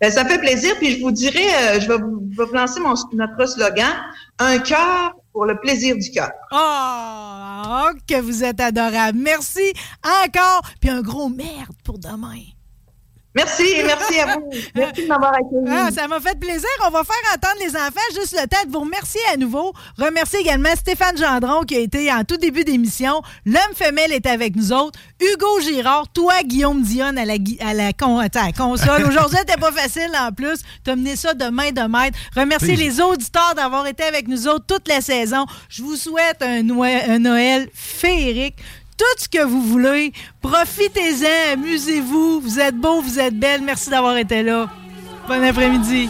Ben, 0.01 0.11
ça 0.11 0.25
fait 0.25 0.39
plaisir. 0.39 0.75
Puis 0.79 0.97
je 0.97 1.01
vous 1.01 1.11
dirais, 1.11 1.47
euh, 1.61 1.79
je 1.79 1.87
vais 1.87 1.97
vous, 1.97 2.27
je 2.31 2.37
vais 2.37 2.45
vous 2.45 2.53
lancer 2.53 2.79
mon, 2.79 2.93
notre 3.13 3.45
slogan, 3.45 3.93
un 4.39 4.59
cœur 4.59 5.15
pour 5.31 5.45
le 5.45 5.59
plaisir 5.59 5.95
du 5.95 6.11
cœur. 6.11 6.31
Oh, 6.51 7.89
que 8.07 8.19
vous 8.19 8.43
êtes 8.43 8.59
adorable. 8.59 9.17
Merci 9.17 9.73
encore. 10.03 10.61
Puis 10.81 10.89
un 10.89 11.01
gros 11.01 11.29
merde 11.29 11.75
pour 11.83 11.99
demain. 11.99 12.41
Merci, 13.35 13.63
merci 13.83 14.19
à 14.19 14.35
vous. 14.37 14.49
Merci 14.75 15.03
de 15.03 15.07
m'avoir 15.07 15.33
accueilli. 15.33 15.65
Ah, 15.67 15.89
ça 15.91 16.07
m'a 16.07 16.19
fait 16.19 16.37
plaisir. 16.39 16.67
On 16.87 16.91
va 16.91 17.03
faire 17.03 17.33
entendre 17.33 17.55
les 17.61 17.75
enfants 17.75 18.19
juste 18.19 18.33
le 18.39 18.47
temps 18.47 18.63
de 18.65 18.71
vous 18.71 18.81
remercier 18.81 19.21
à 19.33 19.37
nouveau. 19.37 19.73
Remercier 19.97 20.39
également 20.41 20.69
Stéphane 20.75 21.17
Gendron 21.17 21.63
qui 21.63 21.75
a 21.75 21.79
été 21.79 22.11
en 22.11 22.23
tout 22.23 22.37
début 22.37 22.63
d'émission. 22.63 23.21
L'homme 23.45 23.73
femelle 23.75 24.11
est 24.11 24.27
avec 24.27 24.55
nous 24.55 24.71
autres. 24.71 24.99
Hugo 25.19 25.61
Girard, 25.61 26.07
toi, 26.13 26.35
Guillaume 26.43 26.83
Dionne 26.83 27.17
à 27.17 27.25
la, 27.25 27.35
à 27.61 27.73
la, 27.73 27.91
con- 27.93 28.19
attends, 28.19 28.41
à 28.41 28.45
la 28.47 28.51
console. 28.51 29.03
Aujourd'hui, 29.07 29.37
c'était 29.39 29.59
pas 29.59 29.71
facile 29.71 30.11
en 30.19 30.31
plus. 30.31 30.61
T'as 30.83 30.95
mené 30.95 31.15
ça 31.15 31.33
de 31.33 31.45
main 31.45 31.71
de 31.71 31.81
maître. 31.81 32.17
Remercier 32.35 32.75
Oui. 32.75 32.83
les 32.83 33.01
auditeurs 33.01 33.53
d'avoir 33.55 33.87
été 33.87 34.03
avec 34.03 34.27
nous 34.27 34.47
autres 34.47 34.65
toute 34.67 34.87
la 34.87 35.01
saison. 35.01 35.45
Je 35.69 35.81
vous 35.81 35.95
souhaite 35.95 36.41
un, 36.41 36.61
Noël- 36.61 37.09
un 37.09 37.19
Noël 37.19 37.67
féerique. 37.73 38.57
Tout 38.97 39.17
ce 39.17 39.27
que 39.27 39.43
vous 39.43 39.61
voulez. 39.61 40.13
Profitez-en, 40.41 41.53
amusez-vous. 41.53 42.41
Vous 42.41 42.59
êtes 42.59 42.75
beaux, 42.75 43.01
vous 43.01 43.19
êtes 43.19 43.37
belles. 43.37 43.61
Merci 43.61 43.89
d'avoir 43.89 44.17
été 44.17 44.43
là. 44.43 44.67
Bon 45.27 45.43
après-midi. 45.43 46.09